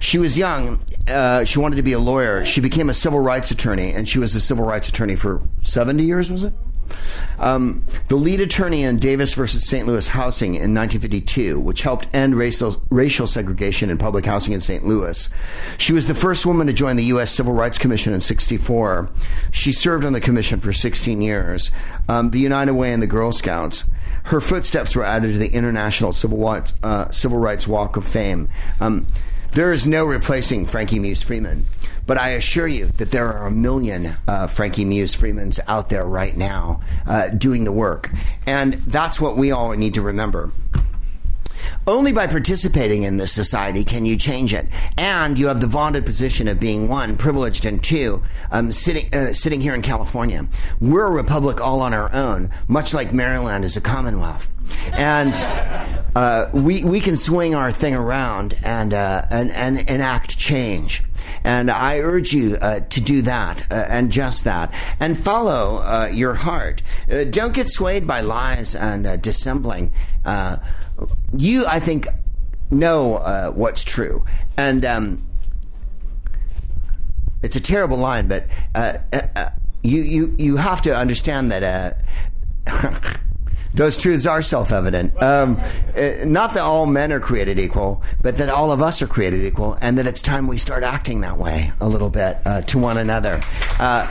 She 0.00 0.16
was 0.16 0.38
young. 0.38 0.80
Uh, 1.06 1.44
she 1.44 1.58
wanted 1.58 1.76
to 1.76 1.82
be 1.82 1.92
a 1.92 1.98
lawyer. 1.98 2.46
She 2.46 2.62
became 2.62 2.88
a 2.88 2.94
civil 2.94 3.20
rights 3.20 3.50
attorney, 3.50 3.92
and 3.92 4.08
she 4.08 4.18
was 4.18 4.34
a 4.34 4.40
civil 4.40 4.64
rights 4.64 4.88
attorney 4.88 5.16
for 5.16 5.42
70 5.60 6.02
years, 6.02 6.30
was 6.30 6.44
it? 6.44 6.54
Um, 7.38 7.82
the 8.08 8.16
lead 8.16 8.40
attorney 8.40 8.82
in 8.82 8.98
Davis 8.98 9.34
versus 9.34 9.68
St. 9.68 9.86
Louis 9.86 10.08
housing 10.08 10.54
in 10.54 10.74
1952, 10.74 11.60
which 11.60 11.82
helped 11.82 12.12
end 12.14 12.34
racial, 12.34 12.82
racial 12.90 13.26
segregation 13.26 13.90
in 13.90 13.98
public 13.98 14.26
housing 14.26 14.52
in 14.52 14.60
St. 14.60 14.84
Louis. 14.84 15.28
She 15.76 15.92
was 15.92 16.06
the 16.06 16.14
first 16.14 16.46
woman 16.46 16.66
to 16.66 16.72
join 16.72 16.96
the 16.96 17.04
U.S. 17.04 17.30
Civil 17.30 17.52
Rights 17.52 17.78
Commission 17.78 18.12
in 18.12 18.20
64. 18.20 19.08
She 19.52 19.72
served 19.72 20.04
on 20.04 20.12
the 20.12 20.20
commission 20.20 20.60
for 20.60 20.72
16 20.72 21.20
years. 21.20 21.70
Um, 22.08 22.30
the 22.30 22.40
United 22.40 22.72
Way 22.72 22.92
and 22.92 23.02
the 23.02 23.06
Girl 23.06 23.32
Scouts. 23.32 23.88
Her 24.24 24.40
footsteps 24.40 24.94
were 24.94 25.04
added 25.04 25.32
to 25.32 25.38
the 25.38 25.48
International 25.48 26.12
Civil 26.12 26.38
Rights, 26.38 26.74
uh, 26.82 27.10
Civil 27.10 27.38
Rights 27.38 27.66
Walk 27.66 27.96
of 27.96 28.06
Fame. 28.06 28.48
Um, 28.80 29.06
there 29.52 29.72
is 29.72 29.86
no 29.86 30.04
replacing 30.04 30.66
Frankie 30.66 30.98
Muse 30.98 31.22
Freeman. 31.22 31.64
But 32.08 32.16
I 32.16 32.30
assure 32.30 32.66
you 32.66 32.86
that 32.86 33.10
there 33.10 33.30
are 33.30 33.46
a 33.46 33.50
million 33.50 34.14
uh, 34.26 34.46
Frankie 34.46 34.86
Muse 34.86 35.14
Freemans 35.14 35.60
out 35.68 35.90
there 35.90 36.06
right 36.06 36.34
now 36.34 36.80
uh, 37.06 37.28
doing 37.28 37.64
the 37.64 37.70
work. 37.70 38.10
And 38.46 38.74
that's 38.74 39.20
what 39.20 39.36
we 39.36 39.52
all 39.52 39.72
need 39.72 39.92
to 39.92 40.00
remember. 40.00 40.50
Only 41.86 42.12
by 42.12 42.26
participating 42.26 43.02
in 43.02 43.18
this 43.18 43.30
society 43.32 43.84
can 43.84 44.06
you 44.06 44.16
change 44.16 44.54
it. 44.54 44.68
And 44.96 45.38
you 45.38 45.48
have 45.48 45.60
the 45.60 45.66
vaunted 45.66 46.06
position 46.06 46.48
of 46.48 46.58
being 46.58 46.88
one, 46.88 47.16
privileged, 47.16 47.66
and 47.66 47.84
two, 47.84 48.22
um, 48.50 48.72
sitting, 48.72 49.14
uh, 49.14 49.32
sitting 49.34 49.60
here 49.60 49.74
in 49.74 49.82
California. 49.82 50.46
We're 50.80 51.06
a 51.06 51.10
republic 51.10 51.60
all 51.60 51.82
on 51.82 51.92
our 51.92 52.10
own, 52.14 52.48
much 52.68 52.94
like 52.94 53.12
Maryland 53.12 53.66
is 53.66 53.76
a 53.76 53.82
commonwealth. 53.82 54.50
And 54.94 55.34
uh, 56.16 56.48
we, 56.54 56.84
we 56.84 57.00
can 57.00 57.16
swing 57.16 57.54
our 57.54 57.70
thing 57.70 57.94
around 57.94 58.56
and, 58.64 58.94
uh, 58.94 59.26
and, 59.30 59.50
and 59.50 59.78
enact 59.90 60.38
change. 60.38 61.02
And 61.44 61.70
I 61.70 61.98
urge 62.00 62.32
you 62.32 62.56
uh, 62.60 62.80
to 62.80 63.00
do 63.00 63.22
that 63.22 63.70
uh, 63.70 63.86
and 63.88 64.10
just 64.10 64.44
that. 64.44 64.74
And 65.00 65.18
follow 65.18 65.78
uh, 65.82 66.10
your 66.12 66.34
heart. 66.34 66.82
Uh, 67.10 67.24
don't 67.24 67.54
get 67.54 67.68
swayed 67.68 68.06
by 68.06 68.20
lies 68.20 68.74
and 68.74 69.06
uh, 69.06 69.16
dissembling. 69.16 69.92
Uh, 70.24 70.58
you, 71.32 71.64
I 71.66 71.80
think, 71.80 72.06
know 72.70 73.52
what's 73.54 73.84
true. 73.84 74.24
And 74.56 74.84
um, 74.84 75.26
it's 77.42 77.56
a 77.56 77.60
terrible 77.60 77.96
line, 77.96 78.28
but 78.28 78.46
you, 79.82 80.00
you, 80.02 80.34
you 80.38 80.56
have 80.56 80.82
to 80.82 80.96
understand 80.96 81.52
that. 81.52 82.02
Those 83.74 83.96
truths 83.96 84.26
are 84.26 84.42
self-evident. 84.42 85.22
Um, 85.22 85.60
uh, 85.96 86.24
not 86.24 86.54
that 86.54 86.62
all 86.62 86.86
men 86.86 87.12
are 87.12 87.20
created 87.20 87.58
equal, 87.58 88.02
but 88.22 88.38
that 88.38 88.48
all 88.48 88.72
of 88.72 88.82
us 88.82 89.02
are 89.02 89.06
created 89.06 89.44
equal, 89.44 89.78
and 89.80 89.98
that 89.98 90.06
it's 90.06 90.22
time 90.22 90.46
we 90.46 90.58
start 90.58 90.82
acting 90.82 91.20
that 91.20 91.36
way 91.36 91.72
a 91.80 91.88
little 91.88 92.10
bit 92.10 92.38
uh, 92.44 92.62
to 92.62 92.78
one 92.78 92.98
another. 92.98 93.40
Uh, 93.78 94.06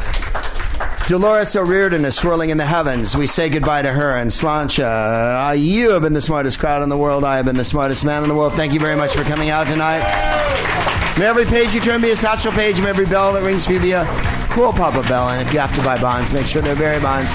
Dolores 1.07 1.55
O'Riordan 1.55 2.03
is 2.03 2.17
swirling 2.17 2.49
in 2.49 2.57
the 2.57 2.65
heavens. 2.65 3.15
We 3.15 3.27
say 3.27 3.47
goodbye 3.49 3.81
to 3.84 3.93
her. 3.93 4.17
And 4.17 4.29
Sláinte, 4.29 4.84
uh, 4.84 5.53
you 5.53 5.91
have 5.91 6.01
been 6.01 6.11
the 6.13 6.19
smartest 6.19 6.59
crowd 6.59 6.84
in 6.84 6.89
the 6.89 6.97
world. 6.97 7.23
I 7.23 7.38
have 7.38 7.45
been 7.45 7.55
the 7.55 7.63
smartest 7.63 8.03
man 8.03 8.23
in 8.23 8.29
the 8.29 8.35
world. 8.35 8.53
Thank 8.53 8.73
you 8.73 8.81
very 8.81 8.97
much 8.97 9.13
for 9.13 9.23
coming 9.23 9.49
out 9.49 9.67
tonight. 9.67 10.03
May 11.17 11.25
every 11.25 11.45
page 11.45 11.73
you 11.73 11.79
turn 11.79 12.01
be 12.01 12.11
a 12.11 12.15
Satchel 12.15 12.51
Paige. 12.51 12.81
May 12.81 12.89
every 12.89 13.05
bell 13.05 13.31
that 13.34 13.41
rings 13.41 13.65
for 13.65 13.73
you 13.73 13.79
be 13.79 13.93
a 13.93 14.05
Cool 14.49 14.73
Papa 14.73 15.07
Bell. 15.07 15.29
And 15.29 15.41
if 15.47 15.53
you 15.53 15.59
have 15.59 15.73
to 15.75 15.81
buy 15.81 15.97
bonds, 15.97 16.34
make 16.34 16.45
sure 16.45 16.61
they're 16.61 16.75
Barry 16.75 17.01
Bonds. 17.01 17.31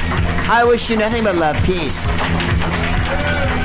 I 0.50 0.64
wish 0.64 0.90
you 0.90 0.98
nothing 0.98 1.24
but 1.24 1.36
love. 1.36 1.56
Peace. 1.64 2.06
Yeah. 2.18 3.61